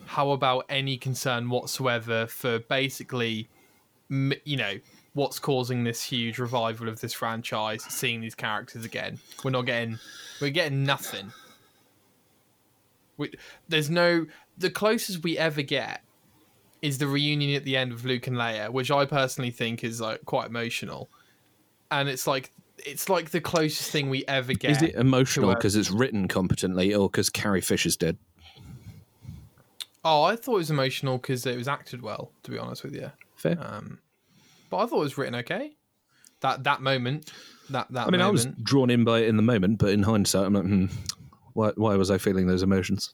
How 0.05 0.31
about 0.31 0.65
any 0.69 0.97
concern 0.97 1.49
whatsoever 1.49 2.27
for 2.27 2.59
basically, 2.59 3.49
you 4.09 4.57
know, 4.57 4.75
what's 5.13 5.39
causing 5.39 5.84
this 5.84 6.03
huge 6.03 6.39
revival 6.39 6.88
of 6.88 7.01
this 7.01 7.13
franchise? 7.13 7.84
Seeing 7.89 8.21
these 8.21 8.35
characters 8.35 8.85
again, 8.85 9.19
we're 9.43 9.51
not 9.51 9.65
getting, 9.65 9.99
we're 10.39 10.51
getting 10.51 10.84
nothing. 10.84 11.34
We, 13.17 13.34
there's 13.67 13.89
no 13.89 14.27
the 14.57 14.69
closest 14.69 15.23
we 15.23 15.38
ever 15.38 15.61
get 15.61 16.03
is 16.81 16.97
the 16.97 17.07
reunion 17.07 17.55
at 17.55 17.63
the 17.63 17.75
end 17.75 17.91
of 17.91 18.05
Luke 18.05 18.27
and 18.27 18.37
Leia, 18.37 18.69
which 18.69 18.91
I 18.91 19.05
personally 19.05 19.51
think 19.51 19.83
is 19.83 19.99
like 19.99 20.25
quite 20.25 20.47
emotional, 20.47 21.09
and 21.91 22.09
it's 22.09 22.27
like 22.27 22.51
it's 22.85 23.09
like 23.09 23.31
the 23.31 23.41
closest 23.41 23.91
thing 23.91 24.09
we 24.09 24.23
ever 24.27 24.53
get. 24.53 24.71
Is 24.71 24.81
it 24.81 24.95
emotional 24.95 25.53
because 25.53 25.75
it's 25.75 25.91
written 25.91 26.27
competently, 26.27 26.93
or 26.93 27.09
because 27.09 27.29
Carrie 27.29 27.61
Fisher's 27.61 27.97
dead? 27.97 28.17
Oh, 30.05 30.23
I 30.23 30.35
thought 30.35 30.55
it 30.55 30.57
was 30.57 30.71
emotional 30.71 31.17
because 31.17 31.45
it 31.45 31.57
was 31.57 31.67
acted 31.67 32.01
well. 32.01 32.31
To 32.43 32.51
be 32.51 32.57
honest 32.57 32.83
with 32.83 32.95
you, 32.95 33.11
Fair. 33.35 33.57
um, 33.59 33.99
but 34.69 34.77
I 34.77 34.85
thought 34.85 34.97
it 34.97 35.03
was 35.03 35.17
written 35.17 35.35
okay. 35.35 35.75
That 36.41 36.63
that 36.65 36.81
moment, 36.81 37.31
that 37.71 37.87
that 37.91 38.07
I 38.07 38.11
mean, 38.11 38.21
I 38.21 38.29
was 38.29 38.45
drawn 38.45 38.89
in 38.89 39.03
by 39.03 39.19
it 39.19 39.27
in 39.27 39.37
the 39.37 39.43
moment, 39.43 39.79
but 39.79 39.89
in 39.89 40.03
hindsight, 40.03 40.45
I'm 40.45 40.53
like, 40.53 40.63
hmm, 40.63 40.85
why, 41.53 41.71
why 41.75 41.95
was 41.95 42.11
I 42.11 42.19
feeling 42.19 42.45
those 42.45 42.61
emotions? 42.61 43.13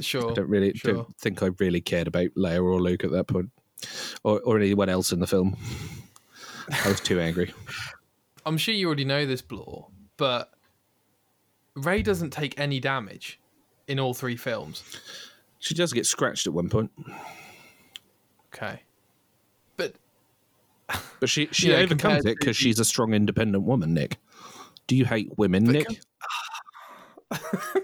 Sure. 0.00 0.30
I 0.30 0.34
don't 0.34 0.48
really 0.48 0.72
sure. 0.74 0.94
don't 0.94 1.16
think 1.18 1.42
I 1.42 1.50
really 1.58 1.80
cared 1.80 2.06
about 2.08 2.28
Leia 2.36 2.62
or 2.62 2.80
Luke 2.80 3.04
at 3.04 3.10
that 3.12 3.26
point, 3.26 3.50
or 4.24 4.40
or 4.40 4.58
anyone 4.58 4.88
else 4.88 5.12
in 5.12 5.20
the 5.20 5.26
film. 5.26 5.56
I 6.84 6.88
was 6.88 7.00
too 7.00 7.18
angry. 7.20 7.52
I'm 8.46 8.56
sure 8.56 8.74
you 8.74 8.86
already 8.86 9.04
know 9.04 9.26
this, 9.26 9.42
Bloor, 9.42 9.88
but 10.16 10.52
Rey 11.74 12.02
doesn't 12.02 12.30
take 12.30 12.58
any 12.58 12.80
damage 12.80 13.38
in 13.86 14.00
all 14.00 14.14
three 14.14 14.36
films. 14.36 14.82
She 15.58 15.74
does 15.74 15.92
get 15.92 16.06
scratched 16.06 16.46
at 16.46 16.52
one 16.54 16.68
point, 16.70 16.90
Okay, 18.54 18.82
but 19.76 19.94
but 21.20 21.28
she 21.28 21.48
she 21.52 21.68
Yeah, 21.70 21.76
overcomes 21.78 22.00
compared 22.00 22.26
it 22.26 22.38
because 22.38 22.56
to- 22.56 22.62
she's 22.62 22.78
a 22.78 22.84
strong, 22.84 23.12
independent 23.14 23.64
woman. 23.64 23.92
Nic, 23.94 24.16
do 24.86 24.96
you 24.96 25.04
hate 25.04 25.36
women, 25.36 25.64
Nic? 25.64 25.86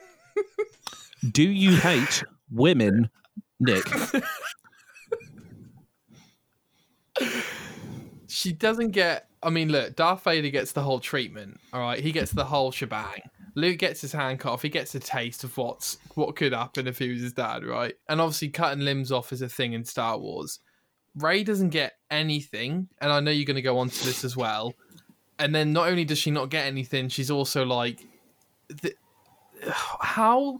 do 1.32 1.42
you 1.42 1.76
hate 1.76 2.24
women, 2.50 3.10
Nic? 3.60 3.86
she 8.28 8.52
doesn't 8.52 8.90
get. 8.90 9.28
I 9.42 9.50
mean, 9.50 9.70
look, 9.70 9.96
Darth 9.96 10.24
Vader 10.24 10.48
gets 10.50 10.72
the 10.72 10.82
whole 10.82 11.00
treatment. 11.00 11.60
All 11.72 11.80
right, 11.80 12.00
he 12.00 12.12
gets 12.12 12.32
the 12.32 12.44
whole 12.44 12.70
shebang. 12.70 13.22
Luke 13.54 13.78
gets 13.78 14.02
his 14.02 14.12
hand 14.12 14.38
cut 14.38 14.52
off. 14.52 14.62
He 14.62 14.68
gets 14.68 14.94
a 14.94 15.00
taste 15.00 15.42
of 15.44 15.56
what's 15.56 15.98
what 16.14 16.36
could 16.36 16.52
happen 16.52 16.86
if 16.86 16.98
he 16.98 17.10
was 17.10 17.22
his 17.22 17.32
dad, 17.32 17.64
right? 17.64 17.94
And 18.08 18.20
obviously, 18.20 18.48
cutting 18.48 18.84
limbs 18.84 19.10
off 19.10 19.32
is 19.32 19.42
a 19.42 19.48
thing 19.48 19.72
in 19.72 19.84
Star 19.84 20.18
Wars. 20.18 20.60
Rey 21.16 21.42
doesn't 21.42 21.70
get 21.70 21.94
anything, 22.10 22.88
and 23.00 23.10
I 23.10 23.20
know 23.20 23.30
you're 23.30 23.46
going 23.46 23.56
to 23.56 23.62
go 23.62 23.78
on 23.78 23.88
to 23.88 24.04
this 24.04 24.24
as 24.24 24.36
well. 24.36 24.74
And 25.38 25.54
then 25.54 25.72
not 25.72 25.88
only 25.88 26.04
does 26.04 26.18
she 26.18 26.30
not 26.30 26.50
get 26.50 26.66
anything, 26.66 27.08
she's 27.08 27.30
also 27.30 27.64
like, 27.64 28.04
th- 28.82 28.96
how 30.00 30.58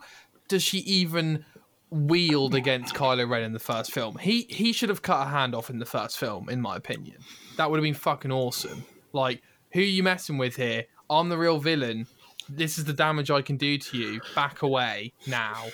does 0.48 0.62
she 0.62 0.78
even 0.78 1.44
wield 1.90 2.54
against 2.54 2.94
Kylo 2.94 3.28
Ren 3.28 3.42
in 3.42 3.52
the 3.52 3.58
first 3.58 3.92
film? 3.92 4.18
He 4.18 4.42
he 4.48 4.72
should 4.72 4.88
have 4.88 5.02
cut 5.02 5.24
her 5.24 5.30
hand 5.30 5.54
off 5.54 5.70
in 5.70 5.78
the 5.78 5.86
first 5.86 6.18
film, 6.18 6.48
in 6.48 6.60
my 6.60 6.76
opinion. 6.76 7.18
That 7.56 7.70
would 7.70 7.78
have 7.78 7.84
been 7.84 7.94
fucking 7.94 8.32
awesome. 8.32 8.84
Like, 9.12 9.42
who 9.72 9.80
are 9.80 9.84
you 9.84 10.02
messing 10.02 10.38
with 10.38 10.56
here? 10.56 10.84
I'm 11.08 11.28
the 11.28 11.38
real 11.38 11.58
villain. 11.58 12.06
This 12.48 12.78
is 12.78 12.84
the 12.84 12.92
damage 12.92 13.30
I 13.30 13.42
can 13.42 13.56
do 13.56 13.78
to 13.78 13.96
you. 13.96 14.20
Back 14.34 14.62
away 14.62 15.12
now. 15.26 15.64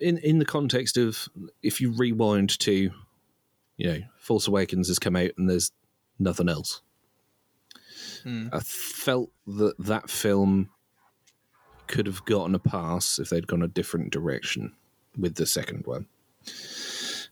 in 0.00 0.18
in 0.18 0.38
the 0.38 0.44
context 0.44 0.96
of 0.96 1.28
if 1.62 1.80
you 1.80 1.92
rewind 1.92 2.58
to, 2.60 2.90
you 3.76 3.86
know, 3.86 3.98
Force 4.18 4.46
Awakens 4.46 4.88
has 4.88 4.98
come 4.98 5.16
out 5.16 5.30
and 5.36 5.48
there's 5.48 5.72
nothing 6.18 6.48
else. 6.48 6.82
Hmm. 8.22 8.48
I 8.52 8.60
felt 8.60 9.30
that 9.46 9.74
that 9.78 10.10
film 10.10 10.70
could 11.90 12.06
have 12.06 12.24
gotten 12.24 12.54
a 12.54 12.58
pass 12.60 13.18
if 13.18 13.28
they'd 13.28 13.48
gone 13.48 13.62
a 13.62 13.68
different 13.68 14.12
direction 14.12 14.72
with 15.18 15.34
the 15.34 15.44
second 15.44 15.86
one. 15.86 16.06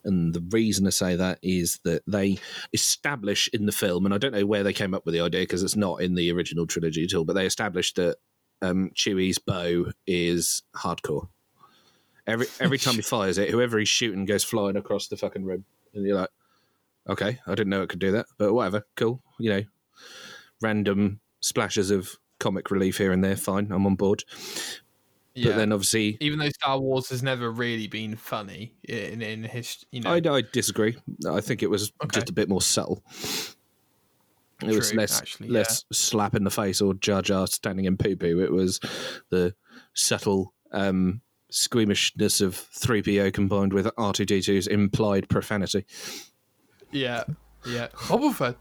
And 0.05 0.35
the 0.35 0.45
reason 0.51 0.87
I 0.87 0.91
say 0.91 1.17
that 1.17 1.39
is 1.43 1.79
that 1.85 2.03
they 2.07 2.39
establish 2.73 3.49
in 3.53 3.67
the 3.67 3.73
film, 3.73 4.05
and 4.05 4.13
I 4.13 4.19
don't 4.19 4.35
know 4.35 4.47
where 4.47 4.63
they 4.63 4.73
came 4.73 4.95
up 4.95 5.05
with 5.07 5.15
the 5.15 5.21
idea 5.21 5.43
because 5.43 5.63
it's 5.63 5.77
not 5.77 6.03
in 6.03 6.15
the 6.15 6.33
original 6.33 6.67
trilogy 6.67 7.05
at 7.05 7.15
all, 7.15 7.25
but 7.25 7.35
they 7.35 7.47
established 7.47 7.97
that 7.97 8.17
um, 8.61 8.91
Chewie's 8.95 9.39
bow 9.39 9.87
is 10.07 10.63
hardcore. 10.77 11.29
Every 12.27 12.47
every 12.61 12.79
time 12.79 12.95
he 12.95 13.03
fires 13.17 13.39
it, 13.39 13.51
whoever 13.51 13.79
he's 13.79 13.89
shooting 13.89 14.25
goes 14.25 14.45
flying 14.45 14.77
across 14.77 15.09
the 15.09 15.17
fucking 15.17 15.45
room, 15.45 15.65
and 15.95 16.05
you're 16.07 16.17
like, 16.17 16.31
okay, 17.09 17.39
I 17.47 17.51
didn't 17.51 17.71
know 17.71 17.83
it 17.83 17.89
could 17.89 18.01
do 18.01 18.13
that, 18.13 18.27
but 18.39 18.53
whatever, 18.53 18.87
cool. 18.97 19.23
You 19.39 19.51
know, 19.51 19.63
random 20.61 21.21
splashes 21.41 21.91
of 21.91 22.17
comic 22.39 22.71
relief 22.71 22.99
here 22.99 23.13
and 23.13 23.23
there, 23.25 23.37
fine, 23.37 23.71
I'm 23.73 23.87
on 23.87 23.95
board. 23.97 24.25
Yeah. 25.35 25.51
But 25.51 25.57
then 25.59 25.73
obviously, 25.73 26.17
even 26.21 26.39
though 26.41 26.49
Star 26.49 26.79
Wars 26.81 27.11
has 27.11 27.23
never 27.23 27.51
really 27.51 27.87
been 27.87 28.17
funny 28.17 28.75
in 28.89 29.23
in 29.23 29.45
his, 29.45 29.85
you 29.93 30.01
know, 30.01 30.11
I, 30.13 30.21
I 30.37 30.43
disagree. 30.53 30.97
I 31.29 31.41
think 31.41 31.63
it 31.63 31.71
was 31.71 31.93
Okay. 32.03 32.15
just 32.19 32.29
a 32.29 32.33
bit 32.33 32.49
more 32.49 32.61
subtle. 32.63 33.05
It 34.61 34.75
was 34.75 34.93
less 34.93 35.21
actually, 35.21 35.49
less 35.51 35.85
slap 35.93 36.35
in 36.35 36.43
the 36.43 36.51
face 36.51 36.81
or 36.81 36.95
Jar 36.95 37.23
Jar 37.23 37.47
standing 37.47 37.85
in 37.85 37.97
poo 37.97 38.17
poo. 38.17 38.41
It 38.41 38.51
was 38.51 38.81
the 39.31 39.55
subtle 39.95 40.53
um, 40.73 41.21
squeamishness 41.51 42.41
of 42.41 42.57
three 42.57 43.01
PO 43.01 43.31
combined 43.31 43.73
with 43.73 43.89
R 43.97 44.13
two 44.13 44.25
D 44.25 44.41
2s 44.41 44.67
implied 44.67 45.29
profanity. 45.29 45.87
yeah, 46.91 47.23
yeah. 47.65 47.87
Boba 48.09 48.35
Fett, 48.35 48.57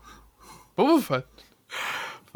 Boba 0.78 1.02
Fett. 1.02 1.26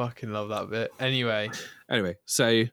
Fucking 0.08 0.32
love 0.32 0.50
that 0.50 0.70
bit. 0.70 0.92
Anyway, 1.00 1.50
Anyway, 1.90 2.16
so 2.26 2.64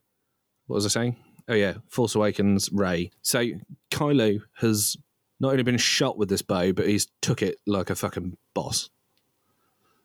what 0.67 0.75
was 0.75 0.87
I 0.87 0.89
saying? 0.89 1.17
Oh 1.49 1.55
yeah, 1.55 1.75
Force 1.89 2.15
Awakens, 2.15 2.71
Rey. 2.73 3.11
So 3.23 3.45
Kylo 3.91 4.41
has 4.57 4.97
not 5.41 5.51
only 5.53 5.63
been 5.63 5.77
shot 5.79 6.19
with 6.19 6.29
this 6.29 6.43
bow, 6.43 6.73
but 6.73 6.87
he's 6.89 7.07
took 7.23 7.43
it 7.43 7.59
like 7.67 7.91
a 7.91 7.95
fucking 7.95 8.37
boss. 8.55 8.91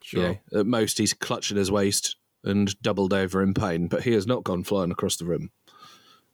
sure. 0.02 0.20
You 0.22 0.38
know, 0.52 0.60
at 0.60 0.66
most, 0.66 0.98
he's 0.98 1.12
clutching 1.14 1.56
his 1.56 1.70
waist 1.70 2.16
and 2.44 2.80
doubled 2.82 3.12
over 3.14 3.42
in 3.42 3.54
pain, 3.54 3.88
but 3.88 4.02
he 4.04 4.12
has 4.12 4.26
not 4.26 4.44
gone 4.44 4.64
flying 4.64 4.90
across 4.90 5.16
the 5.16 5.24
room. 5.24 5.50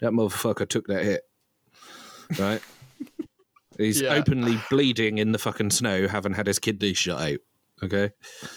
That 0.00 0.10
motherfucker 0.12 0.68
took 0.68 0.86
that 0.88 1.04
hit. 1.04 1.22
Right? 2.38 2.60
he's 3.78 4.00
Yeah. 4.00 4.14
openly 4.14 4.60
bleeding 4.70 5.18
in 5.18 5.32
the 5.32 5.38
fucking 5.38 5.70
snow, 5.70 6.08
having 6.08 6.34
had 6.34 6.46
his 6.46 6.58
kidney 6.58 6.94
shot 6.94 7.20
out. 7.22 7.38
Okay? 7.82 8.10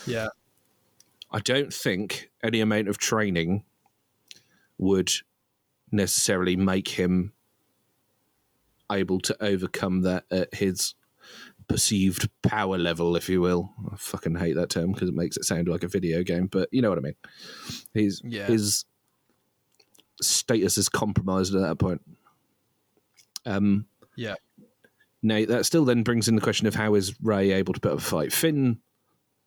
Yeah, 0.07 0.27
I 1.33 1.39
don't 1.39 1.73
think 1.73 2.29
any 2.43 2.59
amount 2.61 2.87
of 2.87 2.99
training 2.99 3.63
would 4.77 5.11
necessarily 5.91 6.55
make 6.55 6.87
him 6.87 7.33
able 8.91 9.19
to 9.21 9.43
overcome 9.43 10.01
that 10.01 10.25
at 10.29 10.53
his 10.53 10.93
perceived 11.67 12.29
power 12.43 12.77
level, 12.77 13.15
if 13.15 13.29
you 13.29 13.41
will. 13.41 13.73
I 13.91 13.95
fucking 13.95 14.35
hate 14.35 14.53
that 14.53 14.69
term 14.69 14.91
because 14.91 15.09
it 15.09 15.15
makes 15.15 15.35
it 15.35 15.45
sound 15.45 15.67
like 15.67 15.83
a 15.83 15.87
video 15.87 16.21
game, 16.21 16.47
but 16.47 16.69
you 16.71 16.81
know 16.81 16.89
what 16.89 16.99
I 16.99 17.01
mean. 17.01 17.15
He's 17.93 18.21
Yeah. 18.23 18.45
his 18.45 18.85
status 20.21 20.77
is 20.77 20.89
compromised 20.89 21.55
at 21.55 21.61
that 21.61 21.79
point. 21.79 22.01
Um, 23.45 23.87
yeah, 24.15 24.35
now 25.23 25.43
that 25.45 25.65
still 25.65 25.85
then 25.85 26.03
brings 26.03 26.27
in 26.27 26.35
the 26.35 26.41
question 26.41 26.67
of 26.67 26.75
how 26.75 26.93
is 26.93 27.15
Rey 27.21 27.51
able 27.51 27.73
to 27.73 27.79
put 27.79 27.93
up 27.93 27.97
a 27.97 28.01
fight? 28.01 28.31
Finn 28.31 28.79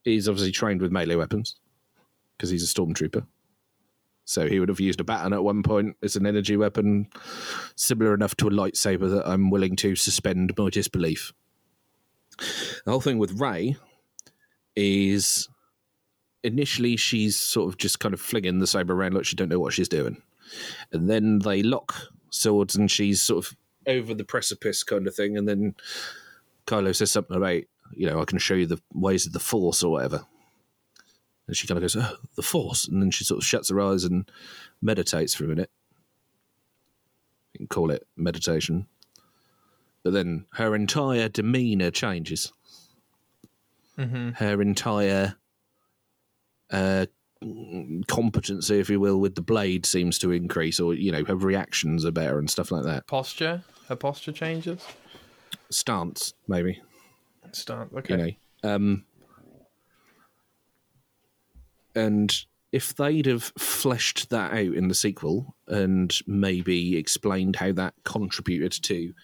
is 0.04 0.28
obviously 0.28 0.52
trained 0.52 0.82
with 0.82 0.90
melee 0.90 1.14
weapons 1.14 1.56
because 2.36 2.50
he's 2.50 2.62
a 2.62 2.74
stormtrooper. 2.74 3.26
So 4.24 4.48
he 4.48 4.58
would 4.58 4.68
have 4.68 4.80
used 4.80 5.00
a 5.00 5.04
baton 5.04 5.32
at 5.32 5.44
one 5.44 5.62
point 5.62 5.96
as 6.02 6.16
an 6.16 6.26
energy 6.26 6.56
weapon, 6.56 7.08
similar 7.76 8.12
enough 8.12 8.34
to 8.36 8.48
a 8.48 8.50
lightsaber 8.50 9.08
that 9.10 9.26
I'm 9.26 9.50
willing 9.50 9.76
to 9.76 9.94
suspend 9.94 10.52
my 10.58 10.68
disbelief. 10.68 11.32
The 12.38 12.90
whole 12.90 13.00
thing 13.00 13.18
with 13.18 13.40
Rey 13.40 13.76
is 14.74 15.48
initially 16.42 16.96
she's 16.96 17.36
sort 17.36 17.68
of 17.68 17.78
just 17.78 18.00
kind 18.00 18.12
of 18.12 18.20
flinging 18.20 18.58
the 18.58 18.66
saber 18.66 18.94
around 18.94 19.14
like 19.14 19.24
she 19.24 19.36
don't 19.36 19.48
know 19.48 19.60
what 19.60 19.72
she's 19.72 19.88
doing, 19.88 20.20
and 20.92 21.08
then 21.08 21.38
they 21.38 21.62
lock 21.62 21.94
swords 22.30 22.74
and 22.74 22.90
she's 22.90 23.22
sort 23.22 23.46
of 23.46 23.56
over 23.86 24.12
the 24.12 24.24
precipice 24.24 24.82
kind 24.82 25.06
of 25.06 25.14
thing, 25.14 25.36
and 25.36 25.48
then 25.48 25.76
Kylo 26.66 26.94
says 26.94 27.12
something 27.12 27.36
about 27.36 27.62
you 27.92 28.08
know 28.08 28.20
I 28.20 28.24
can 28.24 28.38
show 28.38 28.54
you 28.54 28.66
the 28.66 28.80
ways 28.92 29.24
of 29.24 29.32
the 29.32 29.38
Force 29.38 29.84
or 29.84 29.92
whatever. 29.92 30.26
And 31.46 31.56
she 31.56 31.66
kind 31.66 31.78
of 31.78 31.82
goes, 31.82 31.96
oh, 31.96 32.16
the 32.34 32.42
Force. 32.42 32.88
And 32.88 33.00
then 33.00 33.10
she 33.10 33.24
sort 33.24 33.38
of 33.38 33.44
shuts 33.46 33.70
her 33.70 33.80
eyes 33.80 34.04
and 34.04 34.28
meditates 34.82 35.34
for 35.34 35.44
a 35.44 35.48
minute. 35.48 35.70
You 37.54 37.58
can 37.58 37.66
call 37.68 37.90
it 37.90 38.06
meditation. 38.16 38.86
But 40.02 40.12
then 40.12 40.46
her 40.54 40.74
entire 40.74 41.28
demeanor 41.28 41.90
changes. 41.90 42.52
hmm 43.96 44.30
Her 44.30 44.60
entire 44.60 45.36
uh, 46.70 47.06
competency, 48.08 48.78
if 48.78 48.90
you 48.90 48.98
will, 49.00 49.18
with 49.20 49.34
the 49.36 49.42
blade 49.42 49.86
seems 49.86 50.18
to 50.20 50.32
increase, 50.32 50.80
or, 50.80 50.94
you 50.94 51.12
know, 51.12 51.24
her 51.24 51.36
reactions 51.36 52.04
are 52.04 52.10
better 52.12 52.38
and 52.38 52.50
stuff 52.50 52.70
like 52.70 52.84
that. 52.84 53.06
posture. 53.06 53.62
Her 53.88 53.96
posture 53.96 54.32
changes. 54.32 54.84
Stance, 55.70 56.34
maybe. 56.48 56.80
Stance, 57.52 57.92
Okay. 57.96 58.14
you 58.14 58.36
know. 58.64 58.74
Um, 58.74 59.04
and 61.96 62.32
if 62.72 62.94
they'd 62.94 63.26
have 63.26 63.52
fleshed 63.58 64.30
that 64.30 64.52
out 64.52 64.74
in 64.74 64.88
the 64.88 64.94
sequel 64.94 65.56
and 65.66 66.14
maybe 66.26 66.96
explained 66.96 67.56
how 67.56 67.72
that 67.72 67.94
contributed 68.04 68.72
to 68.84 69.14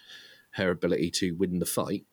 her 0.53 0.71
ability 0.71 1.11
to 1.11 1.33
win 1.33 1.59
the 1.59 1.67
fight, 1.67 2.05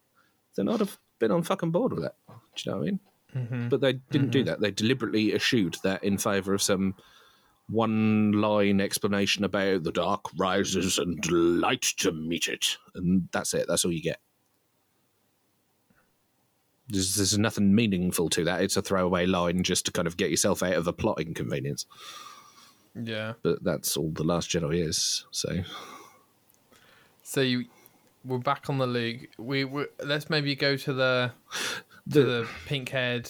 then 0.55 0.67
I'd 0.67 0.79
have 0.81 0.99
been 1.19 1.31
on 1.31 1.43
fucking 1.43 1.71
board 1.71 1.93
with 1.93 2.03
it. 2.05 2.13
Do 2.27 2.33
you 2.57 2.71
know 2.71 2.77
what 2.77 2.83
I 2.83 2.91
mean? 2.91 2.99
Mhm. 3.35 3.69
But 3.69 3.81
they 3.81 3.93
didn't 3.93 4.31
do 4.31 4.43
that. 4.45 4.59
They 4.59 4.71
deliberately 4.71 5.33
eschewed 5.33 5.77
that 5.83 6.03
in 6.03 6.17
favour 6.17 6.53
of 6.53 6.61
some 6.61 6.95
one 7.67 8.31
line 8.31 8.81
explanation 8.81 9.43
about 9.43 9.83
the 9.83 9.91
dark 9.91 10.25
rises 10.35 10.97
and 10.97 11.23
light 11.31 11.83
to 11.97 12.11
meet 12.11 12.47
it. 12.47 12.77
And 12.95 13.29
that's 13.31 13.53
it. 13.53 13.67
That's 13.67 13.85
all 13.85 13.91
you 13.91 14.01
get. 14.01 14.19
There's, 16.89 17.15
there's 17.15 17.37
nothing 17.37 17.73
meaningful 17.75 18.29
to 18.29 18.43
that. 18.45 18.61
It's 18.61 18.75
a 18.75 18.81
throwaway 18.81 19.25
line 19.25 19.63
just 19.63 19.85
to 19.85 19.91
kind 19.91 20.07
of 20.07 20.17
get 20.17 20.31
yourself 20.31 20.63
out 20.63 20.73
of 20.73 20.87
a 20.87 20.93
plot 20.93 21.21
inconvenience. 21.21 21.85
Yeah. 22.95 23.33
But 23.43 23.63
that's 23.63 23.95
all 23.95 24.09
The 24.09 24.23
Last 24.23 24.49
Jedi 24.49 24.85
is. 24.87 25.25
So, 25.31 25.59
So 27.23 27.41
you, 27.41 27.65
we're 28.25 28.39
back 28.39 28.69
on 28.69 28.77
the 28.79 28.87
Luke. 28.87 29.29
We 29.37 29.65
let's 30.03 30.29
maybe 30.29 30.55
go 30.55 30.75
to 30.77 30.93
the 30.93 31.31
to 32.11 32.23
the, 32.23 32.23
the 32.23 32.47
pink 32.65 32.89
haired. 32.89 33.29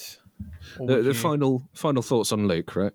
the, 0.78 1.02
the 1.02 1.14
final 1.14 1.68
final 1.74 2.02
thoughts 2.02 2.32
on 2.32 2.48
Luke, 2.48 2.74
right? 2.74 2.92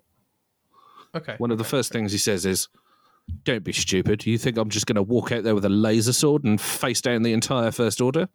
Okay. 1.14 1.36
One 1.38 1.50
of 1.50 1.58
the 1.58 1.64
first 1.64 1.92
things 1.92 2.12
he 2.12 2.18
says 2.18 2.44
is, 2.44 2.68
Don't 3.44 3.64
be 3.64 3.72
stupid. 3.72 4.26
You 4.26 4.36
think 4.36 4.58
I'm 4.58 4.68
just 4.68 4.86
going 4.86 4.96
to 4.96 5.02
walk 5.02 5.32
out 5.32 5.44
there 5.44 5.54
with 5.54 5.64
a 5.64 5.70
laser 5.70 6.12
sword 6.12 6.44
and 6.44 6.60
face 6.60 7.00
down 7.00 7.22
the 7.22 7.32
entire 7.32 7.70
First 7.70 8.00
Order? 8.00 8.28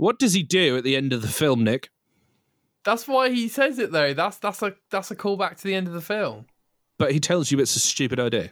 What 0.00 0.18
does 0.18 0.32
he 0.32 0.42
do 0.42 0.78
at 0.78 0.84
the 0.84 0.96
end 0.96 1.12
of 1.12 1.20
the 1.20 1.28
film, 1.28 1.62
Nic? 1.62 1.90
That's 2.84 3.06
why 3.06 3.28
he 3.28 3.48
says 3.48 3.78
it 3.78 3.92
though. 3.92 4.14
That's 4.14 4.38
that's 4.38 4.62
a 4.62 4.74
that's 4.90 5.10
a 5.10 5.14
callback 5.14 5.58
to 5.58 5.64
the 5.64 5.74
end 5.74 5.88
of 5.88 5.92
the 5.92 6.00
film. 6.00 6.46
But 6.96 7.12
he 7.12 7.20
tells 7.20 7.50
you 7.50 7.60
it's 7.60 7.76
a 7.76 7.80
stupid 7.80 8.18
idea. 8.18 8.50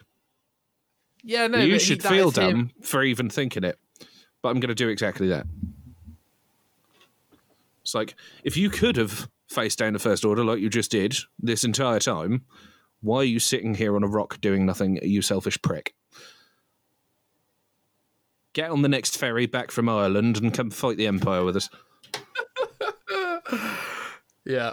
Yeah, 1.24 1.46
no. 1.46 1.58
you 1.58 1.72
but 1.72 1.80
he- 1.80 1.86
should 1.86 2.02
feel 2.02 2.28
is 2.28 2.36
him. 2.36 2.50
dumb 2.50 2.70
for 2.82 3.02
even 3.02 3.30
thinking 3.30 3.64
it. 3.64 3.78
But 4.42 4.50
I'm 4.50 4.60
going 4.60 4.68
to 4.68 4.74
do 4.74 4.88
exactly 4.88 5.28
that. 5.28 5.46
It's 7.80 7.94
like, 7.94 8.14
if 8.44 8.54
you 8.56 8.68
could 8.68 8.96
have 8.96 9.28
faced 9.48 9.78
down 9.78 9.94
the 9.94 9.98
First 9.98 10.26
Order 10.26 10.44
like 10.44 10.60
you 10.60 10.68
just 10.68 10.90
did 10.90 11.16
this 11.38 11.64
entire 11.64 11.98
time, 11.98 12.44
why 13.00 13.20
are 13.20 13.24
you 13.24 13.40
sitting 13.40 13.74
here 13.74 13.96
on 13.96 14.04
a 14.04 14.06
rock 14.06 14.38
doing 14.42 14.66
nothing, 14.66 14.98
you 15.02 15.22
selfish 15.22 15.60
prick? 15.62 15.94
Get 18.58 18.70
on 18.72 18.82
the 18.82 18.88
next 18.88 19.16
ferry 19.16 19.46
back 19.46 19.70
from 19.70 19.88
Ireland 19.88 20.36
and 20.38 20.52
come 20.52 20.70
fight 20.70 20.96
the 20.96 21.06
Empire 21.06 21.44
with 21.44 21.54
us. 21.54 21.70
Yeah. 24.44 24.72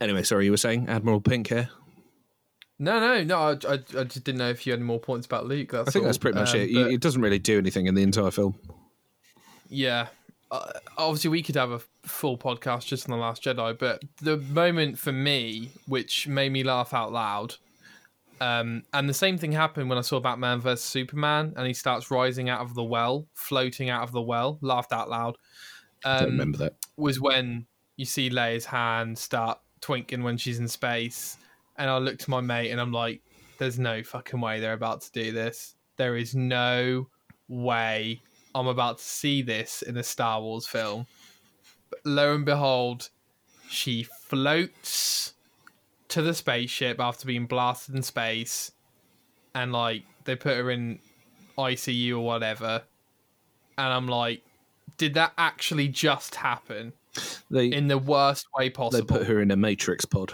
Anyway, 0.00 0.22
sorry, 0.22 0.46
you 0.46 0.50
were 0.52 0.56
saying 0.56 0.88
Admiral 0.88 1.20
Pink 1.20 1.48
here. 1.48 1.68
No, 2.78 2.98
no, 2.98 3.22
no. 3.24 3.36
I, 3.38 3.50
I, 3.68 3.74
I 3.98 4.04
just 4.04 4.24
didn't 4.24 4.38
know 4.38 4.48
if 4.48 4.66
you 4.66 4.72
had 4.72 4.78
any 4.78 4.86
more 4.86 5.00
points 5.00 5.26
about 5.26 5.46
Luke. 5.46 5.70
That's 5.72 5.88
I 5.88 5.92
think 5.92 6.02
all. 6.04 6.06
that's 6.06 6.16
pretty 6.18 6.38
much 6.38 6.54
Um, 6.54 6.60
it. 6.60 6.72
but- 6.72 6.92
It 6.92 7.00
doesn't 7.02 7.20
really 7.20 7.38
do 7.38 7.58
anything 7.58 7.86
in 7.86 7.94
the 7.94 8.02
entire 8.02 8.30
film. 8.30 8.54
Yeah. 9.68 10.06
Uh, 10.50 10.70
obviously, 10.96 11.28
we 11.30 11.42
could 11.42 11.56
have 11.56 11.72
a 11.72 11.80
full 12.04 12.38
podcast 12.38 12.86
just 12.86 13.06
on 13.06 13.10
The 13.18 13.20
Last 13.22 13.42
Jedi, 13.44 13.78
but 13.78 14.02
the 14.22 14.38
moment 14.38 14.98
for 14.98 15.12
me, 15.12 15.72
which 15.86 16.26
made 16.26 16.52
me 16.52 16.62
laugh 16.62 16.94
out 16.94 17.12
loud, 17.12 17.56
um, 18.40 18.82
and 18.92 19.08
the 19.08 19.14
same 19.14 19.38
thing 19.38 19.52
happened 19.52 19.88
when 19.88 19.98
I 19.98 20.02
saw 20.02 20.20
Batman 20.20 20.60
vs. 20.60 20.84
Superman, 20.84 21.54
and 21.56 21.66
he 21.66 21.74
starts 21.74 22.10
rising 22.10 22.48
out 22.48 22.60
of 22.60 22.74
the 22.74 22.84
well, 22.84 23.26
floating 23.34 23.90
out 23.90 24.02
of 24.02 24.12
the 24.12 24.22
well, 24.22 24.58
laughed 24.62 24.92
out 24.92 25.10
loud, 25.10 25.36
um, 26.04 26.24
remember 26.26 26.58
that. 26.58 26.74
was 26.96 27.20
when 27.20 27.66
you 27.96 28.04
see 28.04 28.30
Leia's 28.30 28.64
hand 28.64 29.18
start 29.18 29.58
twinkling 29.80 30.22
when 30.22 30.36
she's 30.36 30.58
in 30.58 30.68
space. 30.68 31.36
And 31.76 31.88
I 31.90 31.98
look 31.98 32.18
to 32.18 32.30
my 32.30 32.40
mate 32.40 32.70
and 32.70 32.80
I'm 32.80 32.92
like, 32.92 33.22
there's 33.58 33.78
no 33.78 34.02
fucking 34.02 34.40
way 34.40 34.60
they're 34.60 34.72
about 34.72 35.02
to 35.02 35.12
do 35.12 35.32
this. 35.32 35.74
There 35.96 36.16
is 36.16 36.34
no 36.34 37.08
way 37.48 38.22
I'm 38.54 38.66
about 38.66 38.98
to 38.98 39.04
see 39.04 39.42
this 39.42 39.82
in 39.82 39.96
a 39.96 40.02
Star 40.02 40.40
Wars 40.40 40.66
film. 40.66 41.06
But 41.90 42.00
lo 42.04 42.34
and 42.34 42.44
behold, 42.44 43.10
she 43.68 44.04
floats 44.04 45.34
to 46.10 46.22
the 46.22 46.34
spaceship 46.34 47.00
after 47.00 47.26
being 47.26 47.46
blasted 47.46 47.94
in 47.94 48.02
space. 48.02 48.72
And 49.54 49.72
like, 49.72 50.04
they 50.24 50.36
put 50.36 50.56
her 50.56 50.70
in 50.70 51.00
ICU 51.58 52.12
or 52.12 52.20
whatever. 52.20 52.82
And 53.78 53.92
I'm 53.92 54.06
like, 54.06 54.42
did 54.98 55.14
that 55.14 55.32
actually 55.38 55.88
just 55.88 56.34
happen 56.34 56.92
They 57.50 57.66
in 57.68 57.88
the 57.88 57.98
worst 57.98 58.46
way 58.56 58.70
possible. 58.70 59.06
they 59.06 59.18
put 59.18 59.26
her 59.26 59.40
in 59.40 59.50
a 59.50 59.56
Matrix 59.56 60.04
pod. 60.04 60.32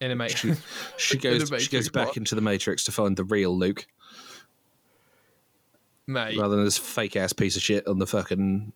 in 0.00 0.10
a 0.10 0.16
matrix. 0.16 0.60
She 0.98 1.16
In 1.16 1.20
goes 1.22 1.48
the 1.50 1.58
she 1.58 1.70
goes 1.70 1.88
back 1.88 2.08
pod. 2.08 2.16
into 2.18 2.34
the 2.34 2.40
Matrix 2.40 2.84
to 2.84 2.92
find 2.92 3.16
the 3.16 3.24
real 3.24 3.56
Luke, 3.56 3.86
Mate, 6.06 6.36
rather 6.38 6.56
than 6.56 6.64
this 6.64 6.76
fake 6.78 7.16
ass 7.16 7.32
piece 7.32 7.56
of 7.56 7.62
shit 7.62 7.86
on 7.86 7.98
the 7.98 8.06
fucking 8.06 8.72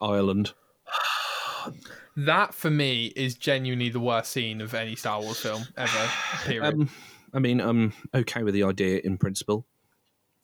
island. 0.00 0.52
that 2.16 2.54
for 2.54 2.70
me 2.70 3.06
is 3.16 3.34
genuinely 3.34 3.88
the 3.88 4.00
worst 4.00 4.32
scene 4.32 4.60
of 4.60 4.74
any 4.74 4.96
Star 4.96 5.20
Wars 5.20 5.40
film 5.40 5.64
ever. 5.76 6.10
Period. 6.44 6.74
Um, 6.74 6.90
I 7.34 7.38
mean, 7.38 7.60
I'm 7.60 7.92
okay 8.14 8.42
with 8.42 8.54
the 8.54 8.64
idea 8.64 9.00
in 9.04 9.18
principle, 9.18 9.66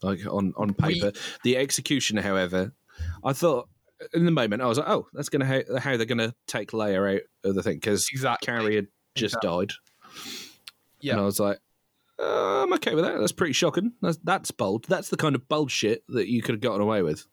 like 0.02 0.20
on 0.26 0.52
on 0.56 0.74
paper. 0.74 1.12
the 1.44 1.56
execution, 1.56 2.16
however, 2.18 2.72
I 3.24 3.32
thought 3.32 3.68
in 4.12 4.24
the 4.24 4.30
moment 4.30 4.62
I 4.62 4.66
was 4.66 4.78
like, 4.78 4.88
oh, 4.88 5.06
that's 5.12 5.28
gonna 5.28 5.46
how, 5.46 5.78
how 5.78 5.96
they're 5.96 6.06
gonna 6.06 6.34
take 6.46 6.72
Leia 6.72 7.16
out 7.16 7.22
of 7.44 7.54
the 7.54 7.62
thing 7.62 7.76
because 7.76 8.08
Exactly. 8.12 8.46
Carrie 8.46 8.76
had 8.76 8.88
just 9.14 9.36
died, 9.40 9.72
yeah, 11.00 11.12
and 11.12 11.20
I 11.20 11.24
was 11.24 11.40
like. 11.40 11.58
Uh, 12.18 12.62
I'm 12.62 12.72
okay 12.74 12.94
with 12.94 13.04
that. 13.04 13.18
That's 13.18 13.32
pretty 13.32 13.54
shocking. 13.54 13.94
That's, 14.00 14.18
that's 14.18 14.52
bold. 14.52 14.84
That's 14.84 15.08
the 15.08 15.16
kind 15.16 15.34
of 15.34 15.48
bold 15.48 15.72
shit 15.72 16.04
that 16.08 16.28
you 16.28 16.40
could 16.40 16.54
have 16.54 16.60
gotten 16.60 16.80
away 16.80 17.02
with. 17.02 17.26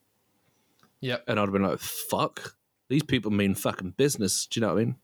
Yep. 1.01 1.25
And 1.27 1.39
I'd 1.39 1.43
have 1.43 1.51
been 1.53 1.61
like, 1.61 1.77
fuck. 1.79 2.55
These 2.89 3.03
people 3.03 3.31
mean 3.31 3.55
fucking 3.55 3.91
business. 3.91 4.47
Do 4.47 4.59
you 4.59 4.65
know 4.65 4.73
what 4.73 4.81
I 4.81 4.83
mean? 4.83 4.95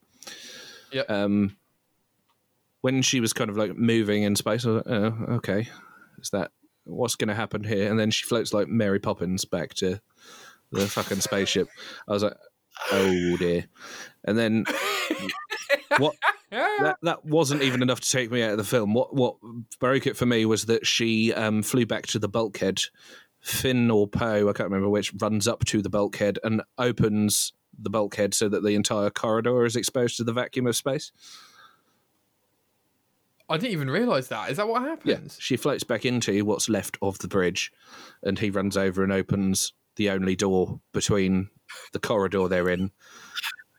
Yep. 0.92 1.10
Um, 1.10 1.58
when 2.82 3.02
she 3.02 3.20
was 3.20 3.34
kind 3.34 3.50
of 3.50 3.58
like 3.58 3.78
moving 3.78 4.24
in 4.24 4.36
space, 4.36 4.66
I 4.66 4.70
was 4.70 4.84
like, 4.86 4.96
oh, 4.96 5.26
okay. 5.36 5.70
Is 6.20 6.32
that 6.32 6.52
what's 6.84 7.16
going 7.16 7.30
to 7.30 7.36
happen 7.36 7.64
here? 7.64 7.90
And 7.90 8.00
then 8.00 8.12
she 8.12 8.26
floats 8.26 8.54
like 8.54 8.68
Mary 8.68 9.00
Poppins 9.00 9.46
back 9.46 9.74
to 9.76 10.00
the 10.72 10.88
fucking 10.88 11.22
spaceship. 11.22 11.68
I 12.08 12.14
was 12.14 12.24
like, 12.24 12.38
oh 12.92 13.38
dear. 13.38 13.66
And 14.24 14.38
then 14.38 14.66
what? 15.98 16.16
That 16.52 16.98
that 17.02 17.26
wasn't 17.26 17.64
even 17.64 17.82
enough 17.82 18.00
to 18.02 18.10
take 18.10 18.32
me 18.32 18.42
out 18.42 18.52
of 18.52 18.58
the 18.58 18.64
film. 18.64 18.94
What 18.94 19.14
what 19.14 19.36
broke 19.80 20.08
it 20.08 20.16
for 20.16 20.26
me 20.26 20.46
was 20.46 20.66
that 20.68 20.86
she 20.86 21.34
um, 21.34 21.64
flew 21.64 21.86
back 21.86 22.08
to 22.08 22.20
the 22.20 22.30
bulkhead. 22.30 22.82
Finn 23.42 23.92
or 23.92 24.08
Poe, 24.08 24.50
I 24.50 24.54
can't 24.54 24.70
remember 24.72 24.90
which, 24.90 25.14
runs 25.20 25.48
up 25.48 25.66
to 25.66 25.82
the 25.82 25.90
bulkhead 25.90 26.40
and 26.44 26.64
opens 26.80 27.54
the 27.78 27.90
bulkhead 27.90 28.34
so 28.34 28.50
that 28.50 28.64
the 28.64 28.76
entire 28.76 29.10
corridor 29.10 29.66
is 29.66 29.76
exposed 29.76 30.18
to 30.18 30.24
the 30.24 30.34
vacuum 30.34 30.68
of 30.68 30.76
space. 30.76 31.12
I 33.48 33.58
didn't 33.58 33.74
even 33.74 33.90
realize 33.90 34.30
that. 34.30 34.50
Is 34.50 34.58
that 34.58 34.68
what 34.68 34.82
happens? 34.82 35.36
Yeah. 35.36 35.40
She 35.40 35.56
floats 35.58 35.84
back 35.84 36.06
into 36.06 36.44
what's 36.46 36.68
left 36.68 36.98
of 37.02 37.20
the 37.20 37.28
bridge, 37.28 37.72
and 38.24 38.40
he 38.40 38.50
runs 38.50 38.76
over 38.76 39.04
and 39.04 39.12
opens 39.12 39.74
the 39.98 40.10
only 40.10 40.36
door 40.36 40.80
between 40.94 41.50
the 41.94 42.00
corridor 42.00 42.48
they're 42.48 42.70
in 42.70 42.92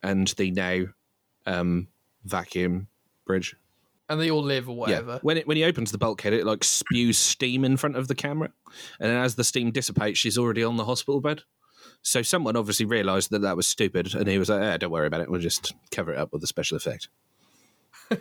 and 0.03 0.29
the 0.29 0.51
now 0.53 0.85
um, 1.47 1.89
vacuum 2.25 2.89
bridge. 3.27 3.57
And 4.09 4.21
they 4.21 4.31
all 4.31 4.43
live 4.43 4.69
or 4.69 4.77
whatever. 4.77 5.15
Yeah. 5.15 5.19
When 5.23 5.37
it 5.37 5.49
when 5.49 5.57
he 5.57 5.65
opens 5.65 5.91
the 5.91 5.99
bulkhead, 5.99 6.33
it 6.33 6.47
like 6.47 6.63
spews 6.63 7.19
steam 7.19 7.65
in 7.65 7.77
front 7.77 7.97
of 7.97 8.07
the 8.07 8.15
camera, 8.15 8.53
and 9.01 9.11
then 9.11 9.17
as 9.17 9.35
the 9.35 9.43
steam 9.43 9.73
dissipates, 9.73 10.19
she's 10.19 10.39
already 10.39 10.63
on 10.63 10.77
the 10.77 10.85
hospital 10.85 11.21
bed. 11.21 11.43
So 12.03 12.23
someone 12.23 12.57
obviously 12.57 12.87
realised 12.87 13.31
that 13.31 13.43
that 13.43 13.57
was 13.57 13.67
stupid, 13.67 14.15
and 14.15 14.29
he 14.29 14.39
was 14.39 14.49
like, 14.49 14.63
eh, 14.63 14.77
"Don't 14.77 14.91
worry 14.93 15.07
about 15.09 15.21
it. 15.23 15.31
We'll 15.31 15.41
just 15.41 15.75
cover 15.91 16.13
it 16.13 16.19
up 16.19 16.33
with 16.33 16.43
a 16.45 16.47
special 16.47 16.77
effect." 16.77 17.09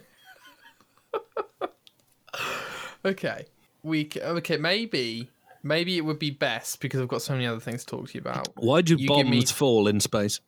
Okay. 3.06 3.46
We 3.84 4.10
okay. 4.18 4.58
Maybe 4.58 5.30
maybe 5.62 5.96
it 5.98 6.02
would 6.02 6.18
be 6.18 6.32
best 6.32 6.82
because 6.82 7.00
I've 7.02 7.08
got 7.08 7.22
so 7.22 7.34
many 7.34 7.46
other 7.46 7.60
things 7.60 7.86
to 7.86 7.98
talk 7.98 8.08
to 8.10 8.14
you 8.16 8.20
about. 8.22 8.50
Why 8.56 8.82
do 8.82 8.96
You 8.96 9.08
bombs 9.08 9.30
me- 9.30 9.46
fall 9.46 9.88
in 9.88 10.00
space? 10.00 10.40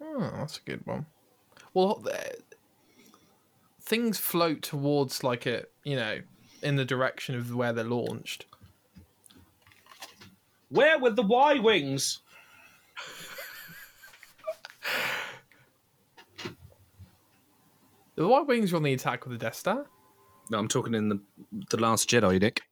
Oh, 0.00 0.30
that's 0.38 0.56
a 0.56 0.62
good 0.62 0.86
one. 0.86 1.04
Well, 1.74 1.96
th- 1.96 2.40
things 3.82 4.16
float 4.18 4.62
towards 4.62 5.22
like 5.22 5.44
a 5.44 5.64
you 5.84 5.96
know 5.96 6.20
in 6.62 6.76
the 6.76 6.84
direction 6.86 7.34
of 7.34 7.54
where 7.54 7.74
they're 7.74 7.84
launched. 7.84 8.46
Where 10.68 10.98
were 10.98 11.10
the 11.10 11.22
Y 11.22 11.58
wings? 11.60 12.20
The 18.16 18.26
Y 18.26 18.40
wings 18.42 18.72
were 18.72 18.78
on 18.78 18.82
the 18.82 18.94
attack 18.94 19.26
with 19.26 19.38
the 19.38 19.44
Death 19.44 19.54
Star. 19.54 19.86
No, 20.50 20.58
I'm 20.58 20.68
talking 20.68 20.94
in 20.94 21.08
the 21.08 21.20
the 21.70 21.76
Last 21.76 22.08
Jedi, 22.08 22.40
Nic. 22.40 22.62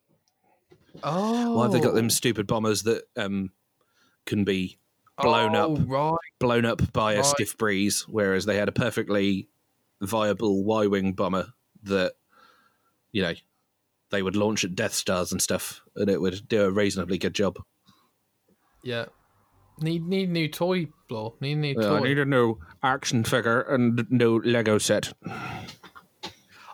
Oh, 1.03 1.57
Why 1.57 1.65
have 1.65 1.73
they 1.73 1.81
got 1.81 1.95
them 1.95 2.09
stupid 2.09 2.47
bombers 2.47 2.85
that 2.85 3.03
um, 3.17 3.51
can 4.27 4.45
be 4.45 4.79
blown 5.21 5.55
oh, 5.55 5.75
up 5.75 5.81
Right. 5.87 6.19
blown 6.39 6.65
up 6.65 6.93
by 6.93 7.15
a 7.15 7.25
stiff 7.25 7.59
breeze, 7.59 8.07
whereas 8.09 8.45
they 8.45 8.57
had 8.57 8.69
a 8.69 8.73
perfectly 8.73 9.49
viable 10.01 10.65
Y 10.65 10.87
wing 10.87 11.13
bomber 11.13 11.53
that, 11.83 12.15
you 13.13 13.23
know, 13.23 13.35
they 14.11 14.23
would 14.23 14.37
launch 14.37 14.65
at 14.65 14.75
Death 14.75 14.95
Stars 14.95 15.33
and 15.33 15.43
stuff, 15.43 15.83
and 15.97 16.09
it 16.09 16.21
would 16.21 16.49
do 16.49 16.63
a 16.65 16.71
reasonably 16.71 17.19
good 17.19 17.35
job. 17.35 17.59
Yeah. 18.85 19.07
Need 19.81 20.07
need 20.07 20.31
new 20.31 20.47
toy, 20.47 20.89
Bloor. 21.09 21.35
Need 21.41 21.53
a 21.53 21.57
new 21.57 21.75
Uh, 21.81 21.95
I 21.95 22.01
need 22.01 22.19
a 22.19 22.25
new 22.25 22.59
action 22.83 23.25
figure 23.25 23.63
and 23.63 24.07
new 24.11 24.41
Lego 24.43 24.79
set. 24.79 25.13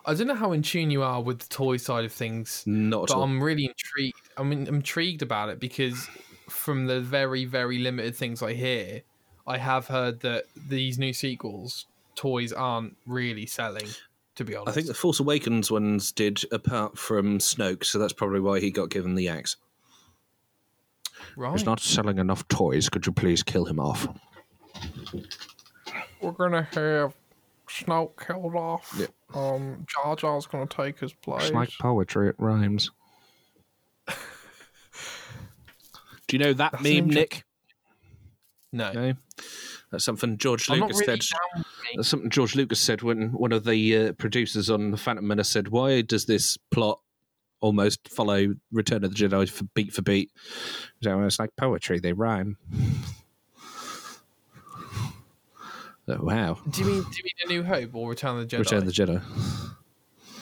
I 0.03 0.13
don't 0.13 0.27
know 0.27 0.35
how 0.35 0.51
in 0.51 0.61
tune 0.61 0.91
you 0.91 1.03
are 1.03 1.21
with 1.21 1.39
the 1.39 1.49
toy 1.49 1.77
side 1.77 2.05
of 2.05 2.11
things, 2.11 2.63
Not 2.65 3.03
at 3.03 3.07
but 3.09 3.17
all. 3.17 3.23
I'm 3.23 3.41
really 3.41 3.65
intrigued. 3.65 4.29
I 4.37 4.43
mean, 4.43 4.67
I'm 4.67 4.75
intrigued 4.75 5.21
about 5.21 5.49
it 5.49 5.59
because 5.59 6.07
from 6.49 6.87
the 6.87 7.01
very, 7.01 7.45
very 7.45 7.77
limited 7.77 8.15
things 8.15 8.41
I 8.41 8.53
hear, 8.53 9.01
I 9.47 9.57
have 9.57 9.87
heard 9.87 10.21
that 10.21 10.45
these 10.55 10.97
new 10.97 11.13
sequels 11.13 11.85
toys 12.15 12.51
aren't 12.51 12.97
really 13.05 13.45
selling. 13.45 13.87
To 14.35 14.45
be 14.45 14.55
honest, 14.55 14.69
I 14.69 14.71
think 14.71 14.87
the 14.87 14.93
Force 14.93 15.19
Awakens 15.19 15.69
ones 15.69 16.11
did, 16.11 16.41
apart 16.51 16.97
from 16.97 17.39
Snoke, 17.39 17.83
so 17.83 17.99
that's 17.99 18.13
probably 18.13 18.39
why 18.39 18.59
he 18.59 18.71
got 18.71 18.89
given 18.89 19.15
the 19.15 19.27
axe. 19.27 19.57
Right. 21.35 21.51
He's 21.51 21.65
not 21.65 21.79
selling 21.79 22.17
enough 22.17 22.47
toys. 22.47 22.89
Could 22.89 23.05
you 23.05 23.11
please 23.11 23.43
kill 23.43 23.65
him 23.65 23.79
off? 23.79 24.07
We're 26.21 26.31
gonna 26.31 26.67
have 26.73 27.15
Snoke 27.67 28.25
killed 28.25 28.55
off. 28.55 28.93
Yeah. 28.97 29.07
Um, 29.33 29.85
Jar 29.87 30.15
Jar's 30.15 30.45
gonna 30.45 30.67
take 30.67 30.99
his 30.99 31.13
place. 31.13 31.45
It's 31.45 31.53
like 31.53 31.69
poetry, 31.79 32.29
it 32.29 32.35
rhymes. 32.37 32.91
Do 36.27 36.37
you 36.37 36.39
know 36.39 36.53
that 36.53 36.71
That's 36.73 36.83
meme, 36.83 37.09
Nick? 37.09 37.43
no, 38.71 38.91
No. 38.93 39.13
That's 39.91 40.05
something 40.05 40.37
George 40.37 40.69
I'm 40.69 40.79
Lucas 40.79 41.01
really 41.01 41.19
said. 41.19 41.37
down. 41.55 41.65
That's 41.95 42.07
something 42.07 42.29
George 42.29 42.55
Lucas 42.55 42.79
said 42.79 43.01
when 43.01 43.33
one 43.33 43.51
of 43.51 43.65
the 43.65 43.97
uh, 43.97 44.11
producers 44.13 44.69
on 44.69 44.91
The 44.91 44.97
Phantom 44.97 45.27
Menace 45.27 45.49
said, 45.49 45.67
"Why 45.67 45.99
does 46.01 46.25
this 46.25 46.57
plot 46.71 47.01
almost 47.61 48.07
follow 48.09 48.55
Return 48.71 49.03
of 49.03 49.15
the 49.15 49.17
Jedi 49.27 49.49
for 49.49 49.63
beat 49.73 49.93
for 49.93 50.01
beat?" 50.01 50.31
So 51.01 51.21
it's 51.23 51.39
like 51.39 51.55
poetry; 51.55 51.99
they 51.99 52.13
rhyme. 52.13 52.57
Oh, 56.07 56.17
wow! 56.19 56.57
Do 56.69 56.81
you 56.81 56.87
mean 56.87 57.03
do 57.03 57.17
you 57.17 57.23
mean 57.23 57.33
A 57.45 57.47
New 57.47 57.63
Hope 57.63 57.95
or 57.95 58.09
Return 58.09 58.39
of 58.39 58.49
the 58.49 58.55
Jedi? 58.55 58.59
Return 58.59 58.79
of 58.79 58.85
the 58.85 58.91
Jedi. 58.91 59.21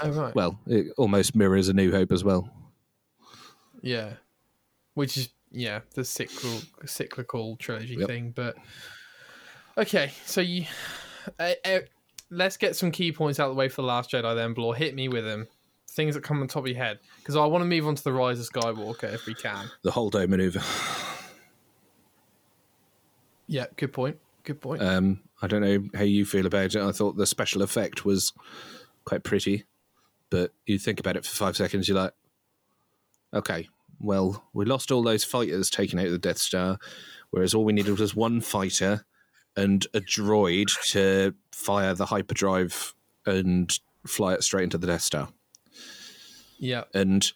oh 0.02 0.10
right. 0.12 0.34
Well, 0.34 0.60
it 0.66 0.88
almost 0.98 1.36
mirrors 1.36 1.68
A 1.70 1.74
New 1.74 1.92
Hope 1.92 2.12
as 2.12 2.24
well. 2.24 2.50
Yeah, 3.82 4.14
which 4.96 5.18
is 5.18 5.30
yeah, 5.52 5.82
the 5.94 6.04
cyclical 6.04 6.62
cyclical 6.86 7.56
trilogy 7.58 7.96
Yep. 7.96 8.08
thing. 8.08 8.32
But 8.32 8.56
okay, 9.78 10.12
so 10.26 10.42
you 10.42 10.66
uh, 11.38 11.52
uh, 11.66 11.80
let's 12.30 12.58
get 12.58 12.76
some 12.76 12.92
key 12.92 13.12
points 13.12 13.40
out 13.40 13.50
of 13.50 13.56
the 13.56 13.60
way 13.60 13.70
for 13.70 13.82
the 13.82 13.88
Last 13.88 14.12
Jedi. 14.12 14.34
Then, 14.36 14.54
Bloor, 14.54 14.76
hit 14.76 14.96
me 14.96 15.08
with 15.08 15.26
them. 15.26 15.48
Things 15.90 16.16
that 16.16 16.24
come 16.24 16.42
on 16.42 16.48
top 16.48 16.64
of 16.64 16.68
your 16.68 16.78
head, 16.78 17.00
because 17.18 17.36
I 17.36 17.46
want 17.46 17.62
to 17.62 17.66
move 17.66 17.88
on 17.88 17.96
to 17.96 18.04
the 18.04 18.14
Rise 18.14 18.40
of 18.40 18.50
Skywalker 18.50 19.14
if 19.14 19.26
we 19.26 19.34
can. 19.34 19.70
The 19.82 19.92
Holdo 19.92 20.28
maneuver. 20.28 20.62
Yeah, 23.48 23.66
good 23.76 23.92
point. 23.92 24.18
Good 24.44 24.62
point. 24.62 24.82
Um, 24.82 25.22
I 25.42 25.48
don't 25.48 25.62
know 25.62 25.84
how 25.96 26.04
you 26.04 26.26
feel 26.26 26.46
about 26.46 26.76
it. 26.76 26.82
I 26.82 26.92
thought 26.92 27.18
the 27.18 27.26
special 27.26 27.62
effect 27.62 28.06
was 28.06 28.32
quite 29.06 29.24
pretty, 29.24 29.66
but 30.30 30.54
you 30.66 30.78
think 30.78 31.00
about 31.00 31.18
it 31.18 31.26
for 31.26 31.36
five 31.36 31.58
seconds, 31.58 31.88
you're 31.88 31.98
like, 31.98 32.14
okay, 33.34 33.68
well, 34.00 34.46
we 34.54 34.66
lost 34.66 34.92
all 34.92 35.04
those 35.04 35.24
fighters 35.24 35.70
taking 35.70 36.00
out 36.00 36.06
of 36.06 36.12
the 36.12 36.18
Death 36.18 36.38
Star, 36.38 36.78
whereas 37.32 37.54
all 37.54 37.66
we 37.66 37.74
needed 37.74 38.00
was 38.00 38.16
one 38.16 38.40
fighter 38.40 39.06
and 39.58 39.88
a 39.94 40.00
droid 40.00 40.68
to 40.92 41.34
fire 41.52 41.94
the 41.94 42.06
hyperdrive 42.06 42.94
and 43.26 43.80
fly 44.06 44.34
it 44.34 44.44
straight 44.44 44.64
into 44.64 44.78
the 44.78 44.88
Death 44.88 45.02
Star. 45.02 45.30
Yeah, 46.60 46.84
and 46.94 47.32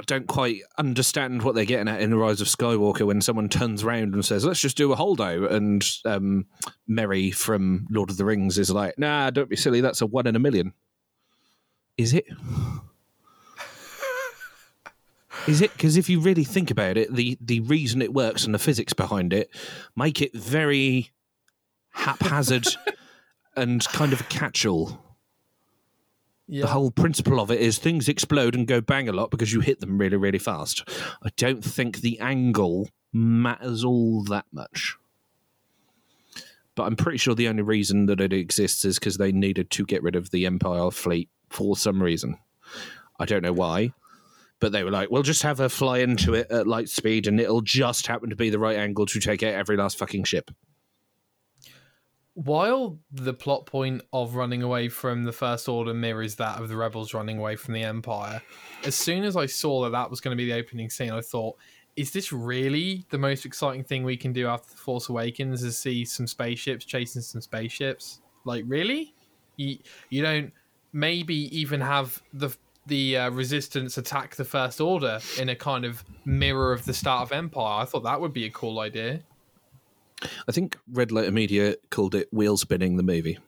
I 0.00 0.04
don't 0.06 0.26
quite 0.26 0.62
understand 0.76 1.42
what 1.42 1.54
they're 1.54 1.64
getting 1.64 1.86
at 1.88 2.00
in 2.00 2.10
the 2.10 2.16
Rise 2.16 2.40
of 2.40 2.48
Skywalker 2.48 3.06
when 3.06 3.20
someone 3.20 3.48
turns 3.48 3.84
around 3.84 4.14
and 4.14 4.24
says, 4.24 4.44
"Let's 4.44 4.60
just 4.60 4.76
do 4.76 4.92
a 4.92 4.96
holdo," 4.96 5.48
and 5.50 5.88
um, 6.04 6.46
Merry 6.88 7.30
from 7.30 7.86
Lord 7.90 8.10
of 8.10 8.16
the 8.16 8.24
Rings 8.24 8.58
is 8.58 8.70
like, 8.70 8.98
"Nah, 8.98 9.30
don't 9.30 9.48
be 9.48 9.56
silly. 9.56 9.80
That's 9.80 10.00
a 10.00 10.06
one 10.06 10.26
in 10.26 10.34
a 10.34 10.40
million. 10.40 10.72
Is 11.96 12.12
it? 12.12 12.26
Is 15.46 15.60
it? 15.60 15.72
Because 15.74 15.96
if 15.96 16.08
you 16.08 16.18
really 16.18 16.44
think 16.44 16.72
about 16.72 16.96
it, 16.96 17.14
the 17.14 17.38
the 17.40 17.60
reason 17.60 18.02
it 18.02 18.12
works 18.12 18.44
and 18.44 18.54
the 18.54 18.58
physics 18.58 18.94
behind 18.94 19.32
it 19.32 19.48
make 19.94 20.20
it 20.20 20.34
very 20.34 21.12
haphazard 21.92 22.66
and 23.56 23.84
kind 23.88 24.12
of 24.12 24.20
a 24.22 24.24
catch-all 24.24 25.03
yeah. 26.46 26.62
the 26.62 26.68
whole 26.68 26.90
principle 26.90 27.40
of 27.40 27.50
it 27.50 27.60
is 27.60 27.78
things 27.78 28.08
explode 28.08 28.54
and 28.54 28.66
go 28.66 28.80
bang 28.80 29.08
a 29.08 29.12
lot 29.12 29.30
because 29.30 29.52
you 29.52 29.60
hit 29.60 29.80
them 29.80 29.98
really, 29.98 30.16
really 30.16 30.38
fast. 30.38 30.88
I 31.22 31.30
don't 31.36 31.64
think 31.64 32.00
the 32.00 32.18
angle 32.20 32.88
matters 33.12 33.84
all 33.84 34.22
that 34.24 34.46
much. 34.52 34.96
But 36.74 36.84
I'm 36.84 36.96
pretty 36.96 37.18
sure 37.18 37.34
the 37.34 37.48
only 37.48 37.62
reason 37.62 38.06
that 38.06 38.20
it 38.20 38.32
exists 38.32 38.84
is 38.84 38.98
because 38.98 39.16
they 39.16 39.32
needed 39.32 39.70
to 39.70 39.86
get 39.86 40.02
rid 40.02 40.16
of 40.16 40.30
the 40.30 40.44
Empire 40.44 40.90
fleet 40.90 41.28
for 41.48 41.76
some 41.76 42.02
reason. 42.02 42.36
I 43.18 43.24
don't 43.26 43.42
know 43.42 43.52
why. 43.52 43.92
But 44.60 44.72
they 44.72 44.82
were 44.82 44.90
like, 44.90 45.10
we'll 45.10 45.22
just 45.22 45.42
have 45.42 45.58
her 45.58 45.68
fly 45.68 45.98
into 45.98 46.34
it 46.34 46.50
at 46.50 46.66
light 46.66 46.88
speed 46.88 47.26
and 47.26 47.40
it'll 47.40 47.60
just 47.60 48.06
happen 48.06 48.30
to 48.30 48.36
be 48.36 48.50
the 48.50 48.58
right 48.58 48.78
angle 48.78 49.06
to 49.06 49.20
take 49.20 49.42
out 49.42 49.52
every 49.52 49.76
last 49.76 49.98
fucking 49.98 50.24
ship. 50.24 50.50
While 52.34 52.98
the 53.12 53.32
plot 53.32 53.64
point 53.66 54.02
of 54.12 54.34
running 54.34 54.62
away 54.62 54.88
from 54.88 55.22
the 55.22 55.32
First 55.32 55.68
Order 55.68 55.94
mirrors 55.94 56.34
that 56.36 56.60
of 56.60 56.68
the 56.68 56.76
rebels 56.76 57.14
running 57.14 57.38
away 57.38 57.54
from 57.54 57.74
the 57.74 57.84
Empire, 57.84 58.42
as 58.84 58.96
soon 58.96 59.22
as 59.22 59.36
I 59.36 59.46
saw 59.46 59.84
that 59.84 59.92
that 59.92 60.10
was 60.10 60.20
going 60.20 60.36
to 60.36 60.42
be 60.42 60.50
the 60.50 60.58
opening 60.58 60.90
scene, 60.90 61.12
I 61.12 61.20
thought, 61.20 61.56
is 61.94 62.10
this 62.10 62.32
really 62.32 63.06
the 63.10 63.18
most 63.18 63.46
exciting 63.46 63.84
thing 63.84 64.02
we 64.02 64.16
can 64.16 64.32
do 64.32 64.48
after 64.48 64.72
The 64.72 64.76
Force 64.76 65.08
Awakens 65.08 65.62
is 65.62 65.78
see 65.78 66.04
some 66.04 66.26
spaceships 66.26 66.84
chasing 66.84 67.22
some 67.22 67.40
spaceships? 67.40 68.20
Like, 68.44 68.64
really? 68.66 69.14
You, 69.56 69.78
you 70.10 70.20
don't 70.20 70.52
maybe 70.92 71.56
even 71.56 71.80
have 71.80 72.20
the 72.32 72.50
the 72.86 73.16
uh, 73.16 73.30
resistance 73.30 73.96
attack 73.96 74.34
the 74.34 74.44
First 74.44 74.80
Order 74.80 75.18
in 75.38 75.48
a 75.48 75.56
kind 75.56 75.84
of 75.84 76.04
mirror 76.24 76.72
of 76.72 76.84
the 76.84 76.92
start 76.92 77.22
of 77.22 77.32
Empire? 77.32 77.82
I 77.82 77.84
thought 77.84 78.02
that 78.02 78.20
would 78.20 78.32
be 78.32 78.44
a 78.44 78.50
cool 78.50 78.80
idea. 78.80 79.22
I 80.48 80.52
think 80.52 80.78
Red 80.90 81.12
Letter 81.12 81.32
Media 81.32 81.76
called 81.90 82.14
it 82.14 82.32
wheel 82.32 82.56
spinning 82.56 82.96
the 82.96 83.02
movie. 83.02 83.38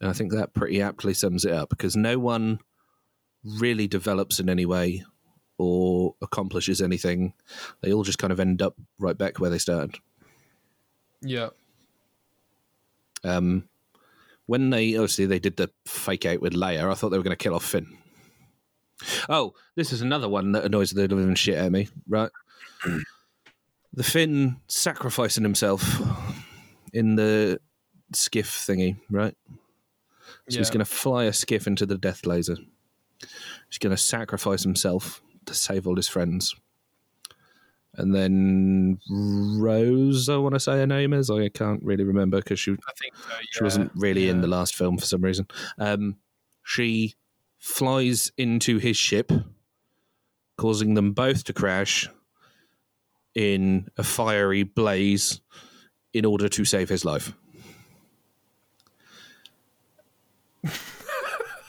And 0.00 0.10
I 0.10 0.12
think 0.12 0.32
that 0.32 0.52
pretty 0.52 0.82
aptly 0.82 1.14
sums 1.14 1.44
it 1.44 1.52
up 1.52 1.68
because 1.68 1.96
no 1.96 2.18
one 2.18 2.58
really 3.44 3.86
develops 3.86 4.40
in 4.40 4.48
any 4.48 4.66
way 4.66 5.04
or 5.58 6.14
accomplishes 6.20 6.80
anything. 6.80 7.34
They 7.80 7.92
all 7.92 8.02
just 8.02 8.18
kind 8.18 8.32
of 8.32 8.40
end 8.40 8.62
up 8.62 8.74
right 8.98 9.16
back 9.16 9.38
where 9.38 9.50
they 9.50 9.58
started. 9.58 9.96
Yeah. 11.20 11.50
Um, 13.22 13.68
when 14.46 14.70
they 14.70 14.96
obviously 14.96 15.26
they 15.26 15.38
did 15.38 15.56
the 15.56 15.70
fake 15.86 16.26
out 16.26 16.40
with 16.40 16.52
Leia, 16.52 16.90
I 16.90 16.94
thought 16.94 17.10
they 17.10 17.18
were 17.18 17.24
going 17.24 17.36
to 17.36 17.42
kill 17.42 17.54
off 17.54 17.64
Finn. 17.64 17.96
Oh, 19.28 19.54
this 19.76 19.92
is 19.92 20.00
another 20.00 20.28
one 20.28 20.52
that 20.52 20.64
annoys 20.64 20.90
the 20.90 21.08
living 21.08 21.34
shit 21.34 21.58
out 21.58 21.66
of 21.66 21.72
me, 21.72 21.88
right? 22.08 22.30
the 23.92 24.02
Finn 24.02 24.56
sacrificing 24.68 25.42
himself 25.42 26.00
in 26.92 27.16
the 27.16 27.60
skiff 28.14 28.50
thingy, 28.50 28.96
right? 29.10 29.36
So 30.48 30.58
he's 30.58 30.70
going 30.70 30.80
to 30.80 30.84
fly 30.84 31.24
a 31.24 31.32
skiff 31.32 31.66
into 31.66 31.86
the 31.86 31.98
death 31.98 32.26
laser. 32.26 32.56
He's 33.68 33.78
going 33.78 33.94
to 33.94 34.02
sacrifice 34.02 34.62
himself 34.62 35.22
to 35.46 35.54
save 35.54 35.86
all 35.86 35.96
his 35.96 36.08
friends. 36.08 36.54
And 37.94 38.14
then 38.14 38.98
Rose, 39.10 40.28
I 40.28 40.36
want 40.36 40.54
to 40.54 40.60
say 40.60 40.78
her 40.78 40.86
name 40.86 41.12
is. 41.12 41.30
I 41.30 41.48
can't 41.50 41.82
really 41.82 42.04
remember 42.04 42.38
because 42.38 42.58
she 42.58 42.72
I 42.72 42.92
think 42.98 43.14
so. 43.14 43.34
she 43.50 43.64
wasn't 43.64 43.92
really 43.94 44.28
in 44.28 44.40
the 44.40 44.46
last 44.46 44.74
film 44.74 44.96
for 44.96 45.04
some 45.04 45.20
reason. 45.20 45.46
Um, 45.78 46.16
she 46.64 47.14
flies 47.58 48.32
into 48.38 48.78
his 48.78 48.96
ship, 48.96 49.30
causing 50.56 50.94
them 50.94 51.12
both 51.12 51.44
to 51.44 51.52
crash 51.52 52.08
in 53.34 53.88
a 53.96 54.02
fiery 54.02 54.62
blaze 54.62 55.40
in 56.12 56.24
order 56.24 56.48
to 56.48 56.64
save 56.64 56.88
his 56.88 57.04
life. 57.04 57.32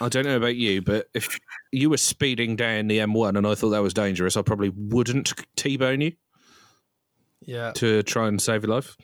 I 0.01 0.09
don't 0.09 0.25
know 0.25 0.35
about 0.37 0.55
you, 0.57 0.81
but 0.81 1.07
if 1.13 1.39
you 1.71 1.89
were 1.89 1.97
speeding 1.97 2.55
down 2.55 2.87
the 2.87 2.99
M1 2.99 3.37
and 3.37 3.47
I 3.47 3.55
thought 3.55 3.69
that 3.69 3.81
was 3.81 3.93
dangerous, 3.93 4.35
I 4.35 4.41
probably 4.41 4.69
wouldn't 4.69 5.33
T-bone 5.55 6.01
you 6.01 6.11
Yeah. 7.41 7.71
to 7.75 8.03
try 8.03 8.27
and 8.27 8.41
save 8.41 8.63
your 8.63 8.73
life. 8.75 8.97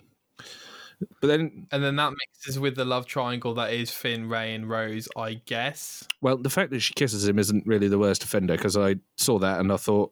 But 1.22 1.28
then 1.28 1.68
And 1.72 1.82
then 1.82 1.96
that 1.96 2.12
mixes 2.12 2.60
with 2.60 2.76
the 2.76 2.84
love 2.84 3.06
triangle 3.06 3.54
that 3.54 3.72
is 3.72 3.90
Finn, 3.92 4.28
Rey, 4.28 4.54
and 4.54 4.70
Rose, 4.70 5.08
I 5.16 5.36
guess. 5.46 6.06
Well, 6.20 6.36
the 6.36 6.50
fact 6.50 6.72
that 6.72 6.82
she 6.82 6.94
kisses 6.94 7.26
him 7.26 7.40
isn't 7.40 7.66
really 7.66 7.88
the 7.88 7.98
worst 8.00 8.22
offender 8.26 8.58
because 8.58 8.76
I 8.76 8.96
saw 9.16 9.40
that 9.40 9.62
and 9.62 9.72
I 9.72 9.78
thought, 9.78 10.12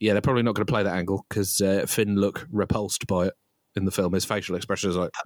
yeah, 0.00 0.12
they're 0.12 0.22
probably 0.22 0.42
not 0.42 0.54
going 0.54 0.66
to 0.66 0.72
play 0.72 0.82
that 0.82 0.96
angle 0.96 1.24
because 1.28 1.60
uh, 1.60 1.84
Finn 1.86 2.16
looked 2.16 2.46
repulsed 2.50 3.06
by 3.06 3.26
it 3.26 3.34
in 3.74 3.84
the 3.84 3.90
film. 3.90 4.12
His 4.12 4.24
facial 4.24 4.56
expression 4.56 4.90
is 4.90 4.96
like. 4.96 5.10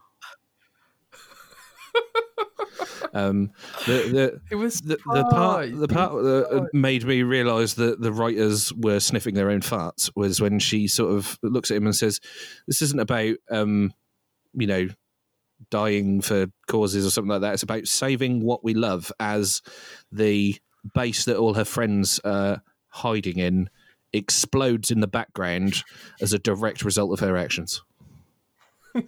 um, 3.15 3.51
the 3.87 3.93
the 3.93 4.41
It 4.51 4.57
was 4.57 4.81
the, 4.81 4.99
the 5.13 5.25
part 5.25 5.79
the 5.79 5.89
part 5.89 6.13
that 6.13 6.71
made 6.73 7.05
me 7.05 7.23
realise 7.23 7.75
that 7.75 8.01
the 8.01 8.13
writers 8.13 8.73
were 8.73 9.01
sniffing 9.01 9.35
their 9.35 9.51
own 9.51 9.61
farts 9.61 10.11
was 10.17 10.41
when 10.41 10.59
she 10.59 10.89
sort 10.89 11.15
of 11.15 11.39
looks 11.43 11.71
at 11.71 11.77
him 11.77 11.87
and 11.87 11.95
says, 11.95 12.21
"This 12.67 12.83
isn't 12.83 13.01
about 13.01 13.37
um, 13.51 13.93
you 14.55 14.67
know." 14.67 14.89
dying 15.71 16.21
for 16.21 16.49
causes 16.67 17.07
or 17.07 17.11
something 17.11 17.31
like 17.31 17.41
that 17.41 17.55
it's 17.55 17.63
about 17.63 17.87
saving 17.87 18.43
what 18.43 18.65
we 18.65 18.75
love 18.75 19.13
as 19.21 19.63
the 20.11 20.57
base 20.93 21.25
that 21.25 21.37
all 21.37 21.55
her 21.55 21.65
friends 21.65 22.19
are 22.25 22.61
hiding 22.89 23.39
in 23.39 23.71
explodes 24.13 24.91
in 24.91 25.01
the 25.01 25.07
background 25.07 25.83
as 26.21 26.33
a 26.33 26.39
direct 26.39 26.85
result 26.85 27.13
of 27.13 27.21
her 27.21 27.37
actions 27.37 27.83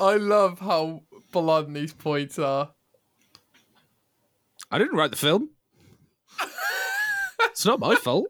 I 0.00 0.16
love 0.16 0.60
how 0.60 1.02
blunt 1.32 1.74
these 1.74 1.92
points 1.92 2.38
are. 2.38 2.70
i 4.70 4.78
didn't 4.78 4.96
write 4.96 5.10
the 5.10 5.16
film 5.16 5.50
it's 7.40 7.66
not 7.66 7.80
my 7.80 7.94
fault 7.96 8.28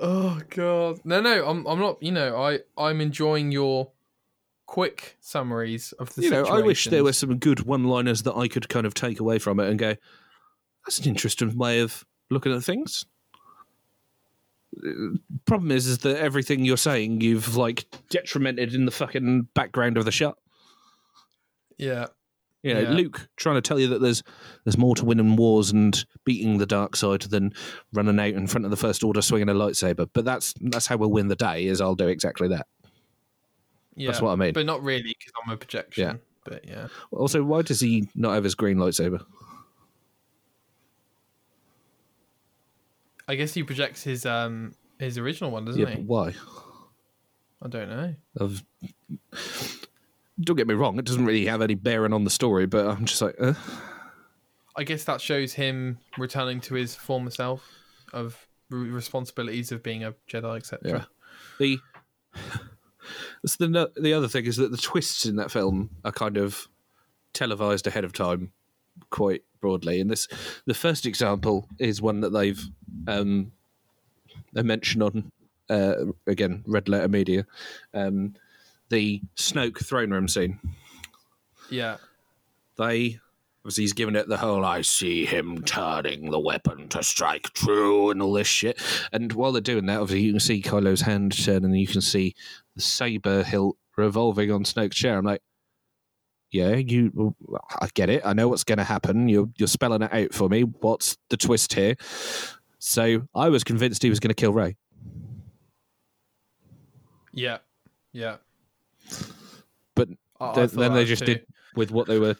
Oh 0.00 0.40
god. 0.50 1.00
No, 1.04 1.20
no, 1.20 1.46
I'm 1.46 1.66
I'm 1.66 1.78
not, 1.78 2.02
you 2.02 2.12
know, 2.12 2.36
I 2.36 2.60
I'm 2.76 3.00
enjoying 3.00 3.52
your 3.52 3.92
quick 4.66 5.16
summaries 5.20 5.92
of 5.92 6.14
the 6.14 6.22
you 6.22 6.30
know, 6.30 6.44
I 6.44 6.60
wish 6.60 6.86
there 6.86 7.04
were 7.04 7.12
some 7.12 7.36
good 7.38 7.60
one-liners 7.66 8.22
that 8.22 8.34
I 8.34 8.48
could 8.48 8.68
kind 8.68 8.86
of 8.86 8.94
take 8.94 9.20
away 9.20 9.38
from 9.38 9.60
it 9.60 9.68
and 9.68 9.78
go, 9.78 9.96
"That's 10.84 10.98
an 10.98 11.06
interesting 11.06 11.56
way 11.56 11.80
of 11.80 12.04
looking 12.30 12.52
at 12.54 12.62
things." 12.62 13.04
Uh, 14.76 15.16
Problem 15.44 15.70
is, 15.70 15.86
is 15.86 15.98
that 15.98 16.18
everything 16.18 16.64
you're 16.64 16.76
saying, 16.76 17.20
you've 17.20 17.56
like 17.56 17.84
detrimented 18.08 18.74
in 18.74 18.84
the 18.86 18.90
fucking 18.90 19.48
background 19.54 19.96
of 19.98 20.04
the 20.04 20.12
shot. 20.12 20.38
Yeah. 21.76 22.06
You 22.62 22.74
know, 22.74 22.80
Yeah. 22.80 22.90
Luke 22.92 23.28
trying 23.36 23.56
to 23.56 23.60
tell 23.60 23.78
you 23.78 23.88
that 23.88 24.00
there's 24.00 24.22
there's 24.64 24.78
more 24.78 24.94
to 24.94 25.04
winning 25.04 25.34
wars 25.36 25.72
and 25.72 26.04
beating 26.24 26.58
the 26.58 26.66
dark 26.66 26.94
side 26.96 27.22
than 27.22 27.52
running 27.92 28.20
out 28.20 28.34
in 28.34 28.46
front 28.46 28.64
of 28.64 28.70
the 28.70 28.76
First 28.76 29.02
Order 29.02 29.20
swinging 29.20 29.48
a 29.48 29.54
lightsaber. 29.54 30.08
But 30.12 30.24
that's 30.24 30.54
that's 30.60 30.86
how 30.86 30.96
we'll 30.96 31.10
win 31.10 31.28
the 31.28 31.36
day. 31.36 31.66
Is 31.66 31.80
I'll 31.80 31.96
do 31.96 32.06
exactly 32.06 32.48
that. 32.48 32.66
Yeah. 33.96 34.18
what 34.20 34.30
I 34.30 34.36
mean. 34.36 34.52
But 34.52 34.66
not 34.66 34.82
really 34.82 35.14
because 35.18 35.32
I'm 35.44 35.52
a 35.52 35.56
projection. 35.56 36.04
Yeah. 36.04 36.14
But 36.44 36.68
yeah. 36.68 36.88
Also, 37.10 37.42
why 37.42 37.62
does 37.62 37.80
he 37.80 38.08
not 38.14 38.34
have 38.34 38.44
his 38.44 38.54
green 38.54 38.78
lightsaber? 38.78 39.24
I 43.32 43.34
guess 43.36 43.54
he 43.54 43.62
projects 43.62 44.02
his 44.04 44.26
um 44.26 44.74
his 44.98 45.16
original 45.16 45.50
one, 45.50 45.64
doesn't 45.64 45.80
Yeah, 45.80 45.88
he? 45.88 45.96
but 45.96 46.04
why? 46.04 46.34
I 47.62 47.68
don't 47.68 47.88
know. 47.88 48.14
Of 48.36 48.62
don't 50.40 50.56
get 50.56 50.66
me 50.66 50.74
wrong, 50.74 50.98
it 50.98 51.04
doesn't 51.04 51.24
really 51.24 51.46
have 51.46 51.62
any 51.62 51.74
bearing 51.74 52.12
on 52.12 52.24
the 52.24 52.30
story, 52.30 52.66
but 52.66 52.86
I'm 52.86 53.04
just 53.06 53.22
like, 53.22 53.36
uh, 53.40 53.54
I 54.76 54.84
guess 54.84 55.04
that 55.04 55.20
shows 55.20 55.52
him 55.54 55.98
returning 56.18 56.60
to 56.62 56.74
his 56.74 56.94
former 56.94 57.30
self 57.30 57.68
of 58.12 58.46
re- 58.70 58.88
responsibilities 58.90 59.72
of 59.72 59.82
being 59.82 60.04
a 60.04 60.14
Jedi, 60.30 60.56
etc. 60.56 60.80
Yeah. 60.84 61.04
the 61.58 61.78
that's 63.42 63.56
the 63.56 63.90
the 64.00 64.12
other 64.12 64.28
thing 64.28 64.44
is 64.46 64.56
that 64.56 64.70
the 64.70 64.76
twists 64.76 65.24
in 65.26 65.36
that 65.36 65.50
film 65.50 65.90
are 66.04 66.12
kind 66.12 66.36
of 66.36 66.68
televised 67.32 67.86
ahead 67.86 68.04
of 68.04 68.12
time 68.12 68.52
quite 69.10 69.42
broadly 69.62 69.98
and 70.00 70.10
this 70.10 70.28
the 70.66 70.74
first 70.74 71.06
example 71.06 71.66
is 71.78 72.02
one 72.02 72.20
that 72.20 72.30
they've 72.34 72.62
um 73.06 73.52
they 74.52 74.62
mention 74.62 75.00
on 75.00 75.32
uh 75.70 75.94
again 76.26 76.62
red 76.66 76.88
letter 76.90 77.08
media 77.08 77.46
um 77.94 78.34
the 78.90 79.22
snoke 79.36 79.82
throne 79.82 80.10
room 80.10 80.28
scene 80.28 80.58
Yeah. 81.70 81.96
they 82.76 83.18
obviously 83.64 83.84
he's 83.84 83.92
given 83.92 84.16
it 84.16 84.28
the 84.28 84.36
whole 84.38 84.64
I 84.64 84.82
see 84.82 85.24
him 85.24 85.62
turning 85.62 86.30
the 86.30 86.40
weapon 86.40 86.88
to 86.88 87.02
strike 87.04 87.44
true 87.54 88.10
and 88.10 88.20
all 88.20 88.32
this 88.32 88.48
shit. 88.48 88.82
And 89.12 89.32
while 89.34 89.52
they're 89.52 89.60
doing 89.60 89.86
that, 89.86 90.00
obviously 90.00 90.22
you 90.26 90.32
can 90.32 90.40
see 90.40 90.60
Kylo's 90.60 91.02
hand 91.02 91.40
turn 91.44 91.64
and 91.64 91.78
you 91.78 91.86
can 91.86 92.00
see 92.00 92.34
the 92.74 92.82
saber 92.82 93.44
hilt 93.44 93.76
revolving 93.96 94.50
on 94.50 94.64
Snoke's 94.64 94.96
chair. 94.96 95.16
I'm 95.16 95.24
like, 95.24 95.42
yeah, 96.52 96.74
you, 96.74 97.34
I 97.80 97.88
get 97.94 98.10
it. 98.10 98.22
I 98.24 98.34
know 98.34 98.48
what's 98.48 98.64
going 98.64 98.78
to 98.78 98.84
happen. 98.84 99.28
You're 99.28 99.48
you're 99.56 99.66
spelling 99.66 100.02
it 100.02 100.12
out 100.12 100.34
for 100.34 100.48
me. 100.48 100.62
What's 100.62 101.16
the 101.30 101.36
twist 101.36 101.72
here? 101.72 101.96
So 102.78 103.22
I 103.34 103.48
was 103.48 103.64
convinced 103.64 104.02
he 104.02 104.10
was 104.10 104.20
going 104.20 104.28
to 104.28 104.34
kill 104.34 104.52
Rey. 104.52 104.76
Yeah. 107.32 107.58
Yeah. 108.12 108.36
But 109.94 110.08
then, 110.54 110.68
then 110.72 110.94
they 110.94 111.04
just 111.04 111.24
too. 111.24 111.34
did 111.34 111.46
with 111.74 111.90
what 111.90 112.06
they 112.06 112.18
were 112.18 112.36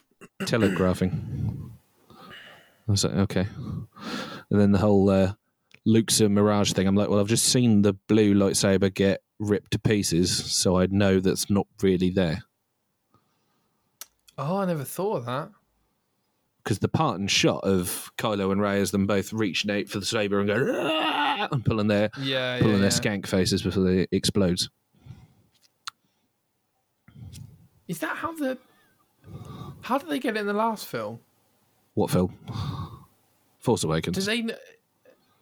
telegraphing. 0.47 1.73
I 2.11 2.91
was 2.91 3.05
like, 3.05 3.15
okay. 3.15 3.47
And 4.51 4.61
then 4.61 4.73
the 4.73 4.79
whole 4.79 5.09
uh, 5.09 5.33
Luke's 5.87 6.21
a 6.21 6.29
Mirage 6.29 6.73
thing. 6.73 6.87
I'm 6.87 6.97
like, 6.97 7.09
well, 7.09 7.21
I've 7.21 7.29
just 7.29 7.47
seen 7.47 7.83
the 7.83 7.95
blue 7.95 8.35
lightsaber 8.35 8.93
get 8.93 9.23
ripped 9.39 9.71
to 9.73 9.79
pieces, 9.79 10.53
so 10.53 10.79
I 10.79 10.87
know 10.87 11.21
that's 11.21 11.49
not 11.49 11.67
really 11.81 12.11
there. 12.11 12.43
Oh, 14.45 14.59
I 14.59 14.65
never 14.65 14.85
thought 14.85 15.17
of 15.19 15.27
that. 15.27 15.51
Because 16.63 16.79
the 16.79 16.89
part 16.89 17.19
and 17.19 17.31
shot 17.31 17.65
of 17.65 18.13
Kylo 18.19 18.53
and 18.53 18.61
Rey 18.61 18.81
as 18.81 18.91
them 18.93 19.07
both 19.07 19.33
reaching 19.33 19.71
out 19.71 19.89
for 19.89 19.99
the 19.99 20.07
saber 20.07 20.39
and 20.39 20.49
going 20.49 20.69
and 21.53 21.65
pulling 21.65 21.89
their 21.89 22.11
Yeah, 22.19 22.59
pulling 22.59 22.75
yeah, 22.75 22.89
their 22.89 22.91
yeah. 22.91 23.19
skank 23.19 23.27
faces 23.27 23.63
before 23.63 23.83
they 23.83 24.07
explodes. 24.13 24.71
Is 27.89 27.99
that 27.99 28.17
how 28.17 28.33
the? 28.33 28.59
How 29.83 29.99
did 29.99 30.09
they 30.09 30.19
get 30.19 30.37
it 30.37 30.41
in 30.41 30.47
the 30.47 30.53
last 30.53 30.87
film? 30.87 31.19
What 31.95 32.11
film? 32.11 32.39
Force 33.59 33.85
Awakens. 33.85 34.25
Did 34.25 34.27
they? 34.49 34.55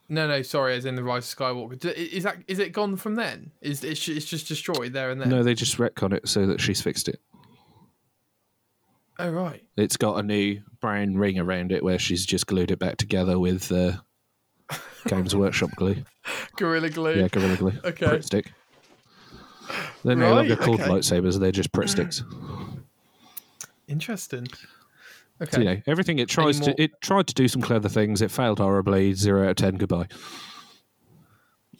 No, 0.08 0.26
no, 0.26 0.42
sorry. 0.42 0.74
As 0.74 0.84
in 0.86 0.96
the 0.96 1.04
Rise 1.04 1.30
of 1.32 1.38
Skywalker. 1.38 1.84
Is 1.94 2.24
that 2.24 2.38
is 2.48 2.58
it 2.58 2.72
gone 2.72 2.96
from 2.96 3.14
then? 3.14 3.52
Is 3.60 3.84
it's 3.84 4.08
it's 4.08 4.24
just 4.24 4.48
destroyed 4.48 4.92
there 4.92 5.10
and 5.10 5.20
then? 5.20 5.28
No, 5.28 5.42
they 5.42 5.54
just 5.54 5.76
retcon 5.76 6.12
it 6.12 6.28
so 6.28 6.46
that 6.46 6.60
she's 6.60 6.80
fixed 6.80 7.08
it. 7.08 7.20
Oh 9.20 9.30
right. 9.30 9.62
It's 9.76 9.96
got 9.96 10.18
a 10.18 10.22
new 10.22 10.60
brown 10.80 11.16
ring 11.16 11.38
around 11.38 11.72
it 11.72 11.82
where 11.84 11.98
she's 11.98 12.24
just 12.24 12.46
glued 12.46 12.70
it 12.70 12.78
back 12.78 12.96
together 12.96 13.38
with 13.38 13.70
uh, 13.70 13.92
Games 15.06 15.34
Workshop 15.36 15.70
glue. 15.76 16.04
Gorilla 16.56 16.90
glue. 16.90 17.14
Yeah, 17.20 17.28
Gorilla 17.28 17.56
Glue. 17.56 17.72
Okay. 17.84 18.06
Pritt 18.06 18.24
stick. 18.24 18.52
They're 20.04 20.16
no 20.16 20.26
Right, 20.30 20.36
longer 20.36 20.56
called 20.56 20.80
okay. 20.80 20.90
lightsabers, 20.90 21.38
they're 21.38 21.52
just 21.52 21.72
Pritt 21.72 21.88
sticks. 21.90 22.22
Interesting. 23.88 24.46
So, 24.48 24.66
Okay. 25.42 25.58
you 25.58 25.64
know, 25.64 25.80
everything 25.86 26.18
it 26.18 26.28
tries 26.28 26.60
to, 26.60 26.80
it 26.80 27.00
tried 27.00 27.26
to 27.28 27.34
do 27.34 27.48
some 27.48 27.62
clever 27.62 27.88
things. 27.88 28.20
It 28.20 28.30
failed 28.30 28.58
horribly. 28.58 29.14
Zero 29.14 29.44
out 29.44 29.50
of 29.50 29.56
ten. 29.56 29.76
Goodbye. 29.76 30.06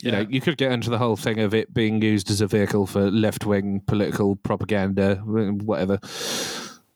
You 0.03 0.12
know, 0.12 0.21
you 0.31 0.41
could 0.41 0.57
get 0.57 0.73
into 0.73 0.89
the 0.89 0.97
whole 0.97 1.17
thing 1.17 1.41
of 1.41 1.53
it 1.53 1.75
being 1.75 2.01
used 2.01 2.31
as 2.31 2.41
a 2.41 2.47
vehicle 2.47 2.87
for 2.87 3.11
left 3.11 3.45
wing 3.45 3.83
political 3.87 4.37
propaganda, 4.37 5.17
whatever. 5.17 5.99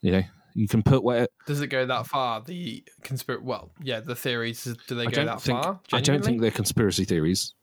You 0.00 0.12
know, 0.12 0.22
you 0.54 0.68
can 0.68 0.82
put 0.82 1.02
what 1.02 1.30
Does 1.46 1.60
it 1.60 1.66
go 1.68 1.84
that 1.86 2.06
far? 2.06 2.40
The 2.40 2.84
conspiracy. 3.02 3.44
Well, 3.44 3.70
yeah. 3.82 4.00
The 4.00 4.14
theories. 4.14 4.64
Do 4.86 4.94
they 4.94 5.06
I 5.06 5.10
go 5.10 5.24
that 5.24 5.40
think 5.42 5.62
far? 5.62 5.80
I 5.92 6.00
don't 6.00 6.24
think 6.24 6.40
they're 6.40 6.50
conspiracy 6.50 7.04
theories. 7.04 7.54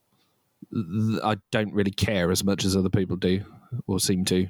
I 1.23 1.37
don't 1.51 1.73
really 1.73 1.91
care 1.91 2.31
as 2.31 2.43
much 2.43 2.65
as 2.65 2.75
other 2.75 2.89
people 2.89 3.15
do, 3.17 3.43
or 3.87 3.99
seem 3.99 4.25
to. 4.25 4.47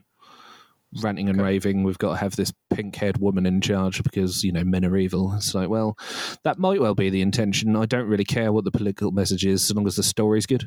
Ranting 1.02 1.30
and 1.30 1.40
Okay. 1.40 1.48
raving, 1.48 1.84
we've 1.84 1.98
got 1.98 2.10
to 2.12 2.18
have 2.18 2.36
this 2.36 2.52
pink-haired 2.70 3.18
woman 3.20 3.46
in 3.46 3.62
charge 3.62 4.04
because 4.04 4.44
you 4.44 4.52
know 4.52 4.66
men 4.66 4.84
are 4.84 4.98
evil. 4.98 5.34
It's 5.36 5.56
like, 5.56 5.70
well, 5.70 5.98
that 6.44 6.60
might 6.60 6.82
well 6.82 6.96
be 6.96 7.10
the 7.10 7.22
intention. 7.22 7.78
I 7.78 7.86
don't 7.86 8.10
really 8.10 8.26
care 8.26 8.52
what 8.52 8.66
the 8.66 8.72
political 8.72 9.12
message 9.12 9.46
is, 9.46 9.64
so 9.64 9.74
long 9.74 9.88
as 9.88 9.96
the 9.96 10.04
story's 10.04 10.46
good. 10.46 10.64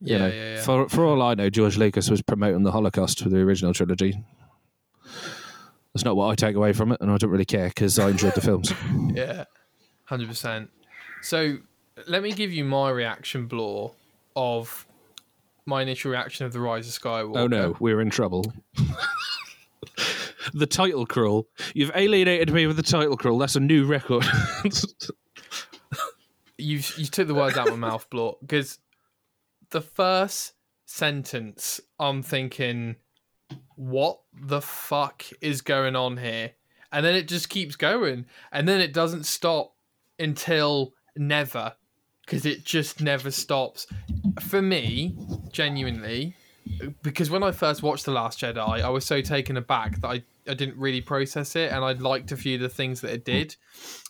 You 0.00 0.12
Yeah, 0.14 0.18
know, 0.18 0.26
yeah, 0.28 0.54
yeah. 0.54 0.60
For 0.62 0.88
for 0.88 1.04
all 1.04 1.20
I 1.20 1.34
know, 1.34 1.50
George 1.50 1.76
Lucas 1.76 2.08
was 2.08 2.22
promoting 2.22 2.62
the 2.62 2.72
Holocaust 2.72 3.22
for 3.22 3.28
the 3.28 3.40
original 3.40 3.74
trilogy. 3.74 4.24
That's 5.94 6.04
not 6.04 6.16
what 6.16 6.28
I 6.28 6.34
take 6.34 6.56
away 6.56 6.72
from 6.72 6.92
it, 6.92 7.00
and 7.00 7.10
I 7.10 7.18
don't 7.18 7.30
really 7.30 7.44
care 7.44 7.68
because 7.68 7.98
I 7.98 8.10
enjoyed 8.10 8.34
the 8.34 8.40
films. 8.40 8.72
Yeah, 9.14 9.44
hundred 10.04 10.28
percent. 10.28 10.70
So 11.20 11.58
let 12.08 12.22
me 12.22 12.32
give 12.32 12.50
you 12.50 12.64
my 12.64 12.88
reaction, 12.88 13.46
Bloor, 13.46 13.92
of 14.34 14.86
my 15.66 15.82
initial 15.82 16.10
reaction 16.10 16.46
of 16.46 16.54
the 16.54 16.60
Rise 16.60 16.88
of 16.88 17.02
Skywalker. 17.02 17.36
Oh 17.36 17.46
no, 17.46 17.76
we're 17.78 18.00
in 18.00 18.08
trouble. 18.08 18.50
the 20.54 20.66
title 20.66 21.04
crawl. 21.04 21.46
You've 21.74 21.92
alienated 21.94 22.52
me 22.52 22.66
with 22.66 22.76
the 22.76 22.82
title 22.82 23.18
crawl. 23.18 23.38
That's 23.38 23.56
a 23.56 23.60
new 23.60 23.84
record. 23.84 24.24
you 26.56 26.80
you 26.96 27.06
took 27.06 27.28
the 27.28 27.34
words 27.34 27.58
out 27.58 27.68
of 27.68 27.78
my 27.78 27.88
mouth, 27.88 28.08
Bloor, 28.08 28.38
because 28.40 28.78
the 29.70 29.82
first 29.82 30.54
sentence, 30.86 31.80
I'm 31.98 32.22
thinking, 32.22 32.96
what 33.88 34.20
the 34.32 34.60
fuck 34.60 35.24
is 35.40 35.60
going 35.60 35.96
on 35.96 36.16
here? 36.16 36.52
And 36.92 37.04
then 37.04 37.14
it 37.14 37.26
just 37.26 37.48
keeps 37.48 37.74
going, 37.74 38.26
and 38.52 38.68
then 38.68 38.80
it 38.80 38.92
doesn't 38.92 39.24
stop 39.24 39.74
until 40.18 40.92
never, 41.16 41.74
because 42.24 42.46
it 42.46 42.64
just 42.64 43.00
never 43.00 43.30
stops. 43.30 43.86
For 44.40 44.62
me, 44.62 45.16
genuinely, 45.50 46.36
because 47.02 47.30
when 47.30 47.42
I 47.42 47.50
first 47.50 47.82
watched 47.82 48.04
The 48.04 48.12
Last 48.12 48.40
Jedi, 48.40 48.82
I 48.82 48.88
was 48.88 49.04
so 49.04 49.20
taken 49.20 49.56
aback 49.56 50.00
that 50.00 50.08
I, 50.08 50.22
I 50.46 50.54
didn't 50.54 50.76
really 50.76 51.00
process 51.00 51.56
it, 51.56 51.72
and 51.72 51.82
I 51.82 51.92
liked 51.92 52.30
a 52.30 52.36
few 52.36 52.56
of 52.56 52.60
the 52.60 52.68
things 52.68 53.00
that 53.00 53.10
it 53.10 53.24
did. 53.24 53.56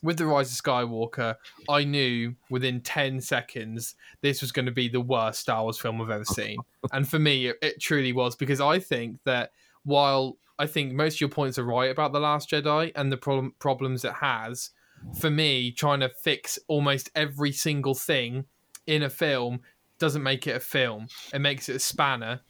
With 0.02 0.18
The 0.18 0.26
Rise 0.26 0.50
of 0.50 0.62
Skywalker, 0.62 1.36
I 1.68 1.84
knew 1.84 2.34
within 2.50 2.80
10 2.80 3.20
seconds 3.20 3.94
this 4.20 4.42
was 4.42 4.52
going 4.52 4.66
to 4.66 4.72
be 4.72 4.88
the 4.88 5.00
worst 5.00 5.40
Star 5.40 5.62
Wars 5.62 5.78
film 5.78 6.02
I've 6.02 6.10
ever 6.10 6.24
seen. 6.24 6.58
and 6.92 7.08
for 7.08 7.20
me, 7.20 7.46
it, 7.46 7.56
it 7.62 7.80
truly 7.80 8.12
was, 8.12 8.34
because 8.34 8.60
I 8.60 8.80
think 8.80 9.20
that 9.24 9.52
while 9.84 10.36
I 10.58 10.66
think 10.66 10.92
most 10.92 11.14
of 11.14 11.20
your 11.22 11.30
points 11.30 11.58
are 11.58 11.64
right 11.64 11.90
about 11.90 12.12
The 12.12 12.20
Last 12.20 12.50
Jedi 12.50 12.92
and 12.94 13.10
the 13.10 13.16
problem, 13.16 13.54
problems 13.58 14.04
it 14.04 14.14
has, 14.14 14.70
for 15.18 15.30
me, 15.30 15.72
trying 15.72 16.00
to 16.00 16.08
fix 16.08 16.58
almost 16.68 17.10
every 17.14 17.52
single 17.52 17.94
thing 17.94 18.44
in 18.86 19.02
a 19.02 19.10
film 19.10 19.60
doesn't 19.98 20.22
make 20.22 20.46
it 20.46 20.56
a 20.56 20.60
film. 20.60 21.06
It 21.32 21.40
makes 21.40 21.68
it 21.68 21.76
a 21.76 21.80
spanner, 21.80 22.40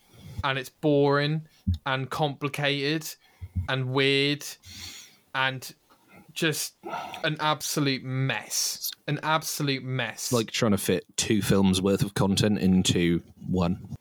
and 0.44 0.58
it's 0.58 0.68
boring 0.68 1.42
and 1.86 2.10
complicated 2.10 3.08
and 3.68 3.90
weird 3.90 4.44
and 5.34 5.74
just 6.32 6.74
an 7.24 7.36
absolute 7.40 8.02
mess. 8.02 8.90
An 9.06 9.20
absolute 9.22 9.82
mess. 9.82 10.32
like 10.32 10.50
trying 10.50 10.72
to 10.72 10.78
fit 10.78 11.04
two 11.16 11.42
films 11.42 11.80
worth 11.80 12.02
of 12.02 12.14
content 12.14 12.58
into 12.58 13.22
one. 13.46 13.96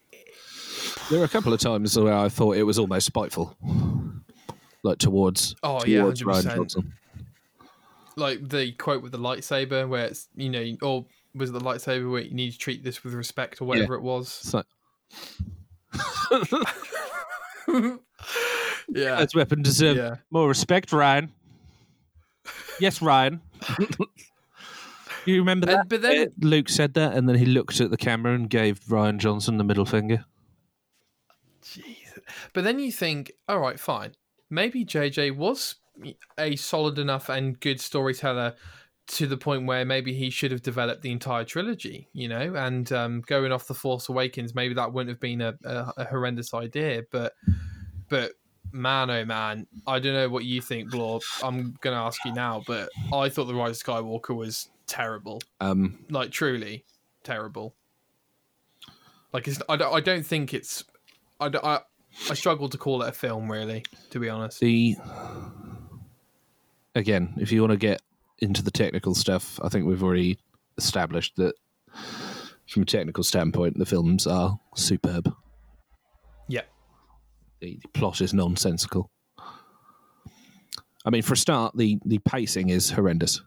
There 1.11 1.19
were 1.19 1.25
a 1.25 1.29
couple 1.29 1.53
of 1.53 1.59
times 1.59 1.99
where 1.99 2.13
I 2.13 2.29
thought 2.29 2.55
it 2.55 2.63
was 2.63 2.79
almost 2.79 3.05
spiteful, 3.05 3.55
like 4.81 4.97
towards 4.97 5.55
Oh, 5.61 5.83
yeah, 5.85 6.01
towards 6.01 6.23
Rian 6.23 6.43
100%. 6.43 6.55
Johnson. 6.55 6.93
like 8.15 8.47
the 8.49 8.71
quote 8.73 9.03
with 9.03 9.11
the 9.11 9.19
lightsaber, 9.19 9.87
where 9.87 10.05
it's 10.05 10.29
you 10.35 10.49
know, 10.49 10.75
or 10.81 11.05
was 11.35 11.49
it 11.49 11.53
the 11.53 11.59
lightsaber 11.59 12.09
where 12.11 12.21
you 12.21 12.33
need 12.33 12.51
to 12.51 12.57
treat 12.57 12.83
this 12.83 13.03
with 13.03 13.13
respect 13.13 13.61
or 13.61 13.65
whatever 13.65 13.93
it 13.95 14.01
was? 14.01 14.39
It's 14.41 14.53
like 14.53 14.65
Yeah, 18.93 19.15
that's 19.15 19.35
weapon 19.35 19.61
deserve 19.61 19.97
yeah. 19.97 20.15
more 20.31 20.47
respect, 20.47 20.89
Rian. 20.91 21.29
Yes, 22.79 22.99
Rian. 22.99 23.39
you 25.25 25.37
remember 25.37 25.69
And- 25.69 25.79
that? 25.79 25.89
but 25.89 26.01
then- 26.01 26.31
Luke 26.41 26.69
said 26.69 26.93
that, 26.95 27.13
and 27.13 27.27
then 27.29 27.37
he 27.37 27.45
looked 27.45 27.79
at 27.79 27.89
the 27.91 27.97
camera 27.97 28.33
and 28.33 28.49
gave 28.49 28.79
Rian 28.85 29.17
Johnson 29.17 29.57
the 29.57 29.63
middle 29.63 29.85
finger. 29.85 30.25
Jeez. 31.61 32.19
But 32.53 32.63
then 32.63 32.79
you 32.79 32.91
think, 32.91 33.31
all 33.47 33.59
right, 33.59 33.79
fine. 33.79 34.15
Maybe 34.49 34.85
JJ 34.85 35.35
was 35.35 35.75
a 36.37 36.55
solid 36.55 36.99
enough 36.99 37.29
and 37.29 37.59
good 37.59 37.79
storyteller 37.79 38.55
to 39.07 39.27
the 39.27 39.37
point 39.37 39.65
where 39.65 39.83
maybe 39.83 40.13
he 40.13 40.29
should 40.29 40.51
have 40.51 40.61
developed 40.61 41.01
the 41.01 41.11
entire 41.11 41.43
trilogy, 41.43 42.07
you 42.13 42.27
know, 42.27 42.55
and 42.55 42.91
um, 42.93 43.21
going 43.21 43.51
off 43.51 43.67
the 43.67 43.73
Force 43.73 44.07
Awakens, 44.09 44.55
maybe 44.55 44.73
that 44.73 44.93
wouldn't 44.93 45.09
have 45.09 45.19
been 45.19 45.41
a, 45.41 45.53
a, 45.65 45.93
a 45.97 46.05
horrendous 46.05 46.53
idea. 46.53 47.03
But, 47.11 47.33
but 48.09 48.33
man, 48.71 49.09
oh 49.09 49.25
man, 49.25 49.67
I 49.85 49.99
don't 49.99 50.13
know 50.13 50.29
what 50.29 50.45
you 50.45 50.61
think, 50.61 50.91
Bloor. 50.91 51.19
I'm 51.43 51.77
gonna 51.81 52.01
ask 52.01 52.23
you 52.23 52.33
now, 52.33 52.63
but 52.65 52.89
I 53.13 53.27
thought 53.27 53.45
the 53.45 53.55
Rise 53.55 53.81
of 53.81 53.87
Skywalker 53.87 54.35
was 54.35 54.69
terrible, 54.87 55.41
Um, 55.59 56.05
like 56.09 56.31
truly 56.31 56.85
terrible. 57.23 57.75
Like 59.33 59.47
it's, 59.47 59.61
I 59.67 59.75
don't, 59.75 59.93
I 59.93 59.99
don't 59.99 60.25
think 60.25 60.53
it's, 60.53 60.83
I, 61.41 61.49
I, 61.63 61.79
I 62.29 62.33
struggle 62.35 62.69
to 62.69 62.77
call 62.77 63.01
it 63.01 63.09
a 63.09 63.11
film, 63.11 63.51
really, 63.51 63.83
to 64.11 64.19
be 64.19 64.29
honest. 64.29 64.59
the 64.59 64.95
again, 66.95 67.33
if 67.37 67.51
you 67.51 67.61
want 67.61 67.71
to 67.71 67.77
get 67.77 68.01
into 68.39 68.63
the 68.63 68.71
technical 68.71 69.15
stuff, 69.15 69.59
I 69.63 69.69
think 69.69 69.85
we've 69.85 70.03
already 70.03 70.37
established 70.77 71.35
that 71.37 71.55
from 72.67 72.83
a 72.83 72.85
technical 72.85 73.23
standpoint, 73.23 73.77
the 73.77 73.85
films 73.85 74.25
are 74.27 74.59
superb. 74.75 75.33
Yeah, 76.47 76.61
The, 77.59 77.79
the 77.81 77.87
plot 77.89 78.21
is 78.21 78.33
nonsensical. 78.33 79.09
I 81.03 81.09
mean, 81.09 81.23
for 81.23 81.33
a 81.33 81.37
start, 81.37 81.75
the 81.75 81.97
the 82.05 82.19
pacing 82.19 82.69
is 82.69 82.91
horrendous. 82.91 83.41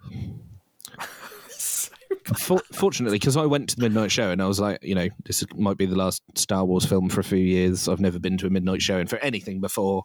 For, 2.38 2.58
fortunately, 2.72 3.18
because 3.18 3.36
I 3.36 3.44
went 3.46 3.68
to 3.70 3.76
the 3.76 3.82
midnight 3.82 4.10
show 4.10 4.30
and 4.30 4.40
I 4.40 4.46
was 4.46 4.58
like, 4.60 4.78
you 4.82 4.94
know, 4.94 5.08
this 5.26 5.44
might 5.56 5.76
be 5.76 5.86
the 5.86 5.96
last 5.96 6.22
Star 6.36 6.64
Wars 6.64 6.84
film 6.86 7.08
for 7.08 7.20
a 7.20 7.24
few 7.24 7.38
years. 7.38 7.88
I've 7.88 8.00
never 8.00 8.18
been 8.18 8.38
to 8.38 8.46
a 8.46 8.50
midnight 8.50 8.80
show 8.80 8.98
and 8.98 9.10
for 9.10 9.18
anything 9.18 9.60
before. 9.60 10.02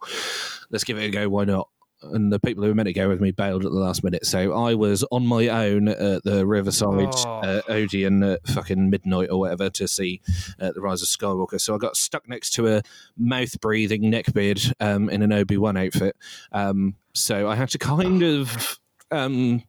Let's 0.70 0.84
give 0.84 0.98
it 0.98 1.04
a 1.04 1.10
go. 1.10 1.28
Why 1.28 1.44
not? 1.44 1.68
And 2.02 2.32
the 2.32 2.40
people 2.40 2.62
who 2.62 2.70
were 2.70 2.74
meant 2.74 2.86
to 2.86 2.94
go 2.94 3.08
with 3.10 3.20
me 3.20 3.30
bailed 3.30 3.66
at 3.66 3.72
the 3.72 3.78
last 3.78 4.02
minute, 4.02 4.24
so 4.24 4.54
I 4.54 4.72
was 4.72 5.04
on 5.10 5.26
my 5.26 5.48
own 5.48 5.88
at 5.88 6.24
the 6.24 6.46
Riverside 6.46 7.12
Oh. 7.14 7.40
uh, 7.42 7.60
Odeon 7.68 8.22
at 8.22 8.46
fucking 8.48 8.88
midnight 8.88 9.28
or 9.30 9.38
whatever 9.40 9.68
to 9.68 9.86
see 9.86 10.22
uh, 10.58 10.72
the 10.72 10.80
Rise 10.80 11.02
of 11.02 11.08
Skywalker. 11.08 11.60
So 11.60 11.74
I 11.74 11.78
got 11.78 11.98
stuck 11.98 12.26
next 12.26 12.54
to 12.54 12.68
a 12.68 12.82
mouth-breathing 13.18 14.02
neckbeard 14.02 14.72
um, 14.80 15.10
in 15.10 15.20
an 15.20 15.30
Obi 15.30 15.58
Wan 15.58 15.76
outfit. 15.76 16.16
Um, 16.52 16.96
so 17.12 17.48
I 17.48 17.54
had 17.54 17.68
to 17.70 17.78
kind 17.78 18.22
of 18.22 18.78
um, 19.10 19.62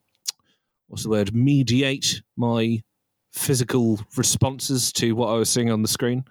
what's 0.92 1.04
the 1.04 1.10
word 1.10 1.34
mediate 1.34 2.22
my 2.36 2.82
physical 3.32 3.98
responses 4.18 4.92
to 4.92 5.14
what 5.14 5.28
I 5.28 5.36
was 5.36 5.50
seeing 5.50 5.72
on 5.72 5.82
the 5.82 5.88
screen. 5.88 6.26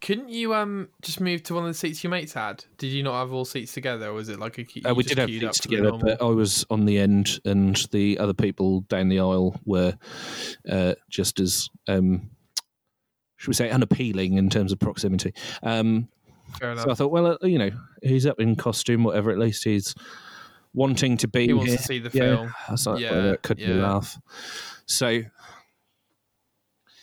Couldn't 0.00 0.28
you 0.28 0.54
um 0.54 0.88
just 1.02 1.20
move 1.20 1.42
to 1.44 1.54
one 1.54 1.64
of 1.64 1.70
the 1.70 1.74
seats 1.74 2.02
your 2.02 2.12
mates 2.12 2.32
had? 2.32 2.64
Did 2.78 2.88
you 2.92 3.02
not 3.02 3.18
have 3.18 3.32
all 3.32 3.44
seats 3.44 3.72
together, 3.72 4.08
or 4.08 4.12
was 4.12 4.28
it 4.28 4.38
like 4.38 4.58
a? 4.58 4.88
Uh, 4.88 4.94
we 4.94 5.02
did 5.02 5.18
have 5.18 5.28
seats 5.28 5.58
together, 5.58 5.92
but 5.92 6.22
I 6.22 6.26
was 6.26 6.64
on 6.70 6.84
the 6.84 6.98
end, 6.98 7.40
and 7.44 7.76
the 7.90 8.18
other 8.18 8.34
people 8.34 8.82
down 8.82 9.08
the 9.08 9.18
aisle 9.18 9.60
were 9.64 9.96
uh, 10.70 10.94
just 11.10 11.40
as, 11.40 11.68
um, 11.88 12.30
should 13.36 13.48
we 13.48 13.54
say, 13.54 13.70
unappealing 13.70 14.34
in 14.34 14.48
terms 14.48 14.72
of 14.72 14.78
proximity. 14.78 15.34
Um, 15.62 16.08
Fair 16.58 16.72
enough. 16.72 16.84
so 16.84 16.90
I 16.90 16.94
thought, 16.94 17.12
well, 17.12 17.26
uh, 17.26 17.46
you 17.46 17.58
know, 17.58 17.70
he's 18.02 18.26
up 18.26 18.40
in 18.40 18.56
costume, 18.56 19.04
whatever. 19.04 19.30
At 19.30 19.38
least 19.38 19.62
he's 19.62 19.94
wanting 20.74 21.16
to 21.18 21.28
be. 21.28 21.46
he 21.46 21.52
wants 21.52 21.70
here. 21.72 21.76
to 21.78 21.82
see 21.84 21.98
the 21.98 22.10
Yeah, 22.12 22.36
film. 22.36 22.54
I 22.68 22.90
like, 22.90 23.00
Yeah, 23.00 23.10
well, 23.12 23.22
that 23.30 23.42
could 23.42 23.56
be 23.58 23.66
laugh. 23.66 24.18
So 24.86 25.22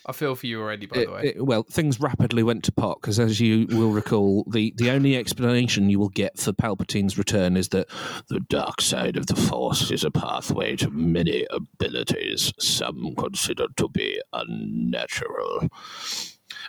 I 0.06 0.12
feel 0.12 0.34
for 0.34 0.48
you 0.48 0.60
already, 0.60 0.88
by 0.88 1.02
it- 1.02 1.06
the 1.06 1.12
way. 1.12 1.22
it- 1.36 1.46
well, 1.46 1.62
things 1.64 2.00
rapidly 2.00 2.42
went 2.42 2.64
to 2.64 2.72
pot 2.72 2.98
because, 3.00 3.20
as 3.20 3.40
you 3.40 3.68
will 3.70 3.92
recall, 3.92 4.44
the, 4.50 4.74
the 4.78 4.90
only 4.90 5.16
explanation 5.16 5.90
you 5.90 6.00
will 6.00 6.10
get 6.10 6.40
for 6.40 6.52
Palpatine's 6.52 7.18
return 7.18 7.56
is 7.56 7.70
that 7.70 7.88
the 8.30 8.40
dark 8.40 8.82
side 8.82 9.18
of 9.18 9.28
the 9.28 9.36
Force 9.36 9.92
is 9.92 10.04
a 10.04 10.10
pathway 10.10 10.76
to 10.78 10.90
many 10.90 11.46
abilities 11.52 12.54
some 12.58 13.14
consider 13.16 13.68
to 13.78 13.88
be 13.90 14.20
unnatural. 14.34 15.64
At 15.64 15.70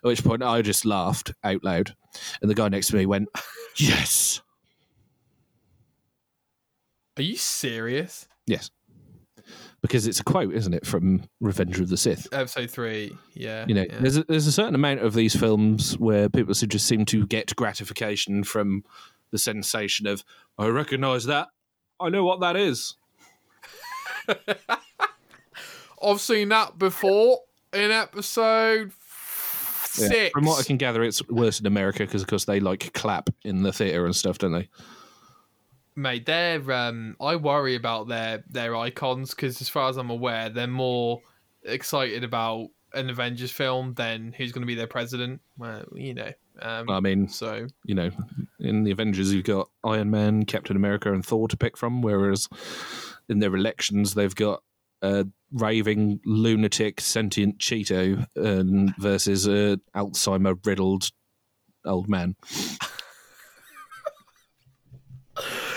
which 0.02 0.22
point, 0.24 0.42
I 0.42 0.60
just 0.60 0.84
laughed 0.84 1.32
out 1.42 1.64
loud, 1.64 1.94
and 2.42 2.50
the 2.50 2.54
guy 2.54 2.68
next 2.68 2.88
to 2.88 2.96
me 2.96 3.06
went, 3.06 3.28
"Yes, 3.78 4.42
Are 7.20 7.22
you 7.22 7.36
serious? 7.36 8.26
yes," 8.46 8.70
because 9.82 10.06
it's 10.06 10.20
a 10.20 10.24
quote, 10.24 10.54
isn't 10.54 10.72
it, 10.72 10.86
from 10.86 11.22
Revenge 11.40 11.78
of 11.80 11.88
the 11.90 11.96
Sith? 11.98 12.26
Episode 12.32 12.70
three. 12.70 13.12
Yeah. 13.34 13.66
you 13.68 13.74
know 13.74 13.84
yeah. 13.88 13.98
there's 14.00 14.16
a, 14.16 14.24
there's 14.24 14.46
a 14.46 14.52
certain 14.52 14.74
amount 14.74 15.00
of 15.00 15.12
these 15.12 15.36
films 15.36 15.98
where 15.98 16.28
people 16.30 16.54
just 16.54 16.86
seem 16.86 17.04
to 17.06 17.26
get 17.26 17.54
gratification 17.56 18.42
from 18.42 18.84
the 19.32 19.38
sensation 19.38 20.06
of 20.08 20.24
i 20.58 20.66
recognize 20.66 21.24
that 21.26 21.48
i 22.00 22.08
know 22.08 22.24
what 22.24 22.40
that 22.40 22.56
is 22.56 22.96
I've 26.02 26.20
seen 26.20 26.48
that 26.48 26.78
before 26.78 27.40
in 27.72 27.90
episode 27.92 28.92
Yeah. 29.98 30.08
six. 30.08 30.30
from 30.32 30.46
what 30.46 30.58
i 30.58 30.62
can 30.64 30.78
gather 30.78 31.02
it's 31.04 31.26
worse 31.28 31.60
in 31.60 31.66
america 31.66 32.00
because 32.00 32.22
of 32.22 32.28
course 32.28 32.44
they 32.44 32.58
like 32.60 32.92
clap 32.92 33.30
in 33.44 33.62
the 33.62 33.72
theater 33.72 34.04
and 34.04 34.16
stuff 34.16 34.38
don't 34.38 34.52
they 34.52 34.68
Mate, 36.00 36.24
they're 36.24 36.72
um 36.72 37.16
I 37.20 37.36
worry 37.36 37.74
about 37.74 38.08
their 38.08 38.42
their 38.48 38.74
icons 38.74 39.30
because 39.30 39.60
as 39.60 39.68
far 39.68 39.88
as 39.88 39.96
I'm 39.96 40.10
aware, 40.10 40.48
they're 40.48 40.66
more 40.66 41.20
excited 41.62 42.24
about 42.24 42.68
an 42.94 43.10
Avengers 43.10 43.50
film 43.50 43.94
than 43.94 44.32
who's 44.32 44.52
going 44.52 44.62
to 44.62 44.66
be 44.66 44.74
their 44.74 44.86
president. 44.86 45.40
Well, 45.58 45.84
you 45.94 46.14
know. 46.14 46.32
Um, 46.62 46.90
i 46.90 47.00
mean 47.00 47.26
so 47.26 47.68
you 47.84 47.94
know 47.94 48.10
in 48.58 48.84
the 48.84 48.90
avengers 48.90 49.32
you've 49.32 49.44
got 49.44 49.70
iron 49.82 50.10
man 50.10 50.44
captain 50.44 50.76
america 50.76 51.10
and 51.10 51.24
thor 51.24 51.48
to 51.48 51.56
pick 51.56 51.74
from 51.74 52.02
whereas 52.02 52.50
in 53.30 53.38
their 53.38 53.54
elections 53.56 54.12
they've 54.12 54.34
got 54.34 54.62
a 55.00 55.26
raving 55.52 56.20
lunatic 56.26 57.00
sentient 57.00 57.58
cheeto 57.58 58.26
um, 58.36 58.94
versus 58.98 59.46
a 59.46 59.80
alzheimer 59.96 60.54
riddled 60.66 61.08
old 61.86 62.10
man 62.10 62.36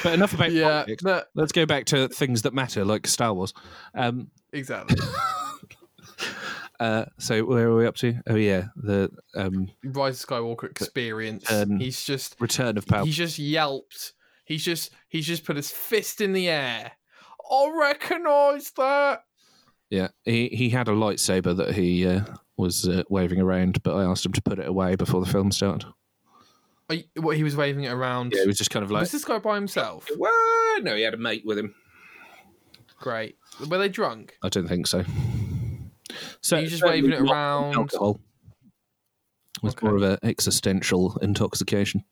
but 0.04 0.14
enough 0.14 0.34
about 0.34 0.52
yeah, 0.52 0.70
politics. 0.70 1.04
no, 1.04 1.24
let's 1.36 1.52
go 1.52 1.66
back 1.66 1.86
to 1.86 2.08
things 2.10 2.42
that 2.44 2.54
matter 2.54 2.86
like 2.86 3.08
star 3.08 3.34
wars 3.34 3.54
um, 3.96 4.30
exactly. 4.52 4.98
uh, 6.80 7.06
so 7.18 7.44
where 7.46 7.70
are 7.70 7.76
we 7.76 7.86
up 7.86 7.96
to 7.96 8.16
oh 8.28 8.36
yeah 8.36 8.66
the 8.76 9.10
um, 9.36 9.70
Rise 9.84 10.24
of 10.24 10.30
Skywalker 10.30 10.70
experience. 10.70 11.52
Um, 11.52 11.80
he's 11.80 12.04
just 12.04 12.36
return 12.40 12.78
of 12.78 12.86
power 12.86 13.06
he's 13.06 13.16
just 13.16 13.40
yelped. 13.40 14.14
He's 14.46 14.64
just 14.64 14.92
he's 15.08 15.26
just 15.26 15.46
put 15.46 15.56
his 15.56 15.72
fist 15.72 16.22
in 16.22 16.34
the 16.34 16.50
air. 16.50 16.92
I 17.50 17.72
recognise 17.76 18.72
that. 18.72 19.24
Yeah, 19.90 20.10
he 20.26 20.50
he 20.50 20.70
had 20.70 20.88
a 20.88 20.92
lightsaber 20.92 21.56
that 21.56 21.76
he 21.76 22.06
uh, 22.08 22.26
was 22.58 22.88
uh, 22.88 23.04
waving 23.10 23.40
around, 23.40 23.84
but 23.84 23.96
I 23.96 24.04
asked 24.04 24.26
him 24.26 24.34
to 24.34 24.42
put 24.42 24.60
it 24.60 24.68
away 24.68 24.96
before 24.96 25.24
the 25.24 25.32
film 25.32 25.52
started. 25.52 25.88
You- 26.94 27.22
what 27.22 27.36
he 27.38 27.44
was 27.44 27.56
waving 27.56 27.84
it 27.86 27.92
around. 27.92 28.34
Yeah, 28.36 28.42
he 28.42 28.48
was 28.48 28.58
just 28.58 28.70
kind 28.70 28.84
of 28.84 28.92
like, 28.92 29.02
was 29.02 29.12
this 29.12 29.26
guy 29.26 29.40
by 29.40 29.56
himself? 29.56 30.08
"What?" 30.18 30.84
No, 30.84 30.96
he 30.96 31.02
had 31.04 31.14
a 31.14 31.18
mate 31.18 31.44
with 31.46 31.58
him. 31.58 31.76
Great. 33.00 33.38
Were 33.70 33.78
they 33.78 33.90
drunk? 33.90 34.38
I 34.44 34.50
don't 34.50 34.68
think 34.68 34.88
so. 34.88 35.04
So 36.42 36.60
was 36.62 36.70
just 36.70 36.84
waving 36.84 37.12
it 37.12 37.20
around. 37.22 37.76
Alcohol. 37.76 38.20
It 39.58 39.64
was 39.64 39.74
Okay. 39.74 39.86
more 39.88 39.96
of 39.98 40.04
an 40.04 40.18
existential 40.24 41.18
intoxication. 41.22 42.04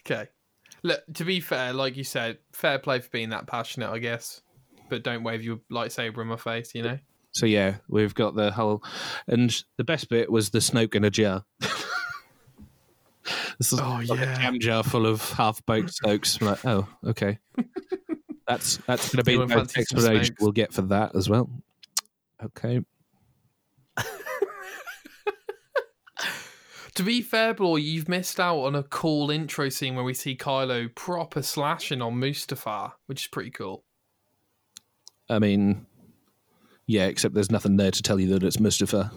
Okay. 0.00 0.28
Look, 0.82 1.02
to 1.14 1.24
be 1.24 1.40
fair, 1.40 1.72
like 1.72 1.96
you 1.96 2.04
said, 2.04 2.38
fair 2.52 2.78
play 2.78 3.00
for 3.00 3.08
being 3.10 3.30
that 3.30 3.46
passionate, 3.46 3.90
I 3.90 3.98
guess. 3.98 4.40
But 4.88 5.02
don't 5.02 5.22
wave 5.24 5.42
your 5.42 5.58
lightsaber 5.70 6.18
in 6.22 6.28
my 6.28 6.36
face, 6.36 6.74
you 6.74 6.82
know? 6.82 6.98
So 7.38 7.46
yeah, 7.46 7.76
we've 7.88 8.14
got 8.16 8.34
the 8.34 8.50
whole, 8.50 8.82
and 9.28 9.54
the 9.76 9.84
best 9.84 10.08
bit 10.08 10.28
was 10.30 10.50
the 10.50 10.58
Snoke 10.58 10.96
in 10.96 11.04
a 11.04 11.10
jar. 11.10 11.44
this 13.58 13.72
is 13.72 13.78
Oh, 13.80 14.00
like 14.08 14.18
yeah. 14.18 14.34
a 14.34 14.36
jam 14.36 14.58
jar 14.58 14.82
full 14.82 15.06
of 15.06 15.22
half-baked 15.34 15.92
Snokes. 16.02 16.40
I'm 16.40 16.48
like, 16.48 16.64
oh, 16.66 16.88
okay, 17.06 17.38
that's 18.48 18.78
that's 18.78 19.14
going 19.14 19.22
to 19.22 19.24
be 19.24 19.36
the 19.36 19.72
explanation 19.76 20.34
we'll 20.40 20.50
get 20.50 20.72
for 20.72 20.82
that 20.82 21.14
as 21.14 21.28
well. 21.28 21.48
Okay, 22.42 22.80
To 26.94 27.04
be 27.04 27.22
fair, 27.22 27.54
Bloor, 27.54 27.78
you've 27.78 28.08
missed 28.08 28.40
out 28.40 28.58
on 28.58 28.74
a 28.74 28.82
cool 28.82 29.30
intro 29.30 29.68
scene 29.68 29.94
where 29.94 30.02
we 30.02 30.14
see 30.14 30.34
Kylo 30.36 30.92
proper 30.96 31.42
slashing 31.42 32.02
on 32.02 32.14
Mustafar, 32.14 32.94
which 33.06 33.22
is 33.22 33.28
pretty 33.28 33.50
cool. 33.50 33.84
I 35.30 35.38
mean, 35.38 35.86
yeah, 36.88 37.04
except 37.04 37.34
there's 37.34 37.50
nothing 37.50 37.76
there 37.76 37.90
to 37.90 38.02
tell 38.02 38.18
you 38.18 38.28
that 38.30 38.42
it's 38.42 38.56
Mustafar. 38.56 39.12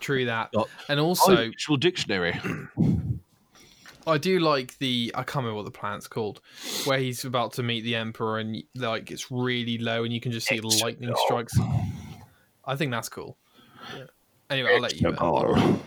True 0.00 0.24
that. 0.24 0.50
Got 0.52 0.68
And 0.88 0.98
also, 0.98 1.36
actual 1.48 1.76
dictionary. 1.76 2.40
I 4.06 4.16
do 4.16 4.40
like 4.40 4.78
the 4.78 5.12
I 5.14 5.22
can't 5.22 5.36
remember 5.44 5.56
what 5.56 5.66
the 5.66 5.70
planet's 5.78 6.08
called, 6.08 6.40
where 6.86 6.98
he's 6.98 7.26
about 7.26 7.52
to 7.54 7.62
meet 7.62 7.82
the 7.82 7.94
Emperor 7.94 8.38
and 8.38 8.62
like 8.74 9.10
it's 9.10 9.30
really 9.30 9.76
low 9.76 10.04
and 10.04 10.12
you 10.12 10.20
can 10.20 10.32
just 10.32 10.46
see 10.46 10.58
the 10.58 10.68
lightning 10.82 11.14
strikes. 11.26 11.52
I 12.64 12.74
think 12.76 12.90
that's 12.90 13.10
cool. 13.10 13.36
Anyway, 14.48 14.70
I'll 14.74 14.80
let 14.80 14.98
you. 14.98 15.12
Go. 15.12 15.78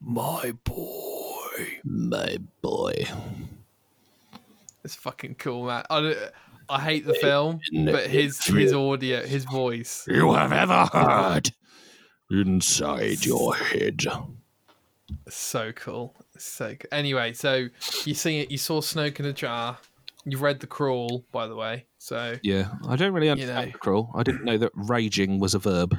My 0.00 0.52
boy, 0.62 1.80
my 1.82 2.38
boy. 2.60 3.06
It's 4.84 4.94
fucking 4.94 5.36
cool, 5.36 5.66
man. 5.66 5.84
I, 5.90 6.00
don't- 6.00 6.18
I 6.72 6.80
hate 6.80 7.06
the 7.06 7.14
film, 7.14 7.60
but 7.84 8.06
his 8.06 8.42
his 8.44 8.72
audio, 8.72 9.24
his 9.26 9.44
voice. 9.44 10.04
You 10.08 10.32
have 10.32 10.52
ever 10.52 10.86
heard 10.92 11.50
inside 12.30 13.24
your 13.24 13.54
head. 13.54 14.04
So 15.28 15.72
cool. 15.72 16.16
So 16.38 16.74
co- 16.74 16.88
anyway, 16.90 17.34
so 17.34 17.68
you 18.04 18.14
see 18.14 18.40
it. 18.40 18.50
You 18.50 18.56
saw 18.58 18.80
Snoke 18.80 19.20
in 19.20 19.26
a 19.26 19.32
jar. 19.32 19.78
You've 20.24 20.40
read 20.42 20.60
the 20.60 20.66
crawl, 20.66 21.26
by 21.32 21.46
the 21.46 21.54
way. 21.56 21.86
So 21.98 22.36
Yeah, 22.42 22.68
I 22.88 22.96
don't 22.96 23.12
really 23.12 23.28
understand 23.28 23.66
know. 23.66 23.72
the 23.72 23.78
crawl. 23.78 24.10
I 24.14 24.22
didn't 24.22 24.44
know 24.44 24.56
that 24.56 24.70
raging 24.74 25.40
was 25.40 25.54
a 25.54 25.58
verb. 25.58 25.96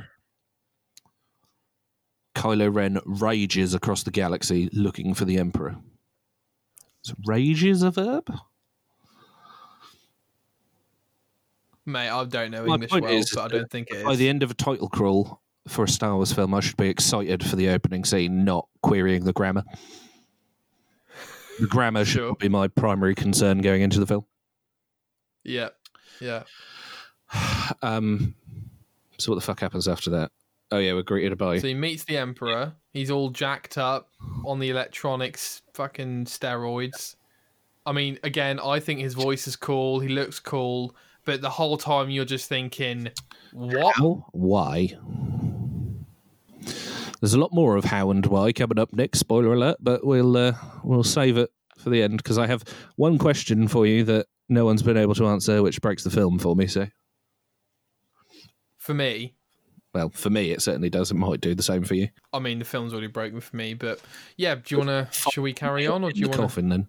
Kylo 2.35 2.73
Ren 2.73 2.99
rages 3.05 3.73
across 3.73 4.03
the 4.03 4.11
galaxy 4.11 4.69
looking 4.73 5.13
for 5.13 5.25
the 5.25 5.37
Emperor. 5.37 5.75
So 7.03 7.13
rage 7.25 7.63
Is 7.63 7.83
a 7.83 7.91
verb? 7.91 8.31
Mate, 11.85 12.09
I 12.09 12.23
don't 12.25 12.51
know 12.51 12.65
My 12.65 12.75
English 12.75 12.91
well, 12.91 13.05
is 13.05 13.31
but 13.33 13.41
I 13.45 13.47
don't 13.57 13.69
think 13.69 13.89
it 13.91 14.05
By 14.05 14.15
the 14.15 14.29
end 14.29 14.43
of 14.43 14.51
a 14.51 14.53
title 14.53 14.89
crawl 14.89 15.41
for 15.67 15.83
a 15.83 15.87
Star 15.87 16.15
Wars 16.15 16.33
film, 16.33 16.53
I 16.53 16.59
should 16.59 16.77
be 16.77 16.89
excited 16.89 17.43
for 17.43 17.55
the 17.55 17.69
opening 17.69 18.03
scene, 18.05 18.43
not 18.43 18.67
querying 18.81 19.23
the 19.25 19.33
grammar. 19.33 19.63
The 21.59 21.67
grammar 21.67 22.03
should 22.03 22.19
Sure. 22.19 22.27
not 22.29 22.39
be 22.39 22.49
my 22.49 22.67
primary 22.67 23.15
concern 23.15 23.59
going 23.61 23.81
into 23.81 23.99
the 23.99 24.07
film. 24.07 24.25
yeah, 25.43 25.69
yeah. 26.19 26.43
Um, 27.81 28.35
so 29.17 29.31
what 29.31 29.35
the 29.35 29.45
fuck 29.45 29.59
happens 29.59 29.87
after 29.87 30.09
that? 30.11 30.31
Oh 30.71 30.79
yeah, 30.79 30.93
we're 30.93 31.03
greeted 31.03 31.37
by 31.37 31.59
So 31.59 31.67
he 31.67 31.73
meets 31.73 32.03
the 32.03 32.17
Emperor. 32.17 32.73
He's 32.91 33.09
all 33.11 33.29
jacked 33.29 33.77
up 33.77 34.09
on 34.45 34.59
the 34.59 34.69
electronics, 34.69 35.61
fucking 35.73 36.25
steroids. 36.25 37.15
I 37.85 37.91
mean, 37.91 38.17
again, 38.23 38.59
I 38.59 38.79
think 38.79 38.99
his 38.99 39.13
voice 39.13 39.47
is 39.47 39.55
cool. 39.55 39.99
He 39.99 40.07
looks 40.09 40.39
cool, 40.39 40.95
but 41.25 41.41
the 41.41 41.49
whole 41.49 41.77
time 41.77 42.09
you're 42.09 42.25
just 42.25 42.47
thinking, 42.49 43.09
what? 43.51 43.95
how, 43.95 44.25
why. 44.31 44.97
There's 47.19 47.33
a 47.33 47.39
lot 47.39 47.53
more 47.53 47.77
of 47.77 47.85
how 47.85 48.11
and 48.11 48.25
why 48.25 48.51
coming 48.51 48.79
up 48.79 48.91
next. 48.93 49.19
Spoiler 49.19 49.53
alert, 49.53 49.77
but 49.79 50.05
we'll 50.05 50.35
uh, 50.35 50.53
we'll 50.83 51.03
save 51.03 51.37
it 51.37 51.49
for 51.77 51.89
the 51.89 52.01
end 52.03 52.17
because 52.17 52.37
I 52.37 52.47
have 52.47 52.63
one 52.97 53.17
question 53.17 53.67
for 53.67 53.85
you 53.85 54.03
that 54.05 54.27
no 54.49 54.65
one's 54.65 54.83
been 54.83 54.97
able 54.97 55.15
to 55.15 55.27
answer, 55.27 55.63
which 55.63 55.81
breaks 55.81 56.03
the 56.03 56.09
film 56.09 56.37
for 56.39 56.55
me. 56.55 56.67
So, 56.67 56.87
For 58.77 58.93
me, 58.93 59.35
well, 59.93 60.09
for 60.09 60.29
me, 60.29 60.51
it 60.51 60.61
certainly 60.61 60.89
does. 60.89 61.11
It 61.11 61.15
might 61.15 61.39
do 61.41 61.53
the 61.53 61.63
same 61.63 61.83
for 61.83 61.93
you. 61.95 62.09
I 62.33 62.39
mean, 62.39 62.59
the 62.59 62.65
film's 62.65 62.93
already 62.93 63.07
broken 63.07 63.39
for 63.41 63.55
me, 63.55 63.73
but 63.73 64.01
yeah. 64.37 64.55
Do 64.55 64.63
you 64.69 64.77
want 64.79 64.89
to? 64.89 65.07
Should 65.31 65.41
we 65.41 65.53
carry 65.53 65.85
on, 65.87 66.03
or 66.03 66.11
do 66.11 66.19
you 66.19 66.27
want 66.27 66.35
to? 66.37 66.41
coffin 66.41 66.69
then? 66.69 66.87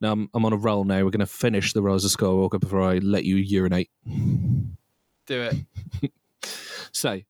Now 0.00 0.12
I'm, 0.12 0.30
I'm 0.34 0.44
on 0.44 0.52
a 0.52 0.56
roll 0.56 0.84
now. 0.84 0.96
We're 1.04 1.10
going 1.10 1.20
to 1.20 1.26
finish 1.26 1.72
the 1.72 1.82
Rise 1.82 2.04
of 2.04 2.10
Skywalker 2.10 2.58
before 2.58 2.82
I 2.82 2.98
let 2.98 3.24
you 3.24 3.36
urinate. 3.36 3.90
Do 5.26 5.42
it. 5.42 6.12
So, 6.92 7.20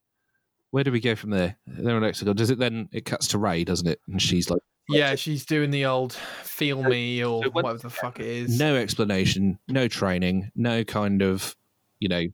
where 0.70 0.84
do 0.84 0.92
we 0.92 1.00
go 1.00 1.16
from 1.16 1.30
there? 1.30 1.56
They're 1.66 1.96
on 1.96 2.02
Exegol. 2.02 2.36
Does 2.36 2.50
it 2.50 2.58
then? 2.60 2.88
It 2.92 3.04
cuts 3.04 3.26
to 3.28 3.38
Rey, 3.38 3.64
doesn't 3.64 3.88
it? 3.88 4.00
And 4.06 4.22
she's 4.22 4.48
like, 4.48 4.60
Yeah, 4.88 5.16
she's 5.16 5.44
doing 5.44 5.72
the 5.72 5.86
old 5.86 6.12
feel 6.12 6.84
me 6.84 7.24
or 7.24 7.42
so 7.42 7.50
whatever 7.50 7.78
the 7.78 7.90
fuck 7.90 8.20
it 8.20 8.26
is. 8.26 8.58
no 8.58 8.76
explanation, 8.76 9.58
no 9.66 9.88
training, 9.88 10.52
no 10.54 10.84
kind 10.84 11.20
of, 11.20 11.56
you 11.98 12.08
know, 12.08 12.26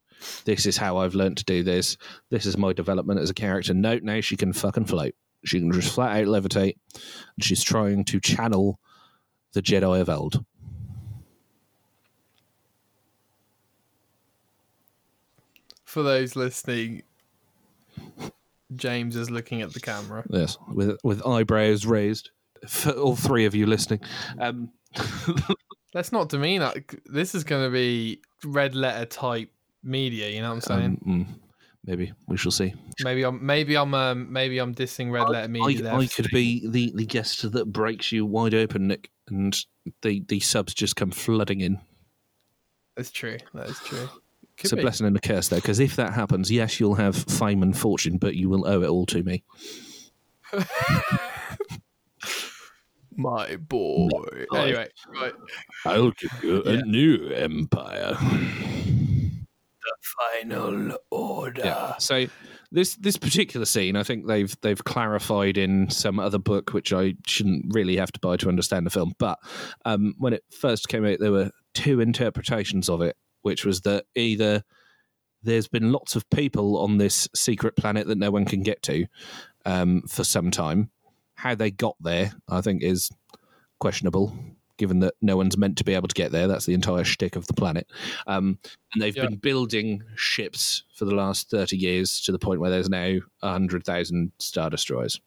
this 0.44 0.66
is 0.66 0.76
how 0.76 0.98
I've 0.98 1.14
learned 1.14 1.38
to 1.38 1.44
do 1.44 1.62
this. 1.62 1.96
This 2.30 2.46
is 2.46 2.56
my 2.56 2.72
development 2.72 3.20
as 3.20 3.30
a 3.30 3.34
character. 3.34 3.74
No, 3.74 3.98
now 4.02 4.20
she 4.20 4.36
can 4.36 4.52
fucking 4.52 4.86
float. 4.86 5.14
She 5.44 5.58
can 5.58 5.72
just 5.72 5.94
flat 5.94 6.16
out 6.16 6.26
levitate. 6.26 6.76
And 6.94 7.44
she's 7.44 7.62
trying 7.62 8.04
to 8.06 8.20
channel 8.20 8.78
the 9.52 9.62
Jedi 9.62 10.00
of 10.00 10.08
old. 10.08 10.44
For 15.84 16.02
those 16.02 16.36
listening, 16.36 17.02
James 18.74 19.14
is 19.14 19.30
looking 19.30 19.60
at 19.60 19.74
the 19.74 19.80
camera. 19.80 20.24
Yes, 20.30 20.56
with 20.68 20.96
with 21.04 21.26
eyebrows 21.26 21.84
raised. 21.84 22.30
For 22.66 22.92
all 22.92 23.16
three 23.16 23.44
of 23.44 23.54
you 23.54 23.66
listening, 23.66 24.00
um, 24.38 24.70
Let's 25.94 26.12
not 26.12 26.30
demean 26.30 26.60
that. 26.60 26.76
This 27.04 27.34
is 27.34 27.44
going 27.44 27.64
to 27.64 27.70
be 27.70 28.22
red 28.44 28.74
letter 28.74 29.04
type 29.04 29.50
media. 29.82 30.28
You 30.28 30.42
know 30.42 30.48
what 30.48 30.54
I'm 30.54 30.60
saying? 30.60 31.00
um, 31.06 31.26
mm, 31.26 31.26
maybe 31.84 32.12
we 32.28 32.36
shall 32.36 32.52
see. 32.52 32.74
maybe 33.00 33.24
I'm 33.24 33.44
maybe 33.44 33.76
I'm 33.76 33.94
um, 33.94 34.32
maybe 34.32 34.58
I'm 34.58 34.74
dissing 34.74 35.10
red 35.10 35.28
letter 35.28 35.48
media. 35.48 35.78
I, 35.78 35.82
there. 35.82 35.94
I 35.94 36.06
could 36.06 36.28
be 36.32 36.66
the, 36.66 36.92
the 36.94 37.06
guest 37.06 37.50
that 37.50 37.72
breaks 37.72 38.12
you 38.12 38.26
wide 38.26 38.54
open, 38.54 38.88
Nic, 38.88 39.10
and 39.28 39.56
the, 40.02 40.24
the 40.28 40.40
subs 40.40 40.74
just 40.74 40.96
come 40.96 41.10
flooding 41.10 41.60
in. 41.60 41.80
That's 42.96 43.10
true. 43.10 43.38
That 43.54 43.70
is 43.70 43.78
true. 43.80 44.08
Could 44.56 44.64
It's 44.64 44.72
a 44.72 44.76
blessing 44.76 45.06
and 45.06 45.16
a 45.16 45.20
curse, 45.20 45.48
though, 45.48 45.56
because 45.56 45.80
if 45.80 45.96
that 45.96 46.12
happens, 46.12 46.50
yes, 46.50 46.78
you'll 46.78 46.96
have 46.96 47.16
fame 47.16 47.62
and 47.62 47.76
fortune, 47.76 48.18
but 48.18 48.36
you 48.36 48.50
will 48.50 48.66
owe 48.66 48.82
it 48.82 48.88
all 48.88 49.06
to 49.06 49.22
me. 49.22 49.44
My 53.16 53.56
boy. 53.56 54.08
Anyway, 54.54 54.88
right. 55.20 55.32
I'll 55.84 56.12
give 56.12 56.30
you 56.42 56.62
a 56.64 56.82
new 56.82 57.28
empire. 57.28 58.16
Final 60.02 60.96
order. 61.10 61.62
Yeah. 61.64 61.96
So 61.98 62.26
this 62.72 62.96
this 62.96 63.16
particular 63.16 63.66
scene, 63.66 63.96
I 63.96 64.02
think 64.02 64.26
they've 64.26 64.54
they've 64.62 64.82
clarified 64.82 65.56
in 65.56 65.90
some 65.90 66.18
other 66.18 66.38
book, 66.38 66.72
which 66.72 66.92
I 66.92 67.14
shouldn't 67.26 67.74
really 67.74 67.96
have 67.96 68.12
to 68.12 68.20
buy 68.20 68.36
to 68.38 68.48
understand 68.48 68.86
the 68.86 68.90
film. 68.90 69.12
But 69.18 69.38
um, 69.84 70.14
when 70.18 70.32
it 70.32 70.42
first 70.50 70.88
came 70.88 71.04
out, 71.04 71.18
there 71.20 71.32
were 71.32 71.50
two 71.74 72.00
interpretations 72.00 72.88
of 72.88 73.00
it, 73.00 73.16
which 73.42 73.64
was 73.64 73.82
that 73.82 74.04
either 74.14 74.64
there's 75.42 75.68
been 75.68 75.92
lots 75.92 76.16
of 76.16 76.28
people 76.30 76.78
on 76.78 76.98
this 76.98 77.28
secret 77.34 77.76
planet 77.76 78.06
that 78.06 78.18
no 78.18 78.30
one 78.30 78.44
can 78.44 78.62
get 78.62 78.82
to 78.82 79.06
um, 79.64 80.02
for 80.08 80.24
some 80.24 80.50
time. 80.50 80.90
How 81.34 81.54
they 81.54 81.70
got 81.70 81.96
there, 82.00 82.32
I 82.48 82.60
think, 82.60 82.82
is 82.82 83.10
questionable. 83.80 84.36
Given 84.78 85.00
that 85.00 85.14
no 85.20 85.36
one's 85.36 85.56
meant 85.56 85.78
to 85.78 85.84
be 85.84 85.94
able 85.94 86.08
to 86.08 86.14
get 86.14 86.32
there, 86.32 86.48
that's 86.48 86.66
the 86.66 86.74
entire 86.74 87.04
shtick 87.04 87.36
of 87.36 87.46
the 87.46 87.54
planet. 87.54 87.90
Um, 88.26 88.58
and 88.92 89.02
they've 89.02 89.16
Yeah. 89.16 89.26
been 89.26 89.36
building 89.36 90.02
ships 90.16 90.84
for 90.94 91.04
the 91.04 91.14
last 91.14 91.50
30 91.50 91.76
years 91.76 92.20
to 92.22 92.32
the 92.32 92.38
point 92.38 92.60
where 92.60 92.70
there's 92.70 92.88
now 92.88 93.18
100,000 93.40 94.32
Star 94.38 94.70
Destroyers. 94.70 95.20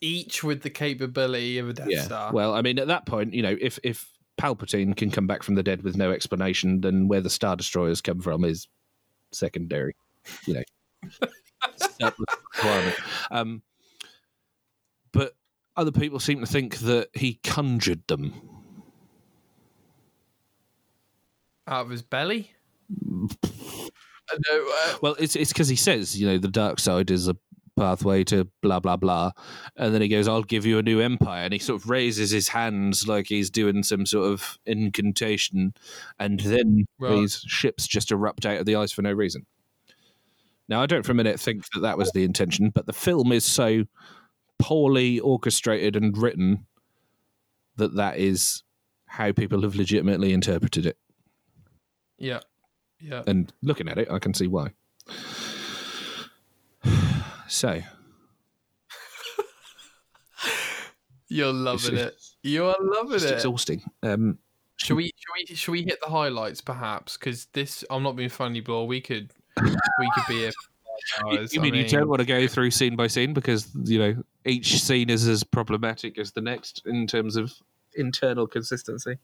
Each 0.00 0.42
with 0.42 0.62
the 0.62 0.70
capability 0.70 1.58
of 1.58 1.68
a 1.68 1.72
Death 1.74 2.04
Star. 2.04 2.32
Well, 2.32 2.54
I 2.54 2.62
mean, 2.62 2.78
at 2.78 2.86
that 2.88 3.04
point, 3.06 3.34
you 3.34 3.42
know, 3.42 3.56
if, 3.60 3.78
if 3.82 4.08
Palpatine 4.40 4.96
can 4.96 5.10
come 5.10 5.26
back 5.26 5.42
from 5.42 5.54
the 5.54 5.62
dead 5.62 5.82
with 5.82 5.96
no 5.96 6.10
explanation, 6.10 6.80
then 6.80 7.06
where 7.08 7.20
the 7.20 7.28
Star 7.28 7.56
Destroyers 7.56 8.00
come 8.00 8.20
from 8.20 8.44
is 8.44 8.66
secondary, 9.32 9.94
you 10.46 10.54
know. 10.54 10.62
Um, 13.30 13.62
other 15.76 15.92
people 15.92 16.20
seem 16.20 16.40
to 16.40 16.46
think 16.46 16.78
that 16.78 17.08
he 17.14 17.34
conjured 17.42 18.06
them. 18.06 18.34
Out 21.66 21.86
of 21.86 21.90
his 21.90 22.02
belly. 22.02 22.52
No, 22.90 23.28
uh, 24.50 24.96
Well, 25.02 25.16
it's 25.18 25.36
it's 25.36 25.52
because 25.52 25.68
he 25.68 25.76
says, 25.76 26.18
you 26.20 26.26
know, 26.26 26.38
the 26.38 26.48
dark 26.48 26.78
side 26.78 27.10
is 27.10 27.28
a 27.28 27.36
pathway 27.76 28.24
to 28.24 28.46
blah 28.62 28.80
blah 28.80 28.96
blah, 28.96 29.30
and 29.76 29.94
then 29.94 30.02
he 30.02 30.08
goes, 30.08 30.28
"I'll 30.28 30.42
give 30.42 30.66
you 30.66 30.78
a 30.78 30.82
new 30.82 31.00
empire," 31.00 31.44
and 31.44 31.52
he 31.52 31.58
sort 31.58 31.80
of 31.82 31.88
raises 31.90 32.30
his 32.30 32.48
hands 32.48 33.06
like 33.08 33.26
he's 33.28 33.50
doing 33.50 33.82
some 33.82 34.06
sort 34.06 34.30
of 34.32 34.58
incantation, 34.66 35.74
and 36.18 36.40
then 36.40 36.86
Right. 36.98 37.16
these 37.16 37.42
ships 37.46 37.86
just 37.86 38.10
erupt 38.12 38.46
out 38.46 38.60
of 38.60 38.66
the 38.66 38.76
ice 38.76 38.92
for 38.92 39.02
no 39.02 39.12
reason. 39.12 39.46
Now, 40.68 40.80
I 40.82 40.86
don't 40.86 41.04
for 41.04 41.12
a 41.12 41.16
minute 41.16 41.40
think 41.40 41.68
that 41.72 41.80
that 41.80 41.98
was 41.98 42.12
the 42.12 42.22
intention, 42.24 42.70
but 42.70 42.86
the 42.86 42.92
film 42.92 43.32
is 43.32 43.44
so 43.44 43.84
poorly 44.60 45.18
orchestrated 45.20 45.96
and 45.96 46.16
written 46.16 46.66
that 47.76 47.94
that 47.96 48.18
is 48.18 48.62
how 49.06 49.32
people 49.32 49.62
have 49.62 49.74
legitimately 49.74 50.32
interpreted 50.32 50.86
it. 50.86 50.96
yeah, 52.18 52.40
yeah. 53.00 53.22
And 53.26 53.52
looking 53.62 53.88
at 53.88 53.98
it, 53.98 54.10
I 54.10 54.18
can 54.18 54.34
see 54.34 54.46
why. 54.46 54.72
So, 57.48 57.80
You're 61.28 61.52
loving 61.52 61.96
it. 61.96 62.14
You 62.44 62.66
are 62.66 62.76
loving 62.80 63.12
it. 63.12 63.16
it's 63.16 63.24
it. 63.24 63.34
exhausting. 63.34 63.82
Um, 64.04 64.38
Should 64.76 64.96
we? 64.96 65.06
Should 65.16 65.32
we? 65.50 65.56
Should 65.56 65.72
we 65.72 65.82
hit 65.82 65.98
the 66.00 66.10
highlights, 66.10 66.60
perhaps? 66.60 67.16
Because 67.16 67.46
this, 67.52 67.84
I'm 67.90 68.04
not 68.04 68.14
being 68.14 68.28
funny, 68.28 68.60
but 68.60 68.84
We 68.84 69.00
could, 69.00 69.32
we 69.60 70.10
could 70.14 70.24
be 70.28 70.34
here. 70.34 70.52
You, 71.24 71.38
hours. 71.38 71.54
you 71.54 71.60
I 71.60 71.64
mean, 71.64 71.74
you 71.74 71.88
don't 71.88 72.08
want 72.08 72.20
to 72.20 72.26
go 72.26 72.46
through 72.46 72.70
scene 72.70 72.96
by 72.96 73.06
scene 73.06 73.32
because 73.32 73.68
you 73.84 73.98
know 73.98 74.22
each 74.44 74.82
scene 74.82 75.10
is 75.10 75.26
as 75.26 75.44
problematic 75.44 76.18
as 76.18 76.32
the 76.32 76.40
next 76.40 76.82
in 76.86 77.06
terms 77.06 77.36
of 77.36 77.52
internal 77.94 78.46
consistency. 78.46 79.16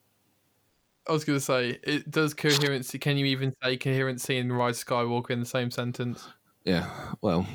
I 1.08 1.12
was 1.12 1.24
going 1.24 1.38
to 1.38 1.44
say, 1.44 1.78
it 1.84 2.10
does 2.10 2.34
coherency. 2.34 2.98
Can 2.98 3.16
you 3.16 3.26
even 3.26 3.54
say 3.62 3.76
coherency 3.76 4.38
and 4.38 4.56
Rise 4.56 4.82
Skywalker 4.82 5.30
in 5.30 5.38
the 5.38 5.46
same 5.46 5.70
sentence? 5.70 6.26
Yeah. 6.64 6.90
Well, 7.20 7.46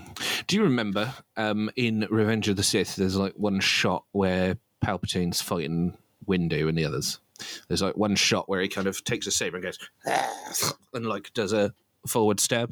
do 0.47 0.55
you 0.55 0.63
remember 0.63 1.13
um, 1.35 1.69
in 1.75 2.07
Revenge 2.09 2.47
of 2.47 2.55
the 2.55 2.63
Sith? 2.63 2.95
There's 2.95 3.17
like 3.17 3.33
one 3.35 3.59
shot 3.59 4.05
where 4.13 4.55
Palpatine's 4.81 5.41
fighting 5.41 5.97
Windu 6.27 6.69
and 6.69 6.77
the 6.77 6.85
others, 6.85 7.19
There's 7.67 7.81
like 7.81 7.97
one 7.97 8.15
shot 8.15 8.47
where 8.49 8.61
he 8.61 8.67
kind 8.67 8.87
of 8.87 9.03
takes 9.03 9.27
a 9.27 9.31
saber 9.31 9.57
and 9.57 9.65
goes 9.65 10.73
and 10.93 11.05
like 11.05 11.33
does 11.33 11.53
a 11.53 11.73
forward 12.07 12.39
step. 12.39 12.69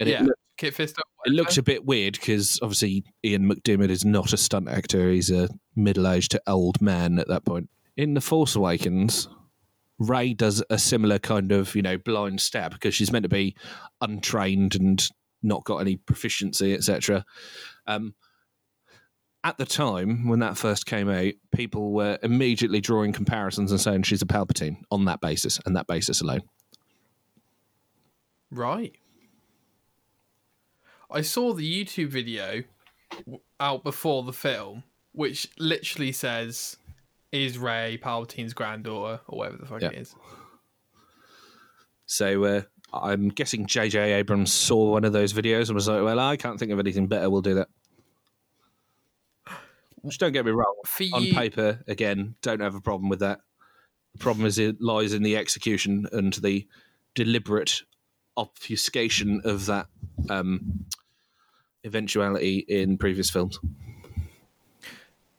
And 0.00 0.08
yeah, 0.08 0.24
it, 0.24 0.30
Kit 0.56 0.74
Fisto. 0.74 1.00
it 1.24 1.32
looks 1.32 1.58
a 1.58 1.62
bit 1.62 1.84
weird 1.84 2.14
because 2.14 2.58
obviously 2.62 3.04
Ian 3.24 3.50
McDiarmid 3.50 3.90
is 3.90 4.04
not 4.04 4.32
a 4.32 4.36
stunt 4.36 4.68
actor. 4.68 5.10
He's 5.10 5.30
a 5.30 5.48
middle-aged 5.74 6.32
to 6.32 6.42
old 6.46 6.80
man 6.80 7.18
at 7.18 7.28
that 7.28 7.44
point. 7.44 7.68
In 7.96 8.14
The 8.14 8.20
Force 8.20 8.56
Awakens, 8.56 9.28
Rey 9.98 10.34
does 10.34 10.62
a 10.68 10.78
similar 10.78 11.18
kind 11.18 11.52
of, 11.52 11.74
you 11.74 11.82
know, 11.82 11.96
blind 11.98 12.40
stab 12.40 12.72
because 12.72 12.94
she's 12.94 13.12
meant 13.12 13.22
to 13.22 13.28
be 13.28 13.56
untrained 14.00 14.74
and 14.74 15.08
not 15.42 15.64
got 15.64 15.78
any 15.78 15.96
proficiency, 15.96 16.74
etc. 16.74 17.24
Um, 17.86 18.14
at 19.44 19.58
the 19.58 19.64
time 19.64 20.26
when 20.26 20.40
that 20.40 20.58
first 20.58 20.86
came 20.86 21.08
out, 21.08 21.32
people 21.54 21.92
were 21.92 22.18
immediately 22.22 22.80
drawing 22.80 23.12
comparisons 23.12 23.70
and 23.70 23.80
saying 23.80 24.02
she's 24.02 24.22
a 24.22 24.26
Palpatine 24.26 24.78
on 24.90 25.04
that 25.04 25.20
basis 25.20 25.60
and 25.64 25.76
that 25.76 25.86
basis 25.86 26.20
alone. 26.20 26.42
Right. 28.50 28.96
I 31.10 31.20
saw 31.22 31.52
the 31.52 31.84
YouTube 31.84 32.08
video 32.08 32.64
out 33.60 33.84
before 33.84 34.22
the 34.22 34.32
film, 34.32 34.82
which 35.12 35.48
literally 35.58 36.12
says, 36.12 36.76
"Is 37.32 37.58
Rey 37.58 37.98
Palpatine's 38.02 38.54
granddaughter 38.54 39.20
or 39.28 39.38
whatever 39.38 39.56
the 39.58 39.66
fuck 39.66 39.82
Yeah. 39.82 39.88
it 39.90 39.98
is?" 39.98 40.14
So 42.06 42.44
uh, 42.44 42.62
I'm 42.92 43.28
guessing 43.28 43.66
J.J. 43.66 44.12
Abrams 44.14 44.52
saw 44.52 44.92
one 44.92 45.04
of 45.04 45.12
those 45.12 45.32
videos 45.32 45.66
and 45.68 45.74
was 45.74 45.88
like, 45.88 46.02
"Well, 46.02 46.18
I 46.20 46.36
can't 46.36 46.58
think 46.58 46.70
of 46.72 46.78
anything 46.78 47.06
better. 47.06 47.28
We'll 47.30 47.42
do 47.42 47.54
that." 47.54 47.68
Which 50.02 50.18
don't 50.18 50.32
get 50.32 50.44
me 50.44 50.52
wrong. 50.52 50.74
For 50.84 51.04
On 51.14 51.22
you, 51.22 51.34
paper, 51.34 51.82
again, 51.88 52.36
don't 52.42 52.60
have 52.60 52.76
a 52.76 52.80
problem 52.80 53.08
with 53.08 53.18
that. 53.20 53.40
The 54.12 54.18
problem 54.18 54.46
is 54.46 54.56
it 54.58 54.80
lies 54.80 55.12
in 55.12 55.22
the 55.22 55.36
execution 55.36 56.06
and 56.12 56.32
the 56.34 56.66
deliberate 57.14 57.82
obfuscation 58.36 59.40
of 59.44 59.66
that 59.66 59.88
um, 60.28 60.86
eventuality 61.84 62.64
in 62.68 62.98
previous 62.98 63.30
films. 63.30 63.58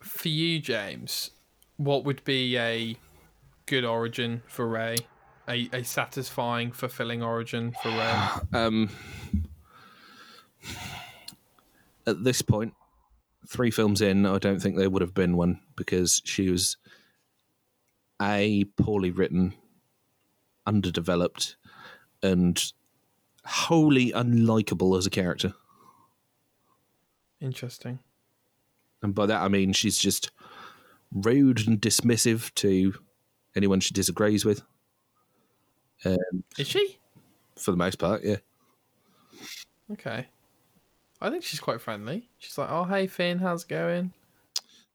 for 0.01 0.29
you, 0.29 0.59
James, 0.59 1.31
what 1.77 2.03
would 2.05 2.23
be 2.23 2.57
a 2.57 2.97
good 3.65 3.85
origin 3.85 4.41
for 4.47 4.67
Rey? 4.67 4.95
A, 5.47 5.69
a 5.71 5.83
satisfying, 5.83 6.71
fulfilling 6.71 7.23
origin 7.23 7.73
for 7.81 7.89
Rey? 7.89 8.29
Um, 8.53 8.89
at 12.05 12.23
this 12.23 12.41
point, 12.41 12.73
three 13.47 13.71
films 13.71 14.01
in, 14.01 14.25
I 14.25 14.39
don't 14.39 14.59
think 14.59 14.77
there 14.77 14.89
would 14.89 15.01
have 15.01 15.13
been 15.13 15.37
one 15.37 15.59
because 15.75 16.21
she 16.25 16.49
was 16.49 16.77
a 18.21 18.65
poorly 18.77 19.11
written, 19.11 19.53
underdeveloped, 20.65 21.55
and 22.23 22.73
wholly 23.47 24.11
unlikable 24.11 24.97
as 24.97 25.05
a 25.05 25.09
character. 25.09 25.53
Interesting. 27.39 27.99
And 29.01 29.13
by 29.13 29.25
that 29.27 29.41
I 29.41 29.47
mean 29.47 29.73
she's 29.73 29.97
just 29.97 30.31
rude 31.11 31.67
and 31.67 31.79
dismissive 31.79 32.53
to 32.55 32.93
anyone 33.55 33.79
she 33.79 33.93
disagrees 33.93 34.43
with. 34.43 34.61
Um, 36.05 36.43
Is 36.57 36.67
she? 36.67 36.97
for 37.55 37.71
the 37.71 37.77
most 37.77 37.97
part, 37.97 38.23
yeah. 38.23 38.37
Okay. 39.91 40.27
I 41.19 41.29
think 41.29 41.43
she's 41.43 41.59
quite 41.59 41.81
friendly. 41.81 42.29
She's 42.37 42.57
like, 42.57 42.69
"Oh, 42.69 42.83
hey 42.83 43.07
Finn, 43.07 43.39
how's 43.39 43.63
it 43.63 43.69
going?" 43.69 44.13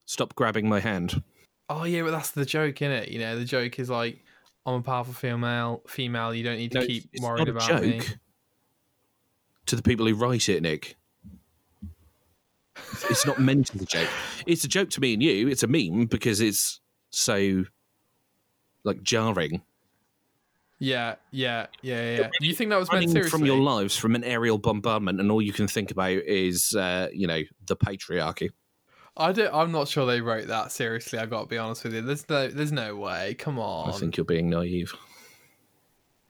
Stop 0.05 0.37
grabbing 0.37 0.69
my 0.69 0.79
hand. 0.79 1.23
Oh 1.69 1.85
yeah, 1.85 2.03
but 2.03 2.11
that's 2.13 2.31
the 2.33 2.45
joke, 2.45 2.83
is 2.83 2.89
it? 2.89 3.09
You 3.09 3.19
know, 3.19 3.37
the 3.37 3.45
joke 3.45 3.79
is 3.79 3.91
like, 3.91 4.23
I'm 4.67 4.75
a 4.75 4.83
powerful 4.83 5.15
female. 5.15 5.83
Female, 5.89 6.35
you 6.35 6.45
don't 6.45 6.59
need 6.59 6.73
to 6.73 6.81
No, 6.81 6.87
keep 6.87 7.09
worried 7.21 7.49
about 7.49 7.69
joke 7.69 7.83
me. 7.83 8.01
To 9.67 9.77
the 9.77 9.83
people 9.83 10.07
who 10.07 10.15
write 10.15 10.49
it, 10.49 10.63
Nic. 10.63 10.97
It's 13.09 13.27
not 13.27 13.39
meant 13.39 13.75
as 13.75 13.83
a 13.83 13.87
joke. 13.87 14.09
It's 14.47 14.65
a 14.65 14.69
joke 14.69 14.91
to 14.91 15.01
me 15.01 15.15
and 15.15 15.23
you. 15.23 15.49
It's 15.49 15.63
a 15.63 15.69
meme 15.69 16.07
because 16.07 16.41
it's 16.41 16.81
so 17.11 17.65
like 18.85 19.03
jarring. 19.03 19.63
Yeah, 20.79 21.15
yeah, 21.31 21.69
yeah, 21.81 22.03
yeah. 22.03 22.19
yeah. 22.23 22.29
You 22.41 22.55
think 22.55 22.71
that 22.71 22.79
was 22.79 22.91
meant 22.91 23.09
seriously? 23.09 23.31
from 23.31 23.47
your 23.47 23.59
lives 23.59 23.97
from 23.97 24.17
an 24.17 24.25
aerial 24.25 24.59
bombardment, 24.59 25.21
and 25.21 25.31
all 25.31 25.41
you 25.41 25.53
can 25.53 25.69
think 25.69 25.93
about 25.93 26.11
is, 26.11 26.75
uh, 26.75 27.09
you 27.13 27.29
know, 27.29 27.41
the 27.69 27.77
patriarchy. 27.77 28.51
I 29.17 29.31
don't. 29.31 29.55
I'm 29.55 29.71
not 29.71 29.87
sure 29.87 30.07
they 30.07 30.21
wrote 30.21 30.49
that 30.49 30.73
seriously. 30.73 31.21
I've 31.21 31.31
got 31.31 31.43
to 31.43 31.47
be 31.47 31.59
honest 31.59 31.85
with 31.85 31.95
you. 31.95 32.03
There's 32.03 32.29
no. 32.29 32.49
There's 32.49 32.73
no 32.73 32.97
way. 32.97 33.35
Come 33.35 33.61
on. 33.61 33.91
I 33.91 33.93
think 33.93 34.17
you're 34.17 34.25
being 34.25 34.51
naive. 34.51 34.93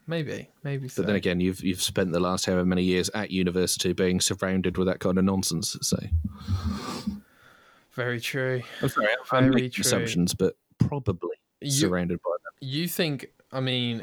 Maybe. 0.07 0.49
Maybe. 0.63 0.89
So. 0.89 1.03
But 1.03 1.07
then 1.09 1.17
again, 1.17 1.41
you've 1.41 1.63
you've 1.63 1.83
spent 1.83 2.13
the 2.13 2.21
last 2.21 2.47
however 2.47 2.65
many 2.65 2.83
years 2.83 3.09
at 3.15 3.31
university 3.31 3.93
being 3.93 4.21
surrounded 4.21 4.77
with 4.79 4.87
that 4.89 5.01
kind 5.01 5.19
of 5.19 5.25
nonsense. 5.25 5.77
So 5.83 5.99
very 7.93 8.21
true. 8.21 8.63
I'm 8.81 8.89
sorry, 8.89 9.09
I'm 9.33 9.45
Very 9.45 9.55
making 9.55 9.71
true. 9.73 9.81
assumptions, 9.83 10.35
but 10.35 10.57
probably 10.79 11.37
You 11.61 11.71
surrounded 11.71 12.21
by 12.25 12.31
that. 12.45 12.67
you 12.67 12.89
think? 12.89 13.27
I 13.53 13.61
mean, 13.61 14.03